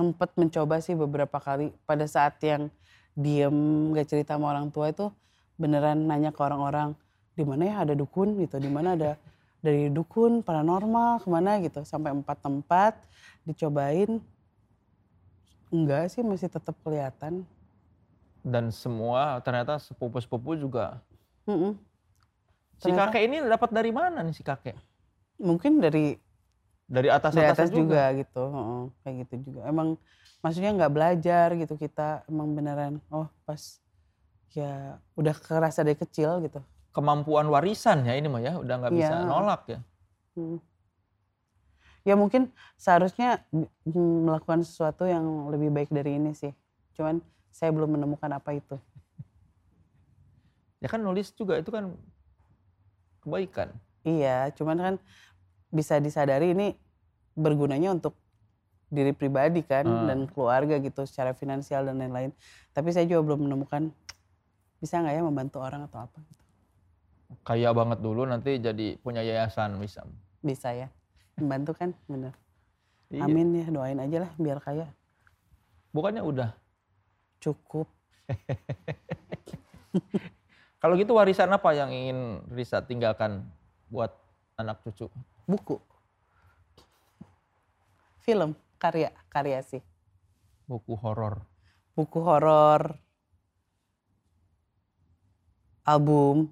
Sempet 0.00 0.32
mencoba 0.32 0.80
sih 0.80 0.96
beberapa 0.96 1.36
kali. 1.36 1.76
Pada 1.84 2.08
saat 2.08 2.40
yang 2.40 2.72
diem 3.12 3.52
gak 3.92 4.08
cerita 4.08 4.40
sama 4.40 4.48
orang 4.48 4.72
tua 4.72 4.88
itu 4.88 5.12
beneran 5.60 6.08
nanya 6.08 6.32
ke 6.32 6.40
orang-orang 6.40 6.96
di 7.36 7.44
mana 7.44 7.68
ya? 7.68 7.74
Ada 7.84 7.92
dukun? 7.92 8.40
Gitu. 8.40 8.56
Di 8.56 8.72
mana 8.72 8.96
ada 8.96 9.20
dari 9.64 9.92
dukun 9.92 10.40
paranormal 10.40 11.20
ke 11.20 11.28
mana 11.28 11.60
gitu. 11.60 11.84
Sampai 11.84 12.16
empat 12.16 12.40
tempat 12.40 12.96
dicobain. 13.44 14.24
Enggak 15.68 16.08
sih 16.08 16.24
masih 16.24 16.48
tetap 16.48 16.72
kelihatan. 16.80 17.44
Dan 18.40 18.72
semua 18.72 19.36
ternyata 19.44 19.76
sepupu-sepupu 19.76 20.56
juga. 20.56 20.96
Mm-mm. 21.44 21.76
Si 22.80 22.88
Ternyata- 22.88 23.12
kakek 23.12 23.22
ini 23.28 23.36
dapat 23.44 23.68
dari 23.68 23.92
mana 23.92 24.24
nih 24.24 24.32
si 24.32 24.40
kakek? 24.40 24.80
mungkin 25.40 25.80
dari 25.80 26.20
Dari 26.90 27.06
atas 27.06 27.30
dari 27.38 27.46
atas 27.46 27.70
atas 27.70 27.70
juga, 27.70 28.10
gitu 28.18 28.42
heeh, 28.50 28.82
kayak 29.06 29.14
gitu 29.22 29.34
juga 29.54 29.60
emang 29.70 29.94
maksudnya 30.42 30.74
nggak 30.74 30.90
belajar 30.90 31.48
gitu 31.54 31.78
kita 31.78 32.26
emang 32.26 32.50
beneran 32.50 32.98
oh 33.14 33.30
pas 33.46 33.78
ya 34.50 34.98
udah 35.14 35.30
kerasa 35.38 35.86
dari 35.86 35.94
kecil 35.94 36.42
gitu 36.42 36.58
Kemampuan 36.90 37.46
warisan 37.46 38.02
ya 38.02 38.18
ini 38.18 38.26
mah 38.26 38.42
ya, 38.42 38.58
udah 38.58 38.74
nggak 38.82 38.90
bisa 38.98 39.14
Iya. 39.14 39.22
nolak 39.22 39.62
ya. 39.70 39.78
Hmm. 40.34 40.58
Ya 42.02 42.18
mungkin 42.18 42.50
seharusnya 42.74 43.46
melakukan 43.86 44.66
sesuatu 44.66 45.06
yang 45.06 45.22
lebih 45.54 45.70
baik 45.70 45.94
dari 45.94 46.18
ini 46.18 46.34
sih. 46.34 46.50
Cuman 46.98 47.22
saya 47.54 47.70
belum 47.70 47.94
menemukan 47.94 48.26
apa 48.34 48.58
itu. 48.58 48.74
Ya 50.82 50.90
kan 50.90 50.98
nulis 50.98 51.30
juga 51.30 51.62
itu 51.62 51.70
kan 51.70 51.94
kebaikan. 53.22 53.70
Iya, 54.02 54.48
cuman 54.56 54.76
kan 54.80 54.94
bisa 55.70 56.02
disadari 56.02 56.52
ini 56.52 56.74
bergunanya 57.34 57.94
untuk 57.94 58.18
diri 58.90 59.14
pribadi 59.14 59.62
kan 59.62 59.86
Hmm. 59.86 60.06
dan 60.10 60.18
keluarga 60.26 60.82
gitu 60.82 61.06
secara 61.06 61.30
finansial 61.30 61.86
dan 61.86 62.02
lain-lain. 62.02 62.34
Tapi 62.74 62.90
saya 62.90 63.06
juga 63.06 63.22
belum 63.32 63.46
menemukan 63.46 63.94
bisa 64.82 64.98
nggak 64.98 65.14
ya 65.14 65.22
membantu 65.22 65.62
orang 65.62 65.86
atau 65.86 66.02
apa 66.02 66.18
gitu. 66.18 66.44
Kaya 67.46 67.70
banget 67.70 68.02
dulu 68.02 68.26
nanti 68.26 68.58
jadi 68.58 68.98
punya 68.98 69.22
yayasan 69.22 69.78
bisa. 69.78 70.02
Bisa 70.42 70.74
ya. 70.74 70.90
Membantu 71.38 71.78
kan 71.78 71.94
bener. 72.10 72.34
Iya. 73.14 73.30
Amin 73.30 73.54
ya 73.54 73.70
doain 73.70 73.98
aja 74.02 74.26
lah 74.26 74.30
biar 74.34 74.58
kaya. 74.58 74.90
Bukannya 75.94 76.26
udah. 76.26 76.50
Cukup. 77.38 77.86
Kalau 80.82 80.94
gitu 80.96 81.12
warisan 81.14 81.52
apa 81.52 81.70
yang 81.76 81.92
ingin 81.92 82.40
Risa 82.50 82.80
tinggalkan 82.82 83.44
buat 83.92 84.10
anak 84.56 84.80
cucu? 84.86 85.06
Buku. 85.50 85.82
Film, 88.22 88.54
karya, 88.78 89.10
karya 89.26 89.58
sih. 89.66 89.82
Buku 90.70 90.94
horor. 90.94 91.42
buku 91.90 92.16
horor, 92.22 92.96
album, 95.84 96.48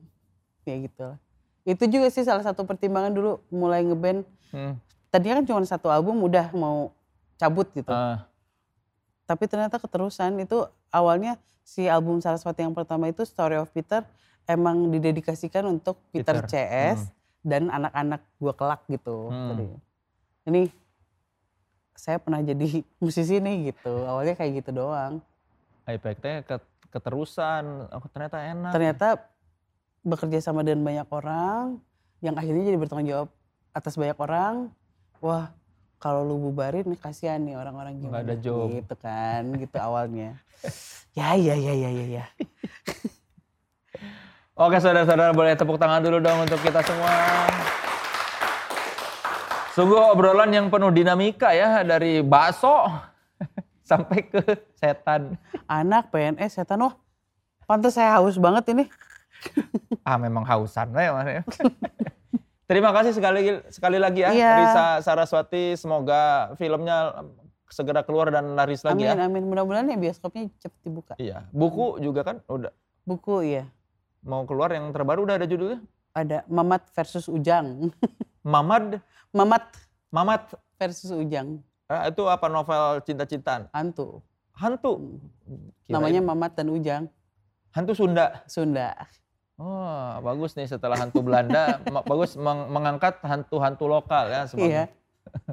kayak 0.61 0.91
gitu 0.91 1.01
lah. 1.15 1.19
Itu 1.65 1.85
juga 1.89 2.13
sih 2.13 2.21
salah 2.27 2.45
satu 2.45 2.69
pertimbangan 2.69 3.15
dulu 3.15 3.41
mulai 3.49 3.81
ngeband. 3.81 4.29
Hmm. 4.53 4.77
Tadinya 5.09 5.41
kan 5.41 5.47
cuma 5.49 5.65
satu 5.65 5.89
album 5.89 6.21
udah 6.21 6.53
mau 6.53 6.93
cabut 7.41 7.65
gitu. 7.73 7.89
Ah, 7.89 8.29
Tapi 9.25 9.49
ternyata 9.49 9.81
keterusan 9.81 10.37
itu 10.37 10.69
awalnya 10.93 11.41
si 11.65 11.89
album 11.89 12.21
Saraswati 12.21 12.61
yang 12.61 12.77
pertama 12.77 13.09
itu 13.09 13.25
Story 13.25 13.57
of 13.57 13.73
Peter 13.73 14.05
emang 14.45 14.89
didedikasikan 14.93 15.65
untuk 15.65 15.97
Peter, 16.13 16.45
Peter, 16.45 16.49
CS 16.49 17.09
dan 17.41 17.69
anak-anak 17.69 18.21
gua 18.37 18.53
kelak 18.53 18.83
gitu. 18.87 19.29
Hmm. 19.29 19.49
Jadi, 19.53 19.67
Ini 20.45 20.63
saya 21.93 22.17
pernah 22.17 22.41
jadi 22.41 22.69
musisi 23.03 23.37
nih 23.37 23.73
gitu. 23.73 23.93
Awalnya 24.03 24.35
kayak 24.35 24.65
gitu 24.65 24.71
doang. 24.73 25.21
efeknya 25.85 26.41
ke- 26.43 26.69
keterusan. 26.89 27.89
Oh, 27.89 28.05
ternyata 28.09 28.37
enak. 28.39 28.73
ternyata 28.73 29.09
bekerja 30.01 30.39
sama 30.41 30.61
dengan 30.61 30.85
banyak 30.85 31.09
orang 31.11 31.81
yang 32.19 32.35
akhirnya 32.35 32.65
jadi 32.67 32.79
bertanggung 32.79 33.09
jawab 33.09 33.29
atas 33.73 33.95
banyak 33.95 34.17
orang 34.17 34.55
wah 35.19 35.51
kalau 35.99 36.23
lu 36.23 36.39
bubarin 36.41 36.87
nih 36.87 36.97
kasihan 36.97 37.39
nih 37.39 37.55
orang-orang 37.55 37.99
gimana 37.99 38.23
ada 38.23 38.35
job. 38.35 38.71
gitu 38.71 38.95
kan 38.97 39.43
gitu 39.53 39.77
awalnya 39.87 40.39
ya 41.13 41.35
ya 41.35 41.55
ya 41.55 41.75
ya 41.75 41.91
ya 41.91 42.07
ya 42.21 42.25
Oke 44.59 44.83
saudara-saudara 44.83 45.31
boleh 45.31 45.55
tepuk 45.55 45.79
tangan 45.79 46.03
dulu 46.03 46.19
dong 46.19 46.43
untuk 46.43 46.59
kita 46.59 46.83
semua. 46.83 47.15
Sungguh 49.71 50.03
obrolan 50.11 50.51
yang 50.51 50.67
penuh 50.67 50.91
dinamika 50.91 51.55
ya 51.55 51.87
dari 51.87 52.27
bakso 52.27 52.91
sampai 53.89 54.27
ke 54.27 54.43
setan. 54.75 55.39
Anak 55.71 56.11
PNS 56.11 56.59
setan 56.59 56.83
wah. 56.83 56.99
Pantes 57.71 57.95
saya 57.95 58.19
haus 58.19 58.35
banget 58.35 58.75
ini. 58.75 58.85
Ah 60.03 60.19
memang 60.19 60.43
hausan 60.43 60.91
ya, 60.91 61.15
Mas. 61.15 61.55
Terima 62.69 62.91
kasih 62.91 63.15
sekali 63.15 63.63
sekali 63.71 64.03
lagi 64.03 64.27
ya 64.27 64.35
Iya. 64.35 64.53
Risa 64.59 64.87
Saraswati. 65.07 65.79
Semoga 65.79 66.51
filmnya 66.59 67.15
segera 67.71 68.03
keluar 68.03 68.35
dan 68.35 68.59
laris 68.59 68.83
lagi 68.83 69.07
Amin 69.07 69.15
ya. 69.15 69.23
amin 69.23 69.45
mudah-mudahan 69.47 69.87
ya 69.87 69.95
bioskopnya 69.95 70.51
cepet 70.59 70.81
dibuka. 70.83 71.15
Iya. 71.15 71.47
Buku 71.55 72.03
juga 72.03 72.27
kan 72.27 72.43
udah 72.51 72.75
Buku 73.07 73.47
ya. 73.47 73.71
Mau 74.21 74.43
keluar 74.45 74.71
yang 74.71 74.91
terbaru 74.91 75.23
udah 75.23 75.37
ada 75.37 75.47
judulnya. 75.47 75.81
Ada 76.13 76.43
Mamat 76.47 76.89
versus 76.91 77.27
Ujang. 77.27 77.93
Mamad, 78.45 78.99
Mamat 79.31 79.65
Mamat. 80.09 80.43
versus 80.79 81.11
Ujang. 81.11 81.59
Ah, 81.85 82.07
itu 82.07 82.23
apa 82.25 82.47
novel 82.47 83.03
cinta-cintaan? 83.03 83.67
Hantu. 83.71 84.23
Hantu. 84.55 85.19
Kirain 85.83 85.91
Namanya 85.91 86.21
Mamat 86.23 86.53
dan 86.55 86.71
Ujang. 86.71 87.05
hantu 87.69 87.93
Sunda. 87.93 88.43
Sunda. 88.47 88.95
Oh, 89.55 90.23
bagus 90.23 90.55
nih 90.55 90.67
setelah 90.67 90.95
hantu 90.97 91.19
Belanda, 91.19 91.83
bagus 92.07 92.35
meng- 92.35 92.71
mengangkat 92.71 93.19
hantu-hantu 93.21 93.85
lokal 93.87 94.27
ya 94.27 94.43
Iya. 94.43 94.43
semuanya. 94.47 94.85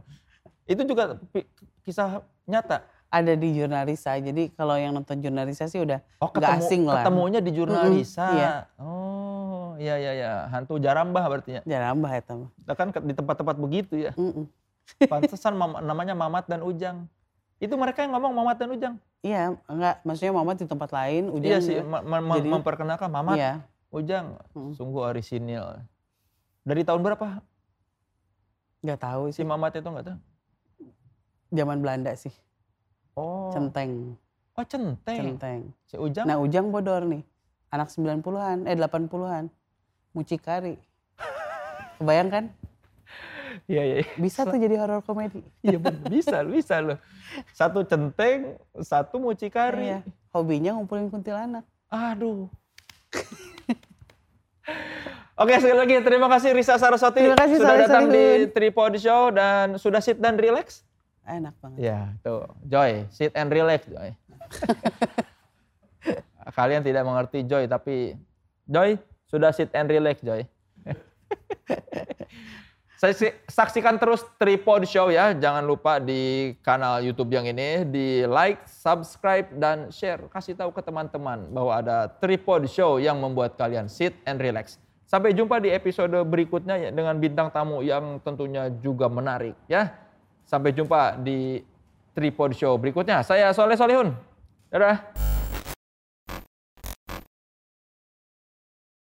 Itu 0.72 0.82
juga 0.86 1.18
kisah 1.82 2.22
nyata. 2.46 2.86
Ada 3.16 3.34
di 3.34 3.50
Jurnalisa. 3.52 4.12
Jadi 4.20 4.52
kalau 4.52 4.76
yang 4.76 4.92
nonton 4.92 5.16
Jurnalisa 5.18 5.66
sih 5.66 5.80
udah 5.80 6.04
Oh, 6.20 6.28
ketemu, 6.28 6.60
asing 6.60 6.82
lah. 6.84 7.00
ketemunya 7.00 7.40
di 7.40 7.52
Jurnalisa. 7.52 8.28
iya. 8.30 8.52
Oh, 8.76 9.72
iya 9.78 9.96
iya 9.96 10.12
iya, 10.14 10.32
hantu 10.50 10.76
Jarambah 10.76 11.24
berarti 11.24 11.52
ya. 11.56 11.62
jarambah 11.64 12.10
ya 12.10 12.22
teman. 12.22 12.48
Kan 12.70 12.88
di 12.92 13.14
tempat-tempat 13.14 13.56
begitu 13.56 13.96
ya. 13.98 14.12
Pantesan 15.02 15.56
mam- 15.56 15.80
namanya 15.80 16.12
Mamat 16.14 16.44
dan 16.46 16.60
Ujang. 16.62 17.08
Itu 17.56 17.80
mereka 17.80 18.04
yang 18.04 18.12
ngomong 18.14 18.36
Mamat 18.36 18.58
dan 18.60 18.70
Ujang. 18.70 18.96
Iya, 19.24 19.56
enggak. 19.66 20.04
Maksudnya 20.04 20.34
Mamat 20.34 20.56
di 20.60 20.68
tempat 20.68 20.90
lain, 20.92 21.24
Ujang 21.32 21.48
iya 21.48 21.58
sih, 21.58 21.80
ma- 21.82 22.04
ma- 22.04 22.36
Jadi- 22.36 22.52
memperkenalkan 22.52 23.08
Mamat, 23.08 23.36
Iya. 23.36 23.54
Ujang. 23.90 24.36
Mm. 24.52 24.72
Sungguh 24.76 25.02
orisinil. 25.02 25.80
Dari 26.62 26.84
tahun 26.84 27.00
berapa 27.00 27.40
Nggak 28.82 29.00
tahu 29.00 29.24
si 29.32 29.40
sih. 29.40 29.44
Mamat 29.44 29.72
itu 29.74 29.88
nggak 29.88 30.06
tahu? 30.06 30.20
Zaman 31.50 31.78
Belanda 31.80 32.12
sih. 32.14 32.30
Oh, 33.16 33.48
Centeng. 33.56 34.20
oh 34.60 34.66
centeng. 34.68 35.40
Centeng. 35.40 35.62
Si 35.88 35.96
Ujang 35.96 36.28
Nah 36.28 36.36
Ujang 36.36 36.68
bodor 36.68 37.08
nih. 37.08 37.24
Anak 37.72 37.88
90-an, 37.92 38.68
eh 38.68 38.76
80-an. 38.76 39.48
Mucikari. 40.12 40.76
Kebayang 42.00 42.30
kan? 42.32 42.46
Iya, 43.66 43.84
iya. 43.84 43.96
Bisa 44.20 44.44
tuh 44.44 44.60
jadi 44.60 44.76
horor 44.78 45.02
komedi. 45.02 45.42
Iya 45.64 45.80
bisa, 46.12 46.44
bisa 46.44 46.76
loh. 46.84 47.00
Satu 47.56 47.88
centeng, 47.88 48.60
satu 48.84 49.18
mucikari. 49.18 49.96
Iya. 49.96 50.00
Hobinya 50.36 50.76
ngumpulin 50.76 51.08
kuntilanak. 51.08 51.64
Aduh. 51.88 52.52
Oke 55.36 55.52
sekali 55.60 55.76
lagi 55.76 55.96
terima 56.00 56.32
kasih 56.32 56.56
Risa 56.56 56.80
Saraswati 56.80 57.20
Terima 57.20 57.36
kasih, 57.36 57.60
sudah 57.60 57.76
datang 57.76 58.08
di. 58.08 58.48
Tripod 58.56 58.96
Show 58.96 59.36
dan 59.36 59.76
sudah 59.76 60.00
sit 60.00 60.16
dan 60.16 60.40
relax. 60.40 60.85
Enak 61.26 61.58
banget. 61.58 61.78
Ya 61.82 62.14
tuh 62.22 62.46
Joy 62.70 63.10
sit 63.10 63.34
and 63.34 63.50
relax 63.50 63.90
Joy. 63.90 64.14
Kalian 66.58 66.86
tidak 66.86 67.04
mengerti 67.04 67.42
Joy 67.44 67.66
tapi 67.66 68.14
Joy 68.70 69.02
sudah 69.26 69.50
sit 69.50 69.74
and 69.74 69.90
relax 69.90 70.22
Joy. 70.22 70.46
Saksikan 73.52 74.02
terus 74.02 74.26
Tripod 74.40 74.88
Show 74.88 75.14
ya. 75.14 75.36
Jangan 75.36 75.68
lupa 75.68 76.02
di 76.02 76.54
kanal 76.66 77.04
YouTube 77.04 77.34
yang 77.34 77.46
ini 77.46 77.86
di 77.86 78.26
like, 78.26 78.66
subscribe 78.66 79.46
dan 79.60 79.92
share. 79.94 80.26
Kasih 80.32 80.58
tahu 80.58 80.74
ke 80.74 80.82
teman-teman 80.82 81.46
bahwa 81.54 81.74
ada 81.76 82.10
Tripod 82.22 82.66
Show 82.66 82.98
yang 82.98 83.22
membuat 83.22 83.60
kalian 83.60 83.92
sit 83.92 84.16
and 84.26 84.42
relax. 84.42 84.80
Sampai 85.06 85.38
jumpa 85.38 85.62
di 85.62 85.70
episode 85.70 86.18
berikutnya 86.26 86.82
ya, 86.82 86.90
dengan 86.90 87.22
bintang 87.22 87.54
tamu 87.54 87.86
yang 87.86 88.18
tentunya 88.26 88.74
juga 88.82 89.06
menarik 89.06 89.54
ya. 89.70 89.94
Sampai 90.56 90.72
jumpa 90.72 91.20
di 91.20 91.60
Tripod 92.16 92.56
Show 92.56 92.80
berikutnya. 92.80 93.20
Saya 93.28 93.52
Soleh 93.52 93.76
Solihun. 93.76 94.16
Dadah. 94.72 95.35